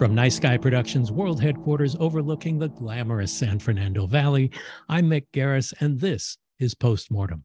From 0.00 0.14
Nice 0.14 0.38
Guy 0.38 0.56
Productions 0.56 1.12
world 1.12 1.42
headquarters 1.42 1.94
overlooking 2.00 2.58
the 2.58 2.70
glamorous 2.70 3.30
San 3.30 3.58
Fernando 3.58 4.06
Valley, 4.06 4.50
I'm 4.88 5.10
Mick 5.10 5.26
Garris, 5.34 5.74
and 5.78 6.00
this 6.00 6.38
is 6.58 6.74
Postmortem. 6.74 7.44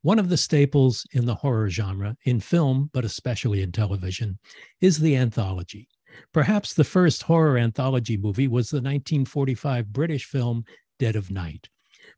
One 0.00 0.18
of 0.18 0.30
the 0.30 0.38
staples 0.38 1.06
in 1.12 1.26
the 1.26 1.34
horror 1.34 1.68
genre, 1.68 2.16
in 2.24 2.40
film, 2.40 2.88
but 2.94 3.04
especially 3.04 3.60
in 3.60 3.70
television, 3.70 4.38
is 4.80 4.98
the 4.98 5.14
anthology. 5.14 5.86
Perhaps 6.32 6.72
the 6.72 6.84
first 6.84 7.24
horror 7.24 7.58
anthology 7.58 8.16
movie 8.16 8.48
was 8.48 8.70
the 8.70 8.76
1945 8.76 9.92
British 9.92 10.24
film 10.24 10.64
Dead 10.98 11.16
of 11.16 11.30
Night. 11.30 11.68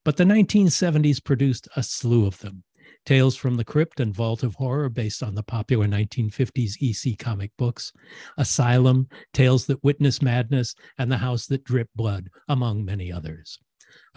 But 0.05 0.16
the 0.16 0.22
1970s 0.22 1.25
produced 1.25 1.66
a 1.75 1.82
slew 1.82 2.25
of 2.25 2.38
them. 2.38 2.62
Tales 3.06 3.37
from 3.37 3.55
the 3.55 3.65
Crypt 3.65 4.00
and 4.00 4.12
Vault 4.12 4.43
of 4.43 4.56
Horror, 4.56 4.89
based 4.89 5.22
on 5.22 5.37
the 5.37 5.43
popular 5.43 5.87
1950s 5.87 6.75
EC 6.83 7.17
comic 7.17 7.53
books, 7.56 7.93
Asylum, 8.37 9.09
Tales 9.33 9.65
That 9.67 9.83
Witness 9.84 10.21
Madness, 10.21 10.75
and 10.99 11.11
The 11.11 11.17
House 11.17 11.47
That 11.47 11.62
Dripped 11.62 11.97
Blood, 11.97 12.28
among 12.49 12.84
many 12.84 13.12
others. 13.12 13.61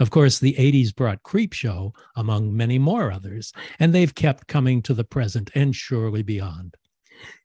Of 0.00 0.10
course, 0.10 0.40
the 0.40 0.54
80s 0.54 0.94
brought 0.94 1.22
Creepshow, 1.22 1.92
among 2.16 2.54
many 2.54 2.80
more 2.80 3.12
others, 3.12 3.52
and 3.78 3.94
they've 3.94 4.14
kept 4.14 4.48
coming 4.48 4.82
to 4.82 4.92
the 4.92 5.04
present 5.04 5.50
and 5.54 5.74
surely 5.74 6.24
beyond. 6.24 6.76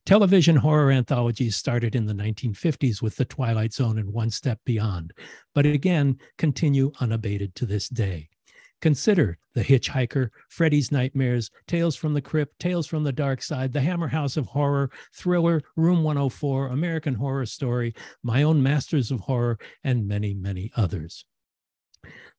Television 0.05 0.55
horror 0.55 0.91
anthologies 0.91 1.55
started 1.55 1.95
in 1.95 2.05
the 2.05 2.13
1950s 2.13 3.01
with 3.01 3.15
The 3.17 3.25
Twilight 3.25 3.73
Zone 3.73 3.99
and 3.99 4.11
One 4.11 4.31
Step 4.31 4.59
Beyond, 4.65 5.13
but 5.53 5.65
again 5.65 6.17
continue 6.37 6.91
unabated 6.99 7.53
to 7.55 7.65
this 7.65 7.87
day. 7.87 8.29
Consider 8.85 9.39
The 9.55 9.63
Hitchhiker, 9.63 10.29
Freddy's 10.47 10.91
Nightmares, 10.91 11.49
Tales 11.65 11.95
from 11.95 12.13
the 12.13 12.21
Crypt, 12.21 12.59
Tales 12.59 12.85
from 12.85 13.03
the 13.03 13.11
Dark 13.11 13.41
Side, 13.41 13.73
The 13.73 13.81
Hammer 13.81 14.09
House 14.09 14.37
of 14.37 14.45
Horror, 14.45 14.91
Thriller, 15.11 15.63
Room 15.75 16.03
104, 16.03 16.67
American 16.67 17.15
Horror 17.15 17.47
Story, 17.47 17.95
My 18.21 18.43
Own 18.43 18.61
Masters 18.61 19.09
of 19.09 19.21
Horror, 19.21 19.57
and 19.83 20.07
many, 20.07 20.35
many 20.35 20.71
others. 20.75 21.25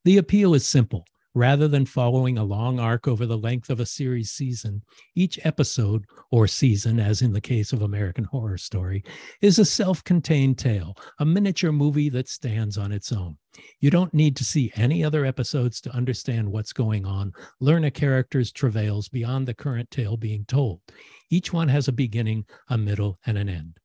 The 0.05 0.19
appeal 0.19 0.55
is 0.55 0.65
simple. 0.65 1.05
Rather 1.37 1.69
than 1.69 1.85
following 1.85 2.39
a 2.39 2.45
long 2.45 2.81
arc 2.81 3.07
over 3.07 3.27
the 3.27 3.37
length 3.37 3.69
of 3.69 3.79
a 3.79 3.85
series 3.85 4.31
season, 4.31 4.81
each 5.15 5.39
episode, 5.45 6.07
or 6.31 6.47
season, 6.47 6.99
as 6.99 7.21
in 7.21 7.31
the 7.31 7.43
case 7.43 7.75
of 7.75 7.83
American 7.83 8.25
Horror 8.25 8.57
Story, 8.57 9.05
is 9.43 9.59
a 9.59 9.65
self 9.67 10.03
contained 10.03 10.57
tale, 10.57 10.97
a 11.19 11.27
miniature 11.27 11.73
movie 11.73 12.09
that 12.09 12.31
stands 12.31 12.79
on 12.79 12.91
its 12.91 13.13
own. 13.13 13.37
You 13.81 13.91
don't 13.91 14.15
need 14.15 14.35
to 14.37 14.45
see 14.45 14.73
any 14.77 15.05
other 15.05 15.27
episodes 15.27 15.79
to 15.83 15.95
understand 15.95 16.51
what's 16.51 16.73
going 16.73 17.05
on, 17.05 17.35
learn 17.61 17.85
a 17.85 17.91
character's 17.91 18.51
travails 18.51 19.11
beyond 19.11 19.47
the 19.47 19.53
current 19.53 19.91
tale 19.91 20.17
being 20.17 20.47
told. 20.47 20.81
Each 21.29 21.53
one 21.53 21.69
has 21.69 21.87
a 21.87 21.93
beginning, 21.93 22.47
a 22.71 22.79
middle, 22.79 23.19
and 23.27 23.37
an 23.37 23.51
end. 23.51 23.77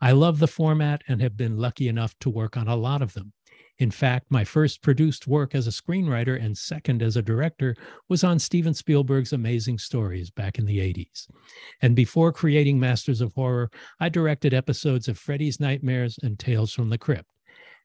I 0.00 0.12
love 0.12 0.38
the 0.38 0.46
format 0.46 1.02
and 1.08 1.20
have 1.22 1.36
been 1.36 1.56
lucky 1.56 1.88
enough 1.88 2.14
to 2.20 2.30
work 2.30 2.56
on 2.56 2.68
a 2.68 2.76
lot 2.76 3.02
of 3.02 3.14
them. 3.14 3.32
In 3.78 3.90
fact, 3.90 4.30
my 4.30 4.44
first 4.44 4.82
produced 4.82 5.26
work 5.26 5.54
as 5.54 5.66
a 5.66 5.70
screenwriter 5.70 6.40
and 6.40 6.56
second 6.56 7.02
as 7.02 7.16
a 7.16 7.22
director 7.22 7.74
was 8.08 8.22
on 8.22 8.38
Steven 8.38 8.72
Spielberg's 8.72 9.32
Amazing 9.32 9.78
Stories 9.78 10.30
back 10.30 10.58
in 10.58 10.66
the 10.66 10.78
80s. 10.78 11.28
And 11.82 11.96
before 11.96 12.32
creating 12.32 12.78
Masters 12.78 13.20
of 13.20 13.32
Horror, 13.32 13.70
I 13.98 14.08
directed 14.08 14.54
episodes 14.54 15.08
of 15.08 15.18
Freddy's 15.18 15.58
Nightmares 15.58 16.18
and 16.22 16.38
Tales 16.38 16.72
from 16.72 16.88
the 16.88 16.98
Crypt. 16.98 17.28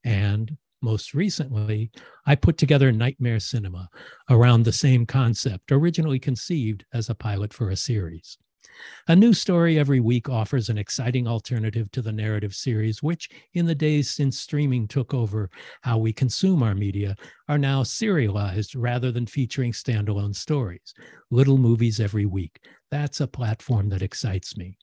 And 0.03 0.57
most 0.81 1.13
recently, 1.13 1.91
I 2.25 2.35
put 2.35 2.57
together 2.57 2.91
Nightmare 2.91 3.39
Cinema 3.39 3.89
around 4.29 4.63
the 4.63 4.71
same 4.71 5.05
concept, 5.05 5.71
originally 5.71 6.19
conceived 6.19 6.85
as 6.93 7.09
a 7.09 7.15
pilot 7.15 7.53
for 7.53 7.69
a 7.69 7.75
series. 7.75 8.37
A 9.07 9.15
new 9.15 9.33
story 9.33 9.79
every 9.79 9.99
week 9.99 10.29
offers 10.29 10.69
an 10.69 10.77
exciting 10.77 11.27
alternative 11.27 11.89
to 11.91 12.01
the 12.01 12.11
narrative 12.11 12.53
series, 12.53 13.01
which, 13.01 13.29
in 13.53 13.65
the 13.65 13.75
days 13.75 14.09
since 14.09 14.39
streaming 14.39 14.87
took 14.87 15.13
over 15.13 15.49
how 15.81 15.97
we 15.97 16.13
consume 16.13 16.61
our 16.61 16.75
media, 16.75 17.15
are 17.47 17.57
now 17.57 17.83
serialized 17.83 18.75
rather 18.75 19.11
than 19.11 19.25
featuring 19.25 19.71
standalone 19.71 20.35
stories. 20.35 20.93
Little 21.31 21.57
movies 21.57 21.99
every 21.99 22.25
week. 22.25 22.59
That's 22.91 23.19
a 23.19 23.27
platform 23.27 23.89
that 23.89 24.01
excites 24.01 24.55
me. 24.55 24.77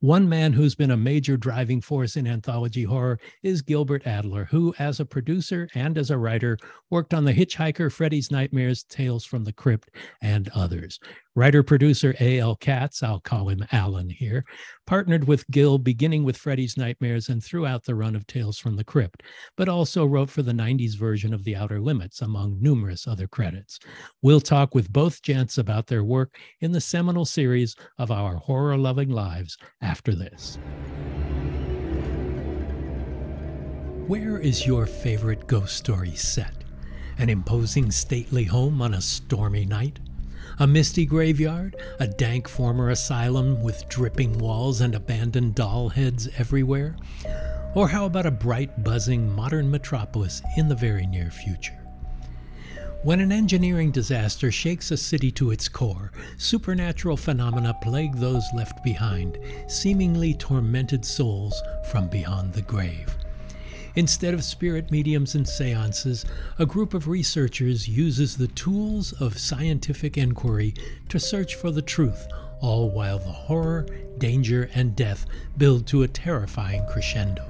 One 0.00 0.28
man 0.28 0.52
who's 0.52 0.74
been 0.74 0.90
a 0.90 0.96
major 0.96 1.36
driving 1.36 1.80
force 1.80 2.16
in 2.16 2.26
anthology 2.26 2.84
horror 2.84 3.18
is 3.42 3.62
Gilbert 3.62 4.06
Adler, 4.06 4.44
who, 4.44 4.74
as 4.78 5.00
a 5.00 5.04
producer 5.04 5.68
and 5.74 5.98
as 5.98 6.10
a 6.10 6.18
writer, 6.18 6.58
worked 6.90 7.14
on 7.14 7.24
The 7.24 7.32
Hitchhiker, 7.32 7.90
Freddy's 7.90 8.30
Nightmares, 8.30 8.84
Tales 8.84 9.24
from 9.24 9.44
the 9.44 9.52
Crypt, 9.52 9.90
and 10.20 10.48
others. 10.50 11.00
Writer 11.36 11.64
producer 11.64 12.14
A.L. 12.20 12.54
Katz, 12.54 13.02
I'll 13.02 13.18
call 13.18 13.48
him 13.48 13.66
Alan 13.72 14.08
here, 14.08 14.44
partnered 14.86 15.26
with 15.26 15.50
Gil 15.50 15.78
beginning 15.78 16.22
with 16.22 16.36
Freddy's 16.36 16.76
Nightmares 16.76 17.28
and 17.28 17.42
throughout 17.42 17.84
the 17.84 17.96
run 17.96 18.14
of 18.14 18.24
Tales 18.28 18.56
from 18.56 18.76
the 18.76 18.84
Crypt, 18.84 19.24
but 19.56 19.68
also 19.68 20.06
wrote 20.06 20.30
for 20.30 20.42
the 20.42 20.52
90s 20.52 20.96
version 20.96 21.34
of 21.34 21.42
The 21.42 21.56
Outer 21.56 21.80
Limits, 21.80 22.20
among 22.20 22.62
numerous 22.62 23.08
other 23.08 23.26
credits. 23.26 23.80
We'll 24.22 24.40
talk 24.40 24.76
with 24.76 24.92
both 24.92 25.22
gents 25.22 25.58
about 25.58 25.88
their 25.88 26.04
work 26.04 26.38
in 26.60 26.70
the 26.70 26.80
seminal 26.80 27.24
series 27.24 27.74
of 27.98 28.12
our 28.12 28.36
horror 28.36 28.78
loving 28.78 29.10
lives 29.10 29.58
after 29.82 30.14
this. 30.14 30.56
Where 34.06 34.38
is 34.38 34.68
your 34.68 34.86
favorite 34.86 35.48
ghost 35.48 35.76
story 35.76 36.14
set? 36.14 36.62
An 37.18 37.28
imposing 37.28 37.90
stately 37.90 38.44
home 38.44 38.80
on 38.80 38.94
a 38.94 39.00
stormy 39.00 39.66
night? 39.66 39.98
A 40.60 40.68
misty 40.68 41.04
graveyard, 41.04 41.74
a 41.98 42.06
dank 42.06 42.46
former 42.48 42.90
asylum 42.90 43.60
with 43.60 43.88
dripping 43.88 44.38
walls 44.38 44.80
and 44.80 44.94
abandoned 44.94 45.56
doll 45.56 45.88
heads 45.88 46.28
everywhere? 46.38 46.96
Or 47.74 47.88
how 47.88 48.06
about 48.06 48.26
a 48.26 48.30
bright, 48.30 48.84
buzzing 48.84 49.34
modern 49.34 49.68
metropolis 49.68 50.42
in 50.56 50.68
the 50.68 50.76
very 50.76 51.06
near 51.06 51.32
future? 51.32 51.80
When 53.02 53.18
an 53.18 53.32
engineering 53.32 53.90
disaster 53.90 54.52
shakes 54.52 54.92
a 54.92 54.96
city 54.96 55.32
to 55.32 55.50
its 55.50 55.68
core, 55.68 56.12
supernatural 56.38 57.16
phenomena 57.16 57.76
plague 57.82 58.14
those 58.14 58.44
left 58.54 58.84
behind, 58.84 59.38
seemingly 59.66 60.34
tormented 60.34 61.04
souls 61.04 61.60
from 61.90 62.08
beyond 62.08 62.52
the 62.52 62.62
grave. 62.62 63.14
Instead 63.96 64.34
of 64.34 64.42
spirit 64.42 64.90
mediums 64.90 65.36
and 65.36 65.46
seances, 65.46 66.24
a 66.58 66.66
group 66.66 66.94
of 66.94 67.06
researchers 67.06 67.86
uses 67.86 68.36
the 68.36 68.48
tools 68.48 69.12
of 69.20 69.38
scientific 69.38 70.18
inquiry 70.18 70.74
to 71.08 71.20
search 71.20 71.54
for 71.54 71.70
the 71.70 71.80
truth, 71.80 72.26
all 72.60 72.90
while 72.90 73.20
the 73.20 73.30
horror, 73.30 73.86
danger, 74.18 74.68
and 74.74 74.96
death 74.96 75.26
build 75.56 75.86
to 75.86 76.02
a 76.02 76.08
terrifying 76.08 76.84
crescendo. 76.86 77.48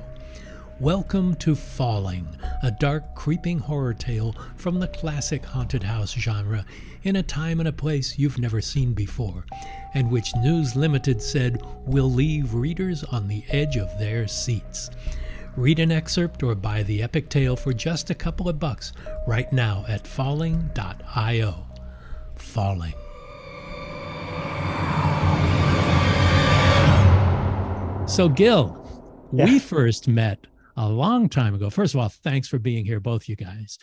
Welcome 0.81 1.35
to 1.37 1.55
Falling, 1.55 2.29
a 2.62 2.70
dark, 2.70 3.14
creeping 3.14 3.61
horror 3.61 3.94
tale 3.94 4.37
from 4.56 4.81
the 4.81 4.88
classic 4.88 5.47
haunted 5.47 5.85
house 5.85 6.12
genre 6.12 6.67
in 7.05 7.17
a 7.17 7.23
time 7.23 7.58
and 7.58 7.69
a 7.70 7.73
place 7.73 8.19
you've 8.19 8.38
never 8.38 8.61
seen 8.61 8.93
before, 8.93 9.47
and 9.94 10.11
which 10.11 10.37
News 10.43 10.76
Limited 10.76 11.23
said 11.23 11.62
will 11.87 12.11
leave 12.12 12.52
readers 12.52 13.02
on 13.02 13.29
the 13.29 13.44
edge 13.49 13.79
of 13.79 13.99
their 13.99 14.29
seats. 14.29 14.90
Read 15.56 15.78
an 15.78 15.92
excerpt 15.92 16.42
or 16.42 16.54
buy 16.54 16.82
the 16.82 17.02
epic 17.02 17.28
tale 17.28 17.56
for 17.56 17.72
just 17.72 18.10
a 18.10 18.14
couple 18.14 18.48
of 18.48 18.58
bucks 18.58 18.92
right 19.26 19.50
now 19.52 19.84
at 19.88 20.06
falling.io. 20.06 21.66
Falling. 22.34 22.94
So, 28.06 28.28
Gil, 28.28 28.76
Yeah. 29.32 29.46
we 29.46 29.58
first 29.58 30.06
met 30.08 30.46
a 30.76 30.86
long 30.88 31.28
time 31.28 31.54
ago. 31.54 31.70
First 31.70 31.94
of 31.94 32.00
all, 32.00 32.10
thanks 32.10 32.46
for 32.46 32.58
being 32.58 32.84
here, 32.84 33.00
both 33.00 33.28
you 33.30 33.34
guys. 33.34 33.78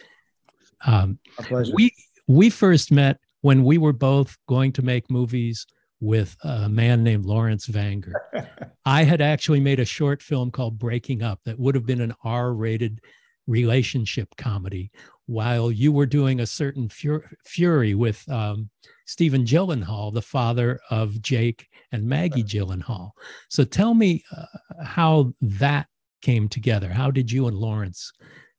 Um, 0.86 1.18
A 1.40 1.44
pleasure. 1.44 1.74
we 1.74 1.92
we 2.28 2.50
first 2.52 2.92
met 2.92 3.20
when 3.42 3.64
we 3.64 3.78
were 3.80 3.94
both 3.94 4.38
going 4.48 4.72
to 4.74 4.84
make 4.84 5.10
movies 5.10 5.66
with 6.02 6.36
a 6.44 6.68
man 6.68 7.04
named 7.04 7.26
Lawrence 7.26 7.68
Vanger. 7.68 8.14
I 8.86 9.04
had 9.04 9.22
actually 9.22 9.62
made 9.62 9.80
a 9.80 9.86
short 9.86 10.22
film 10.22 10.52
called 10.52 10.80
Breaking 10.80 11.24
Up 11.24 11.40
that 11.46 11.60
would 11.60 11.76
have 11.76 11.86
been 11.86 12.02
an 12.02 12.14
R-rated 12.24 13.00
relationship 13.48 14.30
comedy, 14.38 14.92
while 15.28 15.72
you 15.72 15.92
were 15.92 16.06
doing 16.06 16.40
a 16.40 16.46
certain 16.46 16.90
fur- 16.90 17.30
fury 17.46 17.96
with 17.96 18.28
um, 18.30 18.70
Stephen 19.06 19.46
Gyllenhaal, 19.46 20.14
the 20.14 20.22
father 20.22 20.80
of 20.90 21.22
Jake 21.22 21.68
and 21.92 22.06
Maggie 22.06 22.44
Gyllenhaal. 22.44 23.12
So 23.50 23.64
tell 23.64 23.94
me 23.94 24.24
uh, 24.36 24.84
how 24.84 25.34
that 25.42 25.88
came 26.22 26.50
together. 26.50 26.90
How 26.90 27.12
did 27.12 27.32
you 27.32 27.48
and 27.48 27.58
Lawrence 27.58 28.12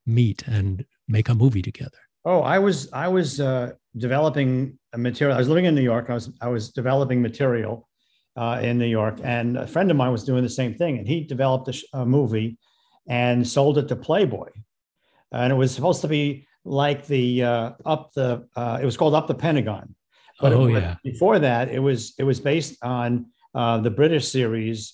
meet 0.05 0.47
and 0.47 0.85
make 1.07 1.29
a 1.29 1.35
movie 1.35 1.61
together? 1.61 1.97
Oh, 2.25 2.41
I 2.41 2.59
was 2.59 2.91
I 2.93 3.07
was 3.07 3.39
uh, 3.39 3.73
developing 3.97 4.77
a 4.93 4.97
material. 4.97 5.35
I 5.35 5.39
was 5.39 5.49
living 5.49 5.65
in 5.65 5.75
New 5.75 5.81
York. 5.81 6.09
I 6.09 6.13
was 6.13 6.31
I 6.41 6.47
was 6.47 6.69
developing 6.71 7.21
material 7.21 7.87
uh, 8.35 8.59
in 8.61 8.77
New 8.77 8.87
York, 8.87 9.19
and 9.23 9.57
a 9.57 9.67
friend 9.67 9.91
of 9.91 9.97
mine 9.97 10.11
was 10.11 10.23
doing 10.23 10.43
the 10.43 10.49
same 10.49 10.73
thing. 10.73 10.97
And 10.97 11.07
he 11.07 11.23
developed 11.23 11.67
a, 11.67 11.73
sh- 11.73 11.85
a 11.93 12.05
movie 12.05 12.57
and 13.07 13.47
sold 13.47 13.77
it 13.77 13.87
to 13.89 13.95
Playboy, 13.95 14.49
and 15.31 15.51
it 15.51 15.55
was 15.55 15.73
supposed 15.73 16.01
to 16.01 16.07
be 16.07 16.47
like 16.65 17.05
the 17.07 17.43
uh, 17.43 17.71
up 17.85 18.13
the. 18.13 18.47
Uh, 18.55 18.79
it 18.81 18.85
was 18.85 18.97
called 18.97 19.13
Up 19.13 19.27
the 19.27 19.35
Pentagon, 19.35 19.95
but 20.39 20.53
oh 20.53 20.67
was- 20.67 20.81
yeah. 20.81 20.95
before 21.03 21.39
that, 21.39 21.69
it 21.69 21.79
was 21.79 22.13
it 22.17 22.23
was 22.23 22.39
based 22.39 22.77
on 22.83 23.27
uh, 23.53 23.79
the 23.79 23.91
British 23.91 24.29
series 24.29 24.93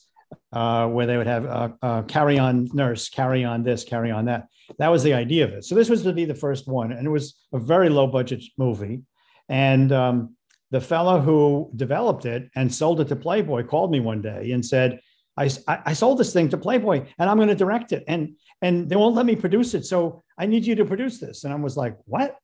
uh, 0.52 0.88
where 0.88 1.06
they 1.06 1.18
would 1.18 1.28
have 1.28 2.08
carry 2.08 2.40
on 2.40 2.70
nurse, 2.74 3.10
carry 3.10 3.44
on 3.44 3.64
this, 3.64 3.84
carry 3.84 4.12
on 4.12 4.26
that. 4.26 4.48
That 4.77 4.89
was 4.89 5.04
the 5.04 5.13
idea 5.13 5.45
of 5.45 5.51
it. 5.51 5.66
So 5.66 5.75
this 5.75 5.89
was 5.89 6.04
to 6.04 6.13
be 6.13 6.25
the 6.25 6.36
first 6.36 6.68
one, 6.68 6.92
and 6.92 7.06
it 7.06 7.10
was 7.10 7.36
a 7.54 7.60
very 7.60 7.89
low 7.89 8.07
budget 8.07 8.44
movie. 8.57 9.01
And 9.50 9.92
um, 9.92 10.36
the 10.71 10.81
fellow 10.81 11.19
who 11.19 11.71
developed 11.75 12.25
it 12.25 12.50
and 12.56 12.74
sold 12.74 13.01
it 13.01 13.07
to 13.07 13.16
Playboy 13.16 13.63
called 13.66 13.92
me 13.92 14.00
one 14.00 14.21
day 14.21 14.51
and 14.51 14.63
said, 14.63 15.00
I, 15.38 15.50
I 15.68 15.94
sold 15.94 16.19
this 16.19 16.33
thing 16.33 16.50
to 16.50 16.57
Playboy 16.57 17.06
and 17.18 17.30
I'm 17.30 17.38
going 17.38 17.48
to 17.48 17.56
direct 17.56 17.92
it. 17.94 18.04
And, 18.07 18.36
and 18.62 18.89
they 18.89 18.95
won't 18.95 19.16
let 19.16 19.25
me 19.25 19.36
produce 19.36 19.74
it. 19.74 19.86
So 19.86 20.21
I 20.38 20.45
need 20.45 20.66
you 20.66 20.75
to 20.75 20.86
produce 20.86 21.19
this. 21.19 21.44
And 21.44 21.54
I 21.54 21.56
was 21.56 21.77
like, 21.77 21.98
what? 22.06 22.38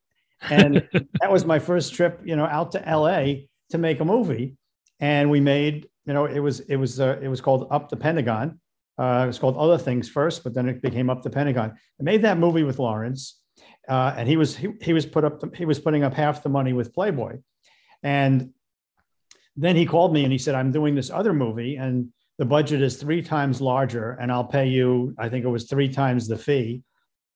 And 0.50 0.88
that 1.22 1.32
was 1.32 1.46
my 1.46 1.60
first 1.60 1.94
trip, 1.94 2.22
you 2.24 2.36
know, 2.36 2.46
out 2.46 2.72
to 2.72 2.80
LA 2.80 3.46
to 3.72 3.78
make 3.78 4.00
a 4.00 4.06
movie. 4.06 4.56
And 5.00 5.30
we 5.30 5.42
made, 5.42 5.90
you 6.06 6.14
know, 6.14 6.26
it 6.26 6.40
was, 6.40 6.62
it 6.62 6.78
was, 6.78 7.00
uh, 7.00 7.20
it 7.22 7.28
was 7.28 7.42
called 7.42 7.68
Up 7.70 7.90
the 7.90 7.98
Pentagon. 7.98 8.60
Uh, 8.98 9.24
it 9.24 9.28
was 9.28 9.40
called 9.40 9.58
Other 9.58 9.78
Things 9.78 10.10
first, 10.10 10.44
but 10.44 10.54
then 10.54 10.70
it 10.70 10.82
became 10.82 11.10
Up 11.10 11.22
the 11.22 11.30
Pentagon. 11.30 11.72
I 12.00 12.04
made 12.04 12.22
that 12.22 12.38
movie 12.38 12.64
with 12.64 12.80
Lawrence. 12.80 13.40
Uh, 13.88 14.14
and 14.18 14.28
he 14.28 14.36
was 14.36 14.56
he, 14.56 14.70
he 14.82 14.94
was 14.94 15.06
put 15.06 15.24
up 15.24 15.40
the, 15.40 15.52
he 15.56 15.66
was 15.66 15.80
putting 15.80 16.04
up 16.04 16.14
half 16.14 16.42
the 16.42 16.50
money 16.50 16.74
with 16.74 16.94
Playboy, 16.94 17.38
and 18.04 18.50
then 19.56 19.76
he 19.76 19.86
called 19.86 20.12
me 20.12 20.24
and 20.24 20.32
he 20.32 20.40
said, 20.40 20.56
"I'm 20.56 20.72
doing 20.72 20.96
this 20.96 21.12
other 21.12 21.34
movie, 21.34 21.76
and 21.76 22.10
the 22.38 22.46
budget 22.46 22.82
is 22.82 22.98
three 22.98 23.22
times 23.22 23.62
larger, 23.62 24.18
and 24.20 24.32
I'll 24.32 24.44
pay 24.44 24.68
you. 24.68 25.14
I 25.20 25.30
think 25.30 25.46
it 25.46 25.50
was 25.50 25.66
three 25.66 25.90
times 25.90 26.28
the 26.28 26.38
fee." 26.38 26.82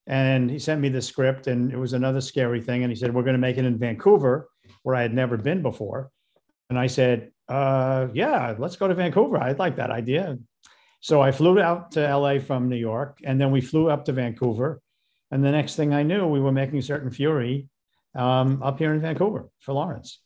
And 0.07 0.49
he 0.49 0.57
sent 0.57 0.81
me 0.81 0.89
the 0.89 1.03
script, 1.03 1.45
and 1.45 1.71
it 1.71 1.77
was 1.77 1.93
another 1.93 2.19
scary 2.19 2.61
thing. 2.61 2.83
And 2.83 2.91
he 2.91 2.95
said, 2.95 3.13
"We're 3.13 3.23
going 3.23 3.33
to 3.33 3.39
make 3.39 3.57
it 3.57 3.65
in 3.65 3.77
Vancouver, 3.77 4.49
where 4.81 4.95
I 4.95 5.03
had 5.03 5.13
never 5.13 5.37
been 5.37 5.61
before." 5.61 6.09
And 6.71 6.79
I 6.79 6.87
said, 6.87 7.31
uh, 7.47 8.07
"Yeah, 8.13 8.55
let's 8.57 8.75
go 8.75 8.87
to 8.87 8.95
Vancouver. 8.95 9.37
I'd 9.37 9.59
like 9.59 9.75
that 9.75 9.91
idea." 9.91 10.39
So 10.99 11.21
I 11.21 11.31
flew 11.31 11.59
out 11.59 11.91
to 11.93 12.01
LA 12.01 12.39
from 12.39 12.69
New 12.69 12.75
York, 12.75 13.19
and 13.23 13.39
then 13.39 13.51
we 13.51 13.61
flew 13.61 13.89
up 13.89 14.05
to 14.05 14.13
Vancouver. 14.13 14.81
And 15.31 15.43
the 15.43 15.51
next 15.51 15.75
thing 15.75 15.93
I 15.93 16.03
knew, 16.03 16.27
we 16.27 16.39
were 16.39 16.51
making 16.51 16.81
certain 16.81 17.11
Fury 17.11 17.67
um, 18.15 18.61
up 18.63 18.79
here 18.79 18.93
in 18.93 19.01
Vancouver 19.01 19.49
for 19.59 19.73
Lawrence. 19.73 20.19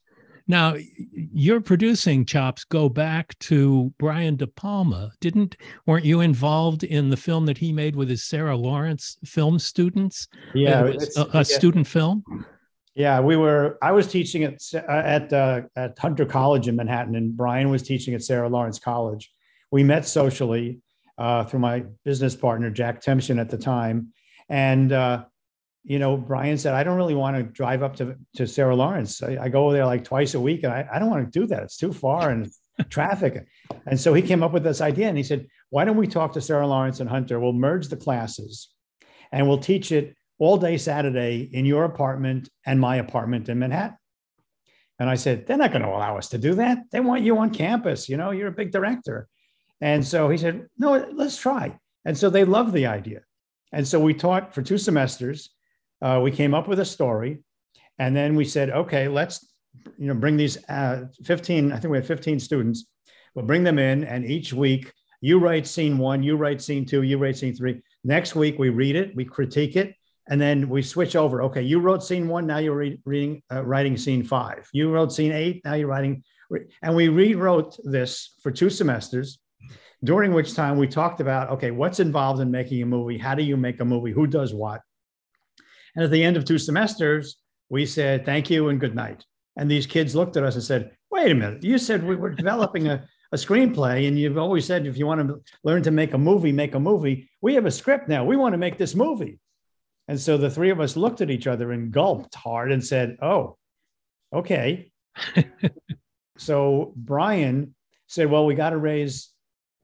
Now, 0.48 0.76
your 1.14 1.62
producing 1.62 2.26
chops 2.26 2.66
go 2.66 2.90
back 2.90 3.38
to 3.40 3.94
Brian 3.98 4.36
De 4.36 4.48
Palma. 4.48 5.12
Didn't 5.22 5.56
weren't 5.86 6.04
you 6.04 6.20
involved 6.20 6.84
in 6.84 7.10
the 7.10 7.18
film 7.18 7.46
that 7.46 7.58
he 7.58 7.72
made 7.72 7.96
with 7.96 8.10
his 8.10 8.26
Sarah 8.26 8.58
Lawrence 8.58 9.18
film 9.24 9.58
students? 9.58 10.28
Yeah, 10.54 10.92
a, 11.16 11.22
a 11.22 11.28
yeah. 11.34 11.44
student 11.44 11.88
film. 11.88 12.24
Yeah, 12.94 13.22
we 13.22 13.38
were. 13.38 13.78
I 13.82 13.94
was 13.94 14.08
teaching 14.08 14.44
at 14.44 14.62
at 14.74 15.32
uh, 15.32 15.62
at 15.78 15.98
Hunter 15.98 16.26
College 16.26 16.68
in 16.68 16.76
Manhattan, 16.76 17.16
and 17.16 17.36
Brian 17.36 17.70
was 17.70 17.82
teaching 17.82 18.14
at 18.14 18.22
Sarah 18.22 18.50
Lawrence 18.50 18.80
College. 18.80 19.33
We 19.74 19.84
met 19.84 20.06
socially 20.06 20.82
uh, 21.18 21.46
through 21.46 21.62
my 21.62 21.86
business 22.06 22.36
partner 22.36 22.70
Jack 22.70 23.02
Tempson 23.02 23.42
at 23.42 23.50
the 23.50 23.58
time, 23.58 24.14
and 24.48 24.92
uh, 24.92 25.26
you 25.84 25.98
know, 25.98 26.16
Brian 26.16 26.60
said, 26.60 26.76
"I 26.76 26.84
don't 26.84 26.96
really 26.96 27.16
want 27.16 27.38
to 27.38 27.42
drive 27.42 27.82
up 27.82 27.96
to 27.96 28.16
to 28.36 28.46
Sarah 28.46 28.76
Lawrence. 28.76 29.24
I, 29.24 29.36
I 29.42 29.50
go 29.50 29.72
there 29.72 29.88
like 29.88 30.04
twice 30.04 30.36
a 30.36 30.40
week, 30.40 30.64
and 30.64 30.72
I, 30.72 30.88
I 30.94 31.00
don't 31.00 31.10
want 31.10 31.26
to 31.26 31.40
do 31.40 31.48
that. 31.48 31.64
It's 31.64 31.78
too 31.78 31.92
far 31.92 32.30
and 32.30 32.52
traffic." 32.92 33.48
And 33.88 34.00
so 34.00 34.14
he 34.14 34.22
came 34.22 34.44
up 34.44 34.52
with 34.52 34.64
this 34.64 34.80
idea, 34.80 35.08
and 35.08 35.18
he 35.18 35.24
said, 35.24 35.48
"Why 35.72 35.86
don't 35.86 35.98
we 35.98 36.06
talk 36.06 36.34
to 36.34 36.42
Sarah 36.42 36.68
Lawrence 36.68 37.00
and 37.00 37.10
Hunter? 37.10 37.40
We'll 37.40 37.54
merge 37.54 37.88
the 37.88 37.98
classes, 37.98 38.70
and 39.32 39.48
we'll 39.48 39.58
teach 39.58 39.92
it." 39.92 40.16
all 40.40 40.58
day 40.58 40.78
Saturday 40.78 41.48
in 41.54 41.64
your 41.64 41.86
apartment 41.86 42.50
and 42.66 42.80
my 42.80 42.98
apartment 42.98 43.48
in 43.48 43.60
Manhattan. 43.60 43.96
And 45.00 45.10
I 45.10 45.16
said, 45.16 45.46
they're 45.46 45.58
not 45.58 45.72
going 45.72 45.84
to 45.84 45.90
allow 45.90 46.18
us 46.18 46.30
to 46.30 46.38
do 46.38 46.56
that. 46.56 46.80
They 46.92 47.00
want 47.00 47.24
you 47.24 47.38
on 47.38 47.52
campus. 47.52 48.10
You 48.10 48.18
know, 48.18 48.32
you're 48.32 48.48
a 48.48 48.52
big 48.52 48.72
director. 48.72 49.28
And 49.84 50.08
so 50.08 50.30
he 50.30 50.38
said, 50.38 50.70
no, 50.78 50.94
let's 51.12 51.36
try. 51.36 51.78
And 52.06 52.18
so 52.18 52.30
they 52.30 52.46
loved 52.46 52.72
the 52.72 52.86
idea. 52.86 53.20
And 53.74 53.86
so 53.86 54.00
we 54.00 54.14
taught 54.14 54.56
for 54.56 54.62
two 54.62 54.78
semesters. 54.78 55.50
Uh, 56.02 56.22
we 56.24 56.32
came 56.32 56.54
up 56.54 56.70
with 56.70 56.80
a 56.80 56.86
story. 56.86 57.44
And 58.00 58.16
then 58.16 58.38
we 58.38 58.46
said, 58.46 58.70
okay, 58.70 59.10
let's, 59.10 59.46
you 59.98 60.08
know, 60.08 60.14
bring 60.14 60.38
these 60.38 60.58
uh, 60.70 61.08
15, 61.26 61.74
I 61.74 61.80
think 61.80 61.92
we 61.92 61.98
had 61.98 62.08
15 62.08 62.40
students. 62.40 62.86
We'll 63.36 63.46
bring 63.46 63.66
them 63.66 63.78
in. 63.78 64.06
And 64.06 64.24
each 64.24 64.54
week 64.54 64.94
you 65.20 65.38
write 65.38 65.68
scene 65.68 65.98
one, 65.98 66.24
you 66.24 66.38
write 66.38 66.62
scene 66.62 66.86
two, 66.86 67.02
you 67.02 67.18
write 67.18 67.36
scene 67.36 67.54
three. 67.54 67.82
Next 68.06 68.36
week 68.36 68.58
we 68.58 68.70
read 68.70 68.96
it, 68.96 69.14
we 69.18 69.26
critique 69.26 69.76
it, 69.76 69.96
and 70.30 70.40
then 70.40 70.70
we 70.70 70.82
switch 70.82 71.18
over. 71.18 71.44
Okay, 71.44 71.62
you 71.62 71.82
wrote 71.82 72.06
scene 72.06 72.30
one, 72.30 72.48
now 72.48 72.60
you're 72.60 72.76
re- 72.76 73.02
reading, 73.04 73.42
uh, 73.52 73.66
writing 73.66 73.98
scene 73.98 74.24
five. 74.24 74.70
You 74.72 74.92
wrote 74.92 75.12
scene 75.12 75.34
eight, 75.34 75.62
now 75.66 75.74
you're 75.74 75.90
writing, 75.90 76.24
and 76.82 76.96
we 76.96 77.10
rewrote 77.10 77.78
this 77.84 78.36
for 78.42 78.50
two 78.50 78.70
semesters. 78.70 79.40
During 80.04 80.34
which 80.34 80.54
time 80.54 80.78
we 80.78 80.88
talked 80.88 81.22
about, 81.22 81.50
okay, 81.52 81.72
what's 81.72 82.00
involved 82.00 82.42
in 82.42 82.52
making 82.52 82.82
a 82.82 82.86
movie? 82.86 83.18
How 83.18 83.36
do 83.36 83.44
you 83.44 83.56
make 83.56 83.80
a 83.80 83.86
movie? 83.86 84.12
Who 84.12 84.28
does 84.28 84.54
what? 84.54 84.82
And 85.96 86.04
at 86.04 86.12
the 86.12 86.24
end 86.24 86.36
of 86.36 86.46
two 86.46 86.58
semesters, 86.58 87.38
we 87.70 87.86
said 87.86 88.26
thank 88.26 88.50
you 88.50 88.70
and 88.70 88.80
good 88.80 88.96
night. 88.96 89.24
And 89.56 89.70
these 89.70 89.86
kids 89.86 90.16
looked 90.16 90.36
at 90.36 90.44
us 90.44 90.56
and 90.56 90.64
said, 90.64 90.92
wait 91.12 91.32
a 91.32 91.36
minute, 91.36 91.64
you 91.64 91.78
said 91.78 92.04
we 92.04 92.16
were 92.16 92.32
developing 92.32 92.88
a, 92.88 93.08
a 93.32 93.36
screenplay, 93.36 94.08
and 94.08 94.18
you've 94.18 94.38
always 94.38 94.66
said 94.66 94.88
if 94.88 94.98
you 94.98 95.06
want 95.06 95.28
to 95.28 95.42
learn 95.64 95.84
to 95.84 95.92
make 95.92 96.14
a 96.14 96.18
movie, 96.18 96.52
make 96.52 96.76
a 96.76 96.80
movie. 96.80 97.30
We 97.42 97.54
have 97.54 97.66
a 97.66 97.72
script 97.72 98.10
now. 98.10 98.26
We 98.26 98.36
want 98.36 98.54
to 98.54 98.58
make 98.58 98.78
this 98.78 98.96
movie. 98.96 99.40
And 100.08 100.20
so 100.20 100.38
the 100.38 100.50
three 100.50 100.72
of 100.72 100.82
us 100.82 100.98
looked 100.98 101.22
at 101.22 101.32
each 101.32 101.48
other 101.48 101.72
and 101.72 101.92
gulped 101.92 102.36
hard 102.36 102.72
and 102.72 102.84
said, 102.84 103.18
Oh, 103.22 103.58
okay. 104.34 104.92
so 106.38 106.94
Brian 106.96 107.76
said, 108.08 108.30
Well, 108.30 108.46
we 108.46 108.56
got 108.56 108.72
to 108.72 108.78
raise 108.78 109.30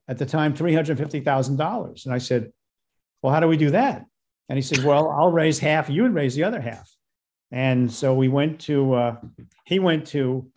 at 0.10 0.18
the 0.18 0.26
time 0.26 0.54
$350,000. 0.54 2.06
And 2.06 2.14
I 2.14 2.18
said, 2.18 2.52
Well, 3.22 3.32
how 3.32 3.40
do 3.40 3.48
we 3.48 3.56
do 3.56 3.70
that? 3.70 4.06
And 4.50 4.58
he 4.58 4.64
said, 4.64 4.84
Well, 4.84 5.10
I'll 5.10 5.32
raise 5.32 5.60
half, 5.60 5.90
you 5.90 6.04
would 6.04 6.16
raise 6.16 6.36
the 6.36 6.44
other 6.44 6.60
half. 6.60 6.90
And 7.52 7.92
so 7.92 8.14
we 8.14 8.28
went 8.28 8.60
to, 8.62 8.94
uh, 8.94 9.16
he 9.66 9.80
went 9.80 10.08
to 10.08 10.52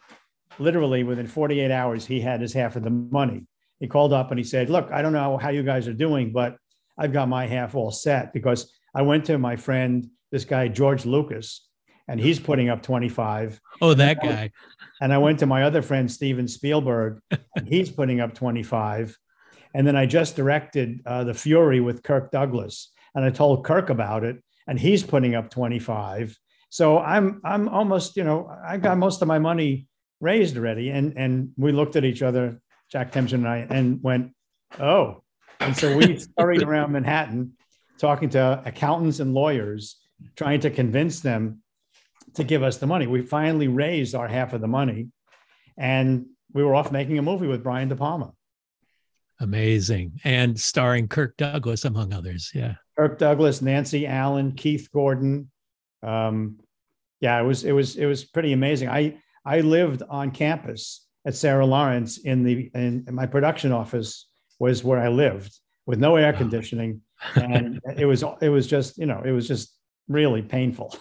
literally 0.59 1.05
within 1.05 1.27
48 1.27 1.71
hours, 1.71 2.07
he 2.07 2.21
had 2.21 2.41
his 2.41 2.53
half 2.53 2.77
of 2.77 2.83
the 2.83 2.91
money. 2.91 3.47
He 3.79 3.87
called 3.87 4.13
up 4.13 4.31
and 4.31 4.39
he 4.39 4.45
said, 4.45 4.71
Look, 4.71 4.91
I 4.91 5.03
don't 5.03 5.13
know 5.13 5.37
how 5.37 5.51
you 5.51 5.63
guys 5.63 5.87
are 5.87 5.93
doing, 5.93 6.33
but 6.33 6.57
I've 6.99 7.13
got 7.13 7.29
my 7.29 7.47
half 7.47 7.75
all 7.75 7.91
set 7.91 8.33
because 8.33 8.73
I 8.95 9.03
went 9.03 9.27
to 9.27 9.39
my 9.39 9.57
friend, 9.57 10.09
this 10.31 10.45
guy, 10.47 10.69
George 10.69 11.05
Lucas, 11.05 11.69
and 12.09 12.19
he's 12.19 12.41
putting 12.41 12.69
up 12.69 12.83
25. 12.83 13.61
Oh, 13.81 13.95
that 13.95 14.23
guy. 14.23 14.51
And 15.01 15.13
I 15.13 15.19
went 15.19 15.39
to 15.41 15.47
my 15.47 15.65
other 15.65 15.83
friend, 15.83 16.11
Steven 16.11 16.49
Spielberg, 16.49 17.21
and 17.57 17.67
he's 17.67 17.91
putting 17.91 18.21
up 18.21 18.35
25. 18.35 19.17
And 19.75 19.87
then 19.87 19.97
I 19.97 20.07
just 20.07 20.37
directed 20.37 21.01
uh, 21.07 21.25
The 21.25 21.35
Fury 21.35 21.81
with 21.81 22.03
Kirk 22.03 22.31
Douglas, 22.31 22.93
and 23.15 23.25
I 23.25 23.31
told 23.31 23.65
Kirk 23.65 23.91
about 23.91 24.25
it, 24.25 24.43
and 24.67 24.79
he's 24.79 25.03
putting 25.03 25.35
up 25.35 25.51
25. 25.51 26.37
So 26.69 26.99
I'm 26.99 27.41
I'm 27.45 27.69
almost, 27.69 28.17
you 28.17 28.25
know, 28.25 28.51
I 28.65 28.79
got 28.79 28.97
most 28.97 29.21
of 29.21 29.29
my 29.29 29.39
money 29.39 29.87
raised 30.21 30.57
already. 30.57 30.89
And 30.91 31.19
and 31.19 31.51
we 31.59 31.73
looked 31.73 31.97
at 31.97 32.05
each 32.05 32.23
other, 32.23 32.61
Jack 32.91 33.13
Temchin 33.13 33.35
and 33.35 33.49
I, 33.49 33.67
and 33.69 34.03
went, 34.03 34.33
oh. 34.81 35.23
And 35.61 35.77
so 35.77 35.95
we 35.95 36.19
scurried 36.19 36.63
around 36.69 36.93
Manhattan 36.93 37.53
talking 37.99 38.31
to 38.31 38.63
accountants 38.65 39.21
and 39.21 39.35
lawyers, 39.35 40.01
trying 40.35 40.61
to 40.61 40.71
convince 40.71 41.21
them 41.21 41.63
to 42.35 42.45
give 42.45 42.63
us 42.63 42.79
the 42.79 42.87
money. 42.87 43.07
We 43.07 43.23
finally 43.23 43.69
raised 43.69 44.15
our 44.15 44.27
half 44.27 44.55
of 44.55 44.61
the 44.61 44.67
money, 44.67 45.09
and 45.77 46.27
we 46.53 46.63
were 46.65 46.75
off 46.75 46.91
making 46.91 47.19
a 47.19 47.23
movie 47.23 47.47
with 47.47 47.63
Brian 47.63 47.89
De 47.89 47.97
Palma. 47.97 48.33
Amazing, 49.43 50.21
and 50.23 50.59
starring 50.59 51.09
Kirk 51.09 51.37
Douglas 51.37 51.85
among 51.85 52.13
others. 52.13 52.51
Yeah, 52.55 52.75
Kirk 52.97 53.19
Douglas, 53.19 53.61
Nancy 53.61 54.07
Allen, 54.07 54.53
Keith 54.53 54.89
Gordon. 54.93 55.51
Um, 56.03 56.61
yeah, 57.21 57.41
it 57.41 57.45
was 57.45 57.65
it 57.65 57.73
was 57.73 57.97
it 57.97 58.07
was 58.07 58.25
pretty 58.25 58.53
amazing. 58.53 58.89
I 58.89 59.19
I 59.45 59.61
lived 59.61 60.03
on 60.09 60.31
campus 60.31 61.07
at 61.27 61.35
Sarah 61.35 61.67
Lawrence 61.67 62.19
in 62.19 62.45
the 62.45 62.71
in, 62.75 63.05
in 63.09 63.15
my 63.15 63.27
production 63.27 63.73
office 63.73 64.29
was 64.59 64.85
where 64.85 65.01
I 65.01 65.09
lived 65.09 65.59
with 65.87 65.99
no 65.99 66.17
air 66.17 66.33
conditioning, 66.33 67.01
and 67.35 67.81
it 67.97 68.07
was 68.07 68.25
it 68.41 68.49
was 68.49 68.67
just 68.67 68.97
you 68.97 69.07
know 69.07 69.23
it 69.25 69.33
was 69.33 69.49
just 69.49 69.77
really 70.09 70.43
painful. 70.43 70.95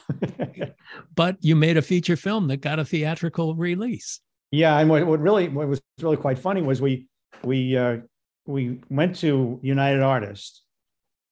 but 1.16 1.38
you 1.42 1.56
made 1.56 1.78
a 1.78 1.82
feature 1.82 2.16
film 2.16 2.48
that 2.48 2.58
got 2.58 2.80
a 2.80 2.86
theatrical 2.86 3.56
release. 3.56 4.20
Yeah, 4.52 4.78
and 4.80 4.90
what, 4.90 5.06
what 5.06 5.20
really 5.20 5.48
what 5.48 5.68
was 5.68 5.82
really 6.02 6.18
quite 6.18 6.40
funny 6.40 6.62
was 6.62 6.82
we 6.82 7.08
we 7.44 7.78
uh, 7.78 7.98
we 8.46 8.82
went 8.90 9.18
to 9.18 9.60
United 9.62 10.02
Artists 10.02 10.64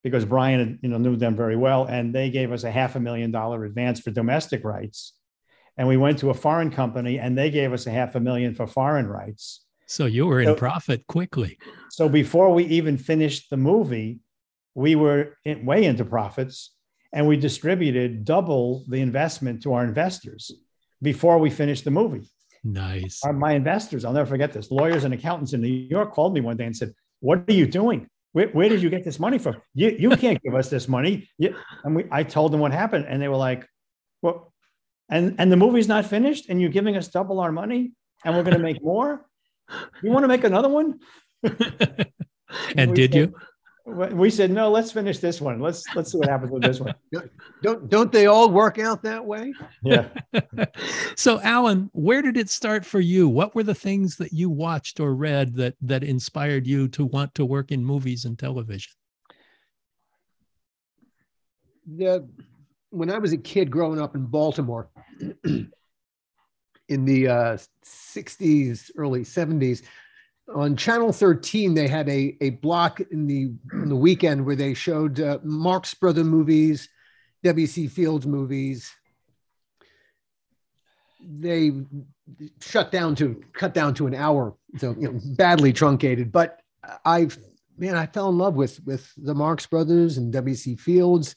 because 0.04 0.26
Brian 0.26 0.80
you 0.82 0.90
know 0.90 0.98
knew 0.98 1.16
them 1.16 1.36
very 1.36 1.56
well, 1.56 1.86
and 1.86 2.14
they 2.14 2.30
gave 2.30 2.52
us 2.52 2.64
a 2.64 2.72
half 2.72 2.96
a 2.96 3.00
million 3.00 3.32
dollar 3.32 3.66
advance 3.66 4.00
for 4.00 4.12
domestic 4.12 4.64
rights, 4.64 5.14
and 5.78 5.88
we 5.88 5.98
went 5.98 6.20
to 6.20 6.30
a 6.30 6.34
foreign 6.34 6.72
company, 6.72 7.20
and 7.20 7.38
they 7.38 7.50
gave 7.50 7.74
us 7.74 7.88
a 7.88 7.92
half 7.92 8.16
a 8.16 8.20
million 8.20 8.56
for 8.56 8.68
foreign 8.68 9.08
rights. 9.08 9.66
So 9.88 10.06
you 10.06 10.28
were 10.28 10.40
in 10.40 10.48
so, 10.48 10.56
profit 10.56 11.08
quickly. 11.08 11.58
So 11.90 12.08
before 12.08 12.54
we 12.54 12.66
even 12.66 12.98
finished 12.98 13.50
the 13.50 13.58
movie, 13.58 14.20
we 14.76 14.96
were 14.96 15.36
in, 15.46 15.66
way 15.66 15.86
into 15.86 16.06
profits 16.06 16.76
and 17.12 17.28
we 17.28 17.38
distributed 17.38 18.24
double 18.24 18.86
the 18.88 19.02
investment 19.02 19.64
to 19.64 19.74
our 19.74 19.84
investors 19.84 20.52
before 21.02 21.40
we 21.40 21.50
finished 21.50 21.86
the 21.86 21.92
movie. 21.92 22.30
Nice. 22.64 23.22
Our, 23.24 23.34
my 23.34 23.54
investors, 23.54 24.06
I'll 24.06 24.14
never 24.14 24.30
forget 24.30 24.52
this. 24.52 24.72
Lawyers 24.72 25.04
and 25.04 25.14
accountants 25.14 25.54
in 25.54 25.62
New 25.62 25.68
York 25.68 26.14
called 26.14 26.34
me 26.34 26.42
one 26.42 26.58
day 26.58 26.66
and 26.66 26.76
said, 26.76 26.94
"What 27.22 27.46
are 27.48 27.54
you 27.54 27.66
doing? 27.66 28.08
Where, 28.34 28.48
where 28.50 28.70
did 28.70 28.82
you 28.82 28.90
get 28.90 29.04
this 29.04 29.20
money 29.20 29.38
from? 29.38 29.58
You, 29.74 29.96
you 29.98 30.10
can't 30.18 30.42
give 30.42 30.56
us 30.56 30.70
this 30.70 30.88
money." 30.88 31.30
You, 31.38 31.56
and 31.84 31.96
we, 31.96 32.06
I 32.12 32.24
told 32.24 32.52
them 32.52 32.60
what 32.60 32.72
happened, 32.72 33.06
and 33.08 33.22
they 33.22 33.28
were 33.28 33.38
like, 33.38 33.66
"Well, 34.22 34.54
and 35.10 35.36
and 35.40 35.52
the 35.52 35.58
movie's 35.58 35.88
not 35.88 36.06
finished, 36.06 36.50
and 36.50 36.60
you're 36.60 36.70
giving 36.70 36.98
us 36.98 37.08
double 37.08 37.40
our 37.40 37.52
money, 37.52 37.94
and 38.26 38.36
we're 38.36 38.44
going 38.44 38.58
to 38.58 38.64
make 38.64 38.84
more. 38.84 39.26
You 40.04 40.12
want 40.12 40.24
to 40.24 40.28
make 40.28 40.44
another 40.44 40.70
one?" 40.70 41.00
and 42.76 42.96
did 42.96 43.14
said, 43.14 43.16
you? 43.16 43.36
We 43.90 44.30
said 44.30 44.52
no 44.52 44.70
let's 44.70 44.92
finish 44.92 45.20
this 45.20 45.42
one. 45.42 45.60
Let's 45.60 45.84
let's 45.96 46.12
see 46.12 46.18
what 46.18 46.30
happens 46.30 46.52
with 46.52 46.64
this 46.64 46.80
one. 46.80 46.94
Don't 47.62 47.90
don't 47.90 48.12
they 48.12 48.26
all 48.28 48.50
work 48.50 48.80
out 48.80 49.04
that 49.04 49.26
way? 49.26 49.54
Yeah. 49.84 50.08
So 51.16 51.42
alan 51.42 51.90
where 51.94 52.22
did 52.22 52.38
it 52.38 52.50
start 52.50 52.86
for 52.86 53.02
you? 53.02 53.28
What 53.28 53.54
were 53.54 53.64
the 53.64 53.76
things 53.76 54.16
that 54.18 54.32
you 54.32 54.50
watched 54.50 55.02
or 55.02 55.14
read 55.14 55.56
that 55.56 55.76
that 55.82 56.04
inspired 56.04 56.66
you 56.66 56.88
to 56.90 57.06
want 57.06 57.36
to 57.36 57.46
work 57.46 57.72
in 57.72 57.84
movies 57.84 58.24
and 58.24 58.40
television? 58.40 58.94
Yeah 61.86 62.20
when 62.90 63.10
i 63.10 63.18
was 63.18 63.34
a 63.34 63.38
kid 63.38 63.70
growing 63.70 64.02
up 64.02 64.16
in 64.16 64.26
baltimore 64.26 64.90
in 65.44 67.06
the 67.06 67.28
uh, 67.28 67.58
60s 67.86 68.90
early 68.98 69.22
70s 69.22 69.84
on 70.56 70.76
channel 70.76 71.12
13 71.12 71.74
they 71.74 71.88
had 71.88 72.10
a, 72.10 72.36
a 72.42 72.50
block 72.52 73.00
in 73.12 73.28
the 73.28 73.52
in 73.74 73.90
the 73.90 73.96
weekend 73.96 74.46
where 74.46 74.56
they 74.56 74.74
showed 74.74 75.20
uh, 75.20 75.38
marx 75.44 75.94
brother 75.94 76.24
movies 76.24 76.90
wc 77.44 77.90
fields 77.92 78.26
movies. 78.26 78.92
They 81.22 81.72
shut 82.62 82.92
down 82.92 83.16
to 83.16 83.42
cut 83.54 83.74
down 83.74 83.94
to 83.96 84.08
an 84.08 84.16
hour 84.16 84.56
so 84.78 84.96
you 84.98 85.12
know 85.12 85.20
badly 85.38 85.74
truncated. 85.74 86.32
But 86.32 86.62
i've 87.06 87.38
man 87.78 87.96
i 87.96 88.06
fell 88.06 88.30
in 88.30 88.38
love 88.38 88.56
with 88.56 88.84
with 88.86 89.12
the 89.18 89.36
marx 89.36 89.66
brothers 89.66 90.18
and 90.18 90.34
wc 90.34 90.80
fields 90.80 91.36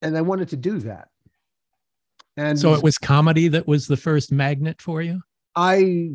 and 0.00 0.16
i 0.16 0.20
wanted 0.20 0.48
to 0.50 0.56
do 0.56 0.78
that. 0.80 1.08
And 2.36 2.58
so 2.58 2.74
it 2.74 2.84
was 2.84 2.98
comedy 2.98 3.48
that 3.48 3.66
was 3.66 3.88
the 3.88 3.96
first 3.96 4.30
magnet 4.30 4.80
for 4.80 5.02
you 5.02 5.22
I 5.58 6.10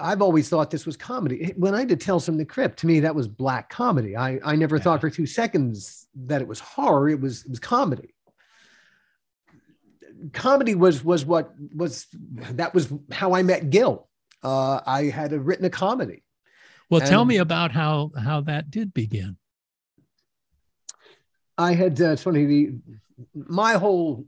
I've 0.00 0.22
always 0.22 0.48
thought 0.48 0.72
this 0.72 0.84
was 0.84 0.96
comedy. 0.96 1.54
When 1.56 1.72
I 1.72 1.84
did 1.84 2.00
Tales 2.00 2.26
from 2.26 2.36
the 2.36 2.44
Crypt, 2.44 2.80
to 2.80 2.86
me 2.88 2.98
that 3.00 3.14
was 3.14 3.28
black 3.28 3.70
comedy. 3.70 4.16
I 4.16 4.40
I 4.44 4.56
never 4.56 4.76
yeah. 4.76 4.82
thought 4.82 5.00
for 5.00 5.08
two 5.08 5.24
seconds 5.24 6.08
that 6.26 6.42
it 6.42 6.48
was 6.48 6.58
horror. 6.58 7.08
It 7.08 7.20
was 7.20 7.44
it 7.44 7.50
was 7.50 7.60
comedy. 7.60 8.12
Comedy 10.32 10.74
was 10.74 11.04
was 11.04 11.24
what 11.24 11.52
was 11.76 12.08
that 12.52 12.74
was 12.74 12.92
how 13.12 13.34
I 13.34 13.44
met 13.44 13.70
Gil. 13.70 14.08
Uh, 14.42 14.80
I 14.84 15.04
had 15.04 15.32
written 15.32 15.64
a 15.64 15.70
comedy. 15.70 16.24
Well, 16.90 17.00
and 17.00 17.08
tell 17.08 17.24
me 17.24 17.36
about 17.36 17.70
how 17.70 18.10
how 18.20 18.40
that 18.42 18.68
did 18.68 18.92
begin. 18.92 19.36
I 21.56 21.74
had 21.74 22.00
uh, 22.00 22.10
it's 22.10 22.22
funny 22.24 22.46
the 22.46 22.74
my 23.32 23.74
whole 23.74 24.26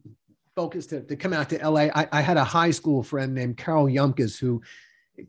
focus 0.61 0.87
to, 0.87 1.00
to 1.00 1.17
come 1.17 1.33
out 1.33 1.49
to 1.49 1.57
LA. 1.67 1.88
I, 1.95 2.07
I 2.12 2.21
had 2.21 2.37
a 2.37 2.45
high 2.45 2.71
school 2.71 3.02
friend 3.02 3.35
named 3.35 3.57
Carol 3.57 3.87
Yumkas 3.87 4.38
who 4.38 4.61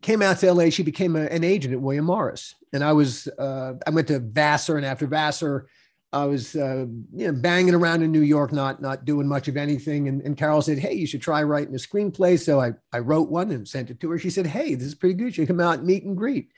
came 0.01 0.21
out 0.21 0.39
to 0.39 0.53
LA. 0.53 0.69
She 0.69 0.83
became 0.83 1.15
a, 1.15 1.21
an 1.21 1.45
agent 1.45 1.73
at 1.73 1.79
William 1.79 2.03
Morris. 2.03 2.55
And 2.73 2.83
I 2.83 2.91
was, 2.91 3.29
uh, 3.39 3.75
I 3.87 3.91
went 3.91 4.09
to 4.09 4.19
Vassar 4.19 4.75
and 4.75 4.85
after 4.85 5.07
Vassar, 5.07 5.67
I 6.11 6.25
was, 6.25 6.57
uh, 6.57 6.85
you 7.13 7.27
know, 7.27 7.31
banging 7.31 7.73
around 7.73 8.03
in 8.03 8.11
New 8.11 8.23
York, 8.23 8.51
not, 8.51 8.81
not 8.81 9.05
doing 9.05 9.25
much 9.25 9.47
of 9.47 9.55
anything. 9.55 10.09
And, 10.09 10.21
and 10.23 10.35
Carol 10.35 10.61
said, 10.61 10.77
Hey, 10.77 10.95
you 10.95 11.07
should 11.07 11.21
try 11.21 11.41
writing 11.43 11.73
a 11.73 11.77
screenplay. 11.77 12.37
So 12.37 12.59
I, 12.59 12.73
I 12.91 12.99
wrote 12.99 13.29
one 13.29 13.51
and 13.51 13.65
sent 13.65 13.89
it 13.89 14.01
to 14.01 14.11
her. 14.11 14.19
She 14.19 14.29
said, 14.29 14.45
Hey, 14.45 14.75
this 14.75 14.87
is 14.87 14.95
pretty 14.95 15.15
good. 15.15 15.37
You 15.37 15.47
come 15.47 15.61
out 15.61 15.77
and 15.79 15.87
meet 15.87 16.03
and 16.03 16.17
greet 16.17 16.51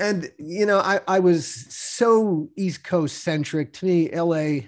and 0.00 0.32
you 0.38 0.66
know 0.66 0.78
I, 0.78 1.00
I 1.06 1.20
was 1.20 1.46
so 1.46 2.48
east 2.56 2.82
coast 2.82 3.22
centric. 3.22 3.72
To 3.74 3.86
me 3.86 4.10
la 4.10 4.60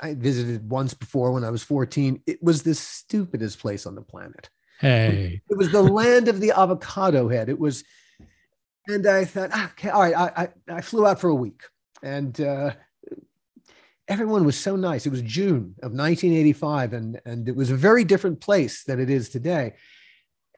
i 0.00 0.14
visited 0.14 0.68
once 0.70 0.92
before 0.92 1.32
when 1.32 1.42
i 1.42 1.50
was 1.50 1.62
14 1.62 2.20
it 2.26 2.42
was 2.42 2.62
the 2.62 2.74
stupidest 2.74 3.58
place 3.58 3.86
on 3.86 3.94
the 3.94 4.02
planet. 4.02 4.50
Hey. 4.78 5.40
It 5.48 5.56
was 5.56 5.72
the 5.72 5.82
land 5.82 6.28
of 6.28 6.40
the 6.40 6.52
avocado 6.52 7.28
head. 7.28 7.48
It 7.48 7.58
was 7.58 7.82
and 8.86 9.06
i 9.06 9.24
thought 9.24 9.50
ah, 9.52 9.70
okay 9.72 9.88
all 9.88 10.02
right 10.02 10.16
i 10.16 10.48
i, 10.68 10.76
I 10.76 10.80
flew 10.82 11.06
out 11.06 11.20
for 11.20 11.30
a 11.30 11.34
week. 11.34 11.62
And 12.02 12.38
uh, 12.40 12.72
everyone 14.06 14.44
was 14.44 14.56
so 14.56 14.76
nice. 14.76 15.06
It 15.06 15.10
was 15.10 15.22
june 15.22 15.74
of 15.82 15.92
1985 15.92 16.92
and 16.92 17.20
and 17.24 17.48
it 17.48 17.56
was 17.56 17.70
a 17.70 17.76
very 17.76 18.04
different 18.04 18.40
place 18.40 18.84
than 18.84 19.00
it 19.00 19.08
is 19.08 19.30
today 19.30 19.74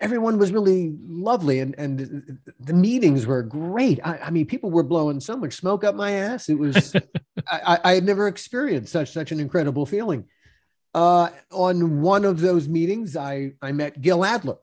everyone 0.01 0.39
was 0.39 0.53
really 0.53 0.97
lovely 1.07 1.59
and, 1.61 1.75
and 1.79 2.39
the 2.61 2.73
meetings 2.73 3.27
were 3.27 3.43
great. 3.43 4.01
I, 4.05 4.19
I, 4.19 4.31
mean, 4.31 4.47
people 4.47 4.71
were 4.71 4.83
blowing 4.83 5.21
so 5.21 5.37
much 5.37 5.55
smoke 5.55 5.85
up 5.85 5.95
my 5.95 6.13
ass. 6.13 6.49
It 6.49 6.59
was, 6.59 6.95
I, 7.51 7.79
I, 7.83 7.95
had 7.95 8.05
never 8.05 8.29
experienced 8.29 8.93
such, 8.93 9.13
such 9.13 9.33
an 9.33 9.41
incredible 9.41 9.87
feeling. 9.87 10.27
Uh, 10.95 11.31
on 11.51 12.01
one 12.01 12.25
of 12.25 12.41
those 12.41 12.69
meetings, 12.69 13.17
I, 13.17 13.53
I 13.61 13.73
met 13.73 14.01
Gil 14.01 14.25
Adler. 14.25 14.59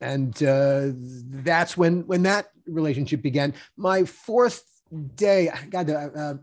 And 0.00 0.40
uh, 0.42 0.90
that's 0.94 1.76
when, 1.76 2.06
when 2.06 2.24
that 2.24 2.46
relationship 2.66 3.22
began. 3.22 3.54
My 3.76 4.04
fourth 4.04 4.64
day, 5.16 5.50
God, 5.70 5.90
uh, 5.90 6.10
uh 6.14 6.34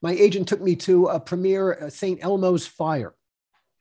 my 0.00 0.12
agent 0.12 0.48
took 0.48 0.60
me 0.60 0.76
to 0.76 1.06
a 1.06 1.18
premiere, 1.20 1.74
uh, 1.74 1.90
St. 1.90 2.22
Elmo's 2.22 2.66
Fire, 2.66 3.14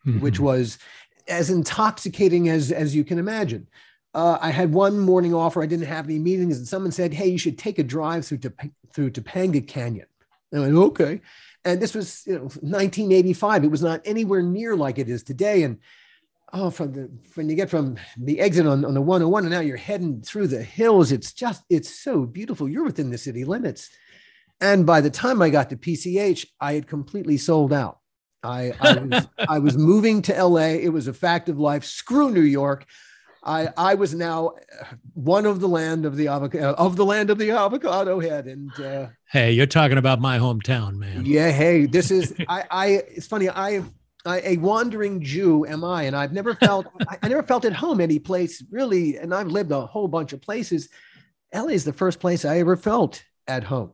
mm-hmm. 0.05 0.19
which 0.19 0.39
was 0.39 0.79
as 1.27 1.49
intoxicating 1.49 2.49
as 2.49 2.71
as 2.71 2.95
you 2.95 3.03
can 3.03 3.19
imagine. 3.19 3.67
Uh, 4.13 4.37
I 4.41 4.49
had 4.49 4.73
one 4.73 4.99
morning 4.99 5.33
off 5.33 5.55
where 5.55 5.63
I 5.63 5.67
didn't 5.67 5.85
have 5.85 6.05
any 6.05 6.19
meetings, 6.19 6.57
and 6.57 6.67
someone 6.67 6.91
said, 6.91 7.13
"Hey, 7.13 7.27
you 7.27 7.37
should 7.37 7.57
take 7.57 7.79
a 7.79 7.83
drive 7.83 8.25
through 8.25 8.39
to 8.39 8.53
through 8.93 9.11
Topanga 9.11 9.65
Canyon." 9.65 10.07
And 10.51 10.61
I 10.61 10.65
went, 10.65 10.77
"Okay," 10.77 11.21
And 11.67 11.81
this 11.81 11.93
was 11.93 12.23
you 12.25 12.35
know, 12.35 12.43
1985. 12.43 13.65
It 13.65 13.71
was 13.71 13.81
not 13.81 14.01
anywhere 14.05 14.41
near 14.41 14.73
like 14.73 14.99
it 14.99 15.09
is 15.09 15.21
today. 15.21 15.63
And 15.63 15.79
oh, 16.53 16.69
from 16.69 16.93
the 16.93 17.11
when 17.35 17.49
you 17.49 17.55
get 17.55 17.69
from 17.69 17.97
the 18.17 18.39
exit 18.39 18.65
on, 18.65 18.85
on 18.85 18.93
the 18.93 19.01
101 19.01 19.43
and 19.43 19.51
now 19.51 19.59
you're 19.59 19.75
heading 19.75 20.21
through 20.21 20.47
the 20.47 20.63
hills, 20.63 21.11
it's 21.11 21.33
just 21.33 21.63
it's 21.69 21.93
so 21.93 22.25
beautiful. 22.25 22.69
You're 22.69 22.85
within 22.85 23.09
the 23.09 23.17
city 23.17 23.43
limits. 23.43 23.89
And 24.61 24.85
by 24.85 25.01
the 25.01 25.09
time 25.09 25.41
I 25.41 25.49
got 25.49 25.69
to 25.71 25.77
PCH, 25.77 26.47
I 26.59 26.73
had 26.73 26.87
completely 26.87 27.37
sold 27.37 27.73
out. 27.73 27.99
I, 28.43 28.73
I 28.79 28.93
was 28.99 29.27
I 29.49 29.59
was 29.59 29.77
moving 29.77 30.21
to 30.23 30.43
LA. 30.43 30.75
It 30.79 30.89
was 30.89 31.07
a 31.07 31.13
fact 31.13 31.49
of 31.49 31.59
life. 31.59 31.83
Screw 31.83 32.31
New 32.31 32.41
York. 32.41 32.85
I 33.43 33.69
I 33.77 33.95
was 33.95 34.13
now 34.13 34.53
one 35.13 35.45
of 35.45 35.59
the 35.59 35.67
land 35.67 36.05
of 36.05 36.15
the 36.17 36.27
avocado 36.27 36.73
of 36.73 36.95
the 36.95 37.05
land 37.05 37.29
of 37.29 37.37
the 37.37 37.51
avocado 37.51 38.19
head. 38.19 38.45
And 38.45 38.71
uh, 38.79 39.07
hey, 39.31 39.51
you're 39.51 39.65
talking 39.65 39.97
about 39.97 40.19
my 40.19 40.37
hometown, 40.37 40.95
man. 40.97 41.25
Yeah. 41.25 41.51
Hey, 41.51 41.85
this 41.85 42.11
is 42.11 42.33
I. 42.47 42.63
I 42.69 42.87
it's 43.09 43.27
funny. 43.27 43.49
I. 43.49 43.83
I, 44.25 44.41
a 44.43 44.57
wandering 44.57 45.23
Jew 45.23 45.65
am 45.65 45.85
I, 45.85 46.03
and 46.03 46.13
I've 46.13 46.33
never 46.33 46.53
felt 46.53 46.85
I, 47.07 47.17
I 47.23 47.29
never 47.29 47.43
felt 47.43 47.63
at 47.63 47.71
home 47.71 48.01
any 48.01 48.19
place 48.19 48.61
really, 48.69 49.17
and 49.17 49.33
I've 49.33 49.47
lived 49.47 49.71
a 49.71 49.85
whole 49.85 50.09
bunch 50.09 50.33
of 50.33 50.41
places. 50.41 50.89
LA 51.53 51.67
is 51.67 51.85
the 51.85 51.93
first 51.93 52.19
place 52.19 52.43
I 52.43 52.59
ever 52.59 52.75
felt 52.75 53.23
at 53.47 53.63
home. 53.63 53.91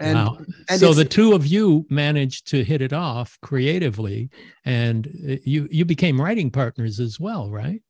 And, 0.00 0.14
wow. 0.14 0.38
And 0.70 0.80
so 0.80 0.94
the 0.94 1.04
two 1.04 1.34
of 1.34 1.46
you 1.46 1.86
managed 1.90 2.46
to 2.48 2.64
hit 2.64 2.80
it 2.80 2.94
off 2.94 3.38
creatively, 3.42 4.30
and 4.64 5.06
uh, 5.06 5.36
you 5.44 5.68
you 5.70 5.84
became 5.84 6.18
writing 6.18 6.50
partners 6.50 6.98
as 6.98 7.20
well, 7.20 7.50
right? 7.50 7.82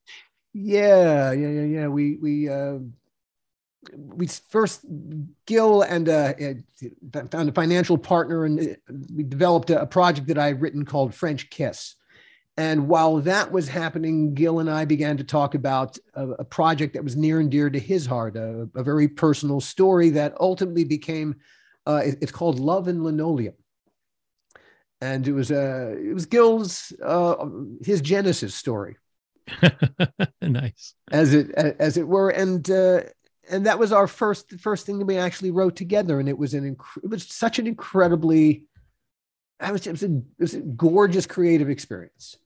Yeah, 0.52 1.30
yeah, 1.30 1.48
yeah, 1.48 1.62
yeah. 1.62 1.86
We 1.86 2.16
we 2.16 2.48
uh, 2.48 2.78
we 3.94 4.26
first 4.26 4.84
Gil 5.46 5.82
and 5.82 6.08
uh, 6.08 6.34
found 7.30 7.48
a 7.48 7.52
financial 7.52 7.96
partner, 7.96 8.44
and 8.44 8.60
uh, 8.60 8.92
we 9.14 9.22
developed 9.22 9.70
a, 9.70 9.86
project 9.86 10.26
that 10.26 10.38
I 10.38 10.48
had 10.48 10.60
written 10.60 10.84
called 10.84 11.14
French 11.14 11.48
Kiss. 11.48 11.94
And 12.56 12.88
while 12.88 13.18
that 13.18 13.52
was 13.52 13.68
happening, 13.68 14.34
Gil 14.34 14.58
and 14.58 14.68
I 14.68 14.84
began 14.84 15.16
to 15.16 15.24
talk 15.24 15.54
about 15.54 15.96
a, 16.14 16.30
a 16.30 16.44
project 16.44 16.94
that 16.94 17.04
was 17.04 17.16
near 17.16 17.38
and 17.38 17.50
dear 17.50 17.70
to 17.70 17.78
his 17.78 18.04
heart, 18.04 18.36
a, 18.36 18.68
a 18.74 18.82
very 18.82 19.06
personal 19.06 19.60
story 19.60 20.10
that 20.10 20.34
ultimately 20.40 20.84
became 20.84 21.36
uh, 21.90 22.02
it, 22.04 22.18
it's 22.20 22.32
called 22.32 22.58
Love 22.60 22.88
and 22.88 23.02
Linoleum, 23.02 23.54
and 25.00 25.26
it 25.26 25.32
was 25.32 25.50
uh, 25.50 25.94
it 25.98 26.14
was 26.14 26.26
Gil's 26.26 26.92
uh, 27.04 27.46
his 27.84 28.00
genesis 28.00 28.54
story. 28.54 28.96
nice, 30.42 30.94
as 31.10 31.34
it 31.34 31.50
as 31.52 31.96
it 31.96 32.06
were, 32.06 32.30
and 32.30 32.70
uh, 32.70 33.00
and 33.50 33.66
that 33.66 33.78
was 33.78 33.92
our 33.92 34.06
first 34.06 34.52
first 34.60 34.86
thing 34.86 34.98
that 34.98 35.06
we 35.06 35.16
actually 35.16 35.50
wrote 35.50 35.76
together, 35.76 36.20
and 36.20 36.28
it 36.28 36.38
was 36.38 36.54
an 36.54 36.76
inc- 36.76 37.02
it 37.02 37.10
was 37.10 37.26
such 37.26 37.58
an 37.58 37.66
incredibly, 37.66 38.64
I 39.58 39.72
was 39.72 39.86
it 39.86 39.92
was 39.92 40.02
a, 40.04 40.16
it 40.16 40.22
was 40.38 40.54
a 40.54 40.60
gorgeous 40.60 41.26
creative 41.26 41.68
experience. 41.68 42.36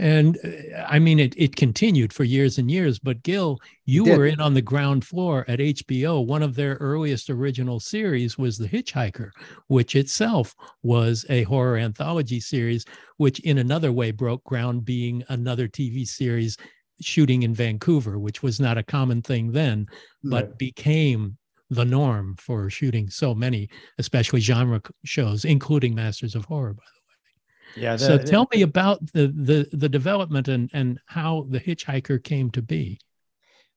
And 0.00 0.38
uh, 0.42 0.86
I 0.88 0.98
mean, 0.98 1.20
it, 1.20 1.34
it 1.36 1.56
continued 1.56 2.10
for 2.14 2.24
years 2.24 2.56
and 2.56 2.70
years. 2.70 2.98
But 2.98 3.22
Gil, 3.22 3.58
you 3.84 4.04
were 4.04 4.24
in 4.24 4.40
on 4.40 4.54
the 4.54 4.62
ground 4.62 5.04
floor 5.04 5.44
at 5.46 5.58
HBO. 5.58 6.24
One 6.26 6.42
of 6.42 6.54
their 6.54 6.76
earliest 6.76 7.28
original 7.28 7.80
series 7.80 8.38
was 8.38 8.56
The 8.56 8.66
Hitchhiker, 8.66 9.30
which 9.66 9.94
itself 9.94 10.56
was 10.82 11.26
a 11.28 11.42
horror 11.42 11.76
anthology 11.76 12.40
series, 12.40 12.86
which 13.18 13.40
in 13.40 13.58
another 13.58 13.92
way 13.92 14.10
broke 14.10 14.42
ground, 14.44 14.86
being 14.86 15.22
another 15.28 15.68
TV 15.68 16.06
series 16.08 16.56
shooting 17.02 17.42
in 17.42 17.54
Vancouver, 17.54 18.18
which 18.18 18.42
was 18.42 18.58
not 18.58 18.78
a 18.78 18.82
common 18.82 19.20
thing 19.20 19.52
then, 19.52 19.86
but 20.24 20.58
became 20.58 21.36
the 21.68 21.84
norm 21.84 22.36
for 22.38 22.70
shooting 22.70 23.10
so 23.10 23.34
many, 23.34 23.68
especially 23.98 24.40
genre 24.40 24.80
shows, 25.04 25.44
including 25.44 25.94
Masters 25.94 26.34
of 26.34 26.46
Horror, 26.46 26.72
by 26.72 26.84
the 26.84 26.99
way. 26.99 26.99
Yeah. 27.76 27.96
The, 27.96 27.98
so 27.98 28.18
tell 28.18 28.48
me 28.52 28.62
about 28.62 29.12
the 29.12 29.28
the 29.28 29.68
the 29.72 29.88
development 29.88 30.48
and 30.48 30.70
and 30.72 31.00
how 31.06 31.46
the 31.48 31.60
Hitchhiker 31.60 32.22
came 32.22 32.50
to 32.50 32.62
be. 32.62 32.98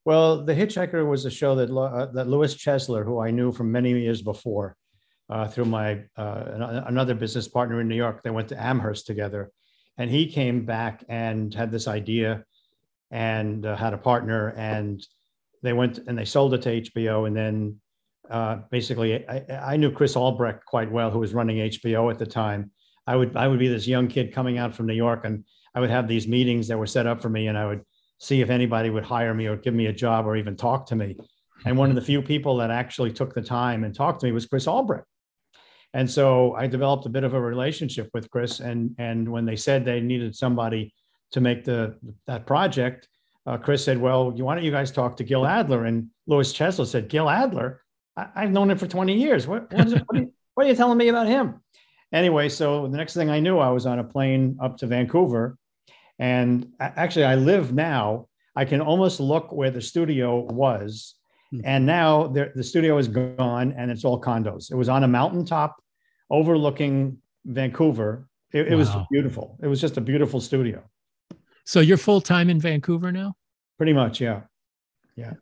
Well, 0.06 0.44
the 0.44 0.54
Hitchhiker 0.54 1.08
was 1.08 1.26
a 1.26 1.32
show 1.32 1.56
that 1.56 1.72
uh, 1.72 2.08
that 2.08 2.28
Lewis 2.28 2.56
Chesler, 2.56 3.06
who 3.06 3.20
I 3.20 3.32
knew 3.32 3.52
from 3.52 3.72
many 3.72 3.92
years 3.92 4.22
before, 4.22 4.75
uh, 5.29 5.48
through 5.48 5.66
my 5.66 6.03
uh, 6.18 6.84
another 6.88 7.16
business 7.16 7.48
partner 7.48 7.79
in 7.82 7.88
New 7.88 7.96
York. 7.96 8.22
They 8.22 8.29
went 8.29 8.50
to 8.50 8.62
Amherst 8.62 9.08
together, 9.08 9.51
and 9.98 10.10
he 10.10 10.27
came 10.27 10.66
back 10.66 11.03
and 11.08 11.53
had 11.53 11.72
this 11.72 11.88
idea, 11.88 12.44
and 13.12 13.66
uh, 13.66 13.75
had 13.75 13.94
a 13.94 13.98
partner, 13.98 14.50
and 14.58 15.06
they 15.62 15.74
went 15.74 16.00
and 16.00 16.18
they 16.18 16.25
sold 16.25 16.53
it 16.53 16.64
to 16.64 16.82
HBO, 16.82 17.25
and 17.27 17.36
then 17.36 17.79
uh, 18.29 18.58
basically 18.72 19.27
I, 19.27 19.46
I 19.74 19.77
knew 19.77 19.92
Chris 19.92 20.18
Albrecht 20.18 20.66
quite 20.66 20.92
well, 20.92 21.12
who 21.12 21.20
was 21.20 21.34
running 21.34 21.58
HBO 21.58 22.12
at 22.12 22.20
the 22.20 22.25
time 22.25 22.72
I 23.05 23.16
would 23.16 23.35
I 23.35 23.48
would 23.48 23.59
be 23.59 23.68
this 23.68 23.87
young 23.87 24.07
kid 24.07 24.33
coming 24.33 24.57
out 24.57 24.75
from 24.75 24.87
New 24.87 24.94
York, 24.94 25.25
and 25.25 25.44
I 25.75 25.79
would 25.79 25.89
have 25.89 26.07
these 26.07 26.27
meetings 26.27 26.68
that 26.68 26.77
were 26.77 26.87
set 26.87 27.07
up 27.07 27.22
for 27.22 27.29
me, 27.29 27.48
and 27.48 27.57
I 27.57 27.66
would 27.66 27.81
see 28.20 28.42
if 28.42 28.50
anybody 28.50 28.89
would 28.89 29.03
hire 29.03 29.33
me 29.33 29.48
or 29.48 29.57
give 29.57 29.74
me 29.74 29.87
a 29.87 29.94
job 29.94 30.25
or 30.25 30.37
even 30.37 30.55
talk 30.55 30.85
to 30.87 30.96
me. 30.96 31.18
And 31.66 31.77
one 31.77 31.89
of 31.89 31.96
the 31.96 32.01
few 32.01 32.22
people 32.22 32.57
that 32.57 32.72
actually 32.72 33.11
took 33.11 33.33
the 33.33 33.42
time 33.42 33.83
and 33.83 33.94
talked 33.94 34.22
to 34.22 34.25
me 34.25 34.31
was 34.31 34.46
Chris 34.46 34.68
Albrecht. 34.68 35.07
And 35.94 36.09
so 36.09 36.53
I 36.55 36.68
developed 36.68 37.05
a 37.05 37.09
bit 37.09 37.24
of 37.24 37.33
a 37.33 37.42
relationship 37.42 38.09
with 38.13 38.29
Chris. 38.31 38.59
And 38.59 38.96
and 38.98 39.29
when 39.29 39.46
they 39.46 39.55
said 39.55 39.85
they 39.85 40.00
needed 40.00 40.35
somebody 40.35 40.94
to 41.31 41.42
make 41.42 41.63
the 41.63 41.98
that 42.27 42.46
project, 42.46 43.07
uh, 43.46 43.57
Chris 43.57 43.83
said, 43.83 44.00
"Well, 44.00 44.31
why 44.31 44.55
don't 44.55 44.63
you 44.63 44.72
guys 44.72 44.92
talk 44.92 45.18
to 45.18 45.24
Gil 45.24 45.46
Adler?" 45.46 45.85
And 45.85 46.09
Lewis 46.25 46.53
Chesler 46.53 46.87
said, 46.87 47.09
"Gil 47.09 47.29
Adler, 47.29 47.81
I, 48.16 48.42
have 48.42 48.51
known 48.51 48.72
him 48.72 48.77
for 48.77 48.87
20 48.87 49.16
years. 49.16 49.48
What, 49.48 49.72
what, 49.74 49.87
it, 49.87 50.03
what, 50.05 50.18
are 50.18 50.22
you, 50.22 50.33
what 50.53 50.66
are 50.66 50.70
you 50.70 50.75
telling 50.75 50.98
me 50.98 51.09
about 51.09 51.27
him?" 51.27 51.61
Anyway, 52.14 52.48
so 52.48 52.88
the 52.88 52.98
next 52.98 53.14
thing 53.14 53.30
I 53.30 53.40
knew, 53.40 53.58
I 53.58 53.70
was 53.70 53.86
on 53.86 54.00
a 54.00 54.04
plane 54.04 54.58
up 54.62 54.78
to 54.78 54.88
Vancouver. 54.88 55.58
And 56.20 56.72
actually, 56.80 57.26
I 57.26 57.36
live 57.36 57.74
now. 57.74 58.28
I 58.56 58.66
can 58.66 58.80
almost 58.80 59.20
look 59.20 59.52
where 59.52 59.72
the 59.72 59.82
studio 59.82 60.42
was. 60.42 61.16
Hmm. 61.52 61.62
And 61.66 61.86
now 61.86 62.28
the, 62.28 62.52
the 62.56 62.64
studio 62.64 62.98
is 62.98 63.08
gone 63.08 63.74
and 63.78 63.92
it's 63.92 64.06
all 64.06 64.22
condos. 64.22 64.72
It 64.72 64.76
was 64.76 64.90
on 64.90 65.04
a 65.04 65.08
mountaintop 65.08 65.76
overlooking 66.30 67.18
Vancouver. 67.46 68.28
It, 68.54 68.68
it 68.68 68.72
wow. 68.72 68.78
was 68.78 68.90
beautiful. 69.12 69.58
It 69.62 69.68
was 69.68 69.82
just 69.82 69.98
a 69.98 70.02
beautiful 70.02 70.40
studio. 70.40 70.84
So 71.66 71.80
you're 71.80 71.98
full 71.98 72.22
time 72.22 72.50
in 72.50 72.60
Vancouver 72.60 73.12
now? 73.12 73.36
Pretty 73.78 73.94
much, 73.94 74.22
yeah. 74.22 74.42
Yeah 75.16 75.34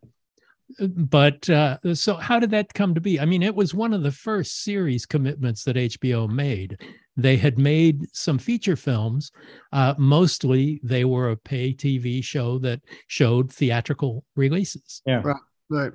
but 0.79 1.49
uh, 1.49 1.77
so 1.93 2.15
how 2.15 2.39
did 2.39 2.51
that 2.51 2.73
come 2.73 2.93
to 2.93 3.01
be? 3.01 3.19
I 3.19 3.25
mean, 3.25 3.43
it 3.43 3.55
was 3.55 3.73
one 3.73 3.93
of 3.93 4.03
the 4.03 4.11
first 4.11 4.63
series 4.63 5.05
commitments 5.05 5.63
that 5.63 5.75
HBO 5.75 6.29
made. 6.29 6.79
They 7.17 7.37
had 7.37 7.57
made 7.57 8.05
some 8.13 8.37
feature 8.37 8.75
films. 8.75 9.31
Uh, 9.71 9.93
mostly, 9.97 10.79
they 10.83 11.05
were 11.05 11.29
a 11.29 11.37
pay 11.37 11.73
TV 11.73 12.23
show 12.23 12.57
that 12.59 12.81
showed 13.07 13.51
theatrical 13.51 14.23
releases. 14.35 15.01
Yeah, 15.05 15.21
right. 15.23 15.35
right. 15.69 15.91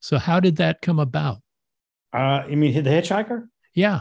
So, 0.00 0.18
how 0.18 0.40
did 0.40 0.56
that 0.56 0.80
come 0.80 0.98
about? 0.98 1.38
Uh, 2.12 2.44
you 2.48 2.56
mean 2.56 2.82
the 2.82 2.90
Hitchhiker? 2.90 3.48
Yeah. 3.74 4.00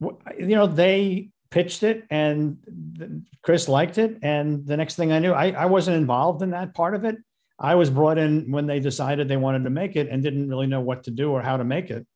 You 0.00 0.46
know, 0.46 0.66
they 0.66 1.30
pitched 1.50 1.82
it, 1.82 2.04
and 2.10 3.24
Chris 3.42 3.68
liked 3.68 3.98
it, 3.98 4.18
and 4.22 4.66
the 4.66 4.76
next 4.76 4.96
thing 4.96 5.12
I 5.12 5.18
knew, 5.18 5.32
I, 5.32 5.50
I 5.50 5.66
wasn't 5.66 5.96
involved 5.96 6.42
in 6.42 6.50
that 6.50 6.74
part 6.74 6.94
of 6.94 7.04
it 7.04 7.16
I 7.58 7.74
was 7.74 7.90
brought 7.90 8.18
in 8.18 8.50
when 8.50 8.66
they 8.66 8.80
decided 8.80 9.28
they 9.28 9.36
wanted 9.36 9.64
to 9.64 9.70
make 9.70 9.96
it 9.96 10.08
and 10.08 10.22
didn't 10.22 10.48
really 10.48 10.66
know 10.66 10.80
what 10.80 11.04
to 11.04 11.10
do 11.10 11.30
or 11.30 11.40
how 11.40 11.56
to 11.56 11.64
make 11.64 11.90
it. 11.90 12.06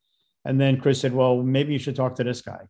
And 0.45 0.61
then 0.61 0.81
Chris 0.81 1.01
said, 1.01 1.15
Well, 1.15 1.43
maybe 1.43 1.73
you 1.73 1.79
should 1.79 1.97
talk 1.97 2.15
to 2.17 2.25
this 2.25 2.43
guy. 2.43 2.69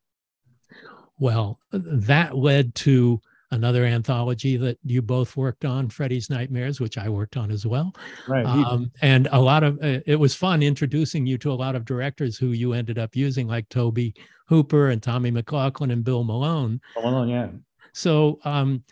Well, 1.19 1.59
that 1.73 2.37
led 2.37 2.75
to 2.77 3.21
another 3.51 3.85
anthology 3.85 4.57
that 4.57 4.79
you 4.85 5.03
both 5.03 5.37
worked 5.37 5.65
on, 5.65 5.89
Freddy's 5.89 6.31
Nightmares, 6.31 6.81
which 6.81 6.97
I 6.97 7.09
worked 7.09 7.37
on 7.37 7.51
as 7.51 7.67
well. 7.67 7.93
Right. 8.29 8.47
Um, 8.47 8.91
and 9.03 9.29
a 9.33 9.41
lot 9.41 9.65
of 9.65 9.79
uh, 9.83 10.01
it 10.07 10.17
was 10.19 10.35
fun 10.35 10.63
introducing 10.63 11.27
you 11.27 11.37
to 11.39 11.53
a 11.53 11.55
lot 11.55 11.75
of 11.75 11.85
directors 11.85 12.39
who 12.39 12.49
you 12.49 12.73
ended 12.73 12.99
up 12.99 13.17
using, 13.17 13.49
like 13.49 13.69
Tobe 13.69 13.99
Hooper 14.47 14.91
and 14.91 15.03
Tommy 15.03 15.31
McLoughlin 15.31 15.91
and 15.91 16.05
Bill 16.05 16.25
Malone. 16.25 16.81
Malone, 16.97 17.29
yeah. 17.29 17.49
So, 17.93 18.39
um, 18.45 18.85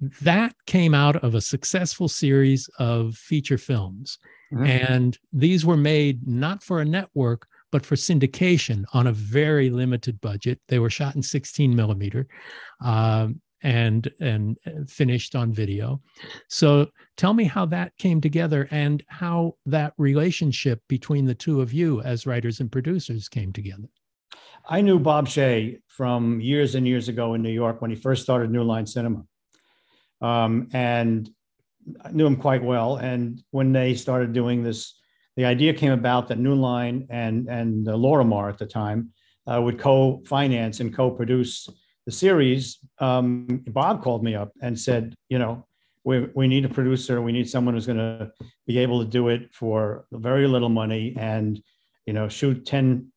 that 0.00 0.54
came 0.66 0.94
out 0.94 1.16
of 1.16 1.34
a 1.34 1.40
successful 1.40 2.08
series 2.08 2.68
of 2.78 3.14
feature 3.16 3.58
films. 3.58 4.18
Mm-hmm. 4.52 4.66
And 4.66 5.18
these 5.32 5.66
were 5.66 5.76
made 5.76 6.26
not 6.26 6.62
for 6.62 6.80
a 6.80 6.84
network, 6.84 7.46
but 7.70 7.84
for 7.84 7.94
syndication 7.94 8.84
on 8.92 9.06
a 9.06 9.12
very 9.12 9.70
limited 9.70 10.20
budget. 10.20 10.60
They 10.68 10.78
were 10.78 10.90
shot 10.90 11.16
in 11.16 11.22
16 11.22 11.74
millimeter 11.74 12.26
um, 12.82 13.40
and, 13.62 14.10
and 14.20 14.56
finished 14.88 15.36
on 15.36 15.52
video. 15.52 16.00
So 16.48 16.88
tell 17.16 17.34
me 17.34 17.44
how 17.44 17.66
that 17.66 17.96
came 17.98 18.20
together 18.20 18.66
and 18.70 19.04
how 19.08 19.56
that 19.66 19.92
relationship 19.98 20.80
between 20.88 21.26
the 21.26 21.34
two 21.34 21.60
of 21.60 21.72
you 21.72 22.00
as 22.00 22.26
writers 22.26 22.60
and 22.60 22.72
producers 22.72 23.28
came 23.28 23.52
together. 23.52 23.88
I 24.68 24.80
knew 24.80 24.98
Bob 24.98 25.26
Shaye 25.26 25.80
from 25.88 26.40
years 26.40 26.74
and 26.74 26.86
years 26.86 27.08
ago 27.08 27.34
in 27.34 27.42
New 27.42 27.50
York 27.50 27.80
when 27.80 27.90
he 27.90 27.96
first 27.96 28.22
started 28.22 28.50
New 28.50 28.62
Line 28.62 28.86
Cinema 28.86 29.24
um, 30.20 30.68
and 30.72 31.28
I 32.04 32.10
knew 32.10 32.26
him 32.26 32.36
quite 32.36 32.62
well. 32.62 32.96
And 32.96 33.42
when 33.50 33.72
they 33.72 33.94
started 33.94 34.32
doing 34.32 34.62
this 34.62 34.94
the 35.36 35.44
idea 35.44 35.72
came 35.72 35.92
about 35.92 36.28
that 36.28 36.38
New 36.38 36.54
Line 36.54 37.06
and 37.08 37.48
and 37.48 37.88
uh, 37.88 37.92
Lorimar 37.92 38.50
at 38.50 38.58
the 38.58 38.66
time 38.66 39.12
uh, 39.50 39.60
would 39.62 39.78
co-finance 39.78 40.80
and 40.80 40.94
co-produce 40.94 41.68
the 42.06 42.12
series. 42.12 42.78
Um, 42.98 43.64
Bob 43.68 44.02
called 44.02 44.22
me 44.22 44.34
up 44.34 44.52
and 44.60 44.78
said, 44.78 45.14
you 45.28 45.38
know, 45.38 45.66
we, 46.04 46.28
we 46.34 46.48
need 46.48 46.64
a 46.64 46.68
producer. 46.68 47.20
We 47.20 47.32
need 47.32 47.48
someone 47.48 47.74
who's 47.74 47.86
going 47.86 47.98
to 47.98 48.32
be 48.66 48.78
able 48.78 49.02
to 49.02 49.08
do 49.08 49.28
it 49.28 49.52
for 49.52 50.06
very 50.12 50.46
little 50.46 50.68
money 50.68 51.14
and, 51.18 51.62
you 52.06 52.12
know, 52.12 52.28
shoot 52.28 52.64
10, 52.66 53.12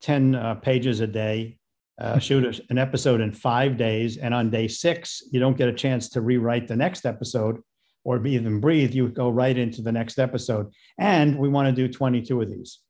10 0.00 0.34
uh, 0.34 0.54
pages 0.56 1.00
a 1.00 1.06
day, 1.06 1.58
uh, 2.02 2.18
shoot 2.18 2.44
a, 2.44 2.62
an 2.70 2.78
episode 2.78 3.20
in 3.20 3.30
five 3.30 3.76
days. 3.76 4.16
And 4.16 4.34
on 4.34 4.50
day 4.50 4.68
six, 4.68 5.22
you 5.30 5.38
don't 5.38 5.56
get 5.56 5.68
a 5.68 5.72
chance 5.72 6.08
to 6.10 6.20
rewrite 6.20 6.66
the 6.66 6.76
next 6.76 7.06
episode 7.06 7.60
or 8.04 8.24
even 8.26 8.60
breathe. 8.60 8.92
You 8.92 9.08
go 9.08 9.30
right 9.30 9.56
into 9.56 9.82
the 9.82 9.92
next 9.92 10.18
episode. 10.18 10.72
And 10.98 11.38
we 11.38 11.48
want 11.48 11.68
to 11.68 11.72
do 11.72 11.92
22 11.92 12.42
of 12.42 12.50
these. 12.50 12.80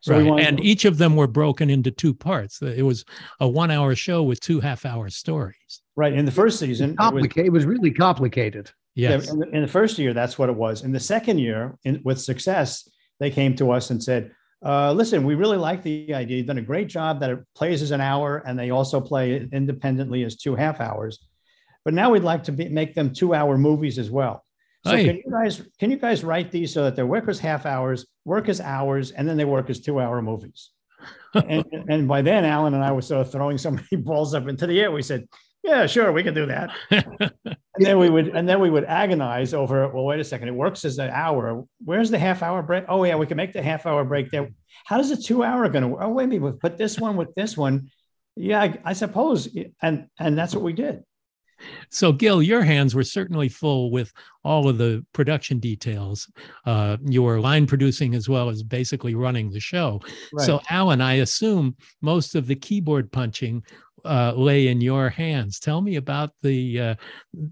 So 0.00 0.18
right. 0.18 0.44
and 0.44 0.58
each 0.60 0.84
of 0.84 0.98
them 0.98 1.14
were 1.14 1.28
broken 1.28 1.70
into 1.70 1.92
two 1.92 2.12
parts. 2.12 2.60
It 2.60 2.82
was 2.82 3.04
a 3.40 3.48
one 3.48 3.70
hour 3.70 3.94
show 3.94 4.22
with 4.24 4.40
two 4.40 4.60
half 4.60 4.84
hour 4.84 5.08
stories. 5.08 5.80
Right. 5.96 6.12
In 6.12 6.24
the 6.24 6.32
first 6.32 6.58
season, 6.58 6.96
complicated. 6.96 7.46
It 7.46 7.50
was, 7.50 7.64
it 7.64 7.68
was 7.68 7.78
really 7.78 7.92
complicated. 7.92 8.70
Yes. 8.94 9.30
In 9.30 9.38
the, 9.38 9.48
in 9.50 9.62
the, 9.62 9.68
first 9.68 9.98
year, 9.98 10.12
that's 10.12 10.38
what 10.38 10.50
it 10.50 10.56
was. 10.56 10.82
In 10.82 10.92
the 10.92 11.00
second 11.00 11.38
year, 11.38 11.78
in, 11.84 12.02
with 12.04 12.20
success, 12.20 12.88
they 13.20 13.30
came 13.30 13.54
to 13.56 13.70
us 13.70 13.90
and 13.90 14.02
said, 14.02 14.32
uh, 14.64 14.92
listen, 14.92 15.24
we 15.24 15.34
really 15.34 15.56
like 15.56 15.82
the 15.82 16.14
idea. 16.14 16.38
You've 16.38 16.46
done 16.46 16.58
a 16.58 16.62
great 16.62 16.88
job 16.88 17.20
that 17.20 17.30
it 17.30 17.38
plays 17.54 17.82
as 17.82 17.90
an 17.90 18.00
hour 18.00 18.42
and 18.46 18.58
they 18.58 18.70
also 18.70 19.00
play 19.00 19.48
independently 19.52 20.24
as 20.24 20.36
two 20.36 20.54
half 20.54 20.80
hours. 20.80 21.18
But 21.84 21.94
now 21.94 22.10
we'd 22.10 22.22
like 22.22 22.44
to 22.44 22.52
be, 22.52 22.68
make 22.68 22.94
them 22.94 23.12
two 23.12 23.34
hour 23.34 23.58
movies 23.58 23.98
as 23.98 24.10
well. 24.10 24.44
So 24.84 24.96
can 24.96 25.16
you 25.16 25.30
guys 25.30 25.62
can 25.78 25.92
you 25.92 25.96
guys 25.96 26.24
write 26.24 26.50
these 26.50 26.74
so 26.74 26.82
that 26.82 26.96
they 26.96 27.04
work 27.04 27.28
as 27.28 27.38
half 27.38 27.66
hours, 27.66 28.04
work 28.24 28.48
as 28.48 28.60
hours, 28.60 29.12
and 29.12 29.28
then 29.28 29.36
they 29.36 29.44
work 29.44 29.70
as 29.70 29.78
two 29.78 30.00
hour 30.00 30.20
movies? 30.20 30.70
and, 31.34 31.64
and 31.88 32.08
by 32.08 32.20
then, 32.20 32.44
Alan 32.44 32.74
and 32.74 32.82
I 32.82 32.90
were 32.90 33.02
sort 33.02 33.26
of 33.26 33.30
throwing 33.32 33.58
so 33.58 33.70
many 33.70 33.96
balls 33.96 34.34
up 34.34 34.48
into 34.48 34.66
the 34.66 34.80
air. 34.80 34.90
We 34.90 35.02
said, 35.02 35.28
"Yeah, 35.62 35.86
sure, 35.86 36.12
we 36.12 36.22
can 36.22 36.34
do 36.34 36.46
that." 36.46 36.70
and 36.90 37.54
then 37.78 37.98
we 37.98 38.10
would 38.10 38.28
and 38.28 38.48
then 38.48 38.60
we 38.60 38.70
would 38.70 38.84
agonize 38.84 39.54
over. 39.54 39.88
Well, 39.88 40.04
wait 40.04 40.20
a 40.20 40.24
second. 40.24 40.48
It 40.48 40.54
works 40.54 40.84
as 40.84 40.98
an 40.98 41.10
hour. 41.10 41.64
Where's 41.84 42.10
the 42.10 42.18
half 42.18 42.42
hour 42.42 42.62
break? 42.62 42.84
Oh 42.88 43.04
yeah, 43.04 43.16
we 43.16 43.26
can 43.26 43.36
make 43.36 43.52
the 43.52 43.62
half 43.62 43.86
hour 43.86 44.04
break 44.04 44.30
there. 44.30 44.48
How 44.84 44.98
does 44.98 45.10
a 45.10 45.16
two 45.16 45.42
hour 45.42 45.68
going 45.68 45.82
to 45.82 45.88
work? 45.88 46.02
Oh 46.02 46.10
wait, 46.10 46.24
a 46.24 46.26
minute, 46.28 46.42
we 46.42 46.52
put 46.52 46.78
this 46.78 46.98
one 46.98 47.16
with 47.16 47.34
this 47.34 47.56
one. 47.56 47.90
Yeah, 48.36 48.60
I, 48.60 48.78
I 48.84 48.92
suppose, 48.92 49.48
and 49.82 50.06
and 50.18 50.38
that's 50.38 50.54
what 50.54 50.64
we 50.64 50.72
did. 50.72 51.02
So, 51.90 52.12
Gil, 52.12 52.42
your 52.42 52.62
hands 52.62 52.94
were 52.94 53.04
certainly 53.04 53.48
full 53.48 53.90
with 53.90 54.12
all 54.44 54.68
of 54.68 54.78
the 54.78 55.04
production 55.12 55.58
details. 55.58 56.30
Uh, 56.66 56.96
you 57.04 57.22
were 57.22 57.40
line 57.40 57.66
producing 57.66 58.14
as 58.14 58.28
well 58.28 58.48
as 58.48 58.62
basically 58.62 59.14
running 59.14 59.50
the 59.50 59.60
show. 59.60 60.00
Right. 60.32 60.46
So, 60.46 60.60
Alan, 60.70 61.00
I 61.00 61.14
assume 61.14 61.76
most 62.00 62.34
of 62.34 62.46
the 62.46 62.56
keyboard 62.56 63.12
punching 63.12 63.62
uh, 64.04 64.32
lay 64.34 64.68
in 64.68 64.80
your 64.80 65.08
hands. 65.08 65.58
Tell 65.60 65.80
me 65.80 65.96
about 65.96 66.30
the 66.42 66.80
uh, 66.80 66.94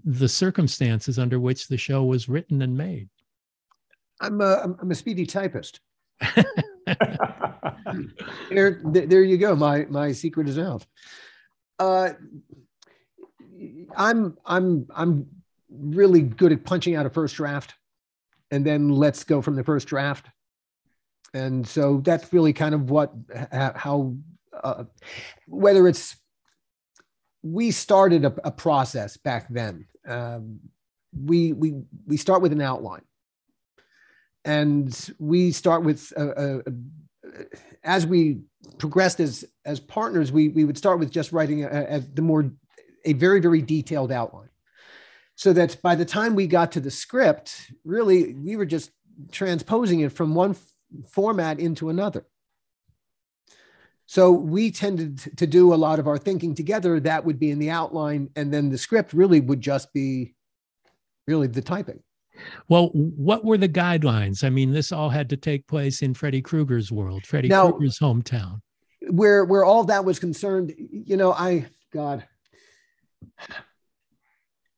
the 0.05 0.27
circumstances 0.27 1.19
under 1.19 1.39
which 1.39 1.67
the 1.67 1.77
show 1.77 2.03
was 2.03 2.29
written 2.29 2.61
and 2.61 2.77
made. 2.77 3.09
I'm 4.19 4.39
a, 4.41 4.75
I'm 4.79 4.91
a 4.91 4.95
speedy 4.95 5.25
typist. 5.25 5.79
there, 8.49 8.81
there 8.83 9.23
you 9.23 9.37
go. 9.37 9.55
My 9.55 9.85
my 9.89 10.11
secret 10.11 10.47
is 10.47 10.59
out. 10.59 10.85
Uh, 11.79 12.09
I'm 13.95 14.37
I'm 14.45 14.87
I'm 14.95 15.27
really 15.69 16.21
good 16.21 16.51
at 16.51 16.63
punching 16.63 16.95
out 16.95 17.05
a 17.05 17.09
first 17.09 17.35
draft, 17.35 17.75
and 18.51 18.65
then 18.65 18.89
let's 18.89 19.23
go 19.23 19.41
from 19.41 19.55
the 19.55 19.63
first 19.63 19.87
draft. 19.87 20.27
And 21.33 21.67
so 21.67 22.01
that's 22.03 22.33
really 22.33 22.53
kind 22.53 22.75
of 22.75 22.89
what 22.89 23.13
how 23.51 24.15
uh, 24.63 24.83
whether 25.47 25.87
it's 25.87 26.17
we 27.43 27.71
started 27.71 28.25
a, 28.25 28.33
a 28.43 28.51
process 28.51 29.17
back 29.17 29.47
then. 29.49 29.87
Um, 30.07 30.59
we 31.13 31.53
we 31.53 31.81
we 32.05 32.17
start 32.17 32.41
with 32.41 32.51
an 32.51 32.61
outline, 32.61 33.03
and 34.45 35.13
we 35.19 35.51
start 35.51 35.83
with 35.83 36.11
a, 36.15 36.27
a, 36.27 36.59
a, 36.59 37.43
as 37.83 38.05
we 38.05 38.41
progressed 38.77 39.19
as 39.19 39.45
as 39.65 39.79
partners, 39.79 40.31
we 40.31 40.49
we 40.49 40.63
would 40.63 40.77
start 40.77 40.99
with 40.99 41.11
just 41.11 41.31
writing 41.31 41.63
a, 41.63 41.99
the 42.13 42.21
more 42.21 42.51
a 43.05 43.13
very, 43.13 43.39
very 43.39 43.61
detailed 43.61 44.11
outline. 44.11 44.49
So 45.35 45.53
that 45.53 45.81
by 45.81 45.95
the 45.95 46.05
time 46.05 46.35
we 46.35 46.47
got 46.47 46.71
to 46.73 46.79
the 46.79 46.91
script, 46.91 47.71
really, 47.83 48.33
we 48.35 48.55
were 48.55 48.65
just 48.65 48.91
transposing 49.31 50.01
it 50.01 50.11
from 50.11 50.35
one 50.35 50.51
f- 50.51 50.73
format 51.09 51.59
into 51.59 51.89
another. 51.89 52.25
So 54.11 54.29
we 54.29 54.71
tended 54.71 55.37
to 55.37 55.47
do 55.47 55.73
a 55.73 55.75
lot 55.75 55.97
of 55.97 56.05
our 56.05 56.17
thinking 56.17 56.53
together. 56.53 56.99
That 56.99 57.23
would 57.23 57.39
be 57.39 57.49
in 57.49 57.59
the 57.59 57.69
outline, 57.69 58.29
and 58.35 58.53
then 58.53 58.69
the 58.69 58.77
script 58.77 59.13
really 59.13 59.39
would 59.39 59.61
just 59.61 59.93
be 59.93 60.35
really 61.27 61.47
the 61.47 61.61
typing. 61.61 62.03
Well, 62.67 62.87
what 62.89 63.45
were 63.45 63.57
the 63.57 63.69
guidelines? 63.69 64.43
I 64.43 64.49
mean, 64.49 64.73
this 64.73 64.91
all 64.91 65.07
had 65.07 65.29
to 65.29 65.37
take 65.37 65.65
place 65.65 66.01
in 66.01 66.13
Freddy 66.13 66.41
Krueger's 66.41 66.91
world, 66.91 67.25
Freddy 67.25 67.47
Krueger's 67.47 67.99
hometown. 67.99 68.59
Where 69.09 69.45
where 69.45 69.63
all 69.63 69.85
that 69.85 70.03
was 70.03 70.19
concerned, 70.19 70.73
you 70.77 71.15
know, 71.15 71.31
I 71.31 71.67
God, 71.93 72.27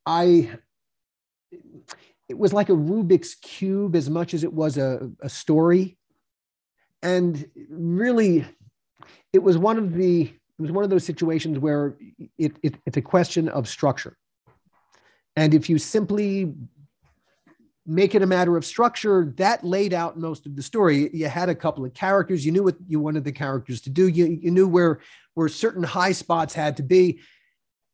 I 0.05 0.59
it 2.29 2.37
was 2.37 2.53
like 2.53 2.69
a 2.69 2.73
Rubik's 2.73 3.33
cube 3.33 3.95
as 3.95 4.11
much 4.11 4.35
as 4.35 4.43
it 4.43 4.53
was 4.53 4.77
a, 4.77 5.09
a 5.23 5.29
story. 5.29 5.97
And 7.01 7.49
really, 7.71 8.45
it 9.33 9.41
was 9.41 9.57
one 9.57 9.77
of 9.77 9.93
the 9.93 10.21
it 10.23 10.61
was 10.61 10.71
one 10.71 10.83
of 10.83 10.89
those 10.89 11.03
situations 11.03 11.57
where 11.57 11.95
it, 12.37 12.55
it, 12.61 12.75
it's 12.85 12.97
a 12.97 13.01
question 13.01 13.49
of 13.49 13.67
structure. 13.67 14.15
And 15.35 15.53
if 15.55 15.67
you 15.67 15.79
simply 15.79 16.53
make 17.87 18.13
it 18.13 18.21
a 18.21 18.27
matter 18.27 18.55
of 18.55 18.63
structure, 18.63 19.33
that 19.37 19.63
laid 19.63 19.93
out 19.93 20.17
most 20.17 20.45
of 20.45 20.55
the 20.55 20.61
story. 20.61 21.09
You 21.11 21.27
had 21.27 21.49
a 21.49 21.55
couple 21.55 21.83
of 21.83 21.93
characters, 21.95 22.45
you 22.45 22.51
knew 22.51 22.63
what 22.63 22.77
you 22.87 22.99
wanted 22.99 23.23
the 23.23 23.31
characters 23.31 23.81
to 23.81 23.89
do, 23.89 24.07
you, 24.07 24.39
you 24.41 24.51
knew 24.51 24.67
where, 24.67 24.99
where 25.33 25.49
certain 25.49 25.83
high 25.83 26.11
spots 26.11 26.53
had 26.53 26.77
to 26.77 26.83
be 26.83 27.19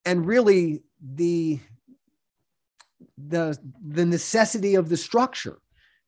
and 0.05 0.25
really 0.25 0.83
the 1.01 1.59
the 3.27 3.57
the 3.87 4.05
necessity 4.05 4.75
of 4.75 4.89
the 4.89 4.97
structure 4.97 5.59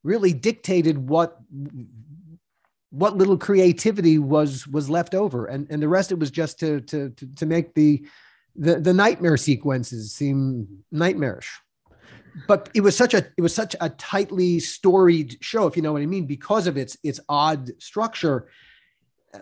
really 0.03 0.33
dictated 0.33 0.97
what 0.97 1.37
what 2.91 3.17
little 3.17 3.37
creativity 3.37 4.17
was 4.17 4.67
was 4.67 4.89
left 4.89 5.15
over. 5.15 5.47
And 5.47 5.67
and 5.69 5.81
the 5.81 5.89
rest 5.89 6.11
it 6.11 6.19
was 6.19 6.31
just 6.31 6.59
to 6.59 6.81
to 6.81 7.09
to, 7.09 7.35
to 7.35 7.45
make 7.45 7.73
the, 7.73 8.05
the 8.55 8.79
the 8.79 8.93
nightmare 8.93 9.37
sequences 9.37 10.13
seem 10.13 10.83
nightmarish. 10.91 11.49
But 12.47 12.69
it 12.73 12.81
was 12.81 12.95
such 12.95 13.13
a 13.13 13.25
it 13.37 13.41
was 13.41 13.55
such 13.55 13.75
a 13.81 13.89
tightly 13.89 14.59
storied 14.59 15.37
show 15.41 15.67
if 15.67 15.75
you 15.75 15.81
know 15.81 15.93
what 15.93 16.01
i 16.01 16.05
mean. 16.05 16.25
Because 16.25 16.67
of 16.67 16.77
its 16.77 16.97
its 17.03 17.19
odd 17.27 17.71
structure 17.81 18.47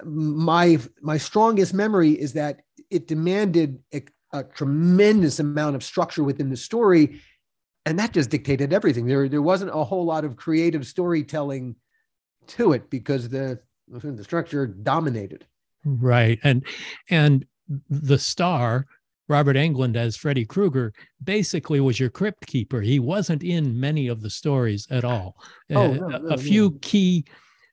my 0.04 0.78
my 1.02 1.18
strongest 1.18 1.74
memory 1.74 2.12
is 2.12 2.34
that 2.34 2.62
it 2.90 3.08
demanded 3.08 3.80
a 4.34 4.44
tremendous 4.44 5.40
amount 5.40 5.76
of 5.76 5.84
structure 5.84 6.24
within 6.24 6.50
the 6.50 6.58
story. 6.58 7.22
And 7.86 7.98
that 7.98 8.14
just 8.14 8.30
dictated 8.30 8.74
everything. 8.74 9.08
There 9.08 9.28
there 9.28 9.42
wasn't 9.42 9.72
a 9.74 9.84
whole 9.84 10.06
lot 10.06 10.26
of 10.26 10.36
creative 10.36 10.86
storytelling 10.86 11.76
to 12.50 12.74
it 12.74 12.90
because 12.90 13.30
the 13.30 13.60
the 13.88 14.24
structure 14.24 14.68
dominated 14.68 15.46
right 15.84 16.40
and 16.44 16.64
and 17.10 17.46
the 17.90 18.18
star 18.18 18.86
Robert 19.28 19.56
Englund 19.56 19.96
as 19.96 20.18
Freddy 20.18 20.44
Krueger 20.44 20.92
basically 21.24 21.80
was 21.80 22.00
your 22.00 22.10
crypt 22.10 22.48
keeper. 22.48 22.82
He 22.82 22.98
wasn't 22.98 23.44
in 23.44 23.80
many 23.80 24.08
of 24.08 24.22
the 24.22 24.30
stories 24.30 24.88
at 24.90 25.06
all. 25.06 25.38
Oh, 25.70 25.92
uh, 25.92 25.94
no, 25.94 26.08
no, 26.08 26.28
a, 26.30 26.34
a 26.34 26.38
few 26.38 26.72
key 26.80 27.26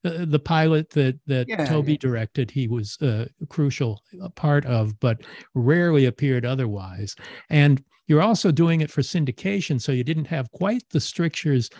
uh, 0.07 0.25
the 0.27 0.39
pilot 0.39 0.91
that 0.91 1.19
that 1.27 1.49
yeah, 1.49 1.65
Tobe 1.65 1.89
yeah. 1.89 1.97
directed, 1.99 2.51
he 2.51 2.69
was 2.69 2.97
a 3.01 3.27
crucial 3.49 4.03
part 4.37 4.65
of, 4.67 4.99
but 5.01 5.23
rarely 5.55 6.05
appeared 6.05 6.45
otherwise. 6.45 7.17
And 7.51 7.83
you're 8.07 8.23
also 8.23 8.53
doing 8.53 8.83
it 8.83 8.91
for 8.91 9.03
syndication, 9.03 9.81
so 9.81 9.93
you 9.93 10.05
didn't 10.05 10.27
have 10.27 10.53
quite 10.53 10.85
the 10.91 11.01
strictures 11.01 11.71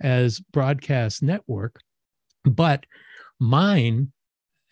as 0.00 0.38
broadcast 0.38 1.22
network, 1.22 1.80
but 2.44 2.84
mine 3.40 4.12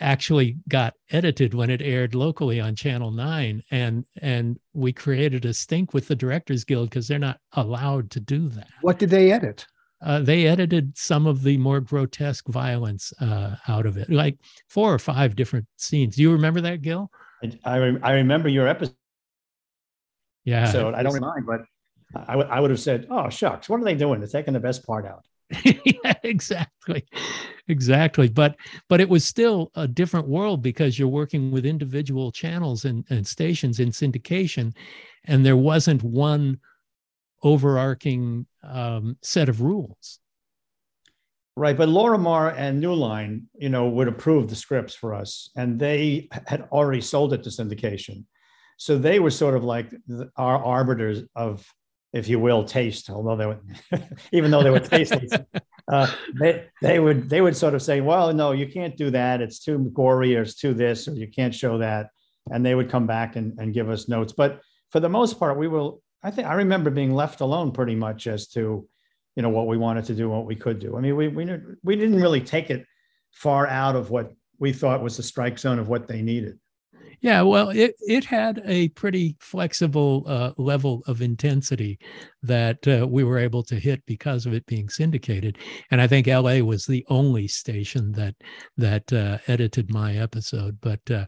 actually 0.01 0.57
got 0.69 0.95
edited 1.11 1.53
when 1.53 1.69
it 1.69 1.83
aired 1.83 2.15
locally 2.15 2.59
on 2.59 2.75
channel 2.75 3.11
9 3.11 3.63
and 3.71 4.07
and 4.23 4.59
we 4.73 4.95
created 4.95 5.45
a 5.45 5.53
stink 5.53 5.93
with 5.93 6.09
the 6.09 6.17
directors 6.17 6.65
guild 6.65 6.89
because 6.89 7.07
they're 7.07 7.19
not 7.19 7.39
allowed 7.53 8.11
to 8.11 8.19
do 8.19 8.49
that 8.49 8.69
what 8.81 8.99
did 8.99 9.11
they 9.11 9.31
edit 9.31 9.67
uh, 10.03 10.21
they 10.21 10.47
edited 10.47 10.97
some 10.97 11.27
of 11.27 11.43
the 11.43 11.59
more 11.59 11.81
grotesque 11.81 12.49
violence 12.49 13.13
uh, 13.21 13.57
out 13.69 13.85
of 13.85 13.99
it, 13.99 14.09
like 14.09 14.39
four 14.69 14.93
or 14.93 14.99
five 14.99 15.37
different 15.37 15.67
scenes. 15.77 16.17
Do 16.17 16.23
you 16.23 16.33
remember 16.33 16.63
that, 16.63 16.81
Gil? 16.81 17.11
I, 17.43 17.53
I, 17.65 17.97
I 18.03 18.13
remember 18.13 18.49
your 18.49 18.67
episode. 18.67 18.95
Yeah. 20.45 20.67
So 20.67 20.95
I 20.95 21.03
don't 21.03 21.21
mind, 21.21 21.45
but 21.47 21.61
I, 22.17 22.33
w- 22.33 22.49
I 22.49 22.61
would 22.61 22.71
have 22.71 22.81
said, 22.81 23.09
oh, 23.11 23.29
shucks, 23.29 23.69
what 23.69 23.79
are 23.79 23.85
they 23.85 23.95
doing? 23.95 24.21
They're 24.21 24.29
taking 24.29 24.55
the 24.55 24.61
best 24.61 24.87
part 24.87 25.07
out. 25.07 25.25
yeah, 25.65 26.15
exactly. 26.23 27.05
Exactly 27.71 28.29
but 28.29 28.57
but 28.89 29.01
it 29.01 29.09
was 29.09 29.25
still 29.25 29.71
a 29.77 29.87
different 29.87 30.29
world 30.29 30.63
because 30.63 30.99
you're 30.99 31.09
working 31.09 31.51
with 31.51 31.65
individual 31.65 32.31
channels 32.31 32.85
and, 32.85 33.05
and 33.11 33.27
stations 33.27 33.81
in 33.81 33.91
syndication 33.91 34.73
and 35.25 35.45
there 35.45 35.57
wasn't 35.57 36.03
one 36.03 36.59
overarching 37.43 38.47
um, 38.63 39.17
set 39.23 39.49
of 39.49 39.61
rules. 39.63 40.19
Right 41.57 41.77
but 41.77 41.89
Lorimar 41.89 42.55
and 42.57 42.81
new 42.81 42.95
line 42.95 43.49
you 43.59 43.69
know 43.69 43.89
would 43.89 44.09
approve 44.09 44.49
the 44.49 44.57
scripts 44.57 44.95
for 44.95 45.15
us 45.15 45.51
and 45.57 45.79
they 45.79 46.29
had 46.47 46.69
already 46.73 47.01
sold 47.01 47.33
it 47.33 47.43
to 47.45 47.51
syndication. 47.51 48.25
So 48.77 48.97
they 48.97 49.21
were 49.21 49.31
sort 49.31 49.55
of 49.55 49.63
like 49.63 49.95
our 50.37 50.65
arbiters 50.65 51.23
of 51.37 51.67
if 52.13 52.29
you 52.29 52.39
will, 52.39 52.65
taste, 52.65 53.09
although 53.11 53.37
they 53.37 53.47
would, 53.47 53.61
even 54.33 54.51
though 54.51 54.63
they 54.63 54.71
were 54.71 54.81
tasteless, 54.81 55.33
uh, 55.93 56.11
they, 56.39 56.67
they 56.83 56.99
would, 56.99 57.29
they 57.29 57.41
would 57.41 57.57
sort 57.57 57.75
of 57.75 57.83
say, 57.83 58.01
well, 58.01 58.33
no, 58.33 58.53
you 58.53 58.67
can't 58.67 58.97
do 58.97 59.11
that. 59.11 59.41
It's 59.41 59.61
too 59.61 59.91
gory 59.95 60.37
or 60.37 60.43
it's 60.43 60.55
too 60.55 60.75
this, 60.75 61.07
or 61.07 61.15
you 61.15 61.29
can't 61.29 61.55
show 61.55 61.79
that. 61.79 62.11
And 62.51 62.67
they 62.67 62.75
would 62.75 62.91
come 62.91 63.07
back 63.07 63.37
and, 63.37 63.59
and 63.59 63.73
give 63.73 63.89
us 63.89 64.09
notes. 64.09 64.33
But 64.33 64.61
for 64.91 64.99
the 65.01 65.09
most 65.09 65.39
part, 65.39 65.57
we 65.57 65.69
will, 65.69 66.03
I 66.23 66.31
think 66.31 66.49
I 66.49 66.55
remember 66.55 66.91
being 66.91 67.15
left 67.15 67.41
alone 67.41 67.71
pretty 67.71 67.95
much 67.95 68.27
as 68.27 68.49
to, 68.49 68.89
you 69.37 69.43
know, 69.43 69.49
what 69.49 69.69
we 69.69 69.77
wanted 69.77 70.05
to 70.07 70.15
do, 70.15 70.29
what 70.29 70.47
we 70.47 70.57
could 70.57 70.81
do. 70.81 70.97
I 70.97 71.01
mean, 71.01 71.17
we, 71.17 71.29
we, 71.29 71.47
we 71.85 71.97
didn't 71.97 72.21
really 72.21 72.41
take 72.41 72.71
it 72.71 72.85
far 73.31 73.67
out 73.69 73.95
of 73.95 74.11
what 74.11 74.33
we 74.59 74.73
thought 74.73 75.03
was 75.03 75.17
the 75.17 75.23
strike 75.23 75.59
zone 75.59 75.79
of 75.79 75.89
what 75.89 76.09
they 76.09 76.23
needed. 76.23 76.59
Yeah, 77.23 77.43
well, 77.43 77.69
it, 77.69 77.95
it 78.01 78.25
had 78.25 78.63
a 78.65 78.89
pretty 78.91 79.37
flexible 79.41 80.25
uh, 80.27 80.53
level 80.57 81.03
of 81.07 81.21
intensity 81.21 81.99
that 82.43 82.87
uh, 82.89 83.07
we 83.07 83.25
were 83.25 83.39
able 83.39 83.63
to 83.65 83.75
hit 83.75 84.03
because 84.07 84.47
of 84.47 84.55
it 84.55 84.65
being 84.65 84.89
syndicated. 84.89 85.59
And 85.91 86.01
I 86.01 86.07
think 86.07 86.27
LA 86.27 86.61
was 86.61 86.87
the 86.87 87.05
only 87.09 87.47
station 87.47 88.13
that 88.13 88.37
that 88.79 89.13
uh, 89.13 89.39
edited 89.49 89.93
my 89.93 90.17
episode. 90.17 90.79
But 90.81 91.11
uh, 91.11 91.27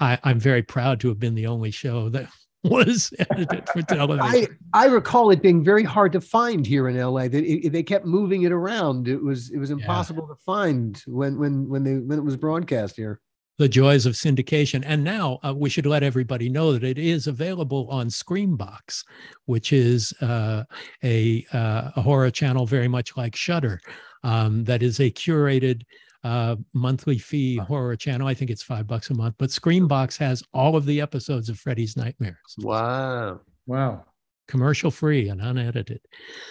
I, 0.00 0.18
I'm 0.24 0.40
very 0.40 0.62
proud 0.62 0.98
to 1.00 1.08
have 1.08 1.20
been 1.20 1.36
the 1.36 1.46
only 1.46 1.70
show 1.70 2.08
that 2.08 2.28
was 2.64 3.12
edited 3.30 3.68
for 3.68 3.82
television. 3.88 4.56
I, 4.74 4.86
I 4.86 4.86
recall 4.86 5.30
it 5.30 5.40
being 5.40 5.62
very 5.62 5.84
hard 5.84 6.10
to 6.14 6.20
find 6.20 6.66
here 6.66 6.88
in 6.88 6.98
LA. 6.98 7.28
That 7.28 7.68
they 7.70 7.82
kept 7.84 8.06
moving 8.06 8.42
it 8.42 8.50
around. 8.50 9.06
It 9.06 9.22
was 9.22 9.50
it 9.52 9.58
was 9.58 9.70
impossible 9.70 10.26
yeah. 10.28 10.34
to 10.34 10.40
find 10.44 11.02
when 11.06 11.38
when 11.38 11.68
when 11.68 11.84
they 11.84 11.94
when 11.94 12.18
it 12.18 12.24
was 12.24 12.36
broadcast 12.36 12.96
here 12.96 13.20
the 13.58 13.68
joys 13.68 14.06
of 14.06 14.14
syndication. 14.14 14.82
And 14.86 15.02
now 15.02 15.38
uh, 15.44 15.54
we 15.54 15.70
should 15.70 15.86
let 15.86 16.02
everybody 16.02 16.48
know 16.48 16.72
that 16.72 16.84
it 16.84 16.98
is 16.98 17.26
available 17.26 17.88
on 17.90 18.08
Screambox, 18.08 19.02
which 19.46 19.72
is 19.72 20.12
uh, 20.20 20.64
a, 21.02 21.46
uh, 21.52 21.90
a, 21.96 22.02
horror 22.02 22.30
channel 22.30 22.66
very 22.66 22.88
much 22.88 23.16
like 23.16 23.34
Shudder. 23.34 23.80
Um, 24.22 24.64
that 24.64 24.82
is 24.82 25.00
a 25.00 25.10
curated 25.10 25.82
uh, 26.24 26.56
monthly 26.74 27.18
fee 27.18 27.56
horror 27.56 27.96
channel. 27.96 28.26
I 28.26 28.34
think 28.34 28.50
it's 28.50 28.62
five 28.62 28.86
bucks 28.86 29.10
a 29.10 29.14
month, 29.14 29.36
but 29.38 29.50
Screambox 29.50 30.18
has 30.18 30.42
all 30.52 30.76
of 30.76 30.84
the 30.84 31.00
episodes 31.00 31.48
of 31.48 31.58
Freddy's 31.58 31.96
Nightmares. 31.96 32.36
Wow. 32.58 33.40
Wow. 33.66 34.04
Commercial 34.48 34.90
free 34.90 35.28
and 35.28 35.40
unedited. 35.40 36.00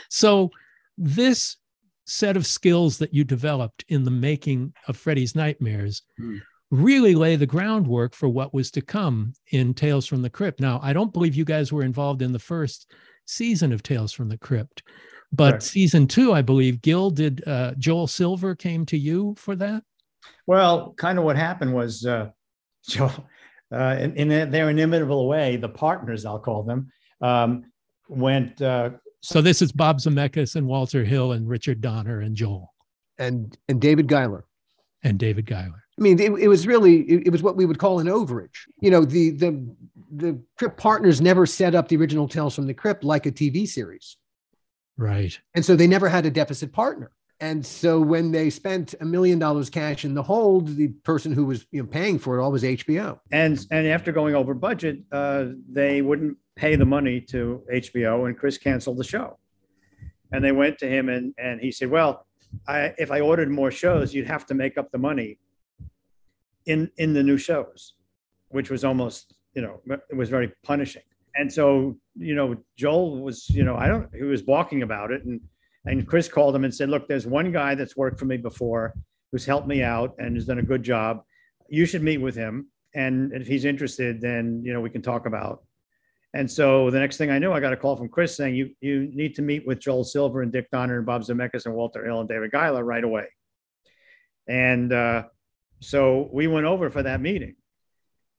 So 0.09 0.49
this 0.97 1.57
set 2.05 2.37
of 2.37 2.45
skills 2.45 2.97
that 2.99 3.13
you 3.13 3.23
developed 3.23 3.83
in 3.89 4.03
the 4.03 4.11
making 4.11 4.73
of 4.87 4.95
Freddy's 4.95 5.35
Nightmares 5.35 6.03
mm 6.19 6.39
really 6.71 7.15
lay 7.15 7.35
the 7.35 7.45
groundwork 7.45 8.13
for 8.13 8.27
what 8.27 8.53
was 8.53 8.71
to 8.71 8.81
come 8.81 9.33
in 9.51 9.73
Tales 9.73 10.05
from 10.05 10.21
the 10.21 10.29
Crypt. 10.29 10.59
Now, 10.59 10.79
I 10.81 10.93
don't 10.93 11.13
believe 11.13 11.35
you 11.35 11.45
guys 11.45 11.71
were 11.71 11.83
involved 11.83 12.21
in 12.21 12.31
the 12.31 12.39
first 12.39 12.91
season 13.25 13.71
of 13.71 13.83
Tales 13.83 14.11
from 14.11 14.29
the 14.29 14.37
Crypt, 14.37 14.83
but 15.31 15.53
right. 15.53 15.63
season 15.63 16.07
two, 16.07 16.33
I 16.33 16.41
believe, 16.41 16.81
Gil 16.81 17.09
did. 17.11 17.47
Uh, 17.47 17.73
Joel 17.77 18.07
Silver 18.07 18.55
came 18.55 18.85
to 18.87 18.97
you 18.97 19.35
for 19.37 19.55
that. 19.55 19.83
Well, 20.47 20.93
kind 20.93 21.19
of 21.19 21.25
what 21.25 21.35
happened 21.35 21.73
was 21.73 22.05
uh, 22.05 22.29
Joel, 22.89 23.27
uh, 23.71 23.97
in, 23.99 24.15
in, 24.15 24.51
their 24.51 24.69
inimitable 24.69 25.27
way, 25.27 25.55
the 25.57 25.69
partners, 25.69 26.25
I'll 26.25 26.39
call 26.39 26.63
them, 26.63 26.91
um, 27.21 27.65
went. 28.07 28.61
Uh, 28.61 28.91
so 29.21 29.41
this 29.41 29.61
is 29.61 29.71
Bob 29.71 29.97
Zemeckis 29.97 30.55
and 30.55 30.67
Walter 30.67 31.03
Hill 31.03 31.31
and 31.31 31.47
Richard 31.47 31.81
Donner 31.81 32.21
and 32.21 32.35
Joel 32.35 32.71
and 33.17 33.57
and 33.67 33.81
David 33.81 34.07
Giler 34.07 34.45
and 35.03 35.17
David 35.17 35.45
Giler. 35.45 35.84
I 35.97 36.01
mean, 36.01 36.19
it, 36.19 36.31
it 36.33 36.47
was 36.47 36.67
really 36.67 37.01
it, 37.01 37.27
it, 37.27 37.29
was 37.29 37.41
what 37.41 37.55
we 37.55 37.65
would 37.65 37.79
call 37.79 37.99
an 37.99 38.07
overage. 38.07 38.67
You 38.81 38.91
know, 38.91 39.05
the 39.05 39.31
the 39.31 39.75
the 40.11 40.39
Crypt 40.57 40.77
partners 40.77 41.21
never 41.21 41.45
set 41.45 41.73
up 41.75 41.87
the 41.87 41.97
original 41.97 42.27
Tales 42.27 42.55
from 42.55 42.67
the 42.67 42.73
Crypt 42.73 43.03
like 43.03 43.25
a 43.25 43.31
TV 43.31 43.67
series, 43.67 44.17
right? 44.97 45.37
And 45.53 45.63
so 45.63 45.75
they 45.75 45.87
never 45.87 46.09
had 46.09 46.25
a 46.25 46.31
deficit 46.31 46.73
partner. 46.73 47.11
And 47.41 47.65
so 47.65 47.99
when 47.99 48.31
they 48.31 48.49
spent 48.49 48.95
a 49.01 49.05
million 49.05 49.39
dollars 49.39 49.69
cash 49.69 50.05
in 50.05 50.13
the 50.13 50.23
hold, 50.23 50.75
the 50.75 50.87
person 51.03 51.33
who 51.33 51.45
was 51.45 51.65
you 51.71 51.81
know, 51.81 51.87
paying 51.87 52.17
for 52.17 52.37
it 52.37 52.41
all 52.41 52.51
was 52.51 52.63
HBO. 52.63 53.19
And 53.31 53.65
and 53.71 53.87
after 53.87 54.11
going 54.11 54.35
over 54.35 54.53
budget, 54.53 54.99
uh, 55.11 55.45
they 55.69 56.01
wouldn't 56.01 56.37
pay 56.55 56.75
the 56.75 56.85
money 56.85 57.19
to 57.21 57.63
HBO, 57.71 58.27
and 58.27 58.37
Chris 58.37 58.57
canceled 58.57 58.97
the 58.97 59.03
show. 59.03 59.37
And 60.31 60.43
they 60.43 60.51
went 60.51 60.77
to 60.79 60.87
him, 60.87 61.07
and 61.07 61.33
and 61.37 61.61
he 61.61 61.71
said, 61.71 61.89
"Well, 61.89 62.25
I, 62.67 62.93
if 62.97 63.11
I 63.11 63.19
ordered 63.19 63.49
more 63.49 63.71
shows, 63.71 64.13
you'd 64.13 64.27
have 64.27 64.45
to 64.47 64.53
make 64.53 64.77
up 64.77 64.91
the 64.91 64.97
money 64.97 65.37
in 66.65 66.89
in 66.97 67.13
the 67.13 67.23
new 67.23 67.37
shows, 67.37 67.93
which 68.49 68.69
was 68.69 68.83
almost 68.83 69.33
you 69.53 69.61
know 69.61 69.81
it 70.09 70.15
was 70.15 70.29
very 70.29 70.51
punishing. 70.63 71.03
And 71.35 71.51
so 71.51 71.97
you 72.15 72.35
know 72.35 72.55
Joel 72.77 73.21
was 73.21 73.49
you 73.49 73.63
know 73.63 73.75
I 73.75 73.87
don't 73.87 74.09
he 74.15 74.23
was 74.23 74.43
walking 74.43 74.81
about 74.81 75.11
it 75.11 75.25
and 75.25 75.41
and 75.85 76.07
Chris 76.07 76.27
called 76.27 76.55
him 76.55 76.63
and 76.63 76.73
said, 76.73 76.89
look, 76.89 77.07
there's 77.07 77.27
one 77.27 77.51
guy 77.51 77.75
that's 77.75 77.95
worked 77.95 78.19
for 78.19 78.25
me 78.25 78.37
before 78.37 78.93
who's 79.31 79.45
helped 79.45 79.67
me 79.67 79.83
out 79.83 80.15
and 80.17 80.35
has 80.35 80.45
done 80.45 80.59
a 80.59 80.63
good 80.63 80.83
job. 80.83 81.23
You 81.69 81.85
should 81.85 82.01
meet 82.01 82.17
with 82.17 82.35
him. 82.35 82.67
And 82.95 83.33
if 83.33 83.45
he's 83.45 83.65
interested, 83.65 84.21
then 84.21 84.61
you 84.63 84.73
know 84.73 84.79
we 84.79 84.89
can 84.89 85.01
talk 85.01 85.25
about. 85.25 85.63
And 86.33 86.49
so 86.49 86.89
the 86.89 86.99
next 86.99 87.17
thing 87.17 87.29
I 87.29 87.39
knew, 87.39 87.51
I 87.51 87.59
got 87.59 87.73
a 87.73 87.77
call 87.77 87.97
from 87.97 88.09
Chris 88.09 88.35
saying, 88.35 88.55
"You 88.55 88.69
you 88.79 89.11
need 89.13 89.35
to 89.35 89.41
meet 89.41 89.67
with 89.67 89.79
Joel 89.79 90.05
Silver 90.05 90.41
and 90.41 90.51
Dick 90.51 90.69
Donner 90.71 90.97
and 90.97 91.05
Bob 91.05 91.23
Zemeckis 91.23 91.65
and 91.65 91.75
Walter 91.75 92.05
Hill 92.05 92.21
and 92.21 92.29
David 92.29 92.51
Giler 92.51 92.83
right 92.83 93.03
away." 93.03 93.27
And 94.47 94.93
uh, 94.93 95.23
so 95.79 96.29
we 96.31 96.47
went 96.47 96.65
over 96.65 96.89
for 96.89 97.03
that 97.03 97.21
meeting. 97.21 97.55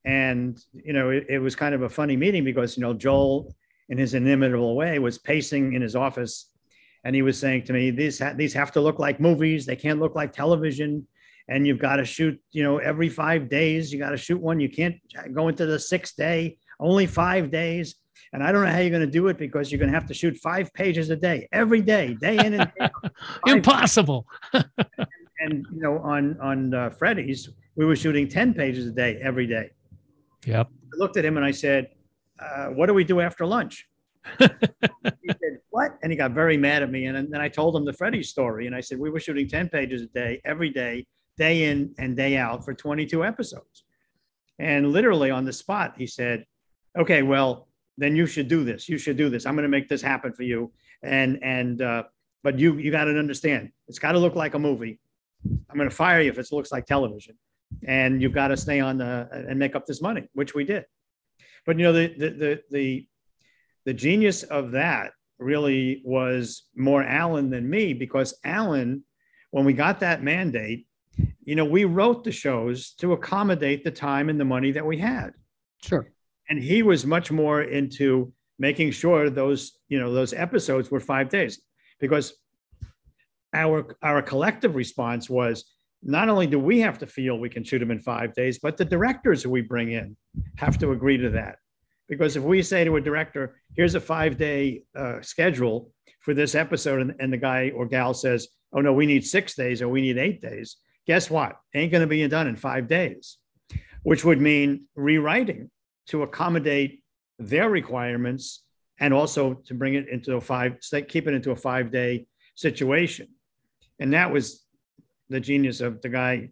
And 0.04 0.58
you 0.72 0.92
know 0.92 1.10
it, 1.10 1.26
it, 1.28 1.38
was 1.40 1.56
kind 1.56 1.74
of 1.74 1.82
a 1.82 1.88
funny 1.88 2.16
meeting 2.16 2.44
because 2.44 2.76
you 2.76 2.80
know 2.80 2.94
joel 2.94 3.52
in 3.88 3.98
his 3.98 4.14
inimitable 4.14 4.76
way 4.76 4.98
was 5.00 5.18
pacing 5.18 5.72
in 5.72 5.82
his 5.82 5.96
office. 5.96 6.50
And 7.04 7.14
he 7.14 7.22
was 7.22 7.38
saying 7.38 7.64
to 7.64 7.72
me 7.72 7.90
these 7.90 8.20
ha- 8.20 8.34
these 8.36 8.54
have 8.54 8.72
to 8.72 8.80
look 8.80 8.98
like 8.98 9.20
movies. 9.20 9.66
They 9.66 9.76
can't 9.76 9.98
look 9.98 10.14
like 10.14 10.32
television. 10.32 11.06
And 11.48 11.66
you've 11.66 11.78
got 11.78 11.96
to 11.96 12.04
shoot 12.04 12.40
you 12.52 12.62
know 12.62 12.78
every 12.78 13.08
five 13.08 13.48
days. 13.48 13.92
You 13.92 13.98
got 13.98 14.10
to 14.10 14.16
shoot 14.16 14.40
one. 14.40 14.60
You 14.60 14.68
can't 14.68 14.96
go 15.32 15.48
into 15.48 15.66
the 15.66 15.78
sixth 15.78 16.16
day. 16.16 16.58
Only 16.78 17.06
five 17.06 17.50
days. 17.50 17.96
And 18.32 18.42
i 18.42 18.50
don't 18.52 18.64
know 18.64 18.70
how 18.70 18.78
you're 18.78 18.90
going 18.90 19.00
to 19.00 19.06
do 19.06 19.28
it 19.28 19.38
because 19.38 19.70
you're 19.70 19.78
going 19.78 19.90
to 19.90 19.98
have 19.98 20.08
to 20.08 20.14
shoot 20.14 20.36
five 20.36 20.72
pages 20.72 21.10
a 21.10 21.16
day 21.16 21.48
every 21.52 21.80
day 21.80 22.14
day 22.14 22.36
in 22.36 22.54
and 22.54 22.72
day 22.76 22.80
out. 22.80 23.12
impossible 23.46 24.26
and 25.40 25.66
you 25.72 25.80
know, 25.80 25.98
on 25.98 26.38
on 26.40 26.74
uh, 26.74 26.90
Freddy's, 26.90 27.48
we 27.76 27.84
were 27.84 27.96
shooting 27.96 28.28
ten 28.28 28.54
pages 28.54 28.86
a 28.86 28.90
day 28.90 29.18
every 29.22 29.46
day. 29.46 29.70
Yep. 30.46 30.68
I 30.70 30.96
looked 30.98 31.16
at 31.16 31.24
him 31.24 31.36
and 31.36 31.44
I 31.44 31.50
said, 31.50 31.88
uh, 32.38 32.66
"What 32.68 32.86
do 32.86 32.94
we 32.94 33.04
do 33.04 33.20
after 33.20 33.44
lunch?" 33.46 33.88
he 34.38 34.46
said, 35.28 35.60
"What?" 35.70 35.98
And 36.02 36.12
he 36.12 36.16
got 36.16 36.32
very 36.32 36.56
mad 36.56 36.82
at 36.82 36.90
me. 36.90 37.06
And 37.06 37.32
then 37.32 37.40
I 37.40 37.48
told 37.48 37.76
him 37.76 37.84
the 37.84 37.92
Freddy's 37.92 38.28
story, 38.28 38.66
and 38.66 38.74
I 38.74 38.80
said, 38.80 38.98
"We 38.98 39.10
were 39.10 39.20
shooting 39.20 39.48
ten 39.48 39.68
pages 39.68 40.02
a 40.02 40.06
day 40.06 40.40
every 40.44 40.70
day, 40.70 41.06
day 41.36 41.64
in 41.64 41.94
and 41.98 42.16
day 42.16 42.36
out 42.36 42.64
for 42.64 42.74
22 42.74 43.24
episodes." 43.24 43.84
And 44.58 44.92
literally 44.92 45.30
on 45.30 45.44
the 45.44 45.52
spot, 45.52 45.94
he 45.98 46.06
said, 46.06 46.44
"Okay, 46.98 47.22
well, 47.22 47.68
then 47.98 48.16
you 48.16 48.26
should 48.26 48.48
do 48.48 48.64
this. 48.64 48.88
You 48.88 48.98
should 48.98 49.16
do 49.16 49.28
this. 49.28 49.46
I'm 49.46 49.54
going 49.54 49.64
to 49.64 49.68
make 49.68 49.88
this 49.88 50.02
happen 50.02 50.32
for 50.32 50.44
you." 50.44 50.72
And 51.02 51.38
and 51.42 51.82
uh, 51.82 52.04
but 52.42 52.58
you 52.58 52.78
you 52.78 52.90
got 52.90 53.04
to 53.04 53.18
understand, 53.18 53.70
it's 53.88 53.98
got 53.98 54.12
to 54.12 54.18
look 54.18 54.34
like 54.34 54.54
a 54.54 54.58
movie 54.58 54.98
I'm 55.44 55.76
going 55.76 55.88
to 55.88 55.94
fire 55.94 56.20
you 56.20 56.30
if 56.30 56.38
it 56.38 56.48
looks 56.52 56.72
like 56.72 56.86
television. 56.86 57.36
And 57.86 58.22
you've 58.22 58.32
got 58.32 58.48
to 58.48 58.56
stay 58.56 58.80
on 58.80 58.98
the 58.98 59.28
and 59.32 59.58
make 59.58 59.74
up 59.74 59.86
this 59.86 60.00
money, 60.00 60.28
which 60.34 60.54
we 60.54 60.64
did. 60.64 60.84
But 61.64 61.78
you 61.78 61.84
know, 61.84 61.92
the 61.92 62.08
the 62.08 62.30
the 62.30 62.62
the, 62.70 63.08
the 63.86 63.94
genius 63.94 64.44
of 64.44 64.72
that 64.72 65.12
really 65.38 66.02
was 66.04 66.64
more 66.74 67.02
Alan 67.02 67.50
than 67.50 67.68
me 67.68 67.92
because 67.92 68.38
Alan, 68.44 69.04
when 69.50 69.64
we 69.64 69.72
got 69.72 70.00
that 70.00 70.22
mandate, 70.22 70.86
you 71.44 71.54
know, 71.54 71.64
we 71.64 71.84
wrote 71.84 72.24
the 72.24 72.32
shows 72.32 72.92
to 72.98 73.12
accommodate 73.12 73.84
the 73.84 73.90
time 73.90 74.28
and 74.28 74.40
the 74.40 74.44
money 74.44 74.72
that 74.72 74.86
we 74.86 74.98
had. 74.98 75.32
Sure. 75.82 76.10
And 76.48 76.58
he 76.58 76.82
was 76.82 77.04
much 77.04 77.30
more 77.30 77.62
into 77.62 78.32
making 78.58 78.92
sure 78.92 79.28
those, 79.30 79.78
you 79.88 79.98
know, 79.98 80.12
those 80.12 80.32
episodes 80.32 80.90
were 80.90 81.00
five 81.00 81.28
days 81.28 81.60
because 82.00 82.34
our 83.52 83.96
our 84.02 84.22
collective 84.22 84.74
response 84.74 85.30
was 85.30 85.64
not 86.02 86.28
only 86.28 86.46
do 86.46 86.58
we 86.58 86.80
have 86.80 86.98
to 86.98 87.06
feel 87.06 87.38
we 87.38 87.48
can 87.48 87.64
shoot 87.64 87.78
them 87.78 87.90
in 87.90 88.00
five 88.00 88.34
days, 88.34 88.58
but 88.58 88.76
the 88.76 88.84
directors 88.84 89.42
who 89.42 89.50
we 89.50 89.62
bring 89.62 89.92
in 89.92 90.16
have 90.56 90.78
to 90.78 90.92
agree 90.92 91.16
to 91.16 91.30
that. 91.30 91.56
Because 92.08 92.36
if 92.36 92.42
we 92.42 92.62
say 92.62 92.84
to 92.84 92.96
a 92.96 93.00
director, 93.00 93.60
here's 93.74 93.94
a 93.94 94.00
five 94.00 94.36
day 94.36 94.82
uh, 94.94 95.20
schedule 95.22 95.90
for 96.20 96.34
this 96.34 96.54
episode, 96.54 97.00
and, 97.00 97.14
and 97.18 97.32
the 97.32 97.36
guy 97.36 97.72
or 97.74 97.86
gal 97.86 98.14
says, 98.14 98.48
oh 98.72 98.80
no, 98.80 98.92
we 98.92 99.06
need 99.06 99.24
six 99.24 99.54
days 99.54 99.82
or 99.82 99.88
we 99.88 100.00
need 100.00 100.18
eight 100.18 100.40
days. 100.40 100.76
Guess 101.06 101.30
what? 101.30 101.56
Ain't 101.74 101.92
going 101.92 102.02
to 102.02 102.06
be 102.06 102.26
done 102.28 102.46
in 102.46 102.56
five 102.56 102.88
days, 102.88 103.38
which 104.02 104.24
would 104.24 104.40
mean 104.40 104.86
rewriting 104.94 105.70
to 106.08 106.22
accommodate 106.22 107.02
their 107.38 107.68
requirements 107.68 108.62
and 108.98 109.12
also 109.12 109.54
to 109.66 109.74
bring 109.74 109.94
it 109.94 110.08
into 110.08 110.36
a 110.36 110.40
five, 110.40 110.78
keep 111.08 111.26
it 111.26 111.34
into 111.34 111.50
a 111.50 111.56
five 111.56 111.90
day 111.90 112.26
situation. 112.54 113.28
And 113.98 114.12
that 114.12 114.32
was 114.32 114.64
the 115.28 115.40
genius 115.40 115.80
of 115.80 116.00
the 116.02 116.08
guy 116.08 116.50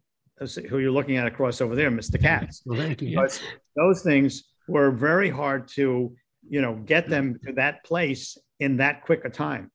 who 0.69 0.79
you're 0.79 0.91
looking 0.91 1.17
at 1.17 1.27
across 1.27 1.61
over 1.61 1.75
there, 1.75 1.91
Mr. 1.91 2.21
Katz. 2.21 2.63
Well, 2.67 2.79
thank 2.79 3.01
you. 3.03 3.17
But 3.17 3.41
those 3.77 4.03
things 4.03 4.45
were 4.67 4.91
very 4.91 5.31
hard 5.31 5.69
to, 5.69 6.15
you 6.49 6.61
know, 6.61 6.75
get 6.75 7.09
them 7.09 7.39
to 7.47 7.53
that 7.53 7.85
place 7.85 8.37
in 8.61 8.79
that 8.79 9.05
quick 9.05 9.25
a 9.25 9.31
time. 9.31 9.71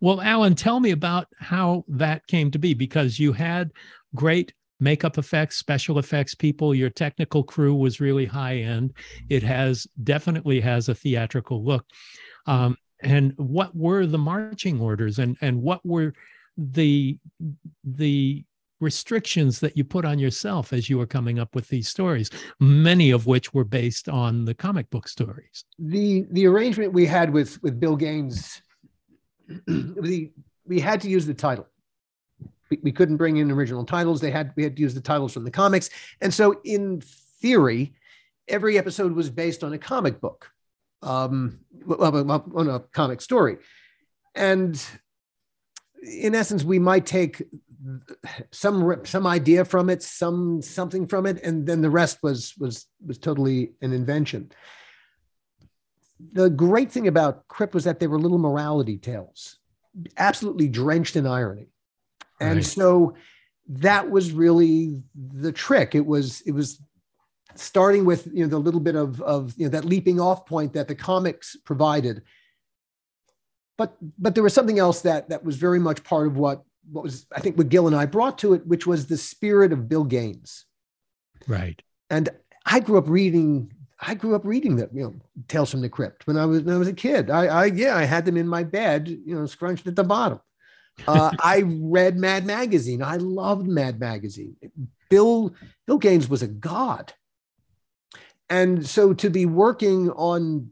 Well, 0.00 0.20
Alan, 0.20 0.54
tell 0.54 0.80
me 0.80 0.90
about 0.90 1.28
how 1.38 1.84
that 1.88 2.26
came 2.26 2.50
to 2.50 2.58
be 2.58 2.74
because 2.74 3.18
you 3.18 3.32
had 3.32 3.70
great 4.14 4.52
makeup 4.80 5.18
effects, 5.18 5.56
special 5.56 5.98
effects 5.98 6.34
people. 6.34 6.74
Your 6.74 6.90
technical 6.90 7.42
crew 7.42 7.74
was 7.74 8.00
really 8.00 8.26
high 8.26 8.58
end. 8.58 8.92
It 9.28 9.42
has 9.42 9.86
definitely 10.02 10.60
has 10.60 10.88
a 10.88 10.94
theatrical 10.94 11.64
look. 11.64 11.84
Um, 12.46 12.76
and 13.00 13.32
what 13.36 13.74
were 13.76 14.06
the 14.06 14.18
marching 14.18 14.80
orders 14.80 15.18
and 15.20 15.36
and 15.40 15.62
what 15.62 15.84
were 15.86 16.12
the 16.58 17.18
the 17.84 18.44
restrictions 18.80 19.58
that 19.60 19.76
you 19.76 19.84
put 19.84 20.04
on 20.04 20.18
yourself 20.18 20.72
as 20.72 20.88
you 20.88 20.98
were 20.98 21.06
coming 21.06 21.38
up 21.38 21.54
with 21.54 21.66
these 21.68 21.88
stories 21.88 22.30
many 22.60 23.10
of 23.10 23.26
which 23.26 23.52
were 23.52 23.64
based 23.64 24.08
on 24.08 24.44
the 24.44 24.54
comic 24.54 24.88
book 24.90 25.08
stories. 25.08 25.64
The 25.78 26.26
the 26.30 26.46
arrangement 26.46 26.92
we 26.92 27.06
had 27.06 27.32
with 27.32 27.62
with 27.62 27.80
bill 27.80 27.96
gaines 27.96 28.60
the, 29.66 30.30
we 30.66 30.78
had 30.78 31.00
to 31.00 31.08
use 31.08 31.24
the 31.24 31.34
title. 31.34 31.66
We, 32.70 32.78
we 32.82 32.92
couldn't 32.92 33.16
bring 33.16 33.38
in 33.38 33.50
original 33.50 33.84
titles. 33.84 34.20
They 34.20 34.30
had 34.30 34.52
we 34.56 34.62
had 34.62 34.76
to 34.76 34.82
use 34.82 34.94
the 34.94 35.00
titles 35.00 35.32
from 35.32 35.44
the 35.44 35.50
comics. 35.50 35.90
And 36.20 36.32
so 36.32 36.60
in 36.64 37.00
theory 37.40 37.94
every 38.46 38.78
episode 38.78 39.12
was 39.12 39.28
based 39.30 39.62
on 39.62 39.72
a 39.74 39.78
comic 39.78 40.20
book 40.20 40.50
um 41.02 41.60
on 41.88 42.68
a 42.68 42.80
comic 42.92 43.20
story. 43.20 43.58
And 44.34 44.80
in 46.08 46.34
essence 46.34 46.64
we 46.64 46.78
might 46.78 47.06
take 47.06 47.42
some 48.50 49.04
some 49.04 49.26
idea 49.26 49.64
from 49.64 49.90
it, 49.90 50.02
some 50.02 50.60
something 50.62 51.06
from 51.06 51.26
it, 51.26 51.42
and 51.42 51.66
then 51.66 51.80
the 51.80 51.90
rest 51.90 52.18
was 52.22 52.54
was 52.58 52.86
was 53.04 53.18
totally 53.18 53.72
an 53.80 53.92
invention. 53.92 54.50
The 56.32 56.50
great 56.50 56.90
thing 56.90 57.06
about 57.06 57.46
Crypt 57.48 57.74
was 57.74 57.84
that 57.84 58.00
they 58.00 58.08
were 58.08 58.18
little 58.18 58.38
morality 58.38 58.98
tales, 58.98 59.58
absolutely 60.16 60.68
drenched 60.68 61.16
in 61.16 61.26
irony, 61.26 61.68
and 62.40 62.56
right. 62.56 62.64
so 62.64 63.14
that 63.68 64.10
was 64.10 64.32
really 64.32 65.02
the 65.14 65.52
trick. 65.52 65.94
It 65.94 66.06
was 66.06 66.40
it 66.42 66.52
was 66.52 66.80
starting 67.54 68.04
with 68.04 68.26
you 68.32 68.44
know 68.44 68.48
the 68.48 68.58
little 68.58 68.80
bit 68.80 68.96
of 68.96 69.20
of 69.22 69.54
you 69.56 69.64
know 69.64 69.70
that 69.70 69.84
leaping 69.84 70.20
off 70.20 70.46
point 70.46 70.72
that 70.72 70.88
the 70.88 70.94
comics 70.94 71.56
provided 71.64 72.22
but 73.78 73.96
but 74.18 74.34
there 74.34 74.44
was 74.44 74.52
something 74.52 74.78
else 74.78 75.00
that 75.02 75.30
that 75.30 75.44
was 75.44 75.56
very 75.56 75.78
much 75.78 76.04
part 76.04 76.26
of 76.26 76.36
what 76.36 76.62
what 76.90 77.04
was 77.04 77.26
I 77.34 77.40
think 77.40 77.56
what 77.56 77.70
Gil 77.70 77.86
and 77.86 77.96
I 77.96 78.04
brought 78.04 78.38
to 78.38 78.52
it, 78.52 78.66
which 78.66 78.86
was 78.86 79.06
the 79.06 79.16
spirit 79.16 79.72
of 79.72 79.88
Bill 79.88 80.04
Gaines. 80.04 80.66
Right. 81.46 81.80
And 82.10 82.28
I 82.66 82.80
grew 82.80 82.98
up 82.98 83.08
reading. 83.08 83.72
I 84.00 84.14
grew 84.14 84.36
up 84.36 84.44
reading 84.44 84.76
that, 84.76 84.94
you 84.94 85.02
know, 85.02 85.14
Tales 85.48 85.70
from 85.70 85.80
the 85.80 85.88
Crypt 85.88 86.26
when 86.26 86.36
I 86.36 86.44
was 86.44 86.62
when 86.62 86.74
I 86.74 86.78
was 86.78 86.88
a 86.88 86.92
kid. 86.92 87.30
I, 87.30 87.46
I 87.46 87.64
yeah, 87.66 87.96
I 87.96 88.04
had 88.04 88.24
them 88.24 88.36
in 88.36 88.48
my 88.48 88.64
bed, 88.64 89.08
you 89.08 89.34
know, 89.34 89.46
scrunched 89.46 89.86
at 89.86 89.96
the 89.96 90.04
bottom. 90.04 90.40
Uh, 91.06 91.32
I 91.40 91.62
read 91.64 92.16
Mad 92.16 92.46
Magazine. 92.46 93.02
I 93.02 93.16
loved 93.16 93.66
Mad 93.66 94.00
Magazine. 94.00 94.56
Bill 95.08 95.54
Bill 95.86 95.98
Gaines 95.98 96.28
was 96.28 96.42
a 96.42 96.48
god, 96.48 97.12
and 98.50 98.86
so 98.86 99.14
to 99.14 99.30
be 99.30 99.46
working 99.46 100.10
on 100.10 100.70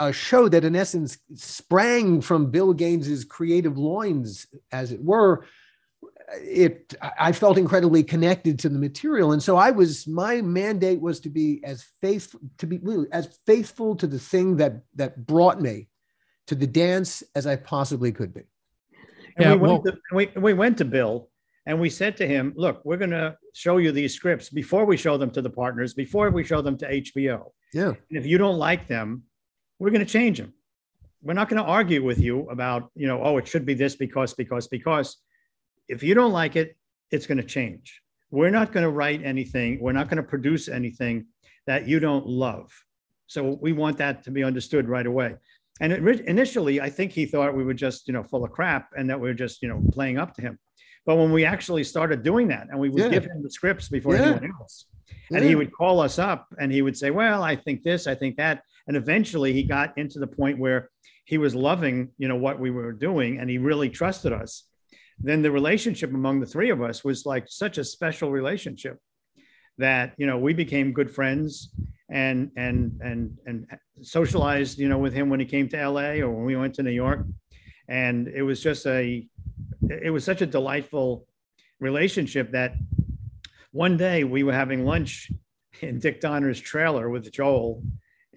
a 0.00 0.12
show 0.12 0.48
that 0.48 0.64
in 0.64 0.76
essence 0.76 1.18
sprang 1.34 2.20
from 2.20 2.50
Bill 2.50 2.72
Gaines's 2.72 3.24
creative 3.24 3.76
loins, 3.76 4.46
as 4.72 4.92
it 4.92 5.02
were, 5.02 5.44
it 6.34 6.94
I 7.18 7.32
felt 7.32 7.58
incredibly 7.58 8.02
connected 8.02 8.58
to 8.60 8.68
the 8.68 8.78
material. 8.78 9.32
And 9.32 9.42
so 9.42 9.56
I 9.56 9.70
was 9.70 10.06
my 10.06 10.40
mandate 10.42 11.00
was 11.00 11.20
to 11.20 11.30
be 11.30 11.60
as 11.64 11.84
faithful 12.00 12.40
to 12.58 12.66
be 12.66 12.78
really 12.78 13.06
as 13.12 13.38
faithful 13.46 13.96
to 13.96 14.06
the 14.06 14.18
thing 14.18 14.56
that 14.58 14.82
that 14.96 15.26
brought 15.26 15.60
me 15.60 15.88
to 16.46 16.54
the 16.54 16.66
dance 16.66 17.22
as 17.34 17.46
I 17.46 17.56
possibly 17.56 18.12
could 18.12 18.34
be. 18.34 18.42
And 19.36 19.46
yeah, 19.46 19.54
we, 19.54 19.60
well, 19.60 19.82
went 19.82 19.84
to, 19.84 20.14
we, 20.14 20.26
we 20.36 20.52
went 20.54 20.78
to 20.78 20.84
Bill 20.84 21.28
and 21.66 21.78
we 21.78 21.90
said 21.90 22.16
to 22.16 22.26
him, 22.26 22.54
look, 22.56 22.80
we're 22.84 22.96
going 22.96 23.10
to 23.10 23.36
show 23.52 23.76
you 23.76 23.92
these 23.92 24.14
scripts 24.14 24.48
before 24.48 24.86
we 24.86 24.96
show 24.96 25.18
them 25.18 25.30
to 25.32 25.42
the 25.42 25.50
partners, 25.50 25.92
before 25.92 26.30
we 26.30 26.42
show 26.42 26.62
them 26.62 26.78
to 26.78 26.90
HBO. 26.90 27.50
Yeah. 27.74 27.88
And 27.88 28.18
if 28.18 28.24
you 28.24 28.38
don't 28.38 28.56
like 28.56 28.88
them, 28.88 29.24
we're 29.78 29.90
going 29.90 30.04
to 30.04 30.12
change 30.12 30.38
them. 30.38 30.52
We're 31.22 31.34
not 31.34 31.48
going 31.48 31.62
to 31.62 31.68
argue 31.68 32.04
with 32.04 32.20
you 32.20 32.48
about, 32.50 32.90
you 32.94 33.06
know, 33.06 33.22
oh, 33.22 33.38
it 33.38 33.48
should 33.48 33.66
be 33.66 33.74
this 33.74 33.96
because, 33.96 34.34
because, 34.34 34.68
because. 34.68 35.16
If 35.88 36.02
you 36.02 36.14
don't 36.14 36.32
like 36.32 36.54
it, 36.54 36.76
it's 37.10 37.26
going 37.26 37.38
to 37.38 37.44
change. 37.44 38.02
We're 38.30 38.50
not 38.50 38.72
going 38.72 38.84
to 38.84 38.90
write 38.90 39.24
anything. 39.24 39.80
We're 39.80 39.92
not 39.92 40.08
going 40.08 40.18
to 40.18 40.28
produce 40.28 40.68
anything 40.68 41.26
that 41.66 41.88
you 41.88 41.98
don't 41.98 42.26
love. 42.26 42.70
So 43.26 43.58
we 43.60 43.72
want 43.72 43.98
that 43.98 44.22
to 44.24 44.30
be 44.30 44.44
understood 44.44 44.88
right 44.88 45.06
away. 45.06 45.36
And 45.80 45.92
it, 45.92 46.20
initially, 46.20 46.80
I 46.80 46.90
think 46.90 47.12
he 47.12 47.24
thought 47.24 47.54
we 47.54 47.64
were 47.64 47.74
just, 47.74 48.08
you 48.08 48.12
know, 48.12 48.22
full 48.22 48.44
of 48.44 48.50
crap 48.52 48.90
and 48.96 49.08
that 49.10 49.18
we 49.18 49.30
are 49.30 49.34
just, 49.34 49.62
you 49.62 49.68
know, 49.68 49.82
playing 49.92 50.18
up 50.18 50.34
to 50.34 50.42
him. 50.42 50.58
But 51.06 51.16
when 51.16 51.32
we 51.32 51.44
actually 51.44 51.84
started 51.84 52.22
doing 52.22 52.48
that 52.48 52.68
and 52.70 52.78
we 52.78 52.90
would 52.90 53.04
yeah. 53.04 53.08
give 53.08 53.24
him 53.24 53.42
the 53.42 53.50
scripts 53.50 53.88
before 53.88 54.14
yeah. 54.14 54.22
anyone 54.22 54.52
else, 54.60 54.86
and 55.30 55.42
yeah. 55.42 55.48
he 55.48 55.54
would 55.54 55.72
call 55.72 56.00
us 56.00 56.18
up 56.18 56.48
and 56.58 56.72
he 56.72 56.82
would 56.82 56.96
say, 56.96 57.10
Well, 57.10 57.42
I 57.42 57.56
think 57.56 57.82
this, 57.82 58.06
I 58.06 58.14
think 58.14 58.36
that. 58.36 58.62
And 58.88 58.96
eventually 58.96 59.52
he 59.52 59.62
got 59.62 59.96
into 59.98 60.18
the 60.18 60.26
point 60.26 60.58
where 60.58 60.90
he 61.26 61.36
was 61.36 61.54
loving, 61.54 62.08
you 62.16 62.26
know, 62.26 62.36
what 62.36 62.58
we 62.58 62.70
were 62.70 62.92
doing 62.92 63.38
and 63.38 63.48
he 63.48 63.58
really 63.58 63.90
trusted 63.90 64.32
us. 64.32 64.64
Then 65.20 65.42
the 65.42 65.50
relationship 65.50 66.10
among 66.10 66.40
the 66.40 66.46
three 66.46 66.70
of 66.70 66.82
us 66.82 67.04
was 67.04 67.26
like 67.26 67.44
such 67.48 67.76
a 67.76 67.84
special 67.84 68.30
relationship 68.30 68.98
that, 69.76 70.14
you 70.16 70.26
know, 70.26 70.38
we 70.38 70.54
became 70.54 70.92
good 70.92 71.10
friends 71.10 71.70
and 72.10 72.50
and 72.56 72.98
and 73.02 73.36
and 73.46 73.66
socialized, 74.00 74.78
you 74.78 74.88
know, 74.88 74.98
with 74.98 75.12
him 75.12 75.28
when 75.28 75.40
he 75.40 75.46
came 75.46 75.68
to 75.68 75.88
LA 75.88 76.12
or 76.22 76.30
when 76.30 76.46
we 76.46 76.56
went 76.56 76.74
to 76.74 76.82
New 76.82 76.90
York. 76.90 77.26
And 77.88 78.26
it 78.28 78.42
was 78.42 78.62
just 78.62 78.86
a 78.86 79.28
it 79.90 80.10
was 80.10 80.24
such 80.24 80.40
a 80.40 80.46
delightful 80.46 81.26
relationship 81.78 82.52
that 82.52 82.74
one 83.72 83.98
day 83.98 84.24
we 84.24 84.44
were 84.44 84.52
having 84.52 84.86
lunch 84.86 85.30
in 85.82 85.98
Dick 85.98 86.20
Donner's 86.20 86.60
trailer 86.60 87.10
with 87.10 87.30
Joel 87.30 87.82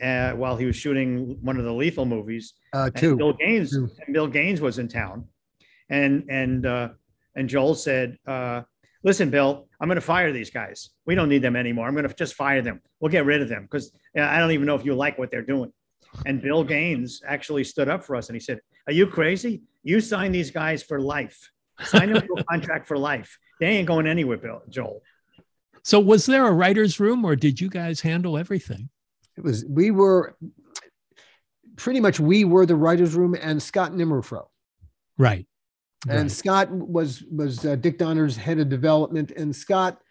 uh, 0.01 0.31
while 0.31 0.57
he 0.57 0.65
was 0.65 0.75
shooting 0.75 1.37
one 1.41 1.57
of 1.57 1.65
the 1.65 1.73
Lethal 1.73 2.05
movies. 2.05 2.53
Uh, 2.73 2.89
two. 2.89 3.15
Bill 3.15 3.33
Gaines. 3.33 3.71
Two. 3.71 3.89
And 4.05 4.13
Bill 4.13 4.27
Gaines 4.27 4.61
was 4.61 4.79
in 4.79 4.87
town, 4.87 5.27
and 5.89 6.25
and 6.29 6.65
uh, 6.65 6.89
and 7.35 7.49
Joel 7.49 7.75
said, 7.75 8.17
uh, 8.27 8.61
"Listen, 9.03 9.29
Bill, 9.29 9.67
I'm 9.79 9.87
going 9.87 9.95
to 9.95 10.01
fire 10.01 10.31
these 10.31 10.49
guys. 10.49 10.89
We 11.05 11.15
don't 11.15 11.29
need 11.29 11.41
them 11.41 11.55
anymore. 11.55 11.87
I'm 11.87 11.93
going 11.93 12.07
to 12.07 12.13
just 12.13 12.35
fire 12.35 12.61
them. 12.61 12.81
We'll 12.99 13.11
get 13.11 13.25
rid 13.25 13.41
of 13.41 13.49
them 13.49 13.63
because 13.63 13.91
I 14.15 14.39
don't 14.39 14.51
even 14.51 14.65
know 14.65 14.75
if 14.75 14.85
you 14.85 14.95
like 14.95 15.17
what 15.17 15.31
they're 15.31 15.41
doing." 15.41 15.71
And 16.25 16.41
Bill 16.41 16.63
Gaines 16.63 17.21
actually 17.25 17.63
stood 17.63 17.87
up 17.87 18.03
for 18.03 18.15
us 18.15 18.29
and 18.29 18.35
he 18.35 18.39
said, 18.39 18.59
"Are 18.87 18.93
you 18.93 19.07
crazy? 19.07 19.63
You 19.83 20.01
sign 20.01 20.31
these 20.31 20.51
guys 20.51 20.83
for 20.83 20.99
life. 20.99 21.51
Sign 21.83 22.13
them 22.13 22.21
to 22.21 22.33
a 22.37 22.43
contract 22.43 22.87
for 22.87 22.97
life. 22.97 23.39
They 23.59 23.67
ain't 23.67 23.87
going 23.87 24.07
anywhere, 24.07 24.37
Bill 24.37 24.61
Joel." 24.69 25.01
So, 25.83 25.99
was 25.99 26.25
there 26.25 26.47
a 26.47 26.51
writer's 26.51 26.99
room, 26.99 27.25
or 27.25 27.35
did 27.35 27.59
you 27.59 27.69
guys 27.69 28.01
handle 28.01 28.37
everything? 28.37 28.89
It 29.37 29.43
was 29.43 29.65
we 29.65 29.91
were 29.91 30.35
pretty 31.75 31.99
much 31.99 32.19
we 32.19 32.43
were 32.43 32.65
the 32.65 32.75
writers' 32.75 33.15
room 33.15 33.35
and 33.39 33.61
Scott 33.61 33.93
Nimerfro. 33.93 34.45
Right. 35.17 35.47
And 36.07 36.21
right. 36.23 36.31
Scott 36.31 36.71
was 36.71 37.23
was 37.23 37.65
uh, 37.65 37.75
Dick 37.75 37.97
Donner's 37.97 38.35
head 38.35 38.59
of 38.59 38.69
development, 38.69 39.31
and 39.31 39.55
Scott, 39.55 40.01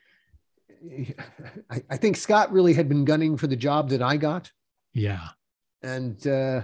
I, 1.71 1.83
I, 1.91 1.97
think 1.97 2.17
Scott 2.17 2.53
really 2.53 2.75
had 2.75 2.89
been 2.89 3.05
gunning 3.05 3.37
for 3.37 3.49
the 3.49 3.57
job 3.57 3.89
that 3.91 4.01
I 4.01 4.17
got. 4.17 4.53
Yeah. 4.95 5.29
And 5.83 6.25
uh, 6.27 6.63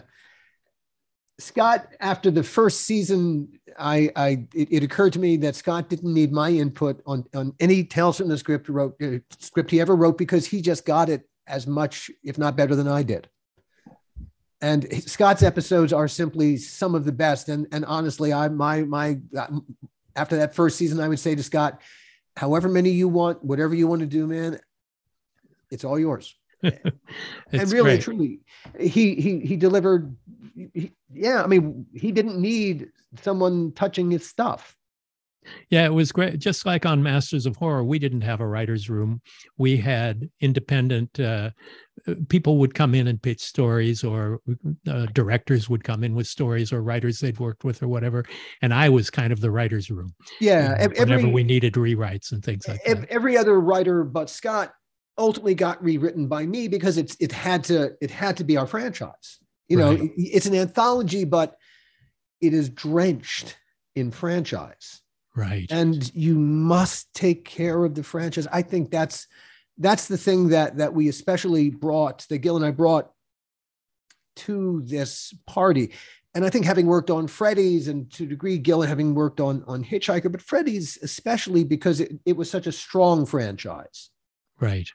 Scott, 1.41 1.89
after 1.99 2.31
the 2.31 2.45
first 2.45 2.83
season, 2.83 3.49
I, 3.77 4.11
I 4.15 4.29
it, 4.55 4.69
it, 4.71 4.83
occurred 4.85 5.15
to 5.15 5.19
me 5.19 5.37
that 5.39 5.57
Scott 5.57 5.89
didn't 5.89 6.15
need 6.15 6.31
my 6.31 6.51
input 6.51 7.03
on 7.05 7.25
on 7.35 7.53
any 7.59 7.83
Tales 7.83 8.19
from 8.19 8.29
the 8.29 8.39
script 8.39 8.69
wrote 8.69 8.95
uh, 9.03 9.19
script 9.41 9.73
he 9.73 9.81
ever 9.81 9.97
wrote 9.97 10.19
because 10.19 10.47
he 10.47 10.63
just 10.63 10.87
got 10.87 11.09
it 11.09 11.29
as 11.47 11.67
much, 11.67 12.11
if 12.23 12.39
not 12.39 12.57
better 12.57 12.75
than 12.75 12.89
I 12.89 13.03
did. 13.03 13.29
And 14.61 14.91
Scott's 15.09 15.43
episodes 15.43 15.93
are 15.93 16.09
simply 16.09 16.57
some 16.57 16.95
of 16.95 17.05
the 17.05 17.13
best. 17.13 17.49
And, 17.49 17.67
and 17.73 17.85
honestly, 17.85 18.33
I, 18.33 18.49
my, 18.49 18.83
my, 18.83 19.19
after 20.15 20.37
that 20.39 20.55
first 20.55 20.79
season, 20.79 21.01
I 21.01 21.09
would 21.09 21.19
say 21.19 21.35
to 21.35 21.43
Scott, 21.43 21.81
however 22.37 22.69
many 22.69 22.91
you 22.91 23.09
want, 23.09 23.45
whatever 23.45 23.75
you 23.75 23.87
want 23.87 24.01
to 24.01 24.07
do, 24.07 24.27
man, 24.27 24.59
it's 25.71 25.85
all 25.85 25.99
yours. 25.99 26.35
and 26.63 26.83
really, 27.53 27.83
great. 27.83 28.01
truly, 28.01 28.41
he, 28.81 29.15
he, 29.15 29.41
he 29.41 29.57
delivered 29.57 30.17
he, 30.57 30.93
yeah, 31.13 31.43
I 31.43 31.47
mean, 31.47 31.87
he 31.95 32.13
didn't 32.13 32.41
need 32.41 32.91
someone 33.21 33.73
touching 33.73 34.11
his 34.11 34.27
stuff. 34.27 34.76
Yeah, 35.71 35.85
it 35.85 35.93
was 35.93 36.13
great. 36.13 36.39
Just 36.39 36.67
like 36.67 36.87
on 36.87 37.03
Masters 37.03 37.47
of 37.47 37.57
Horror, 37.57 37.85
we 37.85 37.99
didn't 37.99 38.23
have 38.23 38.41
a 38.41 38.47
writer's 38.47 38.89
room. 38.91 39.21
We 39.59 39.77
had 39.77 40.29
independent 40.41 41.19
uh, 41.21 41.51
people 42.29 42.59
would 42.59 42.75
come 42.75 42.95
in 42.95 43.09
and 43.09 43.21
pitch 43.21 43.41
stories, 43.41 44.05
or 44.05 44.41
uh, 44.89 45.07
directors 45.13 45.69
would 45.69 45.85
come 45.85 46.05
in 46.05 46.15
with 46.15 46.27
stories, 46.27 46.73
or 46.73 46.83
writers 46.83 47.19
they'd 47.19 47.39
worked 47.39 47.65
with, 47.65 47.83
or 47.83 47.89
whatever. 47.89 48.25
And 48.63 48.73
I 48.73 48.89
was 48.89 49.11
kind 49.11 49.33
of 49.33 49.41
the 49.41 49.51
writer's 49.51 49.91
room. 49.91 50.15
Yeah, 50.41 50.63
you 50.63 50.69
know, 50.69 50.75
every, 50.79 50.99
whenever 50.99 51.29
we 51.29 51.45
needed 51.45 51.75
rewrites 51.75 52.33
and 52.33 52.45
things 52.45 52.69
like 52.69 52.83
that. 52.85 53.07
Every 53.09 53.37
other 53.37 53.61
writer 53.61 54.05
but 54.05 54.31
Scott 54.31 54.73
ultimately 55.19 55.55
got 55.55 55.83
rewritten 55.83 56.29
by 56.29 56.47
me 56.47 56.69
because 56.69 56.99
it's 56.99 57.17
it 57.21 57.33
had 57.33 57.65
to 57.65 57.97
it 58.01 58.11
had 58.11 58.37
to 58.37 58.45
be 58.45 58.57
our 58.57 58.67
franchise. 58.67 59.39
You 59.69 59.79
know, 59.79 59.97
right. 59.97 60.11
it's 60.17 60.47
an 60.47 60.55
anthology, 60.55 61.25
but 61.25 61.57
it 62.41 62.55
is 62.55 62.69
drenched 62.69 63.57
in 63.97 64.11
franchise. 64.11 65.01
Right. 65.37 65.67
And 65.71 66.11
you 66.15 66.35
must 66.35 67.13
take 67.13 67.45
care 67.45 67.85
of 67.85 67.95
the 67.95 68.03
franchise. 68.03 68.49
I 68.51 68.63
think 68.63 68.91
that's 68.91 69.29
that's 69.79 70.09
the 70.09 70.17
thing 70.17 70.49
that 70.49 70.79
that 70.79 70.95
we 70.95 71.09
especially 71.09 71.69
brought 71.69 72.27
that 72.31 72.39
Gil 72.39 72.57
and 72.57 72.65
I 72.65 72.71
brought 72.71 73.13
to 74.37 74.83
this 74.87 75.35
party. 75.47 75.93
And 76.35 76.45
I 76.45 76.51
think 76.51 76.65
having 76.65 76.87
worked 76.87 77.11
on 77.11 77.29
Freddy's 77.29 77.89
and 77.89 78.11
to 78.13 78.25
a 78.25 78.27
degree 78.27 78.57
Gil 78.57 78.81
having 78.81 79.15
worked 79.15 79.41
on 79.41 79.63
on 79.67 79.85
Hitchhiker, 79.85 80.33
but 80.33 80.41
Freddy's 80.41 80.99
especially 81.03 81.65
because 81.65 82.01
it, 82.01 82.19
it 82.25 82.37
was 82.37 82.51
such 82.51 82.67
a 82.67 82.73
strong 82.73 83.27
franchise. 83.27 84.11
Right. 84.59 84.89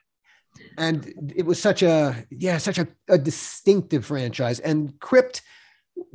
And 0.76 1.32
it 1.36 1.46
was 1.46 1.62
such 1.62 1.84
a 1.84 2.26
yeah, 2.30 2.58
such 2.58 2.78
a, 2.78 2.88
a 3.08 3.16
distinctive 3.16 4.04
franchise. 4.04 4.58
And 4.58 4.98
Crypt 4.98 5.42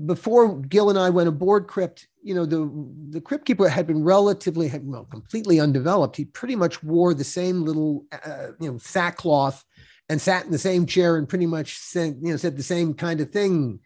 before 0.05 0.59
Gil 0.59 0.89
and 0.89 0.99
I 0.99 1.09
went 1.09 1.27
aboard 1.27 1.67
Crypt, 1.67 2.07
you 2.21 2.35
know, 2.35 2.45
the 2.45 2.71
the 3.09 3.21
Crypt 3.21 3.45
Keeper 3.45 3.67
had 3.67 3.87
been 3.87 4.03
relatively, 4.03 4.71
well, 4.83 5.05
completely 5.05 5.59
undeveloped. 5.59 6.15
He 6.15 6.25
pretty 6.25 6.55
much 6.55 6.83
wore 6.83 7.13
the 7.13 7.23
same 7.23 7.63
little, 7.63 8.05
uh, 8.11 8.49
you 8.59 8.71
know, 8.71 8.77
sackcloth 8.77 9.63
and 10.09 10.21
sat 10.21 10.45
in 10.45 10.51
the 10.51 10.57
same 10.57 10.85
chair 10.85 11.17
and 11.17 11.27
pretty 11.27 11.45
much 11.45 11.77
said, 11.77 12.17
you 12.21 12.31
know, 12.31 12.37
said 12.37 12.57
the 12.57 12.63
same 12.63 12.93
kind 12.93 13.21
of 13.21 13.31
thing. 13.31 13.79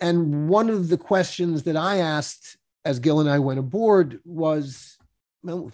And 0.00 0.48
one 0.48 0.70
of 0.70 0.88
the 0.88 0.98
questions 0.98 1.62
that 1.64 1.76
I 1.76 1.98
asked 1.98 2.56
as 2.84 2.98
Gil 2.98 3.20
and 3.20 3.28
I 3.28 3.38
went 3.38 3.58
aboard 3.58 4.20
was, 4.24 4.96
well, 5.42 5.70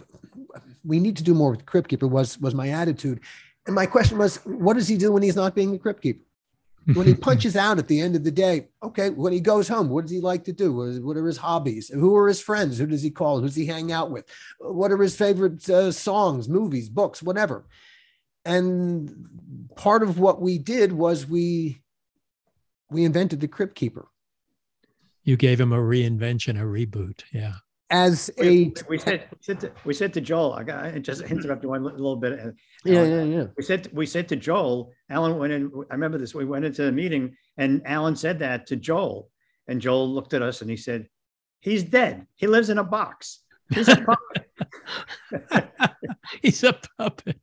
we 0.84 0.98
need 1.00 1.16
to 1.16 1.22
do 1.22 1.34
more 1.34 1.52
with 1.52 1.66
Crypt 1.66 1.88
Keeper. 1.88 2.08
Was 2.08 2.38
was 2.40 2.54
my 2.54 2.68
attitude, 2.68 3.20
and 3.66 3.74
my 3.74 3.86
question 3.86 4.18
was, 4.18 4.36
what 4.44 4.74
does 4.74 4.88
he 4.88 4.96
do 4.96 5.12
when 5.12 5.22
he's 5.22 5.36
not 5.36 5.54
being 5.54 5.72
the 5.72 5.78
Crypt 5.78 6.02
Keeper? 6.02 6.25
When 6.94 7.06
he 7.06 7.14
punches 7.28 7.56
out 7.56 7.78
at 7.78 7.88
the 7.88 8.00
end 8.00 8.16
of 8.16 8.24
the 8.24 8.30
day, 8.30 8.68
okay, 8.82 9.10
when 9.10 9.32
he 9.32 9.40
goes 9.40 9.68
home, 9.68 9.88
what 9.88 10.02
does 10.02 10.10
he 10.10 10.20
like 10.20 10.44
to 10.44 10.52
do? 10.52 11.00
What 11.02 11.16
are 11.16 11.26
his 11.26 11.36
hobbies? 11.36 11.88
Who 11.88 12.16
are 12.16 12.28
his 12.28 12.40
friends? 12.40 12.78
Who 12.78 12.86
does 12.86 13.02
he 13.02 13.10
call? 13.10 13.40
Who 13.40 13.46
does 13.46 13.56
he 13.56 13.66
hang 13.66 13.92
out 13.92 14.10
with? 14.10 14.24
What 14.60 14.92
are 14.92 15.00
his 15.00 15.16
favorite 15.16 15.68
uh, 15.68 15.92
songs, 15.92 16.48
movies, 16.48 16.88
books, 16.88 17.22
whatever? 17.22 17.66
And 18.44 19.68
part 19.74 20.02
of 20.02 20.18
what 20.18 20.40
we 20.40 20.58
did 20.58 20.92
was 20.92 21.26
we 21.26 21.82
we 22.88 23.04
invented 23.04 23.40
the 23.40 23.48
Crypt 23.48 23.74
Keeper. 23.74 24.06
You 25.24 25.36
gave 25.36 25.60
him 25.60 25.72
a 25.72 25.78
reinvention, 25.78 26.60
a 26.60 26.64
reboot. 26.64 27.24
Yeah 27.32 27.54
as 27.90 28.30
a 28.38 28.42
we, 28.42 28.74
we 28.88 28.98
said 28.98 29.28
we 29.30 29.38
said, 29.40 29.60
to, 29.60 29.72
we 29.84 29.94
said 29.94 30.12
to 30.14 30.20
Joel, 30.20 30.54
I 30.54 30.64
got 30.64 30.84
I 30.84 30.98
just 30.98 31.22
interrupted 31.22 31.68
one 31.68 31.84
little 31.84 32.16
bit. 32.16 32.38
Uh, 32.38 32.50
yeah, 32.84 33.04
yeah, 33.04 33.22
yeah. 33.22 33.46
We 33.56 33.62
said 33.62 33.88
we 33.92 34.06
said 34.06 34.28
to 34.28 34.36
Joel, 34.36 34.92
Alan 35.08 35.38
went 35.38 35.52
in. 35.52 35.70
I 35.90 35.94
remember 35.94 36.18
this. 36.18 36.34
We 36.34 36.44
went 36.44 36.64
into 36.64 36.82
the 36.82 36.92
meeting, 36.92 37.36
and 37.56 37.82
Alan 37.86 38.16
said 38.16 38.40
that 38.40 38.66
to 38.68 38.76
Joel, 38.76 39.30
and 39.68 39.80
Joel 39.80 40.12
looked 40.12 40.34
at 40.34 40.42
us 40.42 40.62
and 40.62 40.70
he 40.70 40.76
said, 40.76 41.08
"He's 41.60 41.84
dead. 41.84 42.26
He 42.34 42.46
lives 42.46 42.70
in 42.70 42.78
a 42.78 42.84
box. 42.84 43.40
He's 43.70 43.88
a 43.88 43.96
puppet. 43.96 45.70
He's 46.42 46.64
a 46.64 46.78
puppet." 46.98 47.38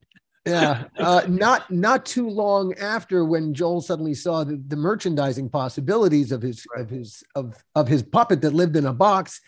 yeah, 0.46 0.86
uh, 0.98 1.22
not 1.28 1.72
not 1.72 2.06
too 2.06 2.30
long 2.30 2.74
after 2.76 3.24
when 3.24 3.54
Joel 3.54 3.80
suddenly 3.80 4.14
saw 4.14 4.44
the, 4.44 4.62
the 4.68 4.76
merchandising 4.76 5.50
possibilities 5.50 6.34
of 6.34 6.42
his 6.42 6.66
right. 6.76 6.82
of 6.82 6.90
his 6.90 7.24
of 7.36 7.64
of 7.76 7.88
his 7.88 8.04
puppet 8.04 8.42
that 8.42 8.54
lived 8.54 8.76
in 8.76 8.86
a 8.86 8.94
box, 8.94 9.40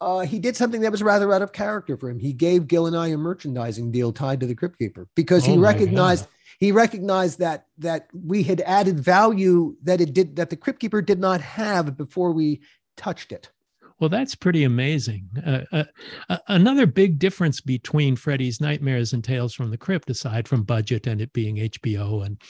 uh, 0.00 0.20
he 0.20 0.38
did 0.38 0.56
something 0.56 0.82
that 0.82 0.92
was 0.92 1.02
rather 1.02 1.32
out 1.32 1.42
of 1.42 1.52
character 1.52 1.96
for 1.96 2.10
him. 2.10 2.18
He 2.18 2.32
gave 2.32 2.66
Gil 2.66 2.86
and 2.86 2.96
I 2.96 3.08
a 3.08 3.16
merchandising 3.16 3.90
deal 3.92 4.12
tied 4.12 4.40
to 4.40 4.46
the 4.46 4.54
Crypt 4.54 4.78
Keeper 4.78 5.08
because 5.14 5.46
oh 5.48 5.52
he 5.52 5.58
recognized 5.58 6.24
God. 6.24 6.32
he 6.58 6.72
recognized 6.72 7.38
that 7.38 7.66
that 7.78 8.08
we 8.12 8.42
had 8.42 8.60
added 8.62 9.00
value 9.00 9.76
that 9.82 10.00
it 10.00 10.12
did 10.12 10.36
that 10.36 10.50
the 10.50 10.56
Crypt 10.56 10.80
Keeper 10.80 11.00
did 11.00 11.18
not 11.18 11.40
have 11.40 11.96
before 11.96 12.32
we 12.32 12.60
touched 12.96 13.32
it. 13.32 13.50
Well, 13.98 14.10
that's 14.10 14.34
pretty 14.34 14.64
amazing. 14.64 15.30
Uh, 15.44 15.60
uh, 15.72 15.84
uh 16.28 16.38
another 16.48 16.84
big 16.84 17.18
difference 17.18 17.62
between 17.62 18.16
Freddy's 18.16 18.60
Nightmares 18.60 19.14
and 19.14 19.24
Tales 19.24 19.54
from 19.54 19.70
the 19.70 19.78
Crypt, 19.78 20.10
aside 20.10 20.46
from 20.46 20.64
budget 20.64 21.06
and 21.06 21.22
it 21.22 21.32
being 21.32 21.56
HBO 21.56 22.26
and 22.26 22.40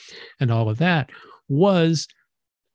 and 0.41 0.51
all 0.51 0.67
of 0.67 0.79
that, 0.79 1.11
was 1.47 2.09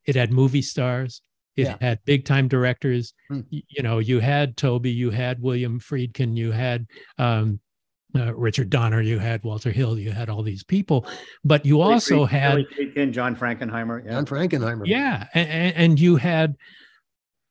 it 0.05 0.15
had 0.15 0.33
movie 0.33 0.63
stars, 0.63 1.21
it 1.55 1.67
yeah. 1.67 1.77
had 1.79 1.99
big 2.05 2.25
time 2.25 2.47
directors. 2.47 3.13
Mm. 3.31 3.45
You, 3.49 3.61
you, 3.69 3.83
know, 3.83 3.99
you 3.99 4.19
had 4.19 4.57
Tobe, 4.57 4.87
you 4.87 5.09
had 5.09 5.41
William 5.41 5.79
Friedkin, 5.79 6.35
you 6.35 6.51
had 6.51 6.87
um, 7.17 7.59
uh, 8.15 8.33
Richard 8.35 8.69
Donner, 8.69 9.01
you 9.01 9.19
had 9.19 9.43
Walter 9.43 9.71
Hill, 9.71 9.97
you 9.97 10.11
had 10.11 10.29
all 10.29 10.43
these 10.43 10.63
people, 10.63 11.07
but 11.43 11.65
you 11.65 11.75
Billy 11.77 11.93
also 11.93 12.25
Friedkin, 12.25 12.29
had 12.29 12.65
Friedkin, 12.77 13.11
John 13.11 13.35
Frankenheimer, 13.35 14.03
yeah. 14.05 14.11
John 14.11 14.25
Frankenheimer, 14.25 14.83
yeah, 14.85 15.27
and, 15.33 15.75
and 15.75 15.99
you 15.99 16.15
had 16.15 16.55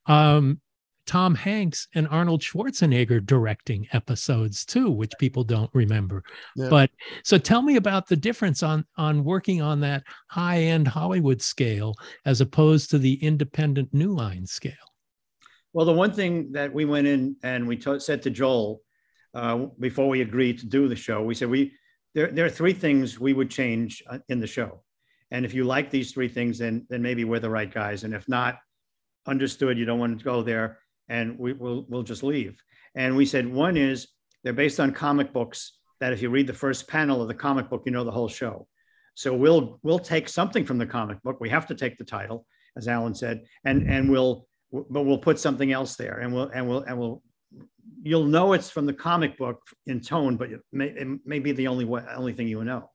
um, 0.05 0.59
Tom 1.05 1.35
Hanks 1.35 1.87
and 1.95 2.07
Arnold 2.07 2.41
Schwarzenegger 2.41 3.25
directing 3.25 3.87
episodes 3.91 4.65
too, 4.65 4.89
which 4.89 5.11
people 5.19 5.43
don't 5.43 5.69
remember. 5.73 6.23
Yeah. 6.55 6.69
But 6.69 6.91
so 7.23 7.37
tell 7.37 7.61
me 7.61 7.75
about 7.75 8.07
the 8.07 8.15
difference 8.15 8.63
on 8.63 8.85
on 8.97 9.23
working 9.23 9.61
on 9.61 9.81
that 9.81 10.03
high 10.29 10.59
end 10.59 10.87
Hollywood 10.87 11.41
scale 11.41 11.95
as 12.25 12.41
opposed 12.41 12.89
to 12.91 12.97
the 12.97 13.15
independent 13.15 13.93
New 13.93 14.13
Line 14.13 14.45
scale. 14.45 14.73
Well, 15.73 15.85
the 15.85 15.93
one 15.93 16.13
thing 16.13 16.51
that 16.53 16.73
we 16.73 16.85
went 16.85 17.07
in 17.07 17.35
and 17.43 17.67
we 17.67 17.75
t- 17.75 17.99
said 17.99 18.21
to 18.23 18.29
Joel 18.29 18.81
uh, 19.33 19.65
before 19.79 20.07
we 20.07 20.21
agreed 20.21 20.59
to 20.59 20.67
do 20.67 20.87
the 20.87 20.95
show, 20.95 21.21
we 21.23 21.35
said 21.35 21.49
we 21.49 21.73
there 22.13 22.27
there 22.27 22.45
are 22.45 22.49
three 22.49 22.73
things 22.73 23.19
we 23.19 23.33
would 23.33 23.49
change 23.49 24.03
uh, 24.09 24.19
in 24.29 24.39
the 24.39 24.47
show, 24.47 24.83
and 25.31 25.43
if 25.43 25.53
you 25.53 25.65
like 25.65 25.89
these 25.91 26.13
three 26.13 26.29
things, 26.29 26.59
then 26.59 26.85
then 26.89 27.01
maybe 27.01 27.25
we're 27.25 27.39
the 27.39 27.49
right 27.49 27.73
guys, 27.73 28.03
and 28.05 28.13
if 28.13 28.29
not, 28.29 28.59
understood 29.25 29.77
you 29.77 29.85
don't 29.85 29.99
want 29.99 30.17
to 30.17 30.23
go 30.23 30.41
there 30.41 30.79
and 31.09 31.37
we 31.37 31.53
will 31.53 31.85
we'll 31.89 32.03
just 32.03 32.23
leave. 32.23 32.61
And 32.95 33.15
we 33.15 33.25
said 33.25 33.47
one 33.47 33.77
is 33.77 34.07
they're 34.43 34.53
based 34.53 34.79
on 34.79 34.91
comic 34.91 35.33
books 35.33 35.73
that 35.99 36.13
if 36.13 36.21
you 36.21 36.29
read 36.29 36.47
the 36.47 36.53
first 36.53 36.87
panel 36.87 37.21
of 37.21 37.27
the 37.27 37.33
comic 37.33 37.69
book, 37.69 37.83
you 37.85 37.91
know 37.91 38.03
the 38.03 38.11
whole 38.11 38.27
show. 38.27 38.67
So 39.15 39.33
we'll 39.33 39.79
we'll 39.83 39.99
take 39.99 40.27
something 40.27 40.65
from 40.65 40.77
the 40.77 40.85
comic 40.85 41.21
book. 41.23 41.37
We 41.39 41.49
have 41.49 41.67
to 41.67 41.75
take 41.75 41.97
the 41.97 42.03
title, 42.03 42.45
as 42.77 42.87
Alan 42.87 43.15
said, 43.15 43.43
and 43.63 43.89
and 43.89 44.09
we'll 44.09 44.47
but 44.71 45.03
we'll 45.03 45.19
put 45.19 45.39
something 45.39 45.71
else 45.71 45.95
there, 45.95 46.19
and 46.19 46.33
we'll 46.33 46.49
and 46.49 46.67
we'll 46.67 46.81
and 46.83 46.97
we'll 46.97 47.21
you'll 48.01 48.25
know 48.25 48.53
it's 48.53 48.69
from 48.69 48.85
the 48.85 48.93
comic 48.93 49.37
book 49.37 49.61
in 49.85 50.01
tone, 50.01 50.35
but 50.35 50.51
it 50.51 50.61
may, 50.71 50.87
it 50.87 51.07
may 51.25 51.39
be 51.39 51.51
the 51.51 51.67
only 51.67 51.85
way, 51.85 52.03
only 52.15 52.33
thing 52.33 52.47
you 52.47 52.63
know. 52.63 52.89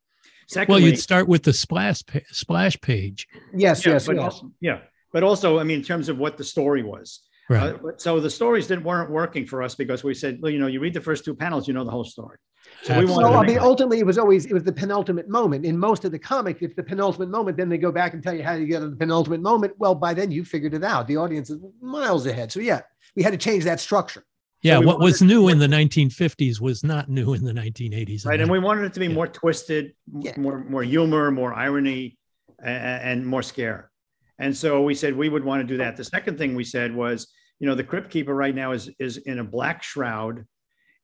Secondly, 0.49 0.83
well, 0.83 0.91
you'd 0.91 0.99
start 0.99 1.29
with 1.29 1.43
the 1.43 1.53
splash 1.53 2.03
splash 2.31 2.81
page. 2.81 3.27
Yes, 3.55 3.85
yeah, 3.85 3.93
yes, 3.93 4.07
but 4.07 4.17
yes. 4.17 4.25
Also, 4.25 4.51
yeah, 4.61 4.81
but 5.13 5.23
also, 5.23 5.59
I 5.59 5.65
mean, 5.65 5.79
in 5.79 5.85
terms 5.85 6.09
of 6.09 6.19
what 6.19 6.37
the 6.37 6.45
story 6.45 6.83
was, 6.83 7.21
Right. 7.49 7.75
Uh, 7.75 7.93
so 7.97 8.21
the 8.21 8.31
stories 8.31 8.67
didn't 8.67 8.85
weren't 8.85 9.11
working 9.11 9.47
for 9.47 9.63
us 9.63 9.75
because 9.75 10.05
we 10.05 10.13
said, 10.15 10.39
well, 10.43 10.53
you 10.53 10.59
know, 10.59 10.67
you 10.67 10.81
read 10.81 10.93
the 10.93 11.01
first 11.01 11.25
two 11.25 11.35
panels, 11.35 11.67
you 11.67 11.73
know 11.73 11.85
the 11.85 11.91
whole 11.91 12.05
story. 12.05 12.37
So 12.83 12.99
we 12.99 13.07
wanted. 13.07 13.27
So, 13.27 13.35
I 13.35 13.47
mean, 13.47 13.59
ultimately, 13.59 13.99
it 13.99 14.07
was 14.07 14.19
always 14.19 14.45
it 14.45 14.53
was 14.53 14.65
the 14.65 14.73
penultimate 14.73 15.29
moment. 15.29 15.65
In 15.65 15.79
most 15.79 16.05
of 16.05 16.13
the 16.13 16.19
comic, 16.19 16.59
it's 16.61 16.75
the 16.75 16.83
penultimate 16.83 17.31
moment. 17.31 17.57
Then 17.57 17.69
they 17.69 17.79
go 17.79 17.91
back 17.91 18.13
and 18.13 18.23
tell 18.23 18.35
you 18.35 18.43
how 18.43 18.53
you 18.53 18.67
get 18.67 18.81
to 18.81 18.91
the 18.91 18.97
penultimate 18.97 19.41
moment. 19.41 19.73
Well, 19.79 19.95
by 19.95 20.13
then 20.13 20.31
you 20.31 20.45
figured 20.45 20.75
it 20.75 20.85
out. 20.85 21.09
The 21.09 21.17
audience 21.17 21.49
is 21.49 21.59
miles 21.81 22.27
ahead. 22.27 22.53
So 22.53 22.61
yeah, 22.61 22.83
we 23.17 23.23
had 23.23 23.31
to 23.31 23.39
change 23.39 23.65
that 23.65 23.81
structure. 23.81 24.25
Yeah, 24.63 24.81
so 24.81 24.87
what 24.87 24.99
was 24.99 25.23
new 25.23 25.49
in 25.49 25.59
the 25.59 25.69
1950s 25.69 26.61
was 26.61 26.83
not 26.83 27.09
new 27.09 27.33
in 27.35 27.45
the 27.45 27.53
1980s. 27.53 28.27
Right, 28.27 28.41
and 28.41 28.51
we 28.51 28.59
wanted 28.59 28.87
it 28.87 28.93
to 28.95 29.01
be 29.01 29.07
yeah. 29.07 29.15
more 29.15 29.29
twisted, 29.29 29.95
yeah. 30.21 30.33
more 30.37 30.65
more 30.65 30.83
humor, 30.83 31.31
more 31.31 31.55
irony, 31.55 32.19
and, 32.63 33.03
and 33.03 33.27
more 33.27 33.43
scare. 33.43 33.91
And 34.39 34.57
so 34.57 34.83
we 34.83 34.95
said 34.95 35.17
we 35.17 35.29
would 35.29 35.45
want 35.45 35.63
to 35.63 35.67
do 35.67 35.79
that. 35.79 35.97
The 35.97 36.05
second 36.05 36.39
thing 36.39 36.55
we 36.55 36.65
said 36.65 36.95
was 36.95 37.29
you 37.61 37.67
know, 37.67 37.75
the 37.75 37.85
crypt 37.85 38.11
keeper 38.11 38.35
right 38.35 38.55
now 38.55 38.73
is 38.73 38.91
is 38.99 39.19
in 39.19 39.39
a 39.39 39.45
black 39.45 39.83
shroud. 39.83 40.45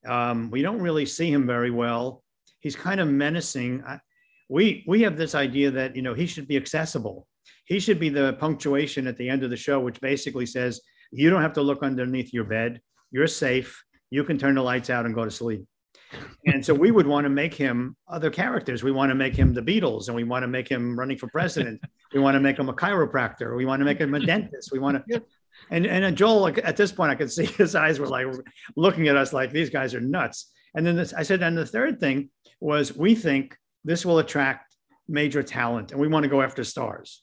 Um, 0.06 0.50
we 0.50 0.62
don't 0.62 0.80
really 0.80 1.06
see 1.06 1.30
him 1.30 1.46
very 1.46 1.70
well. 1.70 2.22
He's 2.60 2.76
kind 2.76 3.00
of 3.00 3.08
menacing. 3.08 3.82
I, 3.86 3.98
we 4.48 4.84
we 4.86 5.02
have 5.02 5.16
this 5.16 5.34
idea 5.34 5.70
that 5.72 5.96
you 5.96 6.02
know 6.02 6.14
he 6.14 6.26
should 6.26 6.46
be 6.46 6.56
accessible. 6.56 7.26
He 7.66 7.80
should 7.80 7.98
be 7.98 8.08
the 8.08 8.34
punctuation 8.34 9.06
at 9.06 9.16
the 9.16 9.28
end 9.28 9.42
of 9.42 9.50
the 9.50 9.56
show, 9.56 9.80
which 9.80 10.00
basically 10.00 10.46
says 10.46 10.80
you 11.10 11.30
don't 11.30 11.42
have 11.42 11.52
to 11.54 11.62
look 11.62 11.82
underneath 11.82 12.32
your 12.32 12.44
bed. 12.44 12.80
You're 13.10 13.26
safe. 13.26 13.82
You 14.10 14.24
can 14.24 14.38
turn 14.38 14.54
the 14.54 14.62
lights 14.62 14.90
out 14.90 15.06
and 15.06 15.14
go 15.14 15.24
to 15.24 15.30
sleep. 15.30 15.64
And 16.46 16.64
so 16.64 16.74
we 16.74 16.90
would 16.90 17.06
want 17.06 17.24
to 17.24 17.30
make 17.30 17.54
him 17.54 17.96
other 18.08 18.30
characters. 18.30 18.82
We 18.82 18.92
want 18.92 19.10
to 19.10 19.14
make 19.14 19.34
him 19.34 19.54
the 19.54 19.62
Beatles 19.62 20.06
and 20.06 20.14
we 20.14 20.24
want 20.24 20.42
to 20.42 20.48
make 20.48 20.68
him 20.68 20.98
running 20.98 21.16
for 21.16 21.26
president. 21.28 21.80
we 22.12 22.20
want 22.20 22.34
to 22.34 22.40
make 22.40 22.58
him 22.58 22.68
a 22.68 22.72
chiropractor. 22.72 23.56
We 23.56 23.64
want 23.64 23.80
to 23.80 23.84
make 23.84 23.98
him 23.98 24.14
a 24.14 24.20
dentist. 24.20 24.70
We 24.72 24.78
want 24.78 25.04
to, 25.08 25.22
and, 25.70 25.86
and 25.86 26.04
uh, 26.04 26.10
Joel, 26.10 26.40
like, 26.40 26.58
at 26.58 26.76
this 26.76 26.92
point, 26.92 27.10
I 27.10 27.14
could 27.14 27.32
see 27.32 27.46
his 27.46 27.74
eyes 27.74 27.98
were 27.98 28.06
like 28.06 28.26
looking 28.76 29.08
at 29.08 29.16
us 29.16 29.32
like 29.32 29.50
these 29.50 29.70
guys 29.70 29.94
are 29.94 30.00
nuts. 30.00 30.52
And 30.74 30.84
then 30.84 30.96
this, 30.96 31.12
I 31.12 31.22
said, 31.22 31.42
and 31.42 31.56
the 31.56 31.66
third 31.66 32.00
thing 32.00 32.30
was 32.60 32.96
we 32.96 33.14
think 33.14 33.56
this 33.84 34.04
will 34.04 34.18
attract 34.18 34.74
major 35.08 35.42
talent 35.42 35.92
and 35.92 36.00
we 36.00 36.08
want 36.08 36.24
to 36.24 36.28
go 36.28 36.42
after 36.42 36.64
stars. 36.64 37.22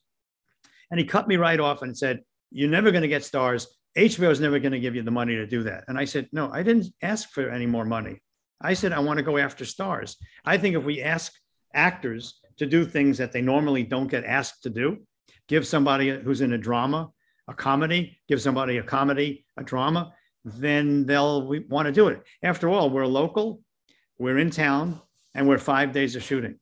And 0.90 1.00
he 1.00 1.06
cut 1.06 1.28
me 1.28 1.38
right 1.38 1.60
off 1.60 1.82
and 1.82 1.98
said, 1.98 2.22
You're 2.52 2.70
never 2.70 2.92
going 2.92 3.02
to 3.02 3.08
get 3.08 3.24
stars. 3.24 3.68
HBO 3.98 4.30
is 4.30 4.40
never 4.40 4.60
going 4.60 4.72
to 4.72 4.80
give 4.80 4.96
you 4.96 5.04
the 5.04 5.12
money 5.12 5.36
to 5.36 5.48
do 5.48 5.64
that. 5.64 5.86
And 5.88 5.98
I 5.98 6.06
said, 6.06 6.30
No, 6.32 6.52
I 6.52 6.64
didn't 6.64 6.88
ask 7.02 7.30
for 7.30 7.50
any 7.50 7.66
more 7.66 7.86
money. 7.86 8.22
I 8.62 8.74
said, 8.74 8.94
I 8.94 9.00
want 9.00 9.18
to 9.18 9.24
go 9.24 9.38
after 9.38 9.66
stars. 9.66 10.18
I 10.46 10.58
think 10.58 10.76
if 10.76 10.84
we 10.84 11.02
ask 11.02 11.34
actors 11.74 12.40
to 12.58 12.66
do 12.66 12.86
things 12.86 13.18
that 13.18 13.32
they 13.32 13.42
normally 13.42 13.84
don't 13.84 14.08
get 14.08 14.24
asked 14.24 14.64
to 14.64 14.70
do, 14.70 15.00
give 15.48 15.66
somebody 15.66 16.10
who's 16.10 16.42
in 16.42 16.54
a 16.54 16.58
drama, 16.58 17.10
a 17.48 17.54
comedy, 17.54 18.18
give 18.28 18.42
somebody 18.42 18.78
a 18.78 18.84
comedy, 18.84 19.46
a 19.58 19.64
drama, 19.64 20.14
then 20.44 21.06
they'll 21.06 21.48
want 21.70 21.86
to 21.86 21.92
do 21.92 22.08
it. 22.08 22.24
After 22.44 22.70
all, 22.70 22.90
we're 22.90 23.06
local, 23.06 23.62
we're 24.18 24.40
in 24.40 24.50
town, 24.50 25.02
and 25.34 25.48
we're 25.48 25.58
five 25.58 25.92
days 25.92 26.16
of 26.16 26.24
shooting. 26.24 26.60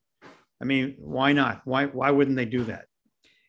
I 0.62 0.66
mean, 0.66 0.96
why 0.98 1.34
not? 1.34 1.62
Why 1.66 1.86
why 1.86 2.12
wouldn't 2.12 2.36
they 2.36 2.46
do 2.46 2.64
that? 2.66 2.86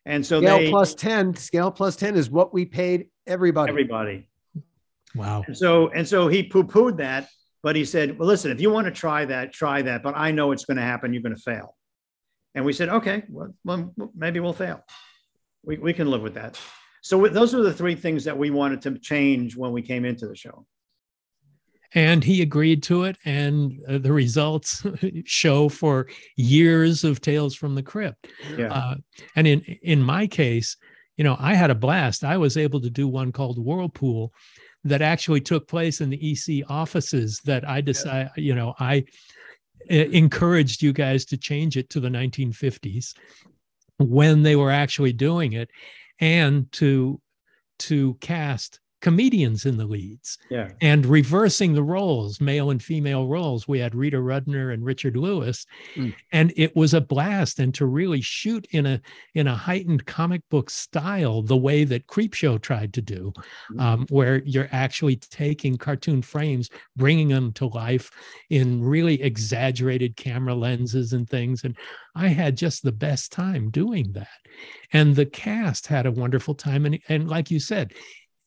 And 0.07 0.24
so 0.24 0.41
scale 0.41 0.59
they, 0.59 0.70
plus 0.70 0.95
10, 0.95 1.35
scale 1.37 1.70
plus 1.70 1.97
10 1.97 2.16
is 2.16 2.31
what 2.31 2.55
we 2.55 2.64
paid 2.64 3.09
everybody. 3.26 3.70
Everybody. 3.70 4.28
Wow. 5.14 5.43
And 5.47 5.57
so 5.57 5.89
and 5.89 6.07
so 6.07 6.28
he 6.28 6.45
poo-pooed 6.45 6.99
that, 6.99 7.28
but 7.62 7.76
he 7.76 7.85
said, 7.85 8.18
Well, 8.18 8.28
listen, 8.28 8.51
if 8.51 8.61
you 8.61 8.70
want 8.70 8.87
to 8.87 8.93
try 8.93 9.24
that, 9.24 9.53
try 9.53 9.83
that, 9.83 10.03
but 10.03 10.16
I 10.16 10.31
know 10.31 10.53
it's 10.53 10.64
going 10.64 10.76
to 10.76 10.83
happen, 10.83 11.12
you're 11.12 11.22
going 11.22 11.37
to 11.37 11.43
fail. 11.43 11.76
And 12.55 12.64
we 12.64 12.72
said, 12.72 12.89
okay, 12.89 13.22
well, 13.28 13.55
well 13.64 13.95
maybe 14.14 14.41
we'll 14.41 14.53
fail. 14.53 14.85
We, 15.62 15.78
we 15.78 15.93
can 15.93 16.11
live 16.11 16.22
with 16.22 16.35
that. 16.35 16.59
So 17.03 17.26
those 17.28 17.55
are 17.55 17.62
the 17.62 17.72
three 17.72 17.94
things 17.94 18.24
that 18.24 18.36
we 18.36 18.51
wanted 18.51 18.82
to 18.82 18.98
change 18.98 19.57
when 19.57 19.72
we 19.72 19.82
came 19.82 20.05
into 20.05 20.26
the 20.26 20.36
show 20.36 20.66
and 21.94 22.22
he 22.22 22.42
agreed 22.42 22.82
to 22.84 23.05
it 23.05 23.16
and 23.24 23.80
uh, 23.88 23.98
the 23.98 24.12
results 24.12 24.84
show 25.24 25.68
for 25.68 26.07
years 26.36 27.05
of 27.05 27.20
tales 27.20 27.55
from 27.55 27.74
the 27.74 27.82
crypt 27.82 28.28
yeah. 28.57 28.72
uh, 28.72 28.94
and 29.36 29.46
in 29.46 29.61
in 29.82 30.03
my 30.03 30.26
case 30.26 30.76
you 31.16 31.24
know 31.24 31.36
i 31.38 31.55
had 31.55 31.70
a 31.70 31.74
blast 31.74 32.24
i 32.24 32.36
was 32.36 32.57
able 32.57 32.80
to 32.80 32.90
do 32.90 33.09
one 33.09 33.32
called 33.32 33.64
whirlpool 33.64 34.32
that 34.84 35.03
actually 35.03 35.40
took 35.40 35.68
place 35.68 36.01
in 36.01 36.11
the 36.11 36.30
ec 36.30 36.64
offices 36.68 37.40
that 37.44 37.68
i 37.68 37.80
decided 37.80 38.30
yeah. 38.36 38.42
you 38.42 38.55
know 38.55 38.74
i 38.78 39.05
uh, 39.90 39.94
encouraged 39.94 40.82
you 40.82 40.92
guys 40.92 41.24
to 41.24 41.36
change 41.36 41.76
it 41.76 41.90
to 41.90 42.01
the 42.01 42.09
1950s 42.09 43.14
when 43.98 44.42
they 44.42 44.57
were 44.57 44.70
actually 44.70 45.12
doing 45.12 45.53
it 45.53 45.70
and 46.20 46.70
to 46.72 47.20
to 47.78 48.14
cast 48.14 48.80
comedians 49.01 49.64
in 49.64 49.76
the 49.76 49.86
leads 49.86 50.38
yeah. 50.51 50.68
and 50.80 51.07
reversing 51.07 51.72
the 51.72 51.82
roles 51.82 52.40
male 52.40 52.70
and 52.70 52.82
female 52.82 53.26
roles 53.26 53.66
we 53.66 53.78
had 53.78 53.94
rita 53.94 54.16
rudner 54.16 54.74
and 54.74 54.84
richard 54.84 55.16
lewis 55.16 55.66
mm. 55.94 56.14
and 56.32 56.53
it 56.57 56.74
was 56.76 56.92
a 56.92 57.01
blast 57.01 57.59
and 57.59 57.74
to 57.74 57.86
really 57.86 58.20
shoot 58.20 58.66
in 58.72 58.86
a 58.86 59.01
in 59.34 59.46
a 59.46 59.55
heightened 59.55 60.05
comic 60.05 60.42
book 60.51 60.68
style 60.68 61.42
the 61.42 61.57
way 61.57 61.84
that 61.84 62.07
creepshow 62.07 62.61
tried 62.61 62.92
to 62.92 63.01
do 63.01 63.32
mm. 63.72 63.80
um, 63.80 64.07
where 64.11 64.42
you're 64.44 64.68
actually 64.72 65.16
taking 65.16 65.76
cartoon 65.76 66.20
frames 66.20 66.68
bringing 66.96 67.28
them 67.28 67.53
to 67.53 67.66
life 67.68 68.11
in 68.51 68.82
really 68.82 69.20
exaggerated 69.22 70.16
camera 70.16 70.55
lenses 70.55 71.14
and 71.14 71.28
things 71.28 71.64
and 71.64 71.76
i 72.14 72.28
had 72.28 72.57
just 72.57 72.82
the 72.82 72.92
best 72.92 73.32
time 73.32 73.70
doing 73.70 74.12
that 74.12 74.28
and 74.92 75.14
the 75.16 75.26
cast 75.26 75.86
had 75.86 76.07
a 76.07 76.11
wonderful 76.11 76.55
time 76.55 76.84
and, 76.84 76.98
and 77.09 77.28
like 77.28 77.51
you 77.51 77.61
said 77.61 77.94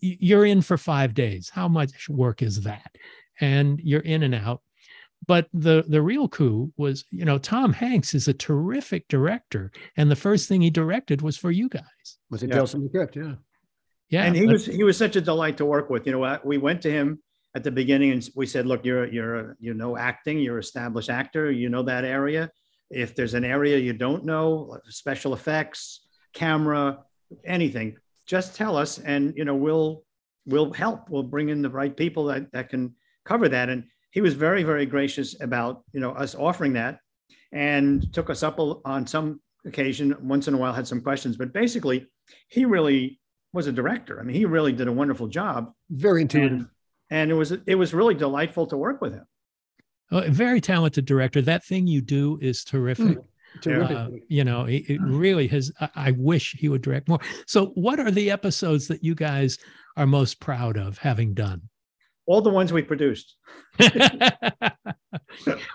you're 0.04 0.45
in 0.45 0.62
for 0.62 0.78
five 0.78 1.14
days. 1.14 1.49
How 1.49 1.68
much 1.68 2.10
work 2.10 2.41
is 2.41 2.62
that? 2.62 2.91
And 3.39 3.80
you're 3.82 4.01
in 4.01 4.24
and 4.24 4.36
out. 4.36 4.62
But 5.26 5.47
the 5.54 5.86
the 5.88 6.01
real 6.01 6.28
coup 6.28 6.74
was, 6.76 7.06
you 7.10 7.24
know, 7.24 7.38
Tom 7.38 7.72
Hanks 7.72 8.14
is 8.14 8.28
a 8.28 8.34
terrific 8.34 9.08
director, 9.08 9.72
and 9.95 10.12
the 10.12 10.18
first 10.18 10.49
thing 10.49 10.60
he 10.60 10.70
directed 10.70 11.22
was 11.22 11.38
for 11.38 11.49
you 11.49 11.70
guys. 11.70 12.18
Was 12.30 12.43
it 12.43 12.49
yeah. 12.49 12.56
Tales 12.56 12.72
from? 12.74 12.89
Yeah, 12.93 13.36
yeah. 14.10 14.24
And 14.24 14.36
he 14.36 14.45
was 14.45 14.66
he 14.66 14.84
was 14.84 14.97
such 14.97 15.16
a 15.16 15.22
delight 15.22 15.56
to 15.58 15.66
work 15.66 15.89
with. 15.89 16.06
You 16.06 16.12
know, 16.12 16.24
uh, 16.24 16.39
we 16.43 16.58
went 16.58 16.82
to 16.82 16.91
him 16.91 17.20
at 17.56 17.64
the 17.64 17.72
beginning 17.72 18.12
and 18.12 18.30
we 18.36 18.45
said, 18.45 18.66
"Look, 18.66 18.84
you're 18.84 19.08
you're 19.08 19.56
you 19.62 19.74
know 19.74 19.95
acting. 19.95 20.39
You're 20.39 20.60
established 20.60 21.10
actor. 21.10 21.49
You 21.51 21.70
know 21.70 21.84
that 21.84 22.04
area. 22.04 22.51
If 22.89 23.16
there's 23.16 23.34
an 23.34 23.45
area 23.45 23.78
you 23.78 23.93
don't 23.93 24.26
know, 24.26 24.78
special 24.89 25.34
effects, 25.34 26.06
camera, 26.34 26.99
anything, 27.45 27.95
just 28.26 28.55
tell 28.55 28.78
us 28.78 28.99
and 28.99 29.34
you 29.36 29.45
know 29.45 29.55
we'll 29.55 30.03
we'll 30.45 30.74
help. 30.74 31.09
We'll 31.09 31.24
bring 31.24 31.49
in 31.49 31.61
the 31.61 31.69
right 31.69 31.95
people 31.95 32.26
that, 32.26 32.51
that 32.51 32.69
can 32.69 32.95
cover 33.26 33.47
that. 33.49 33.69
And 33.69 33.86
he 34.11 34.21
was 34.21 34.34
very 34.34 34.63
very 34.63 34.86
gracious 34.86 35.39
about 35.41 35.84
you 35.93 35.99
know 35.99 36.11
us 36.11 36.36
offering 36.36 36.74
that 36.74 36.99
and 37.51 38.11
took 38.13 38.30
us 38.30 38.43
up 38.43 38.59
on 38.86 39.07
some 39.07 39.41
occasion 39.65 40.15
once 40.21 40.47
in 40.47 40.53
a 40.53 40.57
while 40.57 40.74
had 40.74 40.88
some 40.88 41.01
questions. 41.01 41.38
But 41.38 41.53
basically 41.53 42.07
he 42.49 42.65
really 42.65 43.19
was 43.53 43.67
a 43.67 43.71
director. 43.71 44.19
I 44.19 44.24
mean 44.24 44.36
he 44.36 44.45
really 44.45 44.74
did 44.74 44.88
a 44.88 44.91
wonderful 44.91 45.28
job. 45.28 45.71
Very 45.89 46.21
intuitive. 46.21 46.59
And, 46.59 46.67
and 47.09 47.32
it 47.32 47.36
was 47.36 47.51
it 47.51 47.76
was 47.76 47.93
really 47.93 48.15
delightful 48.15 48.67
to 48.67 48.78
work 48.78 49.01
with 49.01 49.13
him. 49.13 49.26
A 50.11 50.30
very 50.30 50.61
talented 50.61 51.05
director. 51.05 51.41
That 51.41 51.63
thing 51.63 51.88
you 51.88 52.01
do 52.01 52.38
is 52.41 52.63
terrific. 52.63 53.17
Mm. 53.17 53.24
Uh, 53.66 54.10
you 54.28 54.43
know, 54.43 54.66
it, 54.66 54.89
it, 54.89 55.01
really 55.01 55.47
has. 55.47 55.72
I, 55.80 55.89
I 55.95 56.12
wish 56.12 56.56
he 56.58 56.70
would 56.70 56.82
direct 56.82 57.08
more. 57.08 57.20
So, 57.47 57.68
what 57.76 57.99
are 57.99 58.12
the 58.12 58.32
episodes 58.32 58.88
that 58.88 59.04
you 59.04 59.16
guys 59.16 59.58
are 59.97 60.06
most 60.06 60.39
proud 60.39 60.78
of 60.78 60.97
having 60.97 61.34
done? 61.34 61.62
All 62.26 62.41
the 62.41 62.49
ones 62.49 62.74
we 62.74 62.82
produced. 62.82 63.36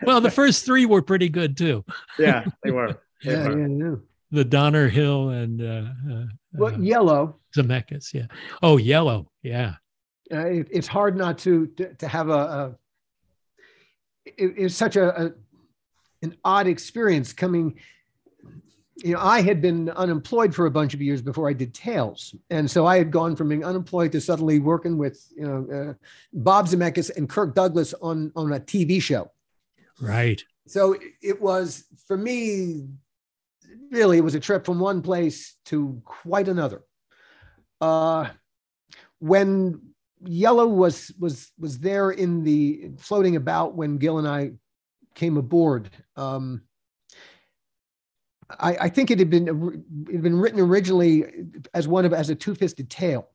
well, 0.03 0.21
the 0.21 0.31
first 0.33 0.65
three 0.65 0.87
were 0.87 1.03
pretty 1.03 1.29
good 1.29 1.57
too. 1.57 1.85
yeah, 2.19 2.45
they 2.63 2.71
were. 2.71 3.01
They 3.25 3.33
yeah, 3.33 3.49
were. 3.49 3.59
yeah, 3.59 3.85
yeah. 3.85 3.95
The 4.31 4.45
Donner 4.45 4.89
Hill 4.89 5.31
and 5.31 5.61
uh, 5.61 5.91
uh, 6.09 6.25
well, 6.53 6.81
Yellow. 6.81 7.41
Zemeckis, 7.57 8.15
yeah. 8.15 8.27
Oh, 8.63 8.77
Yellow, 8.77 9.29
yeah. 9.43 9.75
Uh, 10.33 10.47
it, 10.47 10.69
it's 10.71 10.87
hard 10.87 11.17
not 11.17 11.37
to 11.39 11.67
to, 11.67 11.95
to 11.95 12.07
have 12.07 12.29
a. 12.29 12.33
a 12.33 12.77
it, 14.25 14.55
it's 14.57 14.77
such 14.77 14.95
a, 14.95 15.21
a 15.21 15.33
an 16.23 16.37
odd 16.45 16.67
experience 16.67 17.33
coming 17.33 17.79
you 19.03 19.13
know, 19.13 19.21
I 19.21 19.43
had 19.43 19.63
been 19.63 19.91
unemployed 19.91 20.55
for 20.55 20.67
a 20.67 20.71
bunch 20.71 20.93
of 20.93 21.01
years 21.01 21.23
before 21.23 21.49
I 21.49 21.53
did 21.53 21.73
Tales, 21.73 22.35
and 22.51 22.69
so 22.69 22.85
I 22.85 22.99
had 22.99 23.11
gone 23.11 23.37
from 23.37 23.49
being 23.49 23.65
unemployed 23.65 24.11
to 24.13 24.21
suddenly 24.21 24.59
working 24.59 24.99
with 24.99 25.25
you 25.37 25.47
know 25.47 25.91
uh, 25.91 25.95
Bob 26.33 26.67
Zemeckis 26.67 27.17
and 27.17 27.29
Kirk 27.29 27.55
Douglas 27.55 27.95
on 27.95 28.33
on 28.35 28.53
a 28.53 28.61
TV 28.61 29.01
show. 29.01 29.31
Right. 30.01 30.43
So 30.67 30.97
it 31.23 31.41
was 31.41 31.85
for 32.07 32.17
me, 32.17 32.89
really, 33.91 34.19
it 34.19 34.25
was 34.25 34.35
a 34.35 34.41
trip 34.41 34.67
from 34.67 34.81
one 34.81 35.01
place 35.01 35.55
to 35.67 36.03
quite 36.05 36.49
another. 36.49 36.83
Uh, 37.81 38.29
when 39.21 39.81
Yellow 40.25 40.67
was 40.67 41.13
was 41.21 41.53
was 41.57 41.79
there 41.79 42.11
in 42.11 42.43
the 42.43 42.91
floating 42.99 43.37
about 43.37 43.77
when 43.77 43.99
Gil 43.99 44.19
and 44.19 44.27
I 44.27 44.53
came 45.19 45.37
aboard. 45.37 45.91
Um, 46.17 46.63
I, 48.49 48.77
I, 48.83 48.89
think 48.89 49.11
it 49.11 49.19
had 49.19 49.29
been 49.29 49.49
it 50.09 50.13
had 50.15 50.23
been 50.23 50.39
written 50.39 50.61
originally 50.61 51.25
as 51.75 51.87
one 51.87 52.07
of 52.07 52.15
as 52.15 52.31
a 52.31 52.35
two-fisted 52.35 52.89
tale. 52.89 53.29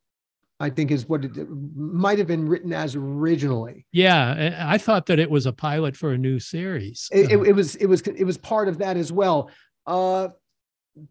I 0.59 0.69
think 0.69 0.91
is 0.91 1.09
what 1.09 1.25
it 1.25 1.31
might 1.75 2.19
have 2.19 2.27
been 2.27 2.47
written 2.47 2.71
as 2.71 2.95
originally. 2.95 3.85
Yeah, 3.91 4.55
I 4.59 4.77
thought 4.77 5.07
that 5.07 5.19
it 5.19 5.29
was 5.29 5.45
a 5.45 5.51
pilot 5.51 5.97
for 5.97 6.13
a 6.13 6.17
new 6.17 6.39
series. 6.39 7.09
It, 7.11 7.31
it, 7.31 7.47
it 7.47 7.53
was 7.53 7.75
it 7.75 7.87
was 7.87 8.01
it 8.01 8.23
was 8.23 8.37
part 8.37 8.69
of 8.69 8.77
that 8.77 8.95
as 8.95 9.11
well. 9.11 9.51
Uh, 9.85 10.29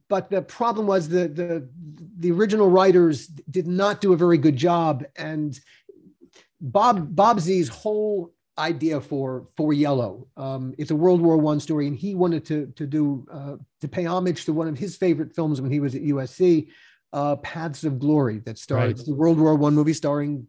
but 0.09 0.31
the 0.31 0.43
problem 0.43 0.87
was 0.87 1.09
the 1.09 1.29
the 1.29 1.69
the 2.19 2.33
original 2.33 2.71
writers 2.71 3.27
did 3.27 3.67
not 3.67 4.01
do 4.01 4.13
a 4.15 4.17
very 4.17 4.39
good 4.39 4.57
job, 4.57 5.05
and 5.17 5.59
Bob 6.61 7.15
Bob 7.15 7.41
Z's 7.41 7.69
whole 7.69 8.33
idea 8.59 9.01
for 9.01 9.47
for 9.57 9.73
Yellow. 9.73 10.27
Um, 10.37 10.75
it's 10.79 10.91
a 10.91 10.97
World 10.97 11.21
War 11.21 11.37
One 11.37 11.61
story, 11.61 11.87
and 11.87 11.97
he 11.97 12.15
wanted 12.15 12.45
to 12.47 12.67
to 12.77 12.87
do 12.87 13.27
uh, 13.33 13.57
to 13.81 13.89
pay 13.89 14.05
homage 14.05 14.45
to 14.47 14.53
one 14.53 14.69
of 14.69 14.79
his 14.79 14.97
favorite 14.97 15.35
films 15.35 15.61
when 15.61 15.71
he 15.71 15.81
was 15.81 15.95
at 15.95 16.03
USC, 16.03 16.69
uh, 17.13 17.37
Paths 17.37 17.85
of 17.85 17.99
Glory, 17.99 18.39
that 18.41 18.59
stars 18.59 18.99
right. 18.99 19.07
the 19.07 19.15
World 19.15 19.39
War 19.39 19.55
One 19.55 19.75
movie 19.75 19.95
starring 19.95 20.47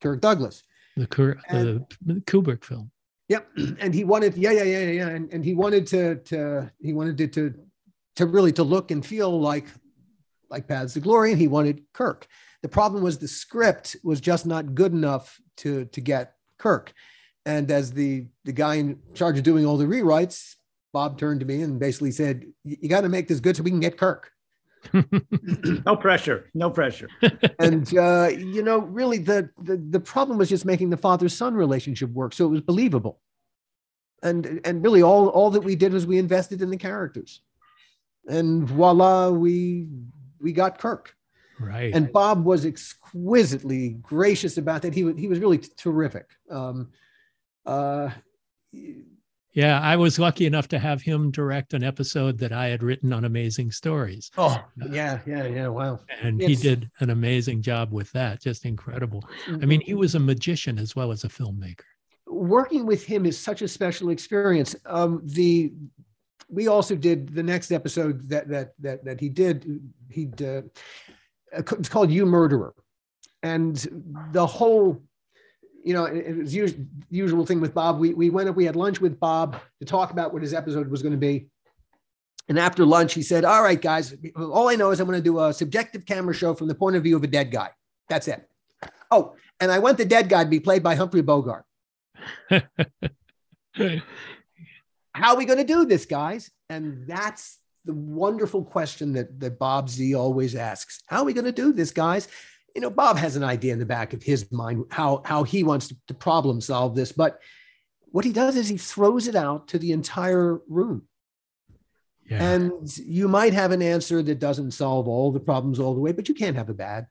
Kirk 0.00 0.20
Douglas. 0.20 0.62
The, 0.96 1.06
Kur- 1.06 1.38
and, 1.48 1.84
the 2.04 2.14
Kubrick 2.22 2.64
film. 2.64 2.90
Yep, 3.28 3.48
and 3.80 3.94
he 3.94 4.04
wanted 4.04 4.36
yeah 4.36 4.52
yeah 4.52 4.62
yeah 4.62 4.90
yeah, 4.90 5.08
and, 5.08 5.32
and 5.32 5.44
he 5.44 5.54
wanted 5.54 5.86
to 5.88 6.16
to 6.16 6.70
he 6.80 6.92
wanted 6.92 7.20
it 7.20 7.32
to 7.34 7.54
to 8.16 8.26
really 8.26 8.52
to 8.52 8.62
look 8.62 8.90
and 8.90 9.04
feel 9.04 9.40
like 9.40 9.66
like 10.48 10.68
Paths 10.68 10.96
of 10.96 11.02
Glory, 11.02 11.32
and 11.32 11.40
he 11.40 11.48
wanted 11.48 11.82
Kirk. 11.92 12.26
The 12.62 12.68
problem 12.68 13.02
was 13.02 13.18
the 13.18 13.28
script 13.28 13.96
was 14.02 14.20
just 14.20 14.46
not 14.46 14.74
good 14.74 14.92
enough 14.92 15.40
to 15.58 15.86
to 15.86 16.00
get 16.00 16.34
Kirk 16.58 16.92
And 17.46 17.70
as 17.70 17.92
the 17.92 18.26
the 18.44 18.52
guy 18.52 18.74
in 18.74 18.98
charge 19.14 19.38
of 19.38 19.44
doing 19.44 19.64
all 19.64 19.76
the 19.76 19.86
rewrites, 19.86 20.56
Bob 20.92 21.16
turned 21.16 21.40
to 21.40 21.46
me 21.46 21.62
and 21.62 21.78
basically 21.78 22.10
said, 22.10 22.44
"You 22.64 22.88
got 22.88 23.02
to 23.02 23.08
make 23.08 23.28
this 23.28 23.38
good 23.38 23.56
so 23.56 23.62
we 23.62 23.70
can 23.70 23.80
get 23.80 23.96
Kirk." 23.96 24.32
no 25.86 25.96
pressure, 25.96 26.50
no 26.54 26.70
pressure. 26.70 27.08
and 27.60 27.96
uh, 27.96 28.30
you 28.36 28.62
know, 28.62 28.80
really, 28.80 29.18
the, 29.18 29.48
the 29.62 29.76
the 29.76 30.00
problem 30.00 30.38
was 30.38 30.48
just 30.48 30.64
making 30.64 30.90
the 30.90 30.96
father 30.96 31.28
son 31.28 31.54
relationship 31.54 32.10
work, 32.10 32.32
so 32.32 32.44
it 32.44 32.50
was 32.50 32.60
believable. 32.60 33.20
And 34.24 34.60
and 34.64 34.82
really, 34.82 35.02
all 35.02 35.28
all 35.28 35.50
that 35.50 35.62
we 35.62 35.76
did 35.76 35.92
was 35.92 36.04
we 36.04 36.18
invested 36.18 36.62
in 36.62 36.70
the 36.70 36.76
characters, 36.76 37.42
and 38.28 38.66
voila, 38.66 39.30
we 39.30 39.86
we 40.40 40.52
got 40.52 40.78
Kirk. 40.78 41.14
Right. 41.60 41.94
And 41.94 42.12
Bob 42.12 42.44
was 42.44 42.66
exquisitely 42.66 43.90
gracious 44.02 44.58
about 44.58 44.82
that. 44.82 44.94
He 44.94 45.04
was 45.04 45.16
he 45.16 45.28
was 45.28 45.38
really 45.38 45.58
terrific. 45.58 46.26
Um, 46.50 46.88
uh, 47.66 48.10
yeah, 49.56 49.80
I 49.80 49.96
was 49.96 50.18
lucky 50.18 50.44
enough 50.44 50.68
to 50.68 50.78
have 50.78 51.00
him 51.00 51.30
direct 51.30 51.72
an 51.72 51.82
episode 51.82 52.36
that 52.40 52.52
I 52.52 52.66
had 52.66 52.82
written 52.82 53.10
on 53.14 53.24
Amazing 53.24 53.70
Stories. 53.70 54.30
Oh, 54.36 54.62
yeah, 54.90 55.20
yeah, 55.26 55.46
yeah. 55.46 55.68
Wow. 55.68 56.00
And 56.20 56.42
it's, 56.42 56.48
he 56.48 56.68
did 56.68 56.90
an 57.00 57.08
amazing 57.08 57.62
job 57.62 57.90
with 57.90 58.12
that. 58.12 58.42
Just 58.42 58.66
incredible. 58.66 59.26
I 59.48 59.64
mean, 59.64 59.80
he 59.80 59.94
was 59.94 60.14
a 60.14 60.20
magician 60.20 60.78
as 60.78 60.94
well 60.94 61.10
as 61.10 61.24
a 61.24 61.28
filmmaker. 61.28 61.80
Working 62.26 62.84
with 62.84 63.06
him 63.06 63.24
is 63.24 63.38
such 63.38 63.62
a 63.62 63.68
special 63.68 64.10
experience. 64.10 64.76
Um, 64.84 65.22
the 65.24 65.72
we 66.50 66.68
also 66.68 66.94
did 66.94 67.34
the 67.34 67.42
next 67.42 67.72
episode 67.72 68.28
that 68.28 68.48
that 68.48 68.72
that 68.80 69.04
that 69.06 69.20
he 69.20 69.30
did. 69.30 69.80
He 70.10 70.28
uh, 70.44 70.62
it's 71.52 71.88
called 71.88 72.10
You 72.10 72.26
Murderer, 72.26 72.74
and 73.42 73.74
the 74.32 74.46
whole 74.46 75.02
you 75.86 75.94
know, 75.94 76.04
it, 76.06 76.36
was 76.36 76.52
usual, 76.52 76.84
usual 77.10 77.46
thing 77.46 77.60
with 77.60 77.72
Bob. 77.72 78.00
We, 78.00 78.12
we 78.12 78.28
went 78.28 78.48
up, 78.48 78.56
we 78.56 78.64
had 78.64 78.74
lunch 78.74 79.00
with 79.00 79.20
Bob 79.20 79.60
to 79.78 79.86
talk 79.86 80.10
about 80.10 80.32
what 80.32 80.42
his 80.42 80.52
episode 80.52 80.90
was 80.90 81.00
going 81.00 81.12
to 81.12 81.18
be. 81.18 81.46
And 82.48 82.58
after 82.58 82.84
lunch, 82.84 83.14
he 83.14 83.22
said, 83.22 83.44
All 83.44 83.62
right, 83.62 83.80
guys, 83.80 84.12
all 84.36 84.68
I 84.68 84.74
know 84.74 84.90
is 84.90 84.98
I'm 84.98 85.06
going 85.06 85.18
to 85.18 85.22
do 85.22 85.38
a 85.38 85.52
subjective 85.52 86.04
camera 86.04 86.34
show 86.34 86.54
from 86.54 86.66
the 86.66 86.74
point 86.74 86.96
of 86.96 87.04
view 87.04 87.14
of 87.14 87.22
a 87.22 87.28
dead 87.28 87.52
guy. 87.52 87.70
That's 88.08 88.26
it. 88.26 88.48
Oh, 89.12 89.36
and 89.60 89.70
I 89.70 89.78
want 89.78 89.96
the 89.96 90.04
dead 90.04 90.28
guy 90.28 90.42
to 90.42 90.50
be 90.50 90.58
played 90.58 90.82
by 90.82 90.96
Humphrey 90.96 91.22
Bogart. 91.22 91.64
How 92.50 92.62
are 95.30 95.36
we 95.36 95.44
going 95.44 95.58
to 95.58 95.64
do 95.64 95.84
this, 95.84 96.04
guys? 96.04 96.50
And 96.68 97.06
that's 97.06 97.58
the 97.84 97.94
wonderful 97.94 98.64
question 98.64 99.12
that, 99.12 99.38
that 99.38 99.60
Bob 99.60 99.88
Z 99.88 100.16
always 100.16 100.56
asks. 100.56 101.00
How 101.06 101.18
are 101.18 101.24
we 101.24 101.32
going 101.32 101.44
to 101.44 101.52
do 101.52 101.72
this, 101.72 101.92
guys? 101.92 102.26
You 102.76 102.82
know, 102.82 102.90
Bob 102.90 103.16
has 103.16 103.36
an 103.36 103.42
idea 103.42 103.72
in 103.72 103.78
the 103.78 103.86
back 103.86 104.12
of 104.12 104.22
his 104.22 104.52
mind 104.52 104.84
how 104.90 105.22
how 105.24 105.44
he 105.44 105.64
wants 105.64 105.88
to, 105.88 105.96
to 106.08 106.14
problem 106.14 106.60
solve 106.60 106.94
this, 106.94 107.10
but 107.10 107.40
what 108.12 108.26
he 108.26 108.32
does 108.32 108.54
is 108.54 108.68
he 108.68 108.76
throws 108.76 109.26
it 109.28 109.34
out 109.34 109.68
to 109.68 109.78
the 109.78 109.92
entire 109.92 110.60
room. 110.68 111.08
Yeah. 112.28 112.42
And 112.42 112.98
you 112.98 113.28
might 113.28 113.54
have 113.54 113.72
an 113.72 113.80
answer 113.80 114.22
that 114.22 114.40
doesn't 114.40 114.72
solve 114.72 115.08
all 115.08 115.32
the 115.32 115.40
problems 115.40 115.80
all 115.80 115.94
the 115.94 116.00
way, 116.00 116.12
but 116.12 116.28
you 116.28 116.34
can't 116.34 116.56
have 116.56 116.68
a 116.68 116.74
bad 116.74 117.06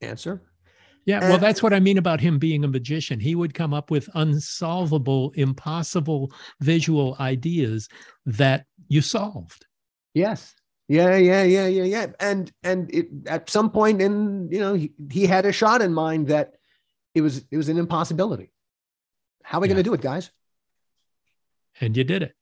answer. 0.00 0.42
Yeah, 1.04 1.20
well, 1.28 1.38
that's 1.38 1.62
what 1.62 1.72
I 1.72 1.80
mean 1.80 1.98
about 1.98 2.20
him 2.20 2.38
being 2.38 2.64
a 2.64 2.68
magician. 2.68 3.20
He 3.20 3.34
would 3.34 3.52
come 3.52 3.74
up 3.74 3.90
with 3.90 4.08
unsolvable, 4.14 5.32
impossible 5.34 6.32
visual 6.60 7.16
ideas 7.20 7.88
that 8.26 8.64
you 8.88 9.02
solved. 9.02 9.66
Yes. 10.14 10.54
Yeah, 10.90 11.14
yeah, 11.18 11.44
yeah, 11.44 11.68
yeah, 11.68 11.84
yeah. 11.84 12.06
And 12.18 12.50
and 12.64 12.92
it, 12.92 13.06
at 13.26 13.48
some 13.48 13.70
point 13.70 14.02
in 14.02 14.48
you 14.50 14.58
know 14.58 14.74
he, 14.74 14.90
he 15.08 15.24
had 15.24 15.46
a 15.46 15.52
shot 15.52 15.82
in 15.82 15.94
mind 15.94 16.26
that 16.28 16.54
it 17.14 17.20
was 17.20 17.44
it 17.48 17.56
was 17.56 17.68
an 17.68 17.78
impossibility. 17.78 18.50
How 19.44 19.58
are 19.58 19.60
we 19.60 19.68
yeah. 19.68 19.74
going 19.74 19.84
to 19.84 19.88
do 19.88 19.94
it, 19.94 20.00
guys? 20.00 20.32
And 21.80 21.96
you 21.96 22.02
did 22.02 22.24
it. 22.24 22.34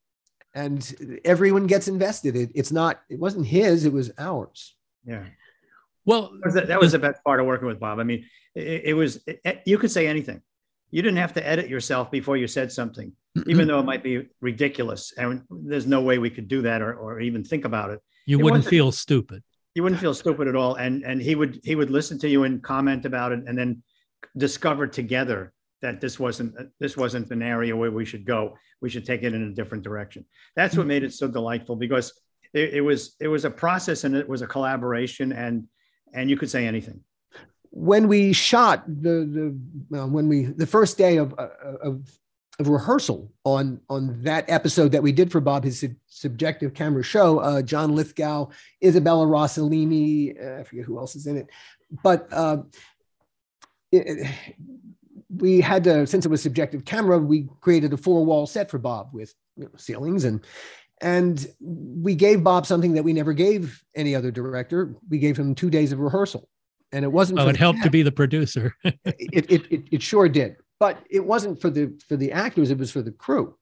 And 0.55 1.21
everyone 1.27 1.67
gets 1.67 1.89
invested. 1.89 2.37
It, 2.37 2.51
it's 2.55 2.73
not. 2.73 3.03
It 3.11 3.19
wasn't 3.19 3.45
his. 3.45 3.85
It 3.85 3.93
was 3.93 4.13
ours. 4.17 4.75
Yeah. 5.05 5.25
Well, 6.07 6.31
that 6.33 6.47
was, 6.47 6.55
the, 6.55 6.61
that 6.63 6.81
was 6.81 6.93
the 6.93 6.99
best 6.99 7.23
part 7.25 7.41
of 7.41 7.47
working 7.47 7.69
with 7.69 7.79
Bob. 7.79 7.99
I 7.99 8.05
mean, 8.05 8.25
it, 8.55 8.83
it 8.87 8.95
was. 8.95 9.21
It, 9.27 9.61
you 9.67 9.77
could 9.77 9.91
say 9.91 10.07
anything. 10.07 10.41
You 10.91 11.03
didn't 11.03 11.19
have 11.19 11.35
to 11.35 11.47
edit 11.47 11.69
yourself 11.69 12.11
before 12.11 12.39
you 12.39 12.47
said 12.47 12.73
something, 12.73 13.13
even 13.47 13.69
though 13.69 13.79
it 13.79 13.85
might 13.85 14.03
be 14.03 14.29
ridiculous. 14.41 15.13
And 15.17 15.43
there's 15.51 15.87
no 15.87 16.03
way 16.03 16.19
we 16.19 16.31
could 16.31 16.49
do 16.49 16.63
that 16.63 16.83
or, 16.83 16.95
or 16.95 17.21
even 17.21 17.45
think 17.45 17.65
about 17.65 17.91
it 17.91 18.01
you 18.29 18.39
wouldn't 18.39 18.67
feel 18.67 18.93
stupid. 18.93 19.43
You 19.75 19.83
wouldn't 19.83 20.03
feel 20.03 20.13
stupid 20.13 20.49
at 20.49 20.55
all. 20.55 20.75
And 20.75 21.03
and 21.03 21.21
he 21.21 21.35
would 21.35 21.61
he 21.65 21.75
would 21.75 21.91
listen 21.91 22.19
to 22.19 22.29
you 22.29 22.45
and 22.45 22.63
comment 22.63 23.07
about 23.07 23.33
it, 23.33 23.41
and 23.47 23.57
then 23.57 23.83
discover 24.37 24.87
together 24.87 25.55
that 25.81 26.01
this 26.01 26.21
wasn't 26.21 26.55
this 26.79 26.95
wasn't 26.95 27.31
an 27.31 27.41
area 27.41 27.75
where 27.75 27.91
we 27.91 28.05
should 28.05 28.27
go. 28.27 28.55
We 28.83 28.91
should 28.91 29.07
take 29.07 29.23
it 29.23 29.33
in 29.33 29.43
a 29.45 29.55
different 29.55 29.83
direction. 29.83 30.27
That's 30.57 30.77
what 30.77 30.87
made 30.87 31.05
it 31.05 31.15
so 31.15 31.27
delightful 31.27 31.77
because 31.77 32.13
it, 32.53 32.75
it 32.75 32.81
was 32.83 33.17
it 33.19 33.29
was 33.29 33.47
a 33.47 33.51
process 33.51 34.05
and 34.05 34.15
it 34.15 34.29
was 34.29 34.43
a 34.43 34.47
collaboration 34.47 35.33
and 35.33 35.67
and 36.13 36.29
you 36.29 36.37
could 36.37 36.51
say 36.51 36.67
anything 36.67 37.01
when 37.71 38.09
we 38.09 38.33
shot 38.33 38.85
the 38.87 39.57
the 39.91 39.99
uh, 39.99 40.07
when 40.07 40.29
we 40.29 40.45
the 40.45 40.67
first 40.67 40.99
day 40.99 41.17
of 41.17 41.35
uh, 41.39 41.49
of 41.83 41.95
of 41.95 42.19
rehearsal 42.65 43.31
on 43.45 43.81
on 43.89 44.23
that 44.23 44.49
episode 44.49 44.93
that 44.93 45.03
we 45.03 45.13
did 45.13 45.31
for 45.31 45.41
Bob, 45.41 45.65
his 45.65 45.81
sub- 45.81 45.95
subjective 46.07 46.75
camera 46.75 47.03
show. 47.03 47.39
Uh, 47.39 47.63
John 47.63 47.95
Lithgow, 47.95 48.49
Isabella 48.83 49.27
Rossellini, 49.27 50.35
uh, 50.43 50.61
I 50.61 50.65
forget 50.65 50.85
who 50.85 50.99
else 50.99 51.15
is 51.15 51.27
in 51.27 51.37
it, 51.37 51.49
but 52.03 52.29
uh, 52.33 52.59
it, 53.93 54.29
we 55.37 55.61
had 55.61 55.85
to 55.85 56.07
since 56.07 56.27
it 56.27 56.31
was 56.31 56.43
subjective 56.43 56.85
camera, 56.85 57.19
we 57.19 57.49
created 57.61 57.93
a 57.93 57.97
four 57.97 58.25
wall 58.25 58.47
set 58.47 58.71
for 58.71 58.79
Bob 58.79 59.11
with 59.13 59.33
you 59.57 59.65
know, 59.65 59.71
ceilings 59.77 60.25
and 60.25 60.45
and 61.01 61.47
we 61.61 62.17
gave 62.17 62.43
Bob 62.43 62.67
something 62.67 62.95
that 62.95 63.05
we 63.05 63.13
never 63.13 63.33
gave 63.33 63.85
any 63.95 64.17
other 64.17 64.33
director. 64.33 64.97
We 65.09 65.19
gave 65.19 65.37
him 65.37 65.55
two 65.55 65.71
days 65.71 65.93
of 65.93 66.01
rehearsal, 66.01 66.49
and 66.91 67.05
it 67.05 67.09
wasn't. 67.13 67.39
Oh, 67.39 67.47
it 67.47 67.57
helped 67.57 67.85
to 67.85 67.91
be 67.91 68.03
the 68.03 68.11
producer. 68.11 68.75
it, 68.85 69.47
it, 69.49 69.73
it 69.73 69.83
it 69.93 70.03
sure 70.03 70.29
did 70.29 70.57
but 70.81 70.99
it 71.11 71.25
wasn't 71.25 71.61
for 71.61 71.71
the 71.71 71.99
for 72.09 72.17
the 72.17 72.33
actors 72.33 72.71
it 72.71 72.79
was 72.79 72.91
for 72.91 73.03
the 73.03 73.13
crew 73.13 73.57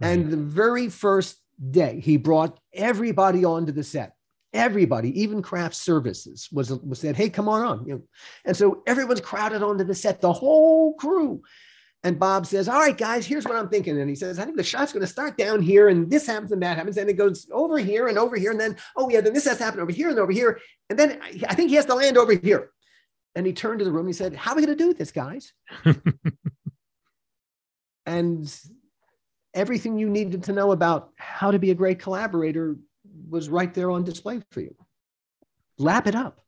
right. 0.00 0.08
and 0.08 0.30
the 0.30 0.36
very 0.36 0.88
first 0.88 1.38
day 1.70 2.00
he 2.00 2.16
brought 2.16 2.58
everybody 2.72 3.44
onto 3.44 3.72
the 3.72 3.84
set 3.84 4.14
everybody 4.52 5.20
even 5.20 5.42
craft 5.42 5.74
services 5.74 6.48
was 6.52 6.70
was 6.70 6.98
said 6.98 7.16
hey 7.16 7.28
come 7.28 7.48
on 7.48 7.62
on 7.62 7.86
you 7.86 7.94
know 7.94 8.02
and 8.44 8.56
so 8.56 8.82
everyone's 8.86 9.20
crowded 9.20 9.62
onto 9.62 9.84
the 9.84 9.94
set 9.94 10.20
the 10.20 10.32
whole 10.32 10.94
crew 10.94 11.42
and 12.04 12.18
Bob 12.18 12.44
says, 12.44 12.68
All 12.68 12.78
right, 12.78 12.96
guys, 12.96 13.26
here's 13.26 13.46
what 13.46 13.56
I'm 13.56 13.70
thinking. 13.70 13.98
And 13.98 14.10
he 14.10 14.14
says, 14.14 14.38
I 14.38 14.44
think 14.44 14.58
the 14.58 14.62
shot's 14.62 14.92
going 14.92 15.00
to 15.00 15.10
start 15.10 15.38
down 15.38 15.62
here, 15.62 15.88
and 15.88 16.10
this 16.10 16.26
happens 16.26 16.52
and 16.52 16.62
that 16.62 16.76
happens. 16.76 16.98
And 16.98 17.08
it 17.08 17.14
goes 17.14 17.48
over 17.50 17.78
here 17.78 18.08
and 18.08 18.18
over 18.18 18.36
here. 18.36 18.50
And 18.50 18.60
then, 18.60 18.76
oh, 18.94 19.08
yeah, 19.08 19.22
then 19.22 19.32
this 19.32 19.46
has 19.46 19.56
to 19.56 19.64
happen 19.64 19.80
over 19.80 19.90
here 19.90 20.10
and 20.10 20.18
over 20.18 20.30
here. 20.30 20.60
And 20.90 20.98
then 20.98 21.18
I 21.48 21.54
think 21.54 21.70
he 21.70 21.76
has 21.76 21.86
to 21.86 21.94
land 21.94 22.18
over 22.18 22.34
here. 22.34 22.70
And 23.36 23.46
he 23.46 23.52
turned 23.52 23.80
to 23.80 23.84
the 23.84 23.90
room 23.90 24.06
and 24.06 24.08
he 24.08 24.12
said, 24.12 24.34
How 24.34 24.52
are 24.52 24.56
we 24.56 24.64
going 24.64 24.76
to 24.76 24.84
do 24.84 24.94
this, 24.94 25.10
guys? 25.10 25.52
and 28.06 28.60
everything 29.54 29.98
you 29.98 30.08
needed 30.08 30.44
to 30.44 30.52
know 30.52 30.72
about 30.72 31.10
how 31.16 31.50
to 31.50 31.58
be 31.58 31.70
a 31.70 31.74
great 31.74 31.98
collaborator 31.98 32.76
was 33.28 33.48
right 33.48 33.72
there 33.74 33.90
on 33.90 34.04
display 34.04 34.40
for 34.50 34.60
you. 34.60 34.74
Lap 35.78 36.06
it 36.06 36.14
up. 36.14 36.40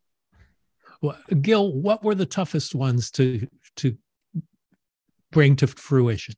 Well, 1.03 1.19
Gil, 1.41 1.73
what 1.73 2.03
were 2.03 2.15
the 2.15 2.27
toughest 2.27 2.75
ones 2.75 3.11
to 3.13 3.47
to 3.77 3.97
bring 5.31 5.57
to 5.57 5.67
fruition? 5.67 6.35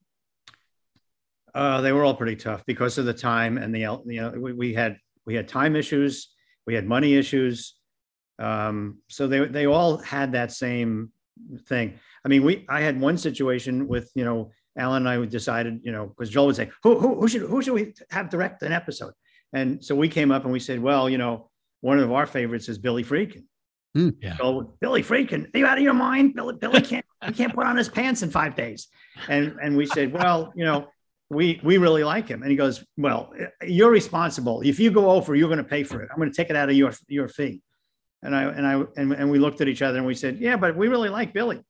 Uh, 1.54 1.80
they 1.80 1.92
were 1.92 2.04
all 2.04 2.14
pretty 2.14 2.36
tough 2.36 2.64
because 2.66 2.98
of 2.98 3.04
the 3.04 3.14
time 3.14 3.58
and 3.58 3.74
the 3.74 3.80
you 3.80 4.20
know 4.20 4.30
we, 4.36 4.52
we 4.52 4.74
had 4.74 4.98
we 5.26 5.34
had 5.34 5.48
time 5.48 5.76
issues, 5.76 6.28
we 6.66 6.74
had 6.74 6.86
money 6.86 7.14
issues, 7.14 7.77
um, 8.38 8.98
so 9.08 9.26
they 9.26 9.46
they 9.46 9.66
all 9.66 9.98
had 9.98 10.32
that 10.32 10.52
same 10.52 11.12
thing. 11.66 11.98
I 12.24 12.28
mean, 12.28 12.44
we 12.44 12.64
I 12.68 12.80
had 12.80 13.00
one 13.00 13.18
situation 13.18 13.88
with 13.88 14.10
you 14.14 14.24
know 14.24 14.50
Alan 14.76 15.06
and 15.06 15.08
I 15.08 15.26
decided 15.26 15.80
you 15.82 15.92
know 15.92 16.06
because 16.06 16.30
Joel 16.30 16.46
would 16.46 16.56
say 16.56 16.70
who, 16.82 16.98
who 16.98 17.20
who 17.20 17.28
should 17.28 17.42
who 17.42 17.62
should 17.62 17.74
we 17.74 17.94
have 18.10 18.30
direct 18.30 18.62
an 18.62 18.72
episode, 18.72 19.12
and 19.52 19.84
so 19.84 19.94
we 19.94 20.08
came 20.08 20.30
up 20.30 20.44
and 20.44 20.52
we 20.52 20.60
said 20.60 20.80
well 20.80 21.08
you 21.08 21.18
know 21.18 21.50
one 21.80 21.98
of 21.98 22.12
our 22.12 22.26
favorites 22.26 22.68
is 22.68 22.78
Billy 22.78 23.04
Friedkin. 23.04 23.44
Mm, 23.96 24.16
yeah. 24.20 24.36
So 24.36 24.74
Billy 24.80 25.02
Friedkin, 25.02 25.54
are 25.54 25.58
you 25.58 25.66
out 25.66 25.78
of 25.78 25.84
your 25.84 25.94
mind? 25.94 26.34
Billy 26.34 26.54
Billy 26.54 26.80
can't 26.80 27.04
he 27.26 27.32
can't 27.32 27.54
put 27.54 27.66
on 27.66 27.76
his 27.76 27.88
pants 27.88 28.22
in 28.22 28.30
five 28.30 28.54
days, 28.54 28.88
and 29.28 29.56
and 29.62 29.76
we 29.76 29.86
said 29.86 30.12
well 30.12 30.52
you 30.54 30.64
know 30.64 30.88
we 31.30 31.60
we 31.62 31.76
really 31.76 32.04
like 32.04 32.26
him 32.28 32.42
and 32.42 32.50
he 32.50 32.56
goes 32.56 32.84
well 32.96 33.32
you're 33.62 33.90
responsible 33.90 34.62
if 34.62 34.80
you 34.80 34.90
go 34.90 35.10
over 35.10 35.34
you're 35.34 35.48
going 35.48 35.58
to 35.58 35.64
pay 35.64 35.84
for 35.84 36.00
it 36.00 36.08
i'm 36.10 36.16
going 36.16 36.30
to 36.30 36.34
take 36.34 36.48
it 36.48 36.56
out 36.56 36.70
of 36.70 36.74
your 36.74 36.90
your 37.06 37.28
fee 37.28 37.60
and 38.22 38.34
I 38.34 38.42
and 38.44 38.66
I 38.66 38.82
and, 38.96 39.12
and 39.12 39.30
we 39.30 39.38
looked 39.38 39.60
at 39.60 39.68
each 39.68 39.82
other 39.82 39.98
and 39.98 40.06
we 40.06 40.14
said, 40.14 40.38
yeah, 40.38 40.56
but 40.56 40.76
we 40.76 40.88
really 40.88 41.08
like 41.08 41.32
Billy. 41.32 41.62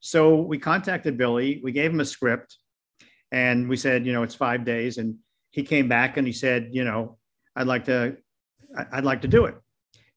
So 0.00 0.36
we 0.36 0.58
contacted 0.58 1.16
Billy. 1.16 1.60
We 1.62 1.72
gave 1.72 1.90
him 1.90 2.00
a 2.00 2.04
script, 2.04 2.56
and 3.30 3.68
we 3.68 3.76
said, 3.76 4.06
you 4.06 4.12
know, 4.12 4.22
it's 4.22 4.34
five 4.34 4.64
days. 4.64 4.98
And 4.98 5.16
he 5.50 5.62
came 5.62 5.88
back 5.88 6.16
and 6.16 6.26
he 6.26 6.32
said, 6.32 6.70
you 6.72 6.84
know, 6.84 7.18
I'd 7.54 7.66
like 7.66 7.84
to, 7.84 8.16
I'd 8.92 9.04
like 9.04 9.22
to 9.22 9.28
do 9.28 9.44
it. 9.44 9.54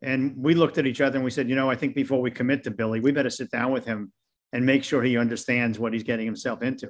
And 0.02 0.36
we 0.38 0.56
looked 0.56 0.78
at 0.78 0.86
each 0.86 1.02
other 1.02 1.16
and 1.16 1.26
we 1.26 1.32
said, 1.32 1.50
you 1.50 1.56
know, 1.56 1.70
I 1.70 1.76
think 1.76 1.94
before 1.96 2.22
we 2.22 2.32
commit 2.32 2.64
to 2.64 2.72
Billy, 2.72 3.00
we 3.00 3.12
better 3.12 3.30
sit 3.30 3.52
down 3.52 3.72
with 3.72 3.86
him 3.86 4.12
and 4.54 4.66
make 4.66 4.84
sure 4.84 5.04
he 5.04 5.18
understands 5.18 5.78
what 5.78 5.94
he's 5.94 6.04
getting 6.04 6.26
himself 6.26 6.62
into. 6.62 6.90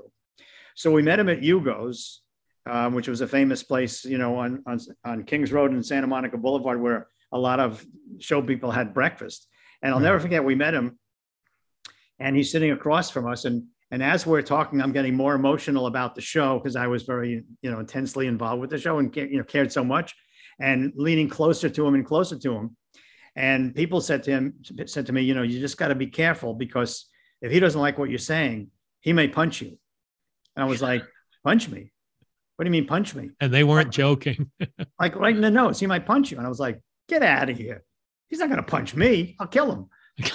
So 0.75 0.91
we 0.91 1.01
met 1.01 1.19
him 1.19 1.29
at 1.29 1.41
Hugo's, 1.41 2.21
um, 2.69 2.93
which 2.93 3.07
was 3.07 3.21
a 3.21 3.27
famous 3.27 3.63
place, 3.63 4.05
you 4.05 4.17
know, 4.17 4.37
on, 4.37 4.61
on, 4.67 4.79
on 5.03 5.23
Kings 5.23 5.51
Road 5.51 5.71
and 5.71 5.85
Santa 5.85 6.07
Monica 6.07 6.37
Boulevard, 6.37 6.81
where 6.81 7.07
a 7.35 7.37
lot 7.37 7.59
of 7.59 7.85
show 8.19 8.41
people 8.41 8.71
had 8.71 8.93
breakfast. 8.93 9.47
And 9.81 9.91
I'll 9.91 9.99
hmm. 9.99 10.05
never 10.05 10.19
forget, 10.19 10.43
we 10.43 10.55
met 10.55 10.73
him 10.73 10.97
and 12.17 12.35
he's 12.35 12.51
sitting 12.51 12.71
across 12.71 13.09
from 13.09 13.27
us. 13.27 13.45
And, 13.45 13.65
and 13.91 14.01
as 14.01 14.25
we're 14.25 14.41
talking, 14.41 14.81
I'm 14.81 14.93
getting 14.93 15.15
more 15.15 15.35
emotional 15.35 15.87
about 15.87 16.15
the 16.15 16.21
show 16.21 16.57
because 16.57 16.75
I 16.75 16.87
was 16.87 17.03
very, 17.03 17.43
you 17.61 17.71
know, 17.71 17.79
intensely 17.79 18.27
involved 18.27 18.61
with 18.61 18.69
the 18.69 18.77
show 18.77 18.99
and, 18.99 19.13
you 19.15 19.37
know, 19.37 19.43
cared 19.43 19.71
so 19.71 19.83
much 19.83 20.15
and 20.59 20.93
leaning 20.95 21.29
closer 21.29 21.69
to 21.69 21.85
him 21.85 21.93
and 21.93 22.05
closer 22.05 22.39
to 22.39 22.53
him. 22.53 22.77
And 23.35 23.75
people 23.75 23.99
said 23.99 24.23
to 24.23 24.31
him, 24.31 24.53
said 24.85 25.07
to 25.07 25.11
me, 25.11 25.23
you 25.23 25.33
know, 25.33 25.41
you 25.41 25.59
just 25.59 25.77
got 25.77 25.89
to 25.89 25.95
be 25.95 26.07
careful 26.07 26.53
because 26.53 27.09
if 27.41 27.51
he 27.51 27.59
doesn't 27.59 27.79
like 27.79 27.97
what 27.97 28.09
you're 28.09 28.17
saying, 28.17 28.71
he 29.01 29.11
may 29.11 29.27
punch 29.27 29.61
you. 29.61 29.77
And 30.55 30.63
I 30.63 30.65
was 30.65 30.81
like, 30.89 31.03
punch 31.43 31.67
me? 31.67 31.91
What 32.55 32.63
do 32.63 32.69
you 32.69 32.71
mean 32.71 32.87
punch 32.87 33.13
me? 33.13 33.31
And 33.41 33.53
they 33.53 33.65
weren't 33.65 33.91
joking. 33.91 34.49
like 34.99 35.15
right 35.17 35.35
in 35.35 35.41
the 35.41 35.51
nose, 35.51 35.79
he 35.79 35.87
might 35.87 36.05
punch 36.05 36.31
you. 36.31 36.37
And 36.37 36.45
I 36.45 36.49
was 36.49 36.59
like, 36.59 36.79
get 37.07 37.23
out 37.23 37.49
of 37.49 37.57
here. 37.57 37.83
He's 38.27 38.39
not 38.39 38.49
going 38.49 38.57
to 38.57 38.63
punch 38.63 38.95
me. 38.95 39.35
I'll 39.39 39.47
kill 39.47 39.71
him. 39.71 39.89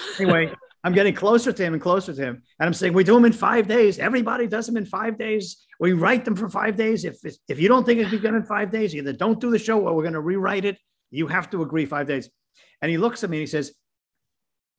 anyway, 0.19 0.53
I'm 0.83 0.93
getting 0.93 1.13
closer 1.13 1.51
to 1.51 1.63
him 1.63 1.73
and 1.73 1.81
closer 1.81 2.13
to 2.13 2.21
him. 2.21 2.41
And 2.59 2.67
I'm 2.67 2.73
saying, 2.73 2.93
we 2.93 3.03
do 3.03 3.13
them 3.13 3.25
in 3.25 3.33
five 3.33 3.67
days. 3.67 3.99
Everybody 3.99 4.47
does 4.47 4.65
them 4.65 4.77
in 4.77 4.85
five 4.85 5.17
days. 5.17 5.65
We 5.79 5.93
write 5.93 6.25
them 6.25 6.35
for 6.35 6.49
five 6.49 6.75
days. 6.75 7.05
If, 7.05 7.17
if 7.47 7.59
you 7.59 7.67
don't 7.67 7.85
think 7.85 7.99
it 7.99 8.09
can 8.09 8.11
be 8.11 8.19
done 8.19 8.35
in 8.35 8.43
five 8.43 8.71
days, 8.71 8.95
either 8.95 9.13
don't 9.13 9.39
do 9.39 9.51
the 9.51 9.59
show 9.59 9.79
or 9.79 9.95
we're 9.95 10.03
going 10.03 10.13
to 10.13 10.21
rewrite 10.21 10.65
it. 10.65 10.77
You 11.11 11.27
have 11.27 11.49
to 11.51 11.61
agree 11.61 11.85
five 11.85 12.07
days. 12.07 12.29
And 12.81 12.89
he 12.89 12.97
looks 12.97 13.23
at 13.23 13.29
me 13.29 13.37
and 13.37 13.41
he 13.41 13.47
says, 13.47 13.73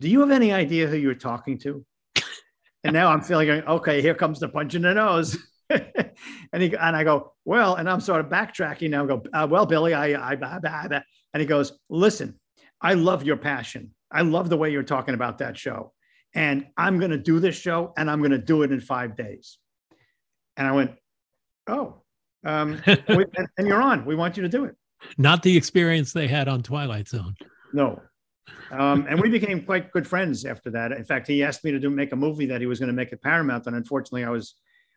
do 0.01 0.09
you 0.09 0.20
have 0.20 0.32
any 0.32 0.53
idea 0.53 0.88
who 0.88 0.97
you're 0.97 1.14
talking 1.14 1.59
to? 1.59 1.84
and 2.84 2.93
now 2.93 3.09
I'm 3.09 3.20
feeling, 3.20 3.49
okay, 3.51 4.03
here 4.03 4.14
comes 4.14 4.40
the 4.40 4.49
punch 4.49 4.74
in 4.74 4.82
the 4.82 4.95
nose. 4.95 5.38
and 5.70 6.62
he 6.62 6.74
and 6.74 6.97
I 6.97 7.05
go, 7.05 7.34
well, 7.45 7.76
and 7.76 7.88
I'm 7.88 8.01
sort 8.01 8.20
of 8.20 8.26
backtracking 8.26 8.90
now. 8.90 9.05
I 9.05 9.07
go, 9.07 9.22
uh, 9.32 9.47
well, 9.49 9.66
Billy, 9.66 9.95
I, 9.95 10.12
I, 10.12 10.32
I, 10.34 10.59
I, 10.64 11.03
and 11.33 11.41
he 11.41 11.47
goes, 11.47 11.72
listen, 11.89 12.39
I 12.80 12.95
love 12.95 13.24
your 13.24 13.37
passion. 13.37 13.95
I 14.11 14.22
love 14.22 14.49
the 14.49 14.57
way 14.57 14.70
you're 14.70 14.83
talking 14.83 15.14
about 15.14 15.39
that 15.39 15.57
show, 15.57 15.93
and 16.35 16.66
I'm 16.76 16.99
going 16.99 17.11
to 17.11 17.18
do 17.18 17.41
this 17.41 17.57
show, 17.57 17.93
and 17.97 18.11
I'm 18.11 18.18
going 18.18 18.33
to 18.33 18.39
do 18.39 18.62
it 18.62 18.72
in 18.72 18.80
five 18.80 19.16
days. 19.16 19.59
And 20.57 20.66
I 20.66 20.72
went, 20.72 20.93
oh, 21.66 22.03
um, 22.45 22.83
and, 22.87 23.49
and 23.57 23.66
you're 23.66 23.80
on. 23.80 24.05
We 24.05 24.14
want 24.14 24.37
you 24.37 24.43
to 24.43 24.49
do 24.49 24.64
it. 24.64 24.76
Not 25.16 25.43
the 25.43 25.57
experience 25.57 26.12
they 26.12 26.28
had 26.28 26.49
on 26.49 26.62
Twilight 26.62 27.09
Zone. 27.09 27.35
No, 27.72 28.01
um, 28.70 29.07
and 29.09 29.20
we 29.20 29.28
became 29.28 29.62
quite 29.62 29.93
good 29.93 30.07
friends 30.07 30.45
after 30.45 30.70
that. 30.70 30.93
In 30.93 31.05
fact, 31.05 31.26
he 31.26 31.43
asked 31.43 31.64
me 31.64 31.70
to 31.72 31.78
do 31.78 31.91
make 31.91 32.12
a 32.12 32.16
movie 32.16 32.47
that 32.47 32.61
he 32.61 32.66
was 32.66 32.78
going 32.78 32.89
to 32.89 32.95
make 32.95 33.12
at 33.12 33.22
Paramount, 33.22 33.66
and 33.66 33.76
unfortunately, 33.76 34.24
I 34.24 34.30
was 34.30 34.55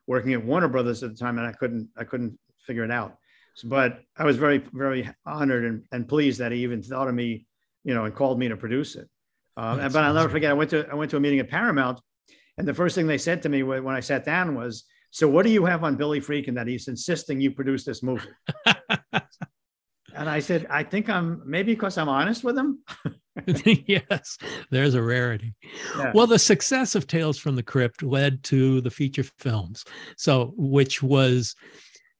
working 0.07 0.33
at 0.33 0.43
Warner 0.43 0.67
Brothers 0.67 1.03
at 1.03 1.11
the 1.11 1.17
time, 1.17 1.37
and 1.37 1.47
I 1.47 1.51
couldn't 1.51 1.89
I 1.97 2.03
couldn't 2.03 2.37
figure 2.65 2.83
it 2.83 2.91
out. 2.91 3.17
But 3.63 4.01
I 4.17 4.25
was 4.25 4.37
very 4.37 4.63
very 4.73 5.09
honored 5.25 5.65
and, 5.65 5.83
and 5.91 6.07
pleased 6.07 6.39
that 6.39 6.51
he 6.51 6.59
even 6.63 6.81
thought 6.81 7.07
of 7.07 7.15
me, 7.15 7.45
you 7.83 7.93
know, 7.93 8.05
and 8.05 8.13
called 8.13 8.37
me 8.39 8.49
to 8.49 8.57
produce 8.57 8.95
it. 8.95 9.09
Um, 9.57 9.77
but 9.77 10.03
I'll 10.03 10.13
never 10.13 10.29
forget. 10.29 10.51
I 10.51 10.53
went 10.53 10.69
to 10.71 10.87
I 10.91 10.95
went 10.95 11.11
to 11.11 11.17
a 11.17 11.19
meeting 11.19 11.39
at 11.39 11.49
Paramount, 11.49 12.01
and 12.57 12.67
the 12.67 12.73
first 12.73 12.95
thing 12.95 13.07
they 13.07 13.17
said 13.17 13.41
to 13.43 13.49
me 13.49 13.63
when 13.63 13.87
I 13.87 14.01
sat 14.01 14.25
down 14.25 14.55
was, 14.55 14.83
"So 15.11 15.27
what 15.27 15.45
do 15.45 15.51
you 15.51 15.65
have 15.65 15.83
on 15.83 15.95
Billy 15.95 16.19
Friedkin 16.19 16.55
that 16.55 16.67
he's 16.67 16.87
insisting 16.87 17.39
you 17.39 17.51
produce 17.51 17.85
this 17.85 18.03
movie?" 18.03 18.27
and 20.13 20.29
I 20.29 20.39
said, 20.39 20.67
"I 20.69 20.83
think 20.83 21.09
I'm 21.09 21.41
maybe 21.45 21.73
because 21.73 21.97
I'm 21.97 22.09
honest 22.09 22.43
with 22.43 22.57
him." 22.57 22.79
yes, 23.65 24.37
there's 24.71 24.93
a 24.93 25.01
rarity. 25.01 25.53
Yeah. 25.97 26.11
Well, 26.13 26.27
the 26.27 26.39
success 26.39 26.95
of 26.95 27.07
Tales 27.07 27.37
from 27.37 27.55
the 27.55 27.63
Crypt 27.63 28.03
led 28.03 28.43
to 28.43 28.81
the 28.81 28.91
feature 28.91 29.25
films, 29.39 29.85
so 30.17 30.53
which 30.57 31.01
was 31.01 31.55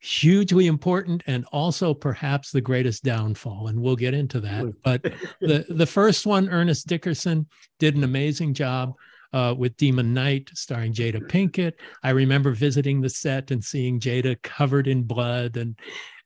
hugely 0.06 0.68
important 0.68 1.24
and 1.26 1.46
also 1.52 1.94
perhaps 1.94 2.52
the 2.52 2.62
greatest 2.62 3.04
downfall 3.04 3.68
and 3.68 3.80
we'll 3.80 3.96
get 3.96 4.14
into 4.14 4.40
that. 4.40 4.72
But 4.84 5.02
the 5.42 5.66
the 5.70 5.86
first 5.86 6.26
one 6.26 6.50
ernest 6.50 6.88
dickerson 6.88 7.48
did 7.80 7.96
an 7.96 8.04
amazing 8.04 8.54
job 8.54 8.94
uh, 9.34 9.56
with 9.58 9.76
demon 9.78 10.14
knight 10.14 10.52
starring 10.54 10.94
jada 10.94 11.28
pinkett. 11.28 11.74
I 12.04 12.12
remember 12.12 12.52
visiting 12.52 13.02
the 13.02 13.10
set 13.10 13.50
and 13.50 13.64
seeing 13.64 14.00
jada 14.00 14.40
covered 14.44 14.88
in 14.88 15.04
blood 15.04 15.58
and 15.58 15.76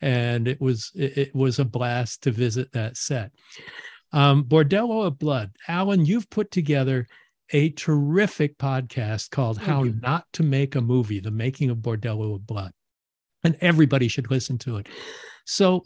and 0.01 0.47
it 0.47 0.59
was 0.59 0.91
it, 0.95 1.17
it 1.17 1.35
was 1.35 1.59
a 1.59 1.65
blast 1.65 2.23
to 2.23 2.31
visit 2.31 2.71
that 2.73 2.97
set. 2.97 3.31
Um, 4.11 4.43
Bordello 4.43 5.05
of 5.05 5.19
Blood. 5.19 5.51
Alan, 5.67 6.05
you've 6.05 6.29
put 6.29 6.51
together 6.51 7.07
a 7.51 7.69
terrific 7.69 8.57
podcast 8.57 9.29
called 9.29 9.57
How 9.57 9.83
Not 9.83 10.25
to 10.33 10.43
Make 10.43 10.75
a 10.75 10.81
Movie 10.81 11.19
The 11.19 11.31
Making 11.31 11.69
of 11.69 11.77
Bordello 11.77 12.35
of 12.35 12.45
Blood. 12.45 12.71
And 13.43 13.57
everybody 13.61 14.07
should 14.07 14.29
listen 14.29 14.57
to 14.59 14.77
it. 14.77 14.87
So, 15.45 15.83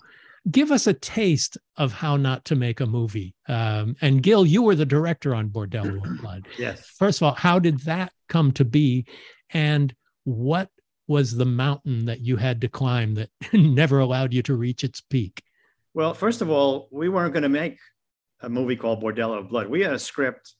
give 0.51 0.71
us 0.71 0.87
a 0.87 0.93
taste 0.93 1.57
of 1.77 1.93
how 1.93 2.17
not 2.17 2.43
to 2.45 2.55
make 2.55 2.81
a 2.81 2.85
movie. 2.85 3.33
Um, 3.47 3.95
and 4.01 4.21
Gil, 4.21 4.45
you 4.45 4.61
were 4.61 4.75
the 4.75 4.85
director 4.85 5.33
on 5.33 5.49
Bordello 5.49 6.03
of 6.03 6.17
Blood. 6.21 6.47
yes. 6.57 6.85
First 6.97 7.21
of 7.21 7.27
all, 7.27 7.33
how 7.33 7.59
did 7.59 7.79
that 7.81 8.11
come 8.27 8.51
to 8.53 8.65
be? 8.65 9.05
And 9.51 9.93
what 10.25 10.69
was 11.07 11.35
the 11.35 11.45
mountain 11.45 12.05
that 12.05 12.21
you 12.21 12.37
had 12.37 12.61
to 12.61 12.67
climb 12.67 13.13
that 13.15 13.29
never 13.53 13.99
allowed 13.99 14.33
you 14.33 14.41
to 14.43 14.55
reach 14.55 14.83
its 14.83 14.99
peak? 14.99 15.41
Well, 15.93 16.13
first 16.13 16.41
of 16.41 16.49
all, 16.49 16.87
we 16.91 17.07
weren't 17.07 17.33
going 17.33 17.43
to 17.43 17.49
make 17.49 17.77
a 18.41 18.49
movie 18.49 18.75
called 18.75 19.01
Bordello 19.01 19.37
of 19.37 19.49
Blood. 19.49 19.67
We 19.67 19.81
had 19.81 19.93
a 19.93 19.99
script 19.99 20.53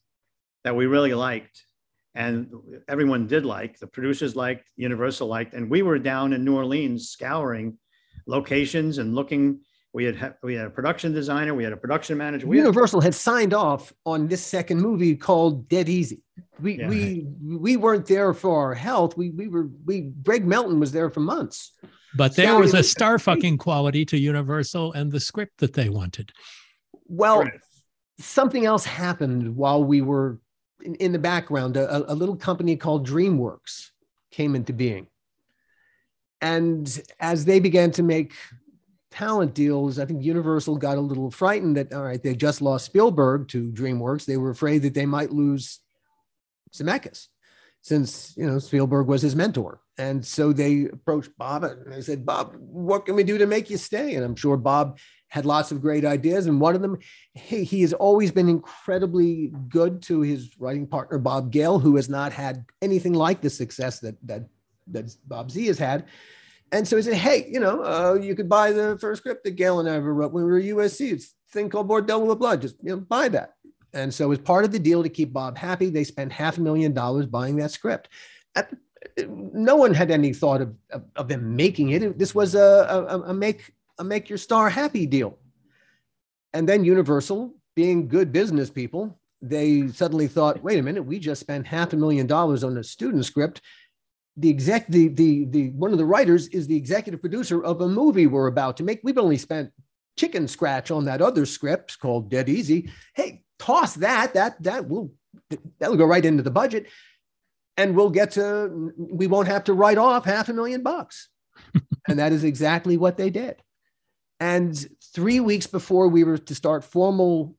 that 0.62 0.76
we 0.76 0.86
really 0.86 1.12
liked, 1.12 1.62
and 2.14 2.50
everyone 2.88 3.26
did 3.26 3.44
like. 3.44 3.78
The 3.78 3.86
producers 3.86 4.36
liked, 4.36 4.70
Universal 4.76 5.28
liked, 5.28 5.54
and 5.54 5.70
we 5.70 5.82
were 5.82 5.98
down 5.98 6.32
in 6.32 6.44
New 6.44 6.56
Orleans 6.56 7.08
scouring 7.08 7.78
locations 8.26 8.98
and 8.98 9.14
looking. 9.14 9.60
We 9.92 10.04
had 10.04 10.34
we 10.42 10.54
had 10.54 10.66
a 10.66 10.70
production 10.70 11.12
designer, 11.12 11.54
we 11.54 11.64
had 11.64 11.72
a 11.72 11.76
production 11.76 12.18
manager. 12.18 12.46
We 12.46 12.56
Universal 12.58 13.00
had, 13.00 13.08
had 13.08 13.14
signed 13.14 13.54
off 13.54 13.92
on 14.04 14.26
this 14.26 14.44
second 14.44 14.80
movie 14.80 15.14
called 15.14 15.68
Dead 15.68 15.88
Easy. 15.88 16.22
We 16.60 16.78
yeah. 16.78 16.88
we 16.88 17.26
we 17.40 17.76
weren't 17.76 18.06
there 18.06 18.34
for 18.34 18.60
our 18.60 18.74
health. 18.74 19.16
We 19.16 19.30
we 19.30 19.48
were 19.48 19.68
we 19.84 20.12
Greg 20.22 20.46
Melton 20.46 20.80
was 20.80 20.92
there 20.92 21.10
for 21.10 21.20
months. 21.20 21.72
But 22.16 22.36
there 22.36 22.56
was 22.56 22.74
a 22.74 22.82
star 22.84 23.18
fucking 23.18 23.58
quality 23.58 24.04
to 24.06 24.16
Universal 24.16 24.92
and 24.92 25.10
the 25.10 25.18
script 25.18 25.58
that 25.58 25.72
they 25.72 25.88
wanted. 25.88 26.30
Well, 27.08 27.40
right 27.42 27.52
something 28.18 28.64
else 28.64 28.84
happened 28.84 29.56
while 29.56 29.82
we 29.82 30.00
were 30.00 30.40
in, 30.84 30.94
in 30.96 31.12
the 31.12 31.18
background. 31.18 31.76
A, 31.76 32.12
a, 32.12 32.14
little 32.14 32.36
company 32.36 32.76
called 32.76 33.06
DreamWorks 33.06 33.90
came 34.30 34.54
into 34.54 34.72
being. 34.72 35.06
And 36.40 37.02
as 37.20 37.44
they 37.44 37.58
began 37.58 37.90
to 37.92 38.02
make 38.02 38.34
talent 39.10 39.54
deals, 39.54 39.98
I 39.98 40.04
think 40.04 40.22
Universal 40.22 40.76
got 40.76 40.98
a 40.98 41.00
little 41.00 41.30
frightened 41.30 41.76
that, 41.76 41.92
all 41.92 42.02
right, 42.02 42.22
they 42.22 42.34
just 42.34 42.60
lost 42.60 42.86
Spielberg 42.86 43.48
to 43.48 43.72
DreamWorks. 43.72 44.26
They 44.26 44.36
were 44.36 44.50
afraid 44.50 44.82
that 44.82 44.94
they 44.94 45.06
might 45.06 45.30
lose 45.30 45.80
Zemeckis 46.74 47.28
since, 47.80 48.34
you 48.36 48.46
know, 48.46 48.58
Spielberg 48.58 49.06
was 49.06 49.22
his 49.22 49.36
mentor. 49.36 49.80
And 49.96 50.24
so 50.24 50.52
they 50.52 50.86
approached 50.86 51.30
Bob 51.38 51.64
and 51.64 51.92
they 51.92 52.00
said, 52.00 52.26
Bob, 52.26 52.56
what 52.58 53.06
can 53.06 53.14
we 53.14 53.22
do 53.22 53.38
to 53.38 53.46
make 53.46 53.70
you 53.70 53.76
stay? 53.76 54.14
And 54.14 54.24
I'm 54.24 54.34
sure 54.34 54.56
Bob 54.56 54.98
had 55.34 55.44
lots 55.44 55.72
of 55.72 55.80
great 55.80 56.04
ideas. 56.04 56.46
And 56.46 56.60
one 56.60 56.76
of 56.76 56.80
them, 56.80 56.96
he, 57.34 57.64
he 57.64 57.80
has 57.80 57.92
always 57.92 58.30
been 58.30 58.48
incredibly 58.48 59.52
good 59.68 60.00
to 60.02 60.20
his 60.20 60.56
writing 60.60 60.86
partner, 60.86 61.18
Bob 61.18 61.50
Gale, 61.50 61.80
who 61.80 61.96
has 61.96 62.08
not 62.08 62.32
had 62.32 62.64
anything 62.80 63.14
like 63.14 63.40
the 63.40 63.50
success 63.50 63.98
that, 63.98 64.14
that, 64.28 64.48
that 64.92 65.12
Bob 65.26 65.50
Z 65.50 65.66
has 65.66 65.76
had. 65.76 66.06
And 66.70 66.86
so 66.86 66.94
he 66.94 67.02
said, 67.02 67.14
hey, 67.14 67.48
you 67.50 67.58
know, 67.58 67.82
uh, 67.82 68.14
you 68.14 68.36
could 68.36 68.48
buy 68.48 68.70
the 68.70 68.96
first 69.00 69.22
script 69.22 69.42
that 69.42 69.56
Gale 69.56 69.80
and 69.80 69.90
I 69.90 69.96
ever 69.96 70.14
wrote 70.14 70.32
when 70.32 70.44
we 70.44 70.50
were 70.52 70.58
at 70.58 70.64
USC. 70.66 71.10
It's 71.10 71.34
a 71.50 71.52
thing 71.52 71.68
called 71.68 71.88
Bordello 71.88 72.30
of 72.30 72.38
Blood. 72.38 72.60
Just 72.62 72.76
you 72.80 72.90
know, 72.90 72.98
buy 72.98 73.28
that. 73.30 73.54
And 73.92 74.14
so 74.14 74.30
as 74.30 74.38
part 74.38 74.64
of 74.64 74.70
the 74.70 74.78
deal 74.78 75.02
to 75.02 75.08
keep 75.08 75.32
Bob 75.32 75.58
happy, 75.58 75.90
they 75.90 76.04
spent 76.04 76.30
half 76.30 76.58
a 76.58 76.60
million 76.60 76.92
dollars 76.92 77.26
buying 77.26 77.56
that 77.56 77.72
script. 77.72 78.08
At, 78.54 78.72
no 79.18 79.74
one 79.74 79.94
had 79.94 80.12
any 80.12 80.32
thought 80.32 80.60
of, 80.60 80.74
of, 80.90 81.02
of 81.16 81.28
them 81.28 81.56
making 81.56 81.90
it. 81.90 82.18
This 82.20 82.36
was 82.36 82.54
a, 82.54 83.06
a, 83.08 83.30
a 83.30 83.34
make 83.34 83.73
a 83.98 84.04
make 84.04 84.28
your 84.28 84.38
star 84.38 84.70
happy 84.70 85.06
deal. 85.06 85.38
And 86.52 86.68
then 86.68 86.84
Universal, 86.84 87.54
being 87.74 88.08
good 88.08 88.32
business 88.32 88.70
people, 88.70 89.18
they 89.42 89.88
suddenly 89.88 90.28
thought, 90.28 90.62
wait 90.62 90.78
a 90.78 90.82
minute, 90.82 91.02
we 91.02 91.18
just 91.18 91.40
spent 91.40 91.66
half 91.66 91.92
a 91.92 91.96
million 91.96 92.26
dollars 92.26 92.64
on 92.64 92.78
a 92.78 92.84
student 92.84 93.24
script. 93.24 93.60
The 94.36 94.50
exec, 94.50 94.86
the, 94.88 95.08
the, 95.08 95.44
the 95.46 95.70
one 95.70 95.92
of 95.92 95.98
the 95.98 96.04
writers 96.04 96.48
is 96.48 96.66
the 96.66 96.76
executive 96.76 97.20
producer 97.20 97.62
of 97.62 97.80
a 97.80 97.88
movie 97.88 98.26
we're 98.26 98.46
about 98.46 98.76
to 98.78 98.82
make. 98.84 99.00
We've 99.02 99.18
only 99.18 99.36
spent 99.36 99.70
chicken 100.16 100.48
scratch 100.48 100.90
on 100.90 101.04
that 101.04 101.20
other 101.20 101.46
script 101.46 101.98
called 101.98 102.30
Dead 102.30 102.48
Easy. 102.48 102.90
Hey, 103.14 103.42
toss 103.58 103.94
that. 103.94 104.34
That 104.34 104.62
that 104.62 104.88
will 104.88 105.12
that'll 105.78 105.96
go 105.96 106.06
right 106.06 106.24
into 106.24 106.42
the 106.42 106.50
budget, 106.50 106.86
and 107.76 107.94
we'll 107.94 108.10
get 108.10 108.32
to. 108.32 108.92
We 108.96 109.26
won't 109.26 109.48
have 109.48 109.64
to 109.64 109.74
write 109.74 109.98
off 109.98 110.24
half 110.24 110.48
a 110.48 110.52
million 110.52 110.82
bucks, 110.82 111.28
and 112.08 112.18
that 112.18 112.32
is 112.32 112.44
exactly 112.44 112.96
what 112.96 113.16
they 113.16 113.30
did. 113.30 113.56
And 114.40 114.76
three 115.12 115.40
weeks 115.40 115.66
before 115.66 116.08
we 116.08 116.24
were 116.24 116.38
to 116.38 116.54
start 116.54 116.84
formal 116.84 117.56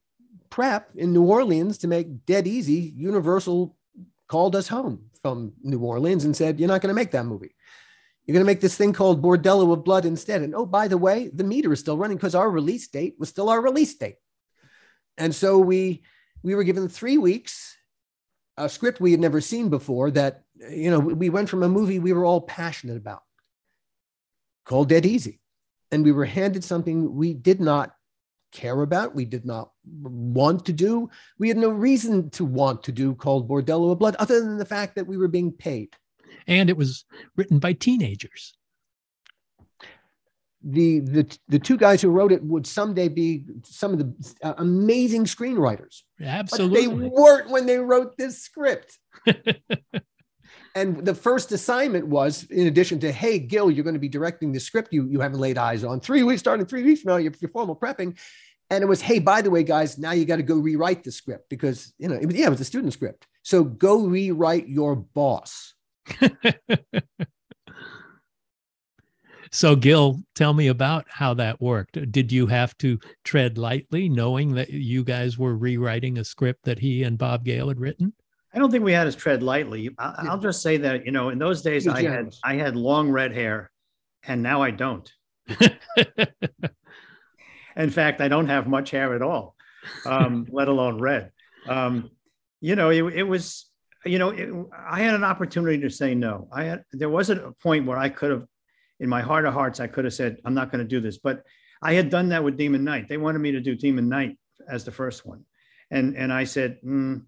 prep 0.49 0.89
in 0.95 1.13
New 1.13 1.23
Orleans 1.23 1.79
to 1.79 1.87
make 1.87 2.25
Dead 2.25 2.47
Easy, 2.47 2.93
Universal 2.95 3.75
called 4.27 4.55
us 4.55 4.67
home 4.67 5.09
from 5.21 5.53
New 5.63 5.79
Orleans 5.79 6.25
and 6.25 6.35
said, 6.35 6.59
You're 6.59 6.69
not 6.69 6.81
going 6.81 6.93
to 6.93 7.01
make 7.01 7.11
that 7.11 7.25
movie. 7.25 7.55
You're 8.25 8.33
going 8.33 8.45
to 8.45 8.51
make 8.51 8.61
this 8.61 8.75
thing 8.75 8.91
called 8.91 9.21
Bordello 9.21 9.71
of 9.71 9.83
Blood 9.83 10.05
instead. 10.05 10.41
And 10.41 10.55
oh, 10.55 10.65
by 10.65 10.87
the 10.87 10.97
way, 10.97 11.29
the 11.33 11.43
meter 11.43 11.71
is 11.71 11.79
still 11.79 11.97
running 11.97 12.17
because 12.17 12.35
our 12.35 12.49
release 12.49 12.87
date 12.87 13.15
was 13.19 13.29
still 13.29 13.49
our 13.49 13.61
release 13.61 13.95
date. 13.95 14.15
And 15.17 15.33
so 15.33 15.59
we 15.59 16.03
we 16.43 16.55
were 16.55 16.63
given 16.63 16.87
three 16.89 17.17
weeks, 17.17 17.75
a 18.57 18.67
script 18.67 18.99
we 18.99 19.11
had 19.11 19.19
never 19.19 19.41
seen 19.41 19.69
before. 19.69 20.11
That 20.11 20.43
you 20.69 20.89
know 20.89 20.99
we 20.99 21.29
went 21.29 21.49
from 21.49 21.63
a 21.63 21.69
movie 21.69 21.99
we 21.99 22.13
were 22.13 22.25
all 22.25 22.41
passionate 22.41 22.97
about, 22.97 23.21
called 24.65 24.89
Dead 24.89 25.05
Easy, 25.05 25.39
and 25.95 26.03
we 26.03 26.11
were 26.11 26.25
handed 26.25 26.61
something 26.61 27.15
we 27.15 27.33
did 27.33 27.61
not 27.61 27.95
care 28.51 28.81
about, 28.81 29.15
we 29.15 29.23
did 29.23 29.45
not 29.45 29.71
want 30.03 30.65
to 30.65 30.73
do, 30.73 31.09
we 31.39 31.47
had 31.47 31.57
no 31.57 31.69
reason 31.69 32.29
to 32.31 32.43
want 32.43 32.83
to 32.83 32.91
do 32.91 33.15
called 33.15 33.47
Bordello 33.47 33.93
of 33.93 33.99
Blood, 33.99 34.17
other 34.17 34.41
than 34.41 34.57
the 34.57 34.65
fact 34.65 34.95
that 34.95 35.07
we 35.07 35.15
were 35.15 35.29
being 35.29 35.53
paid. 35.53 35.95
And 36.47 36.69
it 36.69 36.75
was 36.75 37.05
written 37.37 37.59
by 37.59 37.71
teenagers. 37.73 38.57
The, 40.67 40.99
the 40.99 41.37
the 41.47 41.59
two 41.59 41.77
guys 41.77 42.01
who 42.01 42.09
wrote 42.09 42.31
it 42.31 42.43
would 42.43 42.65
someday 42.65 43.07
be 43.07 43.45
some 43.63 43.93
of 43.93 43.99
the 43.99 44.35
uh, 44.41 44.55
amazing 44.57 45.25
screenwriters. 45.25 46.01
Absolutely, 46.19 46.87
but 46.87 46.99
they 46.99 47.07
weren't 47.07 47.51
when 47.51 47.67
they 47.67 47.77
wrote 47.77 48.17
this 48.17 48.41
script. 48.41 48.97
and 50.75 51.05
the 51.05 51.15
first 51.15 51.53
assignment 51.53 52.05
was, 52.05 52.43
in 52.51 52.67
addition 52.67 52.99
to, 52.99 53.11
hey, 53.11 53.39
Gil, 53.39 53.71
you're 53.71 53.85
going 53.85 53.93
to 53.95 53.99
be 53.99 54.09
directing 54.09 54.51
the 54.51 54.59
script 54.59 54.91
you, 54.91 55.07
you 55.07 55.21
haven't 55.21 55.39
laid 55.39 55.57
eyes 55.57 55.85
on. 55.85 56.01
Three 56.01 56.21
weeks, 56.21 56.41
starting 56.41 56.65
three 56.65 56.83
weeks 56.83 57.01
from 57.01 57.13
now, 57.13 57.17
your, 57.17 57.31
your 57.39 57.49
formal 57.49 57.77
prepping. 57.77 58.17
And 58.69 58.83
it 58.83 58.87
was, 58.87 58.99
hey, 58.99 59.19
by 59.19 59.41
the 59.41 59.49
way, 59.49 59.63
guys, 59.63 59.97
now 59.97 60.11
you 60.11 60.25
got 60.25 60.35
to 60.35 60.43
go 60.43 60.55
rewrite 60.55 61.05
the 61.05 61.13
script 61.13 61.47
because, 61.49 61.93
you 61.97 62.09
know, 62.09 62.15
it 62.15 62.25
was, 62.25 62.35
yeah, 62.35 62.47
it 62.47 62.49
was 62.49 62.59
a 62.59 62.65
student 62.65 62.91
script. 62.91 63.25
So 63.41 63.63
go 63.63 64.05
rewrite 64.05 64.67
your 64.67 64.97
boss. 64.97 65.75
so, 69.51 69.77
Gil, 69.77 70.19
tell 70.33 70.53
me 70.53 70.67
about 70.67 71.05
how 71.07 71.35
that 71.35 71.61
worked. 71.61 72.11
Did 72.11 72.33
you 72.33 72.47
have 72.47 72.77
to 72.79 72.99
tread 73.23 73.57
lightly, 73.57 74.09
knowing 74.09 74.55
that 74.55 74.71
you 74.71 75.05
guys 75.05 75.37
were 75.37 75.55
rewriting 75.55 76.17
a 76.17 76.25
script 76.25 76.65
that 76.65 76.79
he 76.79 77.03
and 77.03 77.17
Bob 77.17 77.45
Gale 77.45 77.69
had 77.69 77.79
written? 77.79 78.11
I 78.55 78.59
don't 78.59 78.71
think 78.71 78.85
we 78.85 78.93
had 78.93 79.03
to 79.03 79.11
tread 79.11 79.43
lightly. 79.43 79.89
I, 79.99 80.29
will 80.29 80.37
just 80.37 80.61
say 80.61 80.77
that 80.77 81.05
you 81.05 81.11
know, 81.11 81.29
in 81.29 81.37
those 81.37 81.61
days, 81.61 81.87
I 81.87 82.01
had 82.03 82.33
I 82.43 82.55
had 82.55 82.77
long 82.77 83.09
red 83.09 83.33
hair, 83.33 83.69
and 84.23 84.41
now 84.41 84.61
I 84.61 84.71
don't. 84.71 85.11
in 87.75 87.89
fact, 87.89 88.21
I 88.21 88.27
don't 88.27 88.47
have 88.47 88.67
much 88.67 88.91
hair 88.91 89.13
at 89.13 89.21
all, 89.21 89.55
um, 90.05 90.47
let 90.51 90.67
alone 90.67 90.99
red. 90.99 91.31
Um, 91.67 92.11
you 92.61 92.75
know, 92.75 92.89
it, 92.89 93.03
it, 93.13 93.23
was, 93.23 93.69
you 94.05 94.17
know, 94.17 94.29
it, 94.29 94.49
I 94.87 95.01
had 95.01 95.13
an 95.13 95.23
opportunity 95.23 95.79
to 95.81 95.89
say 95.89 96.15
no. 96.15 96.47
I 96.51 96.63
had, 96.63 96.83
there 96.91 97.09
wasn't 97.09 97.45
a 97.45 97.51
point 97.51 97.85
where 97.85 97.97
I 97.97 98.09
could 98.09 98.31
have, 98.31 98.45
in 98.99 99.09
my 99.09 99.21
heart 99.21 99.45
of 99.45 99.53
hearts, 99.53 99.79
I 99.79 99.87
could 99.87 100.05
have 100.05 100.13
said, 100.13 100.37
I'm 100.45 100.53
not 100.53 100.71
going 100.71 100.83
to 100.83 100.87
do 100.87 101.01
this. 101.01 101.17
But 101.17 101.43
I 101.81 101.93
had 101.93 102.09
done 102.09 102.29
that 102.29 102.43
with 102.43 102.57
Demon 102.57 102.83
Knight. 102.83 103.09
They 103.09 103.17
wanted 103.17 103.39
me 103.39 103.51
to 103.51 103.59
do 103.59 103.75
Demon 103.75 104.07
Knight 104.07 104.37
as 104.69 104.85
the 104.85 104.91
first 104.91 105.25
one. 105.25 105.43
And, 105.91 106.15
and 106.15 106.31
I 106.31 106.45
said, 106.45 106.79
mm, 106.83 107.23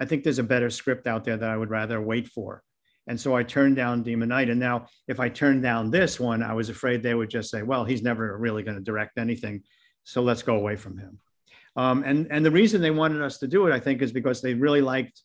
I 0.00 0.04
think 0.04 0.24
there's 0.24 0.38
a 0.38 0.44
better 0.44 0.70
script 0.70 1.06
out 1.06 1.24
there 1.24 1.36
that 1.36 1.50
I 1.50 1.56
would 1.56 1.70
rather 1.70 2.00
wait 2.00 2.28
for. 2.28 2.62
And 3.06 3.20
so 3.20 3.36
I 3.36 3.42
turned 3.42 3.76
down 3.76 4.02
Demon 4.02 4.30
Knight. 4.30 4.48
And 4.48 4.58
now, 4.58 4.86
if 5.08 5.20
I 5.20 5.28
turned 5.28 5.62
down 5.62 5.90
this 5.90 6.18
one, 6.18 6.42
I 6.42 6.54
was 6.54 6.68
afraid 6.68 7.02
they 7.02 7.14
would 7.14 7.28
just 7.28 7.50
say, 7.50 7.62
well, 7.62 7.84
he's 7.84 8.02
never 8.02 8.36
really 8.38 8.62
going 8.62 8.78
to 8.78 8.82
direct 8.82 9.18
anything. 9.18 9.62
So 10.04 10.22
let's 10.22 10.42
go 10.42 10.56
away 10.56 10.76
from 10.76 10.98
him. 10.98 11.18
Um, 11.76 12.02
and, 12.04 12.26
and 12.30 12.44
the 12.44 12.50
reason 12.50 12.80
they 12.80 12.90
wanted 12.90 13.20
us 13.20 13.38
to 13.38 13.46
do 13.46 13.66
it, 13.66 13.72
I 13.72 13.80
think, 13.80 14.00
is 14.00 14.12
because 14.12 14.40
they 14.40 14.54
really 14.54 14.80
liked 14.80 15.20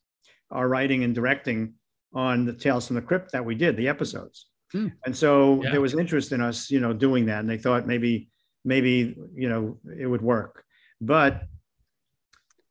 our 0.52 0.68
writing 0.68 1.04
and 1.04 1.16
directing 1.16 1.76
on 2.14 2.46
the 2.46 2.54
Tales 2.54 2.88
from 2.88 2.96
the 2.96 3.02
Crypt 3.02 3.32
that 3.32 3.46
we 3.46 3.56
did, 3.56 3.78
the 3.78 3.88
episodes. 3.88 4.48
Hmm. 4.72 4.88
And 5.06 5.16
so 5.16 5.62
yeah. 5.64 5.72
there 5.72 5.82
was 5.82 5.94
interest 5.94 6.32
in 6.32 6.42
us, 6.42 6.70
you 6.70 6.80
know, 6.80 6.92
doing 6.92 7.28
that. 7.28 7.40
And 7.40 7.50
they 7.50 7.58
thought 7.58 7.88
maybe, 7.88 8.30
maybe, 8.66 9.16
you 9.36 9.48
know, 9.48 9.78
it 9.98 10.08
would 10.08 10.22
work. 10.22 10.64
But, 11.00 11.44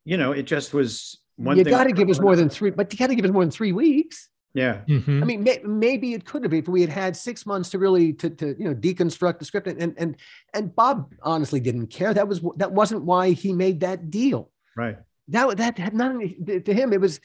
you 0.04 0.16
know, 0.16 0.32
it 0.32 0.42
just 0.42 0.74
was 0.74 1.18
one 1.38 1.56
you 1.56 1.64
got 1.64 1.84
to 1.84 1.92
give 1.92 2.10
us 2.10 2.20
more 2.20 2.36
than 2.36 2.48
three, 2.48 2.70
but 2.70 2.92
you 2.92 2.98
got 2.98 3.06
to 3.06 3.14
give 3.14 3.24
us 3.24 3.30
more 3.30 3.42
than 3.42 3.50
three 3.50 3.72
weeks. 3.72 4.28
Yeah. 4.54 4.80
Mm-hmm. 4.88 5.22
I 5.22 5.26
mean, 5.26 5.42
may, 5.44 5.60
maybe 5.64 6.14
it 6.14 6.24
could 6.24 6.42
have 6.42 6.50
been 6.50 6.60
if 6.60 6.68
we 6.68 6.80
had 6.80 6.90
had 6.90 7.16
six 7.16 7.46
months 7.46 7.70
to 7.70 7.78
really 7.78 8.12
to, 8.14 8.30
to 8.30 8.56
you 8.58 8.64
know 8.64 8.74
deconstruct 8.74 9.38
the 9.38 9.44
script 9.44 9.68
and 9.68 9.94
and 9.96 10.16
and 10.52 10.74
Bob 10.74 11.14
honestly 11.22 11.60
didn't 11.60 11.88
care. 11.88 12.12
That 12.12 12.26
was 12.26 12.40
that 12.56 12.72
wasn't 12.72 13.04
why 13.04 13.30
he 13.30 13.52
made 13.52 13.80
that 13.80 14.10
deal. 14.10 14.50
Right. 14.76 14.98
That 15.28 15.56
that 15.58 15.78
had 15.78 15.94
nothing 15.94 16.62
to 16.64 16.74
him. 16.74 16.92
It 16.92 17.00
was 17.00 17.20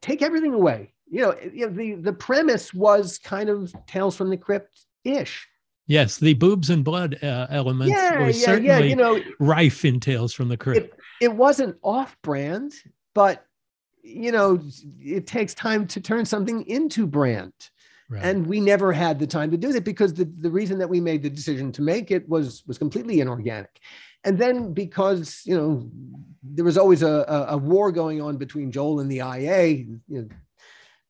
take 0.00 0.22
everything 0.22 0.52
away. 0.52 0.92
You 1.08 1.22
know, 1.22 1.36
you 1.52 1.66
know 1.66 1.72
the 1.72 1.94
the 1.94 2.12
premise 2.12 2.74
was 2.74 3.18
kind 3.18 3.48
of 3.48 3.74
Tales 3.86 4.16
from 4.16 4.28
the 4.28 4.36
Crypt 4.36 4.80
ish. 5.04 5.48
Yes, 5.86 6.18
the 6.18 6.34
boobs 6.34 6.70
and 6.70 6.84
blood 6.84 7.18
uh, 7.22 7.48
elements 7.50 7.92
yeah, 7.92 8.18
were 8.18 8.26
yeah, 8.26 8.32
certainly 8.32 8.68
yeah, 8.68 8.78
you 8.78 8.96
know, 8.96 9.20
rife 9.40 9.84
in 9.84 9.98
Tales 9.98 10.32
from 10.32 10.48
the 10.48 10.56
Crypt. 10.56 10.94
It, 10.94 11.00
it 11.22 11.32
wasn't 11.32 11.76
off 11.82 12.16
brand, 12.22 12.74
but 13.14 13.46
you 14.02 14.32
know, 14.32 14.60
it 15.00 15.28
takes 15.28 15.54
time 15.54 15.86
to 15.86 16.00
turn 16.00 16.24
something 16.24 16.66
into 16.66 17.06
brand. 17.06 17.52
Right. 18.10 18.24
And 18.24 18.44
we 18.44 18.58
never 18.58 18.92
had 18.92 19.20
the 19.20 19.26
time 19.28 19.52
to 19.52 19.56
do 19.56 19.72
that 19.72 19.84
because 19.84 20.12
the, 20.12 20.24
the 20.24 20.50
reason 20.50 20.78
that 20.78 20.88
we 20.88 21.00
made 21.00 21.22
the 21.22 21.30
decision 21.30 21.70
to 21.72 21.82
make 21.82 22.10
it 22.10 22.28
was 22.28 22.64
was 22.66 22.76
completely 22.76 23.20
inorganic. 23.20 23.78
And 24.24 24.36
then 24.36 24.72
because 24.74 25.42
you 25.44 25.56
know 25.56 25.88
there 26.42 26.64
was 26.64 26.76
always 26.76 27.02
a, 27.02 27.24
a, 27.28 27.46
a 27.50 27.56
war 27.56 27.92
going 27.92 28.20
on 28.20 28.36
between 28.36 28.72
Joel 28.72 28.98
and 28.98 29.10
the 29.10 29.18
IA, 29.18 29.66
you 29.68 30.00
know, 30.08 30.28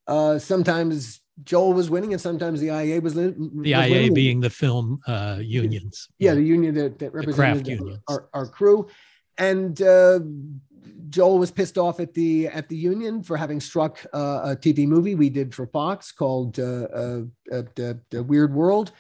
uh, 0.07 0.39
sometimes 0.39 1.23
Joel 1.45 1.73
was 1.73 1.89
winning, 1.89 2.13
and 2.13 2.21
sometimes 2.21 2.61
the 2.61 2.69
IA 2.69 3.01
was, 3.01 3.15
the 3.15 3.35
was 3.55 3.67
IA 3.67 3.91
winning. 3.91 4.15
being 4.15 4.41
the 4.41 4.51
film 4.51 5.01
uh, 5.07 5.39
unions. 5.41 6.09
Yeah, 6.19 6.35
the 6.35 6.43
union 6.43 6.75
that, 6.75 6.99
that 6.99 7.15
represented 7.15 7.81
our, 8.09 8.29
our, 8.35 8.47
crew, 8.47 8.89
and 9.39 9.81
uh, 9.83 10.21
Joel 11.11 11.39
was 11.39 11.51
pissed 11.51 11.79
off 11.79 12.01
at 12.01 12.15
the 12.15 12.49
at 12.49 12.69
the 12.69 12.77
union 12.77 13.23
for 13.23 13.37
having 13.37 13.61
struck 13.61 14.05
uh, 14.13 14.41
a 14.45 14.57
TV 14.57 14.87
movie 14.87 15.15
we 15.15 15.29
did 15.29 15.55
for 15.55 15.67
Fox 15.67 16.11
called 16.11 16.59
uh, 16.59 16.63
uh, 16.63 17.23
uh, 17.53 17.63
the, 17.75 18.01
the, 18.11 18.23
Weird 18.23 18.55
World, 18.55 18.93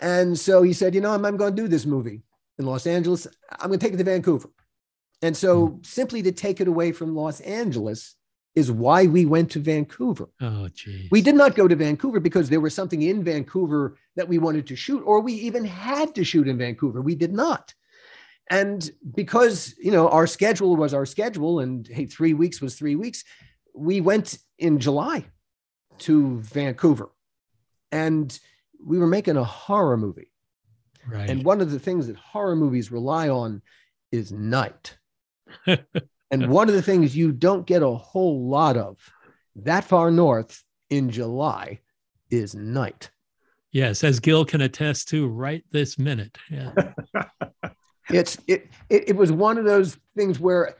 and 0.00 0.38
so 0.38 0.62
he 0.62 0.72
said, 0.72 0.94
you 0.94 1.00
know, 1.00 1.12
I'm, 1.12 1.24
I'm 1.24 1.36
going 1.36 1.54
to 1.54 1.62
do 1.62 1.68
this 1.68 1.86
movie 1.86 2.22
in 2.58 2.66
Los 2.66 2.86
Angeles. 2.86 3.26
I'm 3.58 3.68
going 3.68 3.78
to 3.78 3.86
take 3.86 3.94
it 3.94 3.98
to 3.98 4.04
Vancouver, 4.04 4.48
and 5.22 5.36
so 5.36 5.68
mm. 5.68 5.86
simply 5.86 6.22
to 6.22 6.32
take 6.32 6.60
it 6.60 6.68
away 6.68 6.92
from 6.92 7.14
Los 7.14 7.40
Angeles 7.40 8.16
is 8.54 8.72
why 8.72 9.06
we 9.06 9.26
went 9.26 9.50
to 9.52 9.60
Vancouver. 9.60 10.28
Oh, 10.40 10.68
geez. 10.68 11.08
We 11.10 11.22
did 11.22 11.36
not 11.36 11.54
go 11.54 11.68
to 11.68 11.76
Vancouver 11.76 12.18
because 12.18 12.48
there 12.48 12.60
was 12.60 12.74
something 12.74 13.02
in 13.02 13.22
Vancouver 13.22 13.96
that 14.16 14.28
we 14.28 14.38
wanted 14.38 14.66
to 14.68 14.76
shoot, 14.76 15.02
or 15.04 15.20
we 15.20 15.34
even 15.34 15.64
had 15.64 16.14
to 16.16 16.24
shoot 16.24 16.48
in 16.48 16.58
Vancouver. 16.58 17.00
We 17.00 17.14
did 17.14 17.32
not. 17.32 17.74
And 18.50 18.90
because, 19.14 19.74
you 19.78 19.92
know, 19.92 20.08
our 20.08 20.26
schedule 20.26 20.74
was 20.76 20.92
our 20.92 21.06
schedule 21.06 21.60
and 21.60 21.86
hey, 21.86 22.06
three 22.06 22.34
weeks 22.34 22.60
was 22.60 22.74
three 22.74 22.96
weeks, 22.96 23.22
we 23.74 24.00
went 24.00 24.38
in 24.58 24.80
July 24.80 25.24
to 25.98 26.40
Vancouver 26.40 27.10
and 27.92 28.36
we 28.84 28.98
were 28.98 29.06
making 29.06 29.36
a 29.36 29.44
horror 29.44 29.96
movie. 29.96 30.32
Right. 31.06 31.30
And 31.30 31.44
one 31.44 31.60
of 31.60 31.70
the 31.70 31.78
things 31.78 32.08
that 32.08 32.16
horror 32.16 32.56
movies 32.56 32.90
rely 32.90 33.28
on 33.28 33.62
is 34.10 34.32
night. 34.32 34.98
and 35.66 36.48
one 36.48 36.68
of 36.68 36.74
the 36.74 36.82
things 36.82 37.16
you 37.16 37.30
don't 37.30 37.66
get 37.66 37.82
a 37.82 37.90
whole 37.90 38.48
lot 38.48 38.76
of 38.76 38.98
that 39.56 39.84
far 39.84 40.10
north 40.10 40.62
in 40.90 41.10
July 41.10 41.80
is 42.30 42.54
night. 42.54 43.10
Yes, 43.72 44.02
as 44.02 44.18
Gil 44.18 44.44
can 44.44 44.60
attest 44.62 45.08
to 45.10 45.28
right 45.28 45.64
this 45.70 45.98
minute. 45.98 46.36
Yeah. 46.50 46.72
it's 48.12 48.38
it, 48.46 48.68
it, 48.88 49.10
it 49.10 49.16
was 49.16 49.32
one 49.32 49.58
of 49.58 49.64
those 49.64 49.98
things 50.16 50.38
where 50.38 50.76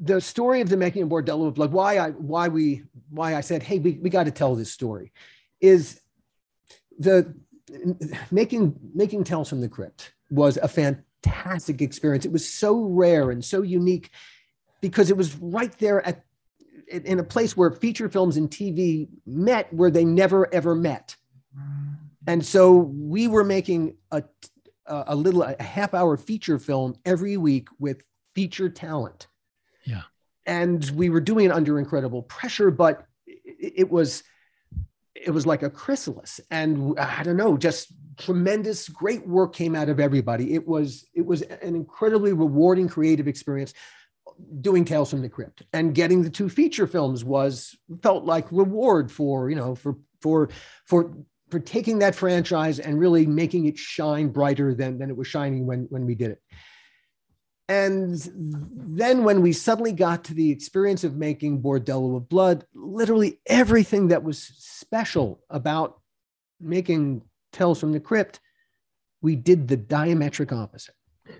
the 0.00 0.20
story 0.20 0.60
of 0.60 0.68
the 0.68 0.76
making 0.76 1.02
of 1.02 1.08
Bordello 1.08 1.48
of 1.48 1.54
Blood, 1.54 1.72
why 1.72 1.98
I 1.98 2.10
why 2.10 2.48
we 2.48 2.84
why 3.10 3.34
I 3.34 3.40
said, 3.40 3.62
hey, 3.62 3.78
we, 3.78 3.92
we 3.92 4.10
got 4.10 4.24
to 4.24 4.30
tell 4.30 4.54
this 4.54 4.72
story, 4.72 5.12
is 5.60 6.00
the 6.98 7.34
making 8.30 8.76
making 8.94 9.24
Tales 9.24 9.48
from 9.48 9.60
the 9.60 9.68
Crypt 9.68 10.14
was 10.30 10.56
a 10.56 10.68
fantastic 10.68 11.82
experience. 11.82 12.24
It 12.24 12.32
was 12.32 12.48
so 12.48 12.82
rare 12.82 13.30
and 13.30 13.44
so 13.44 13.62
unique 13.62 14.10
because 14.80 15.10
it 15.10 15.16
was 15.16 15.36
right 15.36 15.76
there 15.78 16.06
at 16.06 16.24
in 16.88 17.20
a 17.20 17.24
place 17.24 17.56
where 17.56 17.70
feature 17.70 18.08
films 18.08 18.36
and 18.36 18.50
TV 18.50 19.08
met 19.26 19.72
where 19.72 19.90
they 19.90 20.04
never 20.04 20.52
ever 20.52 20.74
met. 20.74 21.16
And 22.26 22.44
so 22.44 22.76
we 22.76 23.28
were 23.28 23.44
making 23.44 23.96
a 24.10 24.22
a 24.90 25.14
little 25.14 25.42
a 25.42 25.60
half 25.62 25.94
hour 25.94 26.16
feature 26.16 26.58
film 26.58 26.96
every 27.04 27.36
week 27.36 27.68
with 27.78 28.02
feature 28.34 28.68
talent. 28.68 29.28
Yeah. 29.84 30.02
And 30.46 30.88
we 30.94 31.10
were 31.10 31.20
doing 31.20 31.46
it 31.46 31.52
under 31.52 31.78
incredible 31.78 32.22
pressure, 32.22 32.70
but 32.70 33.06
it, 33.26 33.74
it 33.76 33.90
was 33.90 34.22
it 35.14 35.30
was 35.30 35.46
like 35.46 35.62
a 35.62 35.70
chrysalis 35.70 36.40
and 36.50 36.98
uh, 36.98 37.14
i 37.18 37.22
don't 37.22 37.36
know 37.36 37.56
just 37.56 37.92
tremendous 38.16 38.88
great 38.88 39.26
work 39.26 39.54
came 39.54 39.74
out 39.74 39.88
of 39.88 40.00
everybody 40.00 40.54
it 40.54 40.66
was 40.66 41.06
it 41.14 41.24
was 41.24 41.42
an 41.42 41.74
incredibly 41.74 42.32
rewarding 42.32 42.88
creative 42.88 43.28
experience 43.28 43.74
doing 44.60 44.84
tales 44.84 45.10
from 45.10 45.20
the 45.20 45.28
crypt 45.28 45.62
and 45.72 45.94
getting 45.94 46.22
the 46.22 46.30
two 46.30 46.48
feature 46.48 46.86
films 46.86 47.24
was 47.24 47.76
felt 48.02 48.24
like 48.24 48.46
reward 48.50 49.10
for 49.10 49.50
you 49.50 49.56
know 49.56 49.74
for 49.74 49.96
for 50.20 50.48
for 50.86 51.12
for 51.50 51.58
taking 51.58 51.98
that 51.98 52.14
franchise 52.14 52.78
and 52.78 52.98
really 52.98 53.26
making 53.26 53.66
it 53.66 53.78
shine 53.78 54.28
brighter 54.28 54.74
than, 54.74 54.98
than 54.98 55.10
it 55.10 55.16
was 55.16 55.26
shining 55.26 55.66
when, 55.66 55.86
when 55.90 56.06
we 56.06 56.14
did 56.14 56.32
it. 56.32 56.42
And 57.68 58.18
then 58.34 59.22
when 59.22 59.42
we 59.42 59.52
suddenly 59.52 59.92
got 59.92 60.24
to 60.24 60.34
the 60.34 60.50
experience 60.50 61.04
of 61.04 61.14
making 61.14 61.62
Bordello 61.62 62.16
of 62.16 62.28
Blood, 62.28 62.64
literally 62.74 63.38
everything 63.46 64.08
that 64.08 64.24
was 64.24 64.42
special 64.42 65.40
about 65.50 66.00
making 66.60 67.22
Tales 67.52 67.78
from 67.78 67.92
the 67.92 68.00
Crypt, 68.00 68.40
we 69.22 69.36
did 69.36 69.68
the 69.68 69.76
diametric 69.76 70.52
opposite. 70.52 70.94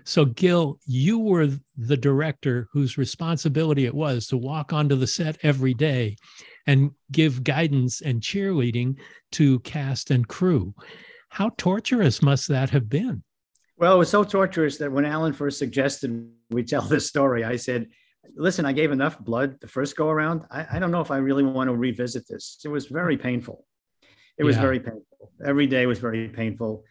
So, 0.05 0.23
Gil, 0.23 0.79
you 0.85 1.19
were 1.19 1.49
the 1.75 1.97
director 1.97 2.69
whose 2.71 2.97
responsibility 2.97 3.85
it 3.85 3.93
was 3.93 4.27
to 4.27 4.37
walk 4.37 4.71
onto 4.71 4.95
the 4.95 5.07
set 5.07 5.37
every 5.43 5.73
day 5.73 6.15
and 6.67 6.91
give 7.11 7.43
guidance 7.43 8.01
and 8.01 8.21
cheerleading 8.21 8.97
to 9.33 9.59
cast 9.61 10.11
and 10.11 10.27
crew. 10.27 10.73
How 11.29 11.51
torturous 11.57 12.21
must 12.21 12.47
that 12.49 12.69
have 12.71 12.89
been? 12.89 13.23
Well, 13.77 13.95
it 13.95 13.97
was 13.97 14.09
so 14.09 14.23
torturous 14.23 14.77
that 14.77 14.91
when 14.91 15.05
Alan 15.05 15.33
first 15.33 15.57
suggested 15.57 16.29
we 16.49 16.63
tell 16.63 16.81
this 16.83 17.07
story, 17.07 17.43
I 17.43 17.55
said, 17.55 17.87
listen, 18.35 18.65
I 18.65 18.73
gave 18.73 18.91
enough 18.91 19.19
blood 19.19 19.59
the 19.59 19.67
first 19.67 19.95
go 19.95 20.09
around. 20.09 20.45
I, 20.51 20.67
I 20.73 20.79
don't 20.79 20.91
know 20.91 21.01
if 21.01 21.11
I 21.11 21.17
really 21.17 21.43
want 21.43 21.69
to 21.69 21.75
revisit 21.75 22.27
this. 22.27 22.59
It 22.63 22.67
was 22.67 22.85
very 22.85 23.17
painful. 23.17 23.65
It 24.37 24.43
was 24.43 24.55
yeah. 24.55 24.61
very 24.61 24.79
painful. 24.79 25.31
Every 25.43 25.67
day 25.67 25.85
was 25.85 25.99
very 25.99 26.27
painful. 26.29 26.83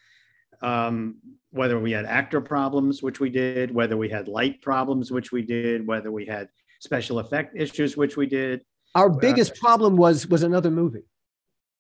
Um, 0.62 1.16
whether 1.50 1.78
we 1.78 1.92
had 1.92 2.06
actor 2.06 2.40
problems, 2.40 3.02
which 3.02 3.20
we 3.20 3.30
did, 3.30 3.74
whether 3.74 3.96
we 3.96 4.08
had 4.08 4.28
light 4.28 4.62
problems, 4.62 5.10
which 5.10 5.32
we 5.32 5.42
did, 5.42 5.86
whether 5.86 6.12
we 6.12 6.26
had 6.26 6.48
special 6.80 7.18
effect 7.18 7.56
issues, 7.56 7.96
which 7.96 8.16
we 8.16 8.26
did. 8.26 8.64
Our 8.94 9.08
biggest 9.08 9.54
problem 9.56 9.96
was 9.96 10.26
was 10.26 10.42
another 10.42 10.70
movie. 10.70 11.04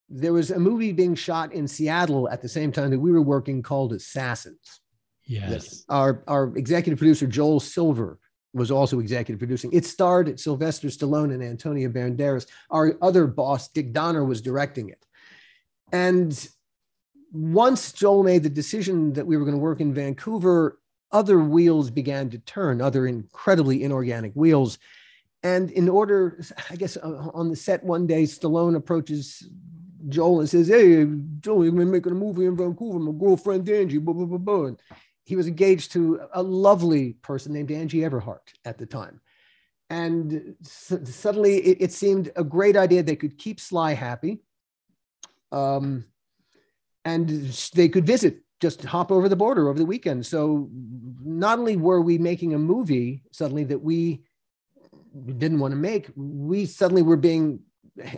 There 0.08 0.32
was 0.32 0.50
a 0.50 0.58
movie 0.58 0.92
being 0.92 1.14
shot 1.14 1.52
in 1.52 1.68
Seattle 1.68 2.28
at 2.28 2.42
the 2.42 2.48
same 2.48 2.72
time 2.72 2.90
that 2.90 2.98
we 2.98 3.12
were 3.12 3.22
working 3.22 3.62
called 3.62 3.92
Assassins. 3.92 4.80
Yes. 5.24 5.84
Our 5.88 6.24
our 6.26 6.56
executive 6.56 6.98
producer 6.98 7.26
Joel 7.26 7.60
Silver 7.60 8.18
was 8.52 8.70
also 8.70 8.98
executive 8.98 9.38
producing. 9.38 9.72
It 9.72 9.84
starred 9.86 10.38
Sylvester 10.40 10.88
Stallone 10.88 11.32
and 11.32 11.42
Antonio 11.42 11.88
Banderas. 11.88 12.46
Our 12.70 12.96
other 13.00 13.26
boss, 13.26 13.68
Dick 13.68 13.92
Donner, 13.92 14.24
was 14.24 14.40
directing 14.40 14.88
it. 14.88 15.04
And 15.92 16.48
once 17.32 17.92
Joel 17.92 18.24
made 18.24 18.42
the 18.42 18.50
decision 18.50 19.12
that 19.12 19.26
we 19.26 19.36
were 19.36 19.44
going 19.44 19.56
to 19.56 19.62
work 19.62 19.80
in 19.80 19.94
Vancouver, 19.94 20.80
other 21.12 21.38
wheels 21.40 21.90
began 21.90 22.30
to 22.30 22.38
turn, 22.38 22.80
other 22.80 23.06
incredibly 23.06 23.82
inorganic 23.84 24.32
wheels. 24.34 24.78
And 25.42 25.70
in 25.70 25.88
order, 25.88 26.40
I 26.70 26.76
guess, 26.76 26.96
uh, 26.96 27.30
on 27.32 27.48
the 27.48 27.56
set 27.56 27.82
one 27.82 28.06
day, 28.06 28.24
Stallone 28.24 28.76
approaches 28.76 29.48
Joel 30.08 30.40
and 30.40 30.48
says, 30.48 30.68
Hey, 30.68 31.06
Joel, 31.40 31.64
you're 31.64 31.72
making 31.72 32.12
a 32.12 32.14
movie 32.14 32.46
in 32.46 32.56
Vancouver. 32.56 32.98
My 32.98 33.18
girlfriend 33.18 33.68
Angie, 33.68 33.98
blah, 33.98 34.14
blah, 34.14 34.26
blah, 34.26 34.38
blah. 34.38 34.64
And 34.66 34.80
he 35.24 35.36
was 35.36 35.46
engaged 35.46 35.92
to 35.92 36.20
a 36.32 36.42
lovely 36.42 37.14
person 37.14 37.52
named 37.52 37.70
Angie 37.70 38.00
Everhart 38.00 38.52
at 38.64 38.78
the 38.78 38.86
time. 38.86 39.20
And 39.88 40.56
suddenly 40.62 41.56
it, 41.56 41.78
it, 41.80 41.92
seemed 41.92 42.30
a 42.36 42.44
great 42.44 42.76
idea. 42.76 43.02
They 43.02 43.16
could 43.16 43.38
keep 43.38 43.58
Sly 43.58 43.94
happy. 43.94 44.40
Um, 45.50 46.04
and 47.04 47.28
they 47.74 47.88
could 47.88 48.06
visit, 48.06 48.42
just 48.60 48.84
hop 48.84 49.10
over 49.10 49.28
the 49.28 49.36
border 49.36 49.68
over 49.68 49.78
the 49.78 49.86
weekend. 49.86 50.26
So 50.26 50.68
not 51.24 51.58
only 51.58 51.76
were 51.76 52.00
we 52.00 52.18
making 52.18 52.54
a 52.54 52.58
movie 52.58 53.22
suddenly 53.32 53.64
that 53.64 53.82
we 53.82 54.22
didn't 55.26 55.58
want 55.58 55.72
to 55.72 55.76
make, 55.76 56.10
we 56.16 56.66
suddenly 56.66 57.02
were 57.02 57.16
being, 57.16 57.60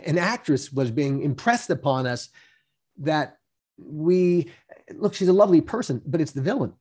an 0.05 0.17
actress 0.17 0.71
was 0.71 0.91
being 0.91 1.21
impressed 1.21 1.69
upon 1.69 2.07
us 2.07 2.29
that 2.99 3.37
we, 3.77 4.51
look, 4.93 5.13
she's 5.13 5.27
a 5.27 5.33
lovely 5.33 5.61
person, 5.61 6.01
but 6.05 6.21
it's 6.21 6.31
the 6.31 6.41
villain 6.41 6.73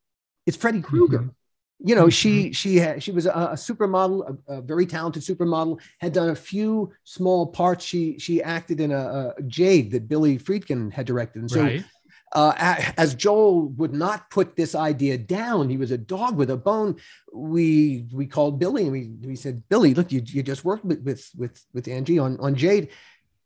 it's 0.47 0.57
Freddy 0.57 0.81
Krueger. 0.81 1.19
Mm-hmm. 1.19 1.89
You 1.89 1.97
know, 1.97 2.09
she 2.09 2.45
mm-hmm. 2.45 2.53
she 2.53 2.77
had, 2.77 3.03
she 3.03 3.11
was 3.11 3.27
a, 3.27 3.31
a 3.31 3.55
supermodel, 3.55 4.39
a, 4.47 4.53
a, 4.55 4.61
very 4.61 4.87
talented 4.87 5.23
supermodel. 5.23 5.81
Had 5.99 6.13
done 6.13 6.31
a 6.31 6.35
few 6.35 6.93
small 7.03 7.47
parts. 7.47 7.85
She 7.85 8.19
she 8.19 8.43
acted 8.43 8.81
in 8.81 8.93
a, 8.93 9.35
a 9.37 9.43
Jade 9.43 9.91
that 9.91 10.09
Billy 10.09 10.39
Friedkin 10.39 10.93
had 10.93 11.07
directed, 11.07 11.41
and 11.41 11.51
so. 11.51 11.63
Right. 11.63 11.85
Uh, 12.33 12.55
as 12.97 13.15
Joel 13.15 13.69
would 13.69 13.93
not 13.93 14.31
put 14.31 14.57
this 14.57 14.75
idea 14.75 15.19
down, 15.19 15.69
he 15.69 15.77
was 15.77 15.91
a 15.91 15.99
dog 15.99 16.37
with 16.37 16.51
a 16.51 16.57
bone. 16.57 16.97
We 17.33 18.07
we 18.13 18.27
called 18.27 18.59
Billy 18.59 18.85
and 18.85 18.93
we, 18.93 19.11
we 19.23 19.37
said, 19.37 19.69
Billy, 19.69 19.93
look, 19.93 20.11
you, 20.11 20.23
you 20.25 20.43
just 20.43 20.65
worked 20.65 20.85
with, 20.85 21.03
with 21.03 21.31
with 21.37 21.63
with 21.75 21.89
Angie 21.89 22.19
on 22.19 22.39
on 22.41 22.55
Jade, 22.55 22.89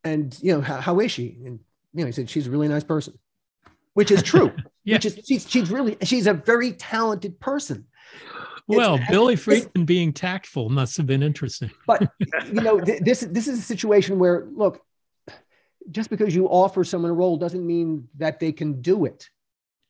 and 0.04 0.36
you 0.40 0.54
know 0.54 0.60
how, 0.60 0.80
how 0.80 1.00
is 1.00 1.10
she? 1.10 1.36
And 1.44 1.58
you 1.94 2.00
know 2.00 2.06
he 2.06 2.12
said 2.12 2.30
she's 2.30 2.46
a 2.46 2.50
really 2.50 2.68
nice 2.68 2.84
person 2.84 3.18
which 3.96 4.10
is 4.10 4.22
true. 4.22 4.52
yeah. 4.84 4.96
Which 4.96 5.06
is 5.06 5.20
she's 5.24 5.50
she's 5.50 5.70
really 5.70 5.96
she's 6.02 6.26
a 6.26 6.34
very 6.34 6.72
talented 6.72 7.40
person. 7.40 7.86
Well, 8.68 8.96
it's, 8.96 9.08
Billy 9.08 9.36
Friedkin 9.36 9.86
being 9.86 10.12
tactful 10.12 10.68
must 10.68 10.98
have 10.98 11.06
been 11.06 11.22
interesting. 11.22 11.70
But 11.86 12.02
you 12.46 12.60
know, 12.60 12.78
th- 12.78 13.00
this 13.00 13.20
this 13.20 13.48
is 13.48 13.58
a 13.58 13.62
situation 13.62 14.18
where 14.18 14.48
look, 14.52 14.82
just 15.90 16.10
because 16.10 16.34
you 16.34 16.46
offer 16.46 16.84
someone 16.84 17.10
a 17.10 17.14
role 17.14 17.36
doesn't 17.36 17.66
mean 17.66 18.08
that 18.16 18.40
they 18.40 18.52
can 18.52 18.80
do 18.80 19.04
it, 19.04 19.28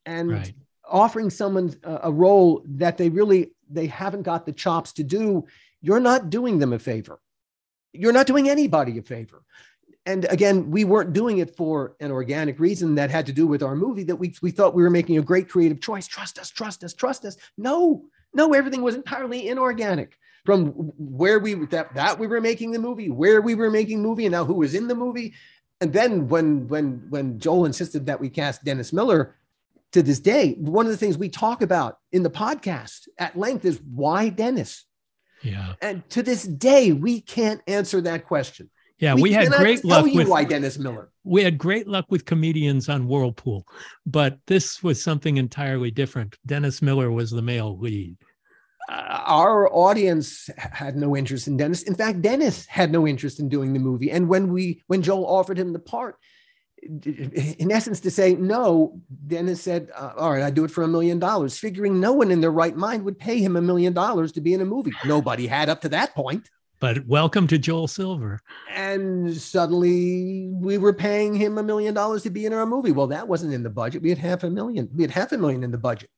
and 0.04 0.32
right. 0.32 0.52
offering 0.88 1.30
someone 1.30 1.74
a, 1.82 2.00
a 2.04 2.12
role 2.12 2.62
that 2.66 2.96
they 2.96 3.08
really 3.08 3.52
they 3.70 3.86
haven't 3.86 4.22
got 4.22 4.46
the 4.46 4.52
chops 4.52 4.92
to 4.92 5.04
do, 5.04 5.44
you're 5.80 6.00
not 6.00 6.30
doing 6.30 6.58
them 6.58 6.72
a 6.72 6.78
favor. 6.78 7.18
You're 7.92 8.12
not 8.12 8.26
doing 8.26 8.48
anybody 8.48 8.98
a 8.98 9.02
favor 9.02 9.42
and 10.06 10.24
again, 10.26 10.70
we 10.70 10.84
weren't 10.84 11.12
doing 11.12 11.38
it 11.38 11.56
for 11.56 11.96
an 11.98 12.12
organic 12.12 12.60
reason 12.60 12.94
that 12.94 13.10
had 13.10 13.26
to 13.26 13.32
do 13.32 13.46
with 13.46 13.62
our 13.62 13.74
movie 13.74 14.04
that 14.04 14.14
we, 14.14 14.32
we 14.40 14.52
thought 14.52 14.74
we 14.74 14.82
were 14.82 14.90
making 14.90 15.18
a 15.18 15.22
great 15.22 15.48
creative 15.48 15.80
choice. 15.80 16.06
Trust 16.06 16.38
us, 16.38 16.48
trust 16.48 16.84
us, 16.84 16.94
trust 16.94 17.24
us. 17.24 17.36
No, 17.58 18.04
no, 18.32 18.54
everything 18.54 18.82
was 18.82 18.94
entirely 18.94 19.48
inorganic 19.48 20.16
from 20.44 20.66
where 20.96 21.40
we 21.40 21.54
that, 21.66 21.92
that 21.94 22.20
we 22.20 22.28
were 22.28 22.40
making 22.40 22.70
the 22.70 22.78
movie, 22.78 23.10
where 23.10 23.42
we 23.42 23.56
were 23.56 23.70
making 23.70 24.00
movie, 24.00 24.26
and 24.26 24.32
now 24.32 24.44
who 24.44 24.54
was 24.54 24.76
in 24.76 24.86
the 24.86 24.94
movie. 24.94 25.34
And 25.80 25.92
then 25.92 26.28
when 26.28 26.68
when 26.68 27.06
when 27.10 27.38
Joel 27.38 27.66
insisted 27.66 28.06
that 28.06 28.20
we 28.20 28.30
cast 28.30 28.64
Dennis 28.64 28.92
Miller, 28.92 29.36
to 29.92 30.02
this 30.02 30.20
day, 30.20 30.54
one 30.58 30.86
of 30.86 30.92
the 30.92 30.98
things 30.98 31.16
we 31.16 31.28
talk 31.28 31.62
about 31.62 31.98
in 32.12 32.22
the 32.22 32.30
podcast 32.30 33.08
at 33.18 33.36
length 33.36 33.64
is 33.64 33.80
why 33.94 34.28
Dennis. 34.28 34.84
Yeah. 35.42 35.74
And 35.80 36.08
to 36.10 36.22
this 36.22 36.44
day, 36.44 36.92
we 36.92 37.20
can't 37.20 37.60
answer 37.66 38.00
that 38.02 38.26
question. 38.26 38.70
Yeah, 38.98 39.14
we, 39.14 39.22
we 39.22 39.32
had 39.32 39.52
great 39.52 39.84
luck 39.84 40.06
with 40.06 40.28
why 40.28 40.44
Dennis 40.44 40.78
Miller. 40.78 41.10
We 41.22 41.42
had 41.42 41.58
great 41.58 41.86
luck 41.86 42.06
with 42.08 42.24
comedians 42.24 42.88
on 42.88 43.06
Whirlpool, 43.06 43.66
but 44.06 44.38
this 44.46 44.82
was 44.82 45.02
something 45.02 45.36
entirely 45.36 45.90
different. 45.90 46.36
Dennis 46.46 46.80
Miller 46.80 47.10
was 47.10 47.30
the 47.30 47.42
male 47.42 47.78
lead. 47.78 48.16
Our 49.06 49.72
audience 49.72 50.50
had 50.56 50.96
no 50.96 51.16
interest 51.16 51.46
in 51.46 51.56
Dennis. 51.56 51.82
In 51.82 51.94
fact, 51.94 52.22
Dennis 52.22 52.66
had 52.66 52.90
no 52.90 53.06
interest 53.06 53.38
in 53.38 53.48
doing 53.48 53.72
the 53.72 53.78
movie. 53.78 54.10
And 54.10 54.28
when 54.28 54.52
we 54.52 54.82
when 54.88 55.02
Joel 55.02 55.26
offered 55.26 55.58
him 55.58 55.72
the 55.72 55.78
part, 55.78 56.16
in 56.82 57.70
essence, 57.70 58.00
to 58.00 58.10
say 58.10 58.34
no, 58.34 59.00
Dennis 59.26 59.62
said, 59.62 59.90
uh, 59.94 60.12
"All 60.16 60.32
right, 60.32 60.42
I 60.42 60.50
do 60.50 60.64
it 60.64 60.70
for 60.70 60.82
a 60.82 60.88
million 60.88 61.18
dollars," 61.18 61.58
figuring 61.58 62.00
no 62.00 62.12
one 62.12 62.30
in 62.30 62.40
their 62.40 62.50
right 62.50 62.76
mind 62.76 63.04
would 63.04 63.18
pay 63.18 63.38
him 63.38 63.56
a 63.56 63.62
million 63.62 63.92
dollars 63.92 64.32
to 64.32 64.40
be 64.40 64.54
in 64.54 64.60
a 64.60 64.64
movie. 64.64 64.92
Nobody 65.04 65.46
had 65.46 65.68
up 65.68 65.80
to 65.82 65.88
that 65.90 66.14
point. 66.14 66.50
But 66.78 67.06
welcome 67.06 67.46
to 67.46 67.58
Joel 67.58 67.88
Silver. 67.88 68.40
And 68.70 69.34
suddenly 69.34 70.50
we 70.52 70.76
were 70.76 70.92
paying 70.92 71.34
him 71.34 71.56
a 71.56 71.62
million 71.62 71.94
dollars 71.94 72.22
to 72.24 72.30
be 72.30 72.44
in 72.44 72.52
our 72.52 72.66
movie. 72.66 72.92
Well, 72.92 73.06
that 73.06 73.26
wasn't 73.26 73.54
in 73.54 73.62
the 73.62 73.70
budget. 73.70 74.02
We 74.02 74.10
had 74.10 74.18
half 74.18 74.44
a 74.44 74.50
million. 74.50 74.90
We 74.94 75.02
had 75.02 75.10
half 75.10 75.32
a 75.32 75.38
million 75.38 75.64
in 75.64 75.70
the 75.70 75.78
budget. 75.78 76.10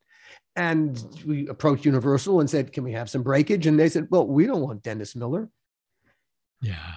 And 0.59 1.01
we 1.25 1.47
approached 1.47 1.85
Universal 1.85 2.41
and 2.41 2.51
said, 2.51 2.73
Can 2.73 2.83
we 2.83 2.93
have 2.93 3.09
some 3.09 3.23
breakage? 3.23 3.69
And 3.69 3.79
they 3.79 3.89
said, 3.89 4.09
Well, 4.11 4.27
we 4.27 4.45
don't 4.45 4.61
want 4.61 4.83
Dennis 4.83 5.15
Miller. 5.15 5.49
Yeah. 6.61 6.95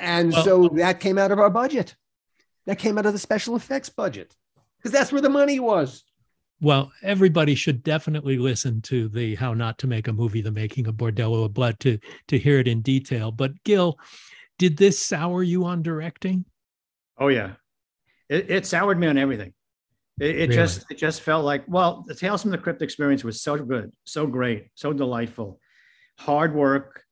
And 0.00 0.32
well, 0.32 0.44
so 0.44 0.68
that 0.74 0.98
came 0.98 1.16
out 1.16 1.30
of 1.30 1.38
our 1.38 1.48
budget. 1.48 1.94
That 2.66 2.80
came 2.80 2.98
out 2.98 3.06
of 3.06 3.12
the 3.12 3.20
special 3.20 3.54
effects 3.54 3.88
budget 3.88 4.34
because 4.78 4.90
that's 4.90 5.12
where 5.12 5.20
the 5.22 5.28
money 5.28 5.60
was. 5.60 6.02
Well, 6.60 6.90
everybody 7.04 7.54
should 7.54 7.84
definitely 7.84 8.36
listen 8.36 8.82
to 8.82 9.08
the 9.08 9.36
How 9.36 9.54
Not 9.54 9.78
to 9.78 9.86
Make 9.86 10.08
a 10.08 10.12
Movie, 10.12 10.40
The 10.40 10.50
Making 10.50 10.88
of 10.88 10.96
Bordello 10.96 11.44
of 11.44 11.54
Blood 11.54 11.78
to, 11.80 11.98
to 12.28 12.38
hear 12.38 12.58
it 12.58 12.66
in 12.66 12.80
detail. 12.80 13.30
But 13.30 13.62
Gil, 13.62 13.96
did 14.58 14.76
this 14.76 14.98
sour 14.98 15.44
you 15.44 15.66
on 15.66 15.82
directing? 15.82 16.46
Oh 17.16 17.28
yeah. 17.28 17.52
It, 18.28 18.50
it 18.50 18.66
soured 18.66 18.98
me 18.98 19.06
on 19.06 19.18
everything. 19.18 19.52
It, 20.20 20.30
it 20.30 20.38
really? 20.50 20.54
just 20.54 20.86
it 20.90 20.98
just 20.98 21.22
felt 21.22 21.44
like, 21.44 21.64
well, 21.66 22.04
the 22.06 22.14
Tales 22.14 22.42
from 22.42 22.50
the 22.50 22.58
Crypt 22.58 22.82
experience 22.82 23.24
was 23.24 23.42
so 23.42 23.56
good, 23.56 23.92
so 24.04 24.26
great, 24.26 24.68
so 24.74 24.92
delightful. 24.92 25.60
Hard 26.18 26.54
work, 26.54 27.02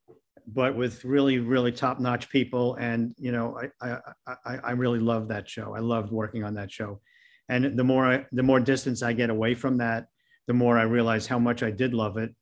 but 0.46 0.76
with 0.76 1.05
really, 1.05 1.38
really 1.38 1.72
top-notch 1.72 2.30
people. 2.30 2.76
And 2.76 3.14
you 3.18 3.32
know, 3.32 3.59
I 3.80 3.98
I 4.26 4.34
I, 4.44 4.57
I 4.57 4.70
really 4.72 5.00
loved 5.00 5.30
that 5.30 5.48
show. 5.48 5.74
I 5.74 5.80
loved 5.80 6.12
working 6.12 6.44
on 6.44 6.55
that 6.55 6.70
show 6.70 7.00
and 7.48 7.76
the 7.78 7.84
more 7.84 8.07
I, 8.07 8.26
the 8.32 8.42
more 8.42 8.61
distance 8.61 9.03
I 9.03 9.12
get 9.12 9.30
away 9.30 9.55
from 9.55 9.78
that, 9.78 10.07
the 10.46 10.55
more 10.55 10.78
I 10.78 10.84
realize 10.84 11.26
how 11.26 11.38
much 11.38 11.62
I 11.62 11.70
did 11.70 11.94
love 11.94 12.16
it. 12.16 12.34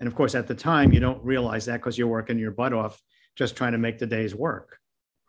And 0.00 0.06
of 0.06 0.14
course, 0.14 0.34
at 0.34 0.46
the 0.46 0.54
time, 0.54 0.92
you 0.92 1.00
don't 1.00 1.24
realize 1.24 1.66
that 1.66 1.76
because 1.76 1.96
you're 1.96 2.08
working 2.08 2.38
your 2.38 2.50
butt 2.50 2.72
off 2.72 3.00
just 3.36 3.56
trying 3.56 3.72
to 3.72 3.78
make 3.78 3.98
the 3.98 4.06
day's 4.06 4.34
work. 4.34 4.78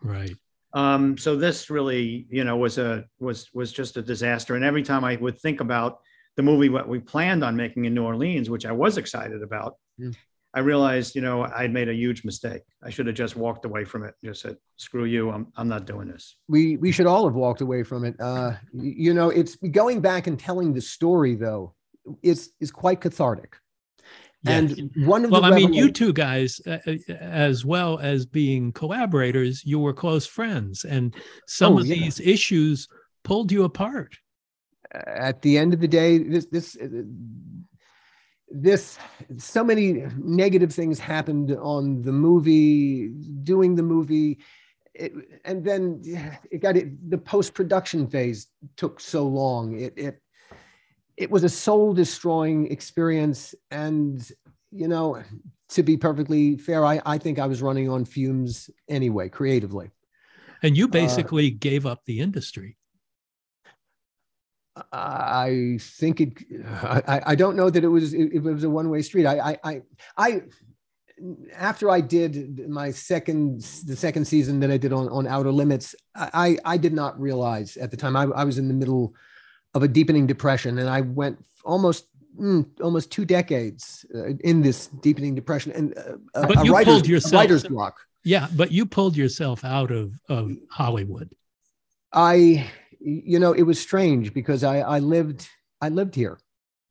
Right. 0.01 0.35
Um, 0.77 1.17
so 1.17 1.35
this 1.35 1.71
really, 1.71 2.27
you 2.29 2.43
know, 2.43 2.55
was 2.55 2.77
a 2.77 3.05
was 3.19 3.49
was 3.51 3.71
just 3.71 3.97
a 3.97 4.01
disaster. 4.03 4.53
And 4.53 4.63
every 4.63 4.83
time 4.83 5.03
I 5.03 5.15
would 5.15 5.39
think 5.39 5.59
about 5.59 6.01
the 6.35 6.43
movie 6.43 6.69
what 6.69 6.87
we 6.87 6.99
planned 6.99 7.43
on 7.43 7.55
making 7.55 7.85
in 7.85 7.95
New 7.95 8.03
Orleans, 8.03 8.47
which 8.47 8.63
I 8.63 8.71
was 8.71 8.99
excited 8.99 9.41
about, 9.41 9.77
mm. 9.99 10.15
I 10.53 10.59
realized, 10.59 11.15
you 11.15 11.21
know, 11.21 11.43
I'd 11.43 11.73
made 11.73 11.89
a 11.89 11.95
huge 11.95 12.23
mistake. 12.23 12.61
I 12.83 12.91
should 12.91 13.07
have 13.07 13.15
just 13.15 13.35
walked 13.35 13.65
away 13.65 13.85
from 13.85 14.03
it. 14.03 14.13
Just 14.23 14.43
said, 14.43 14.57
"Screw 14.75 15.05
you! 15.05 15.31
I'm 15.31 15.47
I'm 15.55 15.67
not 15.67 15.87
doing 15.87 16.09
this." 16.09 16.35
We 16.47 16.77
we 16.77 16.91
should 16.91 17.07
all 17.07 17.25
have 17.25 17.35
walked 17.35 17.61
away 17.61 17.81
from 17.81 18.05
it. 18.05 18.15
Uh, 18.19 18.51
you 18.71 19.15
know, 19.15 19.31
it's 19.31 19.55
going 19.55 19.99
back 19.99 20.27
and 20.27 20.37
telling 20.39 20.73
the 20.73 20.81
story 20.81 21.33
though. 21.33 21.73
Is 22.21 22.51
is 22.61 22.71
quite 22.71 23.01
cathartic. 23.01 23.57
Yes. 24.43 24.77
And 24.77 24.91
one 25.07 25.25
of 25.25 25.31
well, 25.31 25.41
the 25.41 25.47
I 25.47 25.51
mean, 25.51 25.73
you 25.73 25.91
two 25.91 26.13
guys, 26.13 26.61
uh, 26.67 26.77
uh, 26.85 27.13
as 27.13 27.65
well 27.65 27.97
as 27.99 28.25
being 28.25 28.71
collaborators, 28.71 29.65
you 29.65 29.79
were 29.79 29.93
close 29.93 30.25
friends, 30.27 30.85
and 30.85 31.15
some 31.47 31.73
oh, 31.73 31.79
of 31.79 31.87
yeah. 31.87 31.95
these 31.95 32.19
issues 32.19 32.87
pulled 33.23 33.51
you 33.51 33.63
apart. 33.63 34.17
At 34.91 35.41
the 35.41 35.57
end 35.57 35.73
of 35.73 35.81
the 35.81 35.87
day, 35.87 36.19
this 36.19 36.45
this 36.45 36.77
uh, 36.77 36.87
this 38.49 38.97
so 39.37 39.63
many 39.63 40.05
negative 40.17 40.71
things 40.71 40.99
happened 40.99 41.51
on 41.51 42.01
the 42.03 42.13
movie 42.13 43.09
doing 43.43 43.75
the 43.75 43.83
movie 43.83 44.39
it, 44.93 45.13
and 45.45 45.63
then 45.63 46.01
it 46.49 46.59
got 46.59 46.77
it 46.77 47.09
the 47.09 47.17
post-production 47.17 48.07
phase 48.07 48.47
took 48.77 48.99
so 48.99 49.27
long 49.27 49.79
it 49.79 49.93
it 49.97 50.21
it 51.17 51.31
was 51.31 51.43
a 51.43 51.49
soul 51.49 51.93
destroying 51.93 52.71
experience 52.71 53.55
and 53.71 54.31
you 54.71 54.87
know 54.87 55.21
to 55.69 55.83
be 55.83 55.97
perfectly 55.97 56.57
fair 56.57 56.85
I, 56.85 57.01
I 57.05 57.17
think 57.17 57.39
i 57.39 57.45
was 57.45 57.61
running 57.61 57.89
on 57.89 58.05
fumes 58.05 58.69
anyway 58.87 59.29
creatively 59.29 59.89
and 60.63 60.77
you 60.77 60.85
uh, 60.85 60.89
basically 60.89 61.51
uh, 61.51 61.57
gave 61.59 61.85
up 61.85 62.05
the 62.05 62.19
industry 62.19 62.77
I 64.91 65.79
think 65.81 66.21
it. 66.21 66.33
I, 66.67 67.21
I 67.27 67.35
don't 67.35 67.55
know 67.55 67.69
that 67.69 67.83
it 67.83 67.87
was 67.87 68.13
it, 68.13 68.31
it 68.33 68.43
was 68.43 68.63
a 68.63 68.69
one 68.69 68.91
way 68.91 69.01
street. 69.01 69.25
I, 69.25 69.57
I 69.63 69.81
I 70.15 70.41
after 71.55 71.89
I 71.89 72.01
did 72.01 72.69
my 72.69 72.91
second 72.91 73.61
the 73.85 73.95
second 73.95 74.25
season 74.25 74.59
that 74.59 74.71
I 74.71 74.77
did 74.77 74.93
on 74.93 75.09
on 75.09 75.27
Outer 75.27 75.51
Limits, 75.51 75.95
I 76.15 76.57
I 76.63 76.77
did 76.77 76.93
not 76.93 77.19
realize 77.19 77.77
at 77.77 77.91
the 77.91 77.97
time 77.97 78.15
I, 78.15 78.23
I 78.23 78.43
was 78.43 78.57
in 78.57 78.67
the 78.67 78.73
middle 78.73 79.15
of 79.77 79.83
a 79.83 79.87
deepening 79.87 80.27
depression, 80.27 80.77
and 80.79 80.89
I 80.89 81.01
went 81.01 81.43
almost 81.63 82.07
mm, 82.39 82.65
almost 82.81 83.11
two 83.11 83.25
decades 83.25 84.05
uh, 84.13 84.33
in 84.49 84.61
this 84.61 84.87
deepening 84.87 85.35
depression 85.35 85.71
and 85.71 85.97
uh, 85.97 86.47
but 86.47 86.57
a, 86.57 86.65
you 86.65 86.73
writer's, 86.73 86.93
pulled 86.93 87.07
yourself, 87.07 87.33
writer's 87.33 87.63
block. 87.63 87.95
Yeah, 88.23 88.47
but 88.55 88.71
you 88.71 88.85
pulled 88.85 89.15
yourself 89.15 89.63
out 89.63 89.91
of 89.91 90.13
of 90.27 90.51
Hollywood. 90.69 91.29
I 92.11 92.67
you 92.99 93.39
know, 93.39 93.53
it 93.53 93.63
was 93.63 93.79
strange 93.79 94.33
because 94.33 94.63
I, 94.63 94.79
I 94.79 94.99
lived, 94.99 95.47
I 95.81 95.89
lived 95.89 96.15
here, 96.15 96.39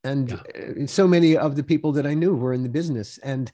and 0.04 0.30
yeah. 0.30 0.84
Uh, 0.84 0.86
so 0.86 1.06
many 1.06 1.36
of 1.36 1.56
the 1.56 1.62
people 1.62 1.92
that 1.92 2.06
I 2.06 2.14
knew 2.14 2.34
were 2.34 2.52
in 2.52 2.62
the 2.62 2.68
business, 2.68 3.18
and 3.18 3.50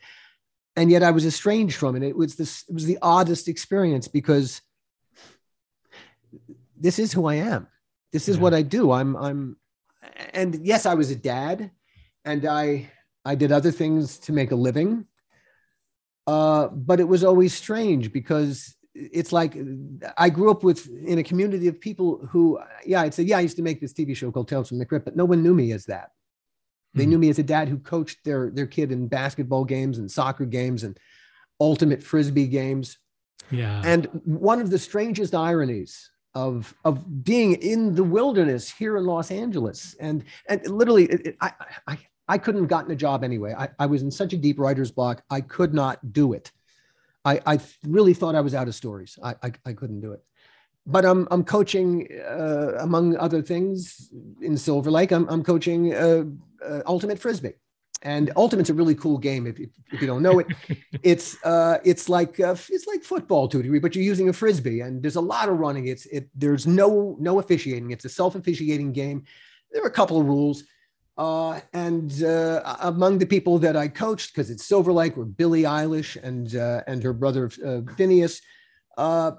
and 0.77 0.91
yet 0.91 1.03
I 1.03 1.11
was 1.11 1.27
estranged 1.27 1.77
from 1.77 1.97
it. 1.97 2.03
It 2.03 2.17
was 2.17 2.37
this, 2.37 2.65
it 2.69 2.75
was 2.75 2.87
the 2.87 2.99
oddest 3.03 3.49
experience 3.49 4.09
because 4.09 4.63
this 6.77 6.99
is 6.99 7.13
who 7.13 7.27
I 7.27 7.35
am. 7.35 7.67
This 8.13 8.29
is 8.29 8.37
yeah. 8.37 8.43
what 8.43 8.55
I 8.55 8.63
do. 8.63 8.93
I'm, 8.93 9.17
I'm, 9.17 9.57
and 10.33 10.65
yes, 10.65 10.87
I 10.87 10.95
was 10.95 11.11
a 11.11 11.17
dad, 11.17 11.71
and 12.25 12.47
I, 12.47 12.91
I 13.25 13.35
did 13.35 13.53
other 13.53 13.71
things 13.71 14.19
to 14.21 14.33
make 14.33 14.51
a 14.51 14.57
living. 14.57 15.07
Uh, 16.27 16.69
but 16.69 17.01
it 17.01 17.09
was 17.09 17.25
always 17.25 17.53
strange 17.53 18.13
because 18.13 18.77
it's 18.95 19.33
like 19.33 19.57
I 20.17 20.29
grew 20.31 20.51
up 20.51 20.63
with 20.63 20.89
in 20.89 21.19
a 21.19 21.23
community 21.23 21.67
of 21.69 21.81
people 21.81 22.27
who, 22.31 22.61
yeah, 22.85 23.01
I'd 23.01 23.15
say, 23.15 23.23
yeah, 23.23 23.39
I 23.39 23.41
used 23.41 23.57
to 23.57 23.63
make 23.63 23.81
this 23.81 23.93
TV 23.93 24.15
show 24.17 24.31
called 24.31 24.49
Tales 24.49 24.69
from 24.69 24.79
the 24.79 24.87
Crypt, 24.87 25.05
but 25.05 25.17
no 25.17 25.25
one 25.25 25.43
knew 25.43 25.55
me 25.55 25.73
as 25.73 25.87
that. 25.87 26.11
They 26.95 27.03
mm-hmm. 27.03 27.11
knew 27.11 27.19
me 27.19 27.31
as 27.31 27.39
a 27.39 27.43
dad 27.43 27.69
who 27.69 27.79
coached 27.79 28.19
their 28.25 28.51
their 28.51 28.67
kid 28.67 28.93
in 28.93 29.09
basketball 29.09 29.65
games 29.65 29.99
and 29.99 30.11
soccer 30.11 30.45
games 30.45 30.85
and 30.85 30.99
ultimate 31.61 32.03
frisbee 32.03 32.49
games. 32.49 32.99
Yeah. 33.51 33.83
And 33.85 34.07
one 34.25 34.61
of 34.61 34.71
the 34.71 34.79
strangest 34.79 35.35
ironies 35.35 36.11
of 36.35 36.75
of 36.85 37.25
being 37.25 37.55
in 37.55 37.95
the 37.95 38.05
wilderness 38.05 38.71
here 38.71 38.97
in 38.97 39.05
Los 39.05 39.31
Angeles, 39.31 39.95
and 40.01 40.25
and 40.49 40.67
literally, 40.67 41.05
it, 41.05 41.27
it, 41.27 41.37
I, 41.41 41.53
I 41.87 41.99
I 42.29 42.39
couldn't 42.39 42.63
have 42.63 42.71
gotten 42.71 42.91
a 42.91 42.97
job 42.97 43.25
anyway. 43.25 43.55
I, 43.57 43.69
I 43.79 43.87
was 43.87 44.03
in 44.03 44.11
such 44.11 44.33
a 44.33 44.37
deep 44.37 44.59
writer's 44.59 44.91
block, 44.91 45.23
I 45.31 45.41
could 45.41 45.75
not 45.75 46.13
do 46.13 46.33
it. 46.33 46.51
I, 47.25 47.41
I 47.47 47.61
really 47.87 48.15
thought 48.15 48.35
I 48.35 48.41
was 48.41 48.55
out 48.55 48.69
of 48.69 48.75
stories. 48.75 49.19
I, 49.23 49.35
I, 49.43 49.53
I 49.67 49.73
couldn't 49.73 50.01
do 50.01 50.13
it. 50.13 50.25
But 50.87 51.05
I'm, 51.05 51.29
I'm 51.31 51.45
coaching, 51.45 52.09
uh, 52.27 52.73
among 52.81 53.17
other 53.17 53.43
things, 53.43 54.11
in 54.41 54.57
Silver 54.57 54.91
Lake. 54.91 55.13
I'm, 55.13 55.29
I'm 55.29 55.45
coaching 55.45 55.95
uh, 55.95 56.25
uh, 56.65 56.81
Ultimate 56.87 57.19
Frisbee. 57.19 57.55
And 58.03 58.33
Ultimate's 58.37 58.71
a 58.71 58.75
really 58.75 58.97
cool 58.97 59.17
game. 59.17 59.47
If, 59.47 59.61
if 59.61 60.01
you 60.01 60.07
don't 60.07 60.23
know 60.23 60.41
it, 60.41 60.49
it's 61.03 61.43
uh, 61.45 61.79
it's 61.85 62.09
like 62.09 62.41
uh, 62.41 62.57
it's 62.69 62.87
like 62.87 63.05
football 63.05 63.49
to 63.49 63.61
a 63.61 63.63
degree, 63.63 63.79
but 63.79 63.95
you're 63.95 64.05
using 64.05 64.29
a 64.29 64.33
frisbee, 64.33 64.81
and 64.81 65.03
there's 65.03 65.17
a 65.17 65.21
lot 65.21 65.49
of 65.49 65.59
running. 65.59 65.87
It's 65.87 66.07
it 66.07 66.29
there's 66.35 66.67
no 66.67 67.17
no 67.21 67.39
officiating. 67.39 67.91
It's 67.93 68.05
a 68.05 68.09
self 68.09 68.35
officiating 68.35 68.93
game. 68.93 69.25
There 69.71 69.83
are 69.83 69.89
a 69.89 69.91
couple 69.91 70.21
of 70.21 70.27
rules 70.27 70.65
uh, 71.19 71.61
and 71.75 72.23
uh, 72.23 72.77
among 72.81 73.19
the 73.19 73.27
people 73.27 73.59
that 73.59 73.77
I 73.77 73.89
coached, 73.89 74.33
because 74.33 74.51
it's 74.51 74.65
Silver 74.65 74.93
Lake, 74.93 75.17
were 75.17 75.27
Billie 75.27 75.63
Eilish 75.63 76.17
and 76.23 76.55
uh, 76.57 76.83
and 76.87 77.03
her 77.03 77.13
brother 77.13 77.47
uh, 77.47 77.83
Finneas. 77.97 78.41
Uh, 78.97 79.33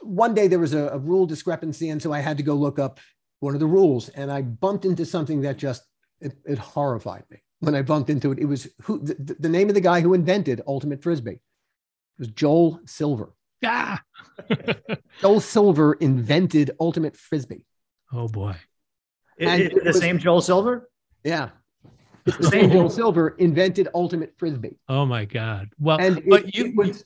one 0.00 0.32
day 0.32 0.48
there 0.48 0.58
was 0.58 0.74
a, 0.74 0.88
a, 0.88 0.98
rule 0.98 1.26
discrepancy, 1.26 1.90
and 1.90 2.00
so 2.00 2.12
I 2.12 2.20
had 2.20 2.36
to 2.38 2.42
go 2.42 2.54
look 2.54 2.78
up 2.78 2.98
one 3.40 3.54
of 3.54 3.60
the 3.60 3.66
rules, 3.66 4.08
and 4.10 4.32
I 4.32 4.42
bumped 4.42 4.84
into 4.84 5.04
something 5.04 5.42
that 5.42 5.58
just 5.58 5.82
it, 6.20 6.36
it 6.46 6.58
horrified 6.58 7.24
me. 7.30 7.42
When 7.60 7.74
I 7.74 7.82
bumped 7.82 8.08
into 8.08 8.30
it, 8.30 8.38
it 8.38 8.44
was 8.44 8.68
who 8.82 9.00
the, 9.00 9.36
the, 9.38 9.48
name 9.48 9.68
of 9.68 9.74
the 9.74 9.80
guy 9.80 10.00
who 10.00 10.14
invented 10.14 10.60
ultimate 10.66 11.02
frisbee. 11.02 11.32
It 11.32 11.40
was 12.18 12.28
Joel 12.28 12.80
Silver. 12.86 13.32
Ah, 13.64 14.00
Joel 15.20 15.40
Silver 15.40 15.94
invented 15.94 16.70
ultimate 16.78 17.16
frisbee. 17.16 17.64
Oh 18.12 18.28
boy! 18.28 18.54
Is, 19.38 19.70
the 19.70 19.80
was, 19.84 19.98
same 19.98 20.18
Joel 20.18 20.40
Silver? 20.40 20.88
Yeah. 21.24 21.50
It's 22.26 22.36
the 22.36 22.44
same 22.44 22.70
Joel 22.70 22.90
Silver 22.90 23.30
invented 23.38 23.88
ultimate 23.94 24.34
frisbee. 24.36 24.78
Oh 24.88 25.06
my 25.06 25.24
God. 25.24 25.70
Well, 25.78 25.98
and 25.98 26.22
but 26.28 26.44
it, 26.44 26.54
you, 26.54 26.66
it 26.66 26.76
was, 26.76 27.04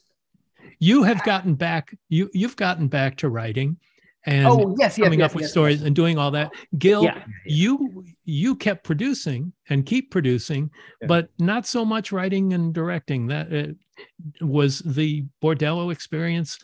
you 0.79 1.05
have 1.05 1.23
gotten 1.25 1.55
back, 1.55 1.97
you, 2.09 2.29
you've 2.33 2.57
gotten 2.57 2.89
back 2.89 3.19
to 3.19 3.29
writing 3.29 3.79
and 4.25 4.47
oh, 4.47 4.75
yes, 4.79 4.97
coming 4.97 5.21
yes, 5.21 5.31
up 5.31 5.35
with 5.35 5.43
yes, 5.43 5.51
stories 5.51 5.83
and 5.83 5.97
doing 5.97 6.19
all 6.19 6.31
that. 6.31 6.53
Gil, 6.79 7.05
yeah. 7.05 7.25
you 7.45 8.05
you 8.25 8.55
kept 8.55 8.85
producing 8.85 9.53
and 9.69 9.85
keep 9.85 10.11
producing, 10.11 10.71
yeah. 11.01 11.09
but 11.09 11.29
not 11.39 11.67
so 11.67 11.85
much 11.85 12.13
writing 12.13 12.53
and 12.53 12.73
directing. 12.73 13.27
That 13.27 13.53
uh, 13.53 14.47
was 14.47 14.79
the 14.81 15.25
Bordello 15.43 15.93
experience. 15.93 16.59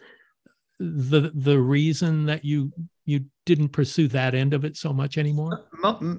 The 0.79 1.33
the 1.35 1.59
reason 1.59 2.27
that 2.27 2.45
you 2.45 2.73
you 3.05 3.25
didn't 3.47 3.71
pursue 3.71 4.07
that 4.09 4.35
end 4.35 4.53
of 4.53 4.67
it 4.67 4.77
so 4.77 4.93
much 4.93 5.17
anymore? 5.17 5.65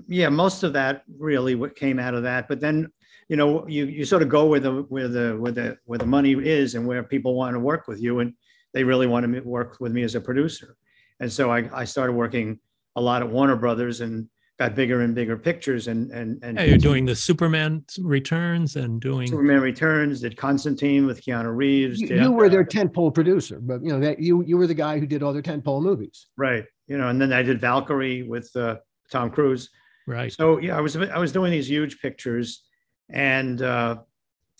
Yeah, 0.08 0.30
most 0.30 0.64
of 0.64 0.74
that 0.74 1.04
really 1.20 1.54
what 1.54 1.76
came 1.76 2.00
out 2.00 2.16
of 2.16 2.24
that. 2.24 2.48
But 2.48 2.60
then, 2.60 2.92
you 3.30 3.38
know, 3.38 3.66
you 3.68 3.86
you 3.86 4.04
sort 4.04 4.24
of 4.24 4.30
go 4.30 4.48
where 4.48 4.60
the 4.60 4.72
where 4.90 5.08
the 5.08 5.38
where 5.38 5.52
the 5.52 5.78
where 5.86 6.00
the 6.00 6.08
money 6.08 6.34
is 6.34 6.76
and 6.76 6.86
where 6.88 7.04
people 7.04 7.36
want 7.36 7.54
to 7.54 7.60
work 7.60 7.88
with 7.88 8.02
you, 8.02 8.20
and 8.20 8.34
they 8.74 8.84
really 8.84 9.08
want 9.08 9.32
to 9.32 9.40
work 9.42 9.78
with 9.80 9.92
me 9.92 10.02
as 10.02 10.16
a 10.16 10.22
producer. 10.22 10.76
And 11.20 11.32
so 11.32 11.52
I 11.52 11.70
I 11.74 11.86
started 11.86 12.14
working 12.14 12.60
a 12.96 13.02
lot 13.02 13.22
at 13.22 13.30
Warner 13.30 13.56
Brothers 13.56 14.02
and 14.02 14.28
got 14.60 14.76
bigger 14.76 15.02
and 15.02 15.16
bigger 15.16 15.38
pictures 15.38 15.88
and 15.88 16.12
and 16.12 16.38
and 16.44 16.58
yeah, 16.58 16.66
you're 16.66 16.78
doing 16.78 17.06
the 17.06 17.16
Superman 17.16 17.84
returns 18.00 18.76
and 18.76 19.00
doing 19.00 19.28
Superman 19.28 19.62
returns 19.62 20.22
did 20.22 20.36
Constantine 20.36 21.06
with 21.06 21.24
Keanu 21.24 21.56
Reeves. 21.56 22.02
You, 22.02 22.22
you 22.22 22.32
were 22.32 22.50
their 22.50 22.66
tentpole 22.66 23.14
producer, 23.14 23.60
but 23.62 23.82
you 23.84 23.90
know 23.90 24.00
that 24.02 24.20
you 24.20 24.44
you 24.44 24.58
were 24.58 24.68
the 24.68 24.74
guy 24.74 25.00
who 25.00 25.08
did 25.08 25.24
all 25.24 25.34
their 25.34 25.42
tentpole 25.42 25.82
movies. 25.82 26.28
Right. 26.38 26.66
You 26.88 26.98
know, 26.98 27.08
and 27.08 27.22
then 27.22 27.32
I 27.32 27.42
did 27.42 27.62
Valkyrie 27.62 28.24
with 28.24 28.54
uh, 28.56 28.78
Tom 29.10 29.32
Cruise. 29.32 29.70
Right. 30.06 30.32
So 30.32 30.60
yeah, 30.60 30.78
I 30.78 30.82
was 30.82 30.98
I 30.98 31.18
was 31.18 31.32
doing 31.32 31.52
these 31.52 31.70
huge 31.70 32.02
pictures, 32.02 32.64
and 33.10 33.62
uh, 33.62 33.98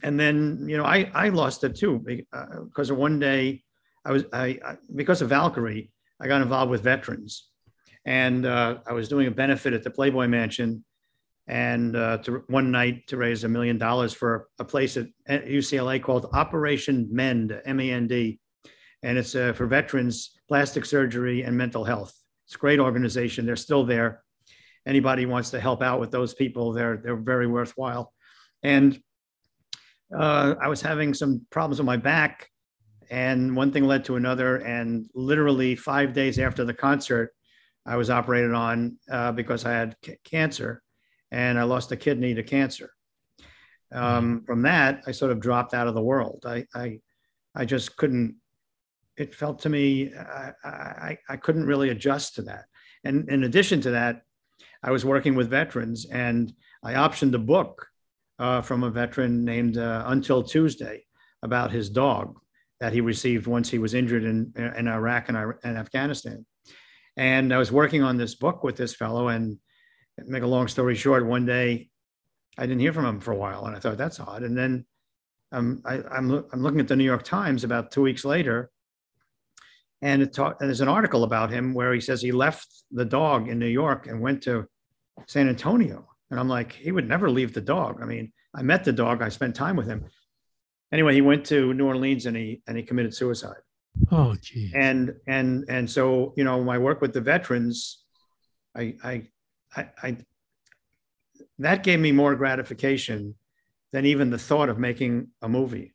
and 0.02 0.18
then 0.18 0.66
you 0.68 0.78
know 0.78 0.86
I 0.86 1.12
I 1.14 1.30
lost 1.30 1.64
it 1.66 1.76
too 1.76 2.00
because 2.00 2.90
uh, 2.90 2.96
one 2.96 3.20
day 3.20 3.64
I 4.06 4.12
was 4.14 4.24
I, 4.32 4.60
I 4.66 4.78
because 4.96 5.22
of 5.22 5.30
Valkyrie 5.30 5.92
I 6.22 6.28
got 6.28 6.42
involved 6.42 6.72
with 6.72 6.82
veterans 6.82 7.50
and 8.06 8.46
uh, 8.46 8.80
I 8.88 8.94
was 8.94 9.10
doing 9.10 9.28
a 9.28 9.32
benefit 9.32 9.74
at 9.74 9.84
the 9.84 9.92
Playboy 9.92 10.28
Mansion, 10.28 10.84
and 11.48 11.96
uh, 11.96 12.18
to 12.20 12.44
one 12.48 12.72
night 12.72 13.08
to 13.08 13.18
raise 13.18 13.44
a 13.44 13.50
million 13.50 13.78
dollars 13.78 14.14
for 14.14 14.48
a 14.60 14.66
place 14.66 14.98
at 14.98 15.08
UCLA 15.28 16.02
called 16.02 16.28
Operation 16.34 17.08
Mend, 17.12 17.60
M-E-N-D, 17.66 18.40
and 19.04 19.18
it's 19.18 19.36
uh, 19.36 19.54
for 19.54 19.66
veterans, 19.66 20.40
plastic 20.48 20.86
surgery, 20.86 21.44
and 21.44 21.58
mental 21.58 21.84
health. 21.84 22.14
It's 22.46 22.56
a 22.56 22.60
great 22.60 22.80
organization. 22.80 23.46
They're 23.46 23.56
still 23.56 23.86
there. 23.86 24.24
Anybody 24.88 25.26
wants 25.26 25.50
to 25.52 25.60
help 25.60 25.82
out 25.82 26.00
with 26.00 26.12
those 26.12 26.34
people, 26.34 26.74
they're 26.74 26.98
they're 26.98 27.16
very 27.16 27.48
worthwhile. 27.48 28.14
And 28.64 29.00
uh, 30.18 30.56
I 30.62 30.68
was 30.68 30.82
having 30.82 31.14
some 31.14 31.46
problems 31.52 31.80
with 31.80 31.86
my 31.86 31.98
back, 31.98 32.50
and 33.10 33.56
one 33.56 33.72
thing 33.72 33.86
led 33.86 34.06
to 34.06 34.16
another. 34.16 34.58
And 34.58 35.10
literally 35.14 35.76
five 35.76 36.14
days 36.14 36.40
after 36.40 36.64
the 36.64 36.74
concert, 36.74 37.34
I 37.86 37.96
was 37.96 38.10
operated 38.10 38.54
on 38.54 38.98
uh, 39.12 39.32
because 39.32 39.66
I 39.66 39.72
had 39.72 39.96
c- 40.04 40.18
cancer, 40.24 40.84
and 41.32 41.58
I 41.58 41.64
lost 41.64 41.92
a 41.92 41.98
kidney 41.98 42.34
to 42.36 42.44
cancer. 42.44 42.92
Um, 43.92 44.44
from 44.46 44.62
that, 44.64 45.02
I 45.08 45.12
sort 45.12 45.32
of 45.32 45.40
dropped 45.40 45.74
out 45.74 45.88
of 45.88 45.96
the 45.96 46.02
world. 46.02 46.44
I, 46.46 46.66
I, 46.76 47.00
I 47.56 47.66
just 47.66 47.98
couldn't. 47.98 48.36
It 49.18 49.34
felt 49.34 49.60
to 49.60 49.70
me 49.70 50.14
I, 50.14 50.54
I, 50.64 51.18
I 51.28 51.38
couldn't 51.38 51.66
really 51.66 51.90
adjust 51.90 52.36
to 52.36 52.44
that. 52.44 52.66
And 53.04 53.28
in 53.30 53.44
addition 53.44 53.82
to 53.82 53.92
that, 53.92 54.22
I 54.84 54.92
was 54.92 55.04
working 55.04 55.36
with 55.36 55.50
veterans, 55.50 56.06
and 56.06 56.54
I 56.84 56.94
optioned 56.94 57.34
a 57.34 57.40
book 57.40 57.88
uh, 58.38 58.62
from 58.62 58.84
a 58.84 58.90
veteran 58.90 59.44
named 59.44 59.78
uh, 59.78 60.04
Until 60.06 60.44
Tuesday 60.44 61.06
about 61.42 61.72
his 61.72 61.90
dog 61.90 62.38
that 62.80 62.94
he 62.94 63.02
received 63.02 63.48
once 63.48 63.70
he 63.70 63.78
was 63.78 63.94
injured 63.94 64.24
in, 64.24 64.54
in 64.56 64.88
Iraq 64.88 65.30
and, 65.30 65.38
and 65.64 65.78
Afghanistan. 65.78 66.46
And 67.18 67.54
I 67.54 67.58
was 67.58 67.72
working 67.72 68.04
on 68.04 68.18
this 68.18 68.36
book 68.36 68.64
with 68.64 68.78
this 68.78 68.96
fellow, 68.96 69.28
and 69.28 69.58
make 70.26 70.44
a 70.44 70.48
long 70.48 70.68
story 70.68 70.96
short, 70.96 71.26
one 71.26 71.46
day 71.46 71.90
I 72.58 72.64
didn't 72.64 72.80
hear 72.80 72.94
from 72.94 73.06
him 73.06 73.20
for 73.20 73.32
a 73.32 73.38
while, 73.38 73.66
and 73.66 73.76
I 73.76 73.80
thought 73.80 73.98
that's 73.98 74.20
odd. 74.20 74.44
And 74.44 74.58
then 74.58 74.86
um, 75.52 75.82
I, 75.86 75.96
am 75.96 76.32
I'm, 76.32 76.46
I'm 76.54 76.64
looking 76.64 76.80
at 76.80 76.88
the 76.88 76.96
New 76.96 77.04
York 77.04 77.24
Times 77.24 77.64
about 77.64 77.92
two 77.92 78.02
weeks 78.02 78.26
later, 78.26 78.70
and, 80.02 80.22
it 80.22 80.38
and 80.38 80.56
there's 80.60 80.82
an 80.82 80.88
article 80.88 81.24
about 81.24 81.50
him 81.50 81.74
where 81.74 81.94
he 81.94 82.00
says 82.00 82.22
he 82.22 82.32
left 82.32 82.68
the 82.92 83.06
dog 83.06 83.50
in 83.50 83.60
New 83.60 83.68
York 83.68 84.08
and 84.08 84.22
went 84.22 84.44
to 84.44 84.66
San 85.28 85.50
Antonio. 85.50 86.08
And 86.32 86.40
I'm 86.40 86.48
like, 86.48 86.72
he 86.72 86.92
would 86.92 87.08
never 87.08 87.30
leave 87.30 87.54
the 87.54 87.62
dog. 87.62 88.02
I 88.02 88.06
mean, 88.06 88.32
I 88.54 88.62
met 88.62 88.84
the 88.84 88.94
dog, 88.94 89.22
I 89.22 89.30
spent 89.30 89.56
time 89.56 89.76
with 89.76 89.88
him. 89.88 90.06
Anyway, 90.92 91.14
he 91.14 91.22
went 91.22 91.46
to 91.46 91.74
New 91.74 91.88
Orleans 91.88 92.26
and 92.26 92.36
he 92.36 92.62
and 92.68 92.78
he 92.78 92.84
committed 92.84 93.14
suicide. 93.14 93.62
Oh, 94.12 94.36
geez. 94.42 94.72
And 94.74 95.16
and 95.28 95.66
and 95.70 95.90
so 95.90 96.34
you 96.36 96.44
know, 96.44 96.64
my 96.64 96.78
work 96.78 97.02
with 97.02 97.14
the 97.14 97.22
veterans, 97.22 98.04
I 98.76 98.96
I 99.04 99.24
I, 99.76 99.90
I 100.02 100.18
that 101.60 101.84
gave 101.84 102.00
me 102.00 102.12
more 102.12 102.36
gratification 102.36 103.36
than 103.92 104.06
even 104.06 104.30
the 104.30 104.38
thought 104.38 104.70
of 104.70 104.80
making 104.80 105.28
a 105.42 105.50
movie 105.50 105.94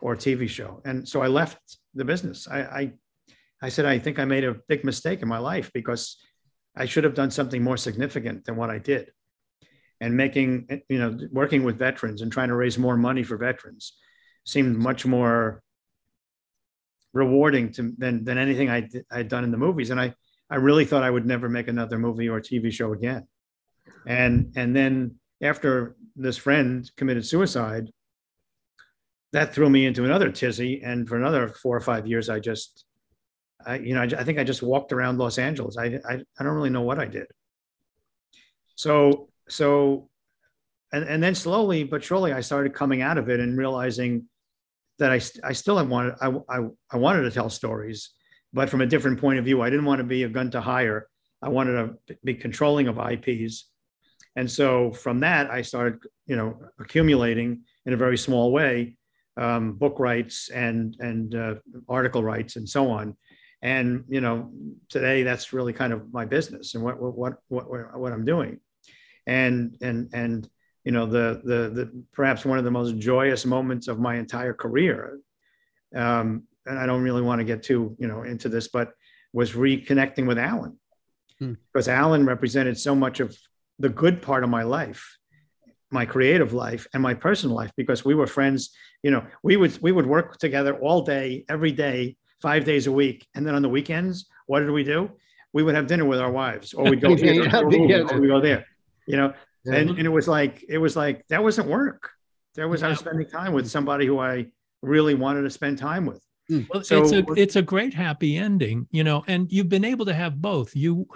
or 0.00 0.12
a 0.12 0.16
TV 0.16 0.48
show. 0.48 0.80
And 0.84 1.08
so 1.08 1.22
I 1.22 1.28
left 1.28 1.58
the 1.94 2.04
business. 2.04 2.46
I, 2.48 2.60
I, 2.60 2.92
I 3.62 3.68
said, 3.68 3.86
I 3.86 3.98
think 3.98 4.18
I 4.18 4.24
made 4.24 4.44
a 4.44 4.56
big 4.68 4.84
mistake 4.84 5.22
in 5.22 5.28
my 5.28 5.38
life 5.38 5.72
because 5.72 6.18
I 6.76 6.86
should 6.86 7.04
have 7.04 7.14
done 7.14 7.30
something 7.30 7.62
more 7.62 7.76
significant 7.76 8.44
than 8.44 8.56
what 8.56 8.70
I 8.70 8.78
did. 8.78 9.10
And 10.00 10.16
making, 10.16 10.68
you 10.88 10.98
know, 10.98 11.18
working 11.32 11.64
with 11.64 11.76
veterans 11.76 12.22
and 12.22 12.30
trying 12.30 12.48
to 12.48 12.54
raise 12.54 12.78
more 12.78 12.96
money 12.96 13.24
for 13.24 13.36
veterans 13.36 13.94
seemed 14.44 14.76
much 14.76 15.06
more 15.06 15.62
rewarding 17.12 17.72
to 17.72 17.92
than 17.98 18.24
than 18.24 18.38
anything 18.38 18.70
I 18.70 18.88
I'd 19.10 19.28
done 19.28 19.44
in 19.44 19.50
the 19.50 19.56
movies. 19.56 19.90
And 19.90 20.00
I 20.00 20.14
I 20.50 20.56
really 20.56 20.84
thought 20.84 21.02
I 21.02 21.10
would 21.10 21.26
never 21.26 21.48
make 21.48 21.68
another 21.68 21.98
movie 21.98 22.28
or 22.28 22.40
TV 22.40 22.72
show 22.72 22.92
again. 22.92 23.26
And 24.06 24.52
and 24.56 24.74
then 24.74 25.16
after 25.42 25.96
this 26.16 26.36
friend 26.36 26.90
committed 26.96 27.24
suicide, 27.24 27.90
that 29.32 29.54
threw 29.54 29.68
me 29.68 29.86
into 29.86 30.04
another 30.04 30.30
tizzy. 30.30 30.80
And 30.82 31.08
for 31.08 31.16
another 31.16 31.48
four 31.48 31.76
or 31.76 31.80
five 31.80 32.06
years, 32.06 32.28
I 32.28 32.40
just, 32.40 32.84
I, 33.64 33.76
you 33.76 33.94
know, 33.94 34.02
I, 34.02 34.04
I 34.04 34.24
think 34.24 34.38
I 34.38 34.44
just 34.44 34.62
walked 34.62 34.92
around 34.92 35.18
Los 35.18 35.38
Angeles. 35.38 35.76
I, 35.76 35.98
I, 36.08 36.14
I 36.38 36.44
don't 36.44 36.54
really 36.54 36.70
know 36.70 36.82
what 36.82 36.98
I 36.98 37.06
did. 37.06 37.26
So, 38.74 39.28
so, 39.48 40.07
and, 40.92 41.04
and 41.04 41.22
then 41.22 41.34
slowly 41.34 41.84
but 41.84 42.02
surely, 42.02 42.32
I 42.32 42.40
started 42.40 42.74
coming 42.74 43.02
out 43.02 43.18
of 43.18 43.28
it 43.28 43.40
and 43.40 43.56
realizing 43.56 44.24
that 44.98 45.12
I, 45.12 45.20
I 45.44 45.52
still 45.52 45.84
wanted, 45.86 46.14
I, 46.20 46.32
I, 46.48 46.66
I 46.90 46.96
wanted 46.96 47.22
to 47.22 47.30
tell 47.30 47.50
stories, 47.50 48.10
but 48.52 48.68
from 48.68 48.80
a 48.80 48.86
different 48.86 49.20
point 49.20 49.38
of 49.38 49.44
view. 49.44 49.62
I 49.62 49.70
didn't 49.70 49.84
want 49.84 49.98
to 49.98 50.04
be 50.04 50.24
a 50.24 50.28
gun 50.28 50.50
to 50.52 50.60
hire. 50.60 51.08
I 51.40 51.50
wanted 51.50 51.96
to 52.08 52.16
be 52.24 52.34
controlling 52.34 52.88
of 52.88 52.98
IPs 52.98 53.66
and 54.38 54.48
so 54.48 54.92
from 54.92 55.18
that, 55.20 55.50
I 55.50 55.62
started, 55.62 55.98
you 56.26 56.36
know, 56.36 56.60
accumulating 56.78 57.62
in 57.86 57.92
a 57.92 57.96
very 57.96 58.16
small 58.16 58.52
way 58.52 58.96
um, 59.36 59.72
book 59.72 59.98
rights 59.98 60.48
and 60.48 60.96
and 61.00 61.34
uh, 61.34 61.54
article 61.88 62.22
rights 62.22 62.54
and 62.54 62.68
so 62.68 62.88
on. 62.88 63.16
And 63.62 64.04
you 64.08 64.20
know, 64.20 64.52
today 64.88 65.24
that's 65.24 65.52
really 65.52 65.72
kind 65.72 65.92
of 65.92 66.12
my 66.12 66.24
business 66.24 66.76
and 66.76 66.84
what 66.84 67.02
what 67.02 67.34
what 67.48 67.68
what, 67.68 67.98
what 67.98 68.12
I'm 68.12 68.24
doing. 68.24 68.60
And 69.26 69.76
and 69.80 70.08
and 70.12 70.48
you 70.88 70.92
know, 70.92 71.04
the 71.04 71.42
the 71.44 71.68
the 71.68 72.04
perhaps 72.14 72.46
one 72.46 72.56
of 72.56 72.64
the 72.64 72.70
most 72.70 72.96
joyous 72.96 73.44
moments 73.44 73.88
of 73.88 73.98
my 73.98 74.16
entire 74.16 74.54
career. 74.54 75.20
Um, 75.94 76.44
and 76.64 76.78
I 76.78 76.86
don't 76.86 77.02
really 77.02 77.20
want 77.20 77.40
to 77.40 77.44
get 77.44 77.62
too 77.62 77.94
you 77.98 78.08
know 78.08 78.22
into 78.22 78.48
this, 78.48 78.68
but 78.68 78.92
was 79.34 79.52
reconnecting 79.52 80.26
with 80.26 80.38
Alan. 80.38 80.78
Hmm. 81.38 81.52
because 81.70 81.88
Alan 81.88 82.24
represented 82.24 82.78
so 82.78 82.94
much 82.94 83.20
of 83.20 83.36
the 83.78 83.90
good 83.90 84.22
part 84.22 84.42
of 84.42 84.50
my 84.50 84.62
life 84.62 85.18
my 85.90 86.04
creative 86.04 86.52
life 86.52 86.86
and 86.92 87.02
my 87.02 87.14
personal 87.14 87.54
life 87.54 87.70
because 87.76 88.04
we 88.04 88.14
were 88.14 88.26
friends 88.26 88.70
you 89.04 89.10
know 89.12 89.24
we 89.44 89.56
would 89.56 89.78
we 89.80 89.92
would 89.92 90.06
work 90.06 90.38
together 90.38 90.74
all 90.78 91.02
day 91.02 91.44
every 91.48 91.70
day 91.70 92.16
five 92.40 92.64
days 92.64 92.86
a 92.86 92.92
week. 92.92 93.26
And 93.34 93.46
then 93.46 93.54
on 93.54 93.62
the 93.62 93.68
weekends 93.68 94.26
what 94.46 94.60
did 94.60 94.70
we 94.70 94.84
do? 94.84 95.10
We 95.52 95.62
would 95.62 95.74
have 95.74 95.86
dinner 95.86 96.06
with 96.06 96.18
our 96.18 96.32
wives 96.32 96.72
or 96.72 96.84
we'd 96.90 97.02
go 97.02 97.14
here 97.26 97.46
or, 97.54 97.64
or 97.64 98.20
we 98.20 98.28
go 98.28 98.40
there 98.40 98.64
you 99.08 99.16
know 99.16 99.32
and, 99.74 99.90
and 99.90 100.06
it 100.06 100.10
was 100.10 100.28
like 100.28 100.64
it 100.68 100.78
was 100.78 100.96
like 100.96 101.26
that 101.28 101.42
wasn't 101.42 101.66
work 101.68 102.10
there 102.54 102.68
was 102.68 102.80
yeah. 102.80 102.88
i 102.88 102.90
was 102.90 102.98
spending 102.98 103.28
time 103.28 103.52
with 103.52 103.68
somebody 103.68 104.06
who 104.06 104.18
i 104.18 104.46
really 104.82 105.14
wanted 105.14 105.42
to 105.42 105.50
spend 105.50 105.78
time 105.78 106.06
with 106.06 106.24
hmm. 106.48 106.62
well, 106.72 106.82
so, 106.82 107.02
it's 107.02 107.12
a 107.12 107.24
it's 107.34 107.56
a 107.56 107.62
great 107.62 107.94
happy 107.94 108.36
ending, 108.36 108.86
you 108.90 109.04
know, 109.04 109.24
and 109.26 109.50
you've 109.50 109.68
been 109.68 109.84
able 109.84 110.04
to 110.06 110.14
have 110.14 110.40
both. 110.40 110.74
You 110.74 111.06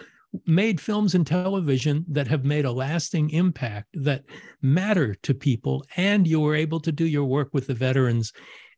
made 0.47 0.81
films 0.81 1.15
and 1.15 1.27
television 1.27 2.05
that 2.09 2.27
have 2.27 2.45
made 2.45 2.65
a 2.65 2.73
lasting 2.73 3.31
impact 3.31 3.89
that 3.93 4.25
matter 4.63 5.15
to 5.17 5.35
people 5.35 5.85
and 5.97 6.27
you 6.27 6.41
were 6.41 6.55
able 6.55 6.81
to 6.81 6.91
do 6.91 7.05
your 7.05 7.25
work 7.25 7.51
with 7.53 7.67
the 7.67 7.75
veterans 7.75 8.33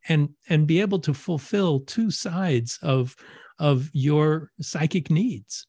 and 0.09 0.28
and 0.48 0.66
be 0.66 0.80
able 0.80 0.98
to 0.98 1.14
fulfill 1.14 1.78
two 1.80 2.10
sides 2.10 2.78
of 2.82 3.14
of 3.60 3.88
your 3.92 4.51
psychic 4.60 5.10
needs 5.10 5.68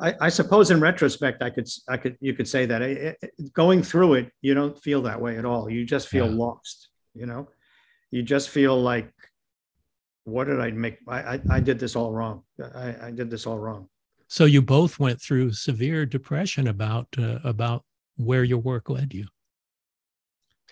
I, 0.00 0.14
I 0.20 0.28
suppose 0.28 0.70
in 0.70 0.80
retrospect 0.80 1.42
i 1.42 1.50
could 1.50 1.68
i 1.88 1.96
could 1.96 2.16
you 2.20 2.34
could 2.34 2.48
say 2.48 2.66
that 2.66 2.82
it, 2.82 3.18
it, 3.20 3.52
going 3.52 3.82
through 3.82 4.14
it 4.14 4.30
you 4.40 4.54
don't 4.54 4.78
feel 4.78 5.02
that 5.02 5.20
way 5.20 5.36
at 5.38 5.44
all 5.44 5.70
you 5.70 5.84
just 5.84 6.08
feel 6.08 6.28
yeah. 6.28 6.36
lost 6.36 6.88
you 7.14 7.26
know 7.26 7.48
you 8.10 8.22
just 8.22 8.48
feel 8.48 8.80
like 8.80 9.12
what 10.24 10.44
did 10.44 10.60
i 10.60 10.70
make 10.70 10.98
i 11.08 11.34
i, 11.34 11.40
I 11.50 11.60
did 11.60 11.78
this 11.78 11.96
all 11.96 12.12
wrong 12.12 12.42
I, 12.74 12.94
I 13.02 13.10
did 13.10 13.30
this 13.30 13.46
all 13.46 13.58
wrong 13.58 13.88
so 14.30 14.44
you 14.44 14.62
both 14.62 15.00
went 15.00 15.20
through 15.20 15.52
severe 15.52 16.06
depression 16.06 16.68
about 16.68 17.08
uh, 17.18 17.40
about 17.42 17.84
where 18.16 18.44
your 18.44 18.58
work 18.58 18.88
led 18.88 19.12
you. 19.12 19.26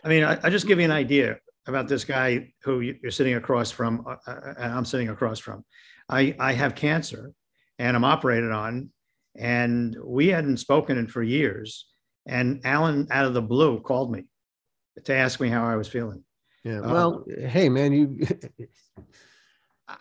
I 0.04 0.08
mean, 0.08 0.22
I, 0.22 0.38
I 0.44 0.48
just 0.48 0.68
give 0.68 0.78
you 0.78 0.84
an 0.84 0.92
idea 0.92 1.38
about 1.66 1.88
this 1.88 2.04
guy 2.04 2.52
who 2.62 2.80
you're 2.80 3.10
sitting 3.10 3.34
across 3.34 3.72
from, 3.72 4.04
uh, 4.06 4.14
uh, 4.30 4.54
and 4.58 4.72
I'm 4.72 4.84
sitting 4.84 5.08
across 5.08 5.40
from. 5.40 5.64
I 6.08 6.36
I 6.38 6.52
have 6.52 6.76
cancer, 6.76 7.32
and 7.80 7.96
I'm 7.96 8.04
operated 8.04 8.52
on, 8.52 8.90
and 9.38 9.96
we 10.02 10.28
hadn't 10.28 10.58
spoken 10.58 10.98
in 10.98 11.06
for 11.06 11.22
years. 11.22 11.86
And 12.26 12.60
Alan, 12.64 13.06
out 13.10 13.24
of 13.24 13.34
the 13.34 13.42
blue, 13.42 13.80
called 13.80 14.12
me 14.12 14.24
to 15.04 15.14
ask 15.14 15.40
me 15.40 15.48
how 15.48 15.66
I 15.66 15.76
was 15.76 15.88
feeling. 15.88 16.24
Yeah. 16.64 16.80
Uh, 16.80 16.92
well, 16.92 17.24
uh, 17.30 17.46
hey, 17.46 17.68
man, 17.68 17.92
you 17.92 18.26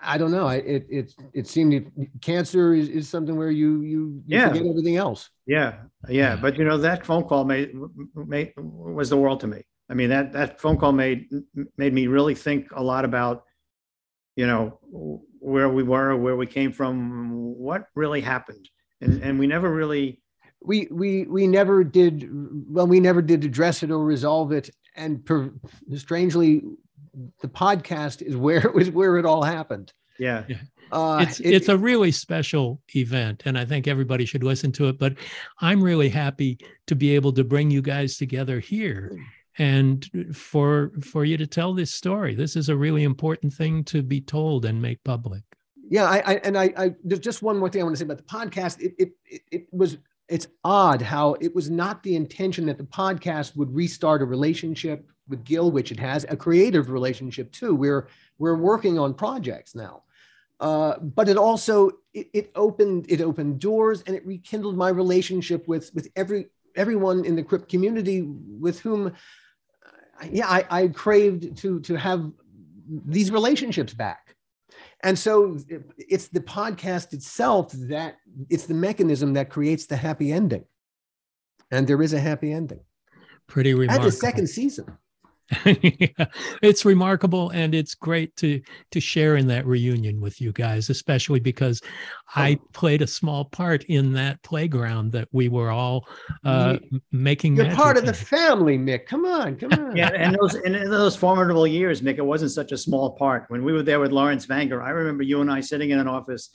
I 0.01 0.18
don't 0.18 0.31
know. 0.31 0.47
I, 0.47 0.55
it 0.55 0.85
it 0.89 1.14
it 1.34 1.47
seemed 1.47 1.91
cancer 2.22 2.73
is, 2.73 2.89
is 2.89 3.07
something 3.07 3.38
where 3.38 3.51
you 3.51 3.81
you, 3.84 4.22
you 4.26 4.38
yeah. 4.38 4.49
forget 4.49 4.65
everything 4.65 4.97
else. 4.97 5.30
Yeah, 5.45 5.76
yeah. 6.09 6.35
But 6.35 6.57
you 6.57 6.65
know 6.65 6.77
that 6.80 7.05
phone 7.05 7.23
call 7.23 7.45
made 7.45 7.72
made 8.15 8.53
was 8.57 9.09
the 9.09 9.18
world 9.18 9.39
to 9.41 9.47
me. 9.47 9.64
I 9.89 9.93
mean 9.93 10.09
that 10.09 10.34
that 10.34 10.59
phone 10.59 10.77
call 10.77 10.91
made 10.91 11.30
made 11.77 11.93
me 11.93 12.07
really 12.07 12.35
think 12.35 12.68
a 12.73 12.84
lot 12.84 13.05
about, 13.05 13.43
you 14.35 14.45
know, 14.45 14.80
where 15.39 15.69
we 15.69 15.84
were, 15.84 16.18
where 16.18 16.35
we 16.35 16.47
came 16.47 16.73
from, 16.73 17.31
what 17.31 17.85
really 17.95 18.19
happened, 18.19 18.68
and 19.02 19.22
and 19.24 19.40
we 19.40 19.48
never 19.48 19.72
really. 19.74 20.19
We 20.61 20.88
we 20.90 21.26
we 21.26 21.48
never 21.48 21.84
did 21.84 22.28
well. 22.68 22.88
We 22.88 22.99
never 22.99 23.22
did 23.22 23.45
address 23.45 23.84
it 23.84 23.91
or 23.91 24.03
resolve 24.03 24.52
it, 24.52 24.69
and 24.95 25.24
per, 25.24 25.53
strangely, 25.95 26.64
the 27.41 27.48
podcast 27.48 28.22
is 28.22 28.36
where 28.36 28.65
it 28.65 28.74
was 28.74 28.90
where 28.90 29.18
it 29.18 29.26
all 29.26 29.44
happened. 29.44 29.94
Yeah. 30.19 30.44
Uh, 30.91 31.19
it's 31.22 31.40
it, 31.40 31.53
it's 31.53 31.69
a 31.69 31.78
really 31.78 32.11
special 32.11 32.82
event, 32.95 33.44
and 33.45 33.57
I 33.57 33.65
think 33.65 33.88
everybody 33.88 34.26
should 34.26 34.44
listen 34.44 34.72
to 34.74 34.88
it. 34.88 34.98
But 34.98 35.15
I'm 35.60 35.84
really 35.84 36.10
happy 36.10 36.60
to 36.88 36.95
be 36.95 37.14
able 37.14 37.34
to 37.34 37.44
bring 37.44 37.69
you 37.69 37.82
guys 37.82 38.18
together 38.18 38.60
here, 38.60 39.18
and 39.57 40.10
for 40.34 40.91
for 41.02 41.26
you 41.26 41.38
to 41.38 41.48
tell 41.48 41.74
this 41.74 41.94
story. 41.94 42.36
This 42.36 42.56
is 42.56 42.69
a 42.69 42.76
really 42.76 43.03
important 43.03 43.53
thing 43.53 43.84
to 43.86 44.02
be 44.02 44.22
told 44.22 44.65
and 44.65 44.82
make 44.82 45.03
public. 45.03 45.44
Yeah, 45.89 46.05
I, 46.05 46.18
I 46.18 46.34
and 46.43 46.57
I, 46.57 46.73
I 46.77 46.95
there's 47.03 47.22
just 47.22 47.41
one 47.41 47.57
more 47.57 47.69
thing 47.69 47.81
I 47.81 47.84
want 47.84 47.95
to 47.95 47.99
say 47.99 48.05
about 48.05 48.18
the 48.18 48.23
podcast. 48.23 48.81
It, 48.81 48.93
it 49.30 49.41
it 49.51 49.68
was 49.72 49.97
it's 50.27 50.47
odd 50.64 51.01
how 51.01 51.35
it 51.35 51.55
was 51.55 51.69
not 51.69 52.03
the 52.03 52.15
intention 52.15 52.65
that 52.65 52.77
the 52.77 52.84
podcast 52.84 53.55
would 53.55 53.73
restart 53.73 54.22
a 54.22 54.26
relationship 54.26 55.09
with 55.30 55.43
Gil, 55.43 55.72
which 55.72 55.91
it 55.91 55.99
has, 55.99 56.26
a 56.30 56.35
creative 56.35 56.89
relationship 56.89 57.51
too. 57.51 57.76
We're 57.76 58.07
we're 58.38 58.55
working 58.57 58.99
on 58.99 59.14
projects 59.14 59.76
now. 59.76 60.03
Uh, 60.59 60.97
but 60.99 61.30
it 61.30 61.38
also 61.38 61.91
it, 62.14 62.27
it, 62.34 62.51
opened 62.55 63.05
it 63.09 63.22
opened 63.22 63.59
doors 63.59 64.03
and 64.07 64.15
it 64.15 64.26
rekindled 64.26 64.76
my 64.76 64.89
relationship 64.89 65.68
with 65.68 65.93
with 65.93 66.09
every 66.15 66.47
everyone 66.76 67.26
in 67.26 67.35
the 67.35 67.43
crypt 67.43 67.69
community 67.69 68.23
with 68.23 68.80
whom 68.80 69.14
yeah 70.31 70.47
I, 70.47 70.65
I 70.69 70.88
craved 70.88 71.57
to 71.57 71.80
to 71.81 71.95
have 71.95 72.31
these 73.05 73.30
relationships 73.30 73.93
back 73.93 74.35
and 75.03 75.18
so 75.18 75.57
it's 75.98 76.28
the 76.30 76.40
podcast 76.40 77.14
itself 77.14 77.72
that 77.74 78.18
it's 78.49 78.65
the 78.65 78.74
mechanism 78.74 79.34
that 79.34 79.49
creates 79.49 79.86
the 79.86 79.95
happy 79.95 80.32
ending. 80.32 80.65
And 81.69 81.86
there 81.86 82.02
is 82.02 82.14
a 82.14 82.19
happy 82.19 82.52
ending. 82.52 82.80
Pretty 83.48 83.74
remarkable 83.74 84.06
and 84.06 84.11
the 84.11 84.15
second 84.15 84.48
season 84.48 84.98
it's 86.61 86.84
remarkable 86.84 87.49
and 87.52 87.74
it's 87.74 87.95
great 87.95 88.36
to 88.36 88.61
to 88.91 88.99
share 88.99 89.38
in 89.38 89.48
that 89.48 89.65
reunion 89.65 90.19
with 90.19 90.41
you 90.41 90.52
guys 90.52 90.90
especially 90.90 91.40
because 91.40 91.82
i 92.36 92.57
oh. 92.60 92.68
played 92.74 93.02
a 93.02 93.07
small 93.07 93.45
part 93.45 93.86
in 93.86 94.11
that 94.11 94.41
playground 94.44 95.10
that 95.11 95.28
we 95.32 95.48
were 95.48 95.72
all 95.72 96.06
uh, 96.44 96.78
making 97.14 97.56
you're 97.56 97.74
part 97.74 97.98
of 97.98 98.06
the 98.06 98.14
family 98.14 98.78
mick. 98.78 99.06
Come 99.06 99.26
on 99.26 99.56
come 99.56 99.72
on. 99.74 99.95
Yeah 99.95 100.10
and 100.14 100.38
those 100.40 100.56
in 100.56 100.74
those 100.90 101.15
formidable 101.15 101.65
years 101.65 102.02
mick 102.02 102.18
it 102.18 102.26
wasn't 102.26 102.52
such 102.52 102.74
a 102.74 102.78
small 102.78 103.11
part. 103.11 103.45
When 103.48 103.64
we 103.64 103.72
were 103.72 103.84
there 103.84 104.02
with 104.02 104.11
lawrence 104.11 104.45
vanger 104.45 104.84
i 104.84 104.90
remember 104.90 105.24
you 105.24 105.40
and 105.40 105.49
i 105.49 105.61
sitting 105.61 105.91
in 105.91 105.99
an 105.99 106.10
office 106.10 106.49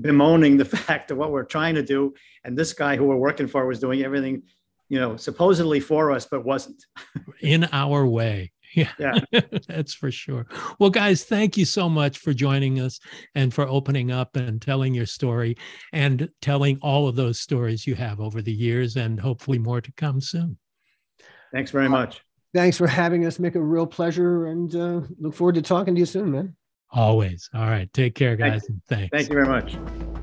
bemoaning 0.00 0.56
the 0.56 0.64
fact 0.86 1.10
of 1.10 1.16
what 1.16 1.32
we're 1.32 1.44
trying 1.44 1.74
to 1.74 1.82
do 1.82 2.14
and 2.44 2.56
this 2.56 2.72
guy 2.72 2.96
who 2.96 3.06
we're 3.06 3.16
working 3.16 3.48
for 3.48 3.66
was 3.66 3.80
doing 3.80 4.02
everything 4.02 4.42
you 4.88 4.98
know, 4.98 5.16
supposedly 5.16 5.80
for 5.80 6.12
us, 6.12 6.26
but 6.30 6.44
wasn't. 6.44 6.84
In 7.40 7.64
our 7.72 8.06
way. 8.06 8.52
Yeah, 8.74 8.90
yeah. 9.32 9.40
that's 9.68 9.94
for 9.94 10.10
sure. 10.10 10.46
Well, 10.78 10.90
guys, 10.90 11.24
thank 11.24 11.56
you 11.56 11.64
so 11.64 11.88
much 11.88 12.18
for 12.18 12.34
joining 12.34 12.78
us 12.78 13.00
and 13.34 13.54
for 13.54 13.66
opening 13.66 14.10
up 14.10 14.36
and 14.36 14.60
telling 14.60 14.92
your 14.92 15.06
story 15.06 15.56
and 15.94 16.28
telling 16.42 16.78
all 16.82 17.08
of 17.08 17.16
those 17.16 17.40
stories 17.40 17.86
you 17.86 17.94
have 17.94 18.20
over 18.20 18.42
the 18.42 18.52
years 18.52 18.96
and 18.96 19.18
hopefully 19.18 19.58
more 19.58 19.80
to 19.80 19.92
come 19.92 20.20
soon. 20.20 20.58
Thanks 21.52 21.70
very 21.70 21.88
much. 21.88 22.20
Thanks 22.54 22.76
for 22.76 22.86
having 22.86 23.24
us, 23.24 23.38
Mick. 23.38 23.54
A 23.54 23.60
real 23.62 23.86
pleasure 23.86 24.46
and 24.46 24.74
uh, 24.74 25.00
look 25.20 25.34
forward 25.34 25.54
to 25.54 25.62
talking 25.62 25.94
to 25.94 26.00
you 26.00 26.06
soon, 26.06 26.30
man. 26.32 26.56
Always. 26.90 27.48
All 27.54 27.66
right. 27.66 27.90
Take 27.94 28.14
care, 28.14 28.36
guys. 28.36 28.62
Thank, 28.66 28.84
thanks. 28.88 29.10
Thank 29.10 29.28
you 29.30 29.34
very 29.34 29.48
much. 29.48 30.15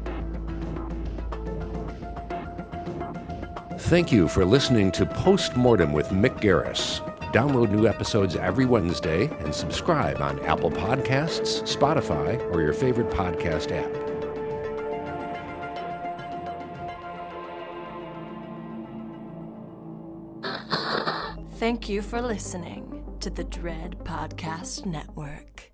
Thank 3.87 4.13
you 4.13 4.29
for 4.29 4.45
listening 4.45 4.93
to 4.93 5.05
Postmortem 5.05 5.91
with 5.91 6.07
Mick 6.09 6.39
Garris. 6.39 7.01
Download 7.33 7.69
new 7.69 7.85
episodes 7.85 8.37
every 8.37 8.65
Wednesday 8.65 9.27
and 9.39 9.53
subscribe 9.53 10.21
on 10.21 10.39
Apple 10.45 10.71
Podcasts, 10.71 11.61
Spotify, 11.63 12.39
or 12.53 12.61
your 12.61 12.71
favorite 12.71 13.09
podcast 13.09 13.71
app. 13.73 13.91
Thank 21.55 21.89
you 21.89 22.01
for 22.01 22.21
listening 22.21 23.03
to 23.19 23.29
the 23.29 23.43
Dread 23.43 23.97
Podcast 24.05 24.85
Network. 24.85 25.72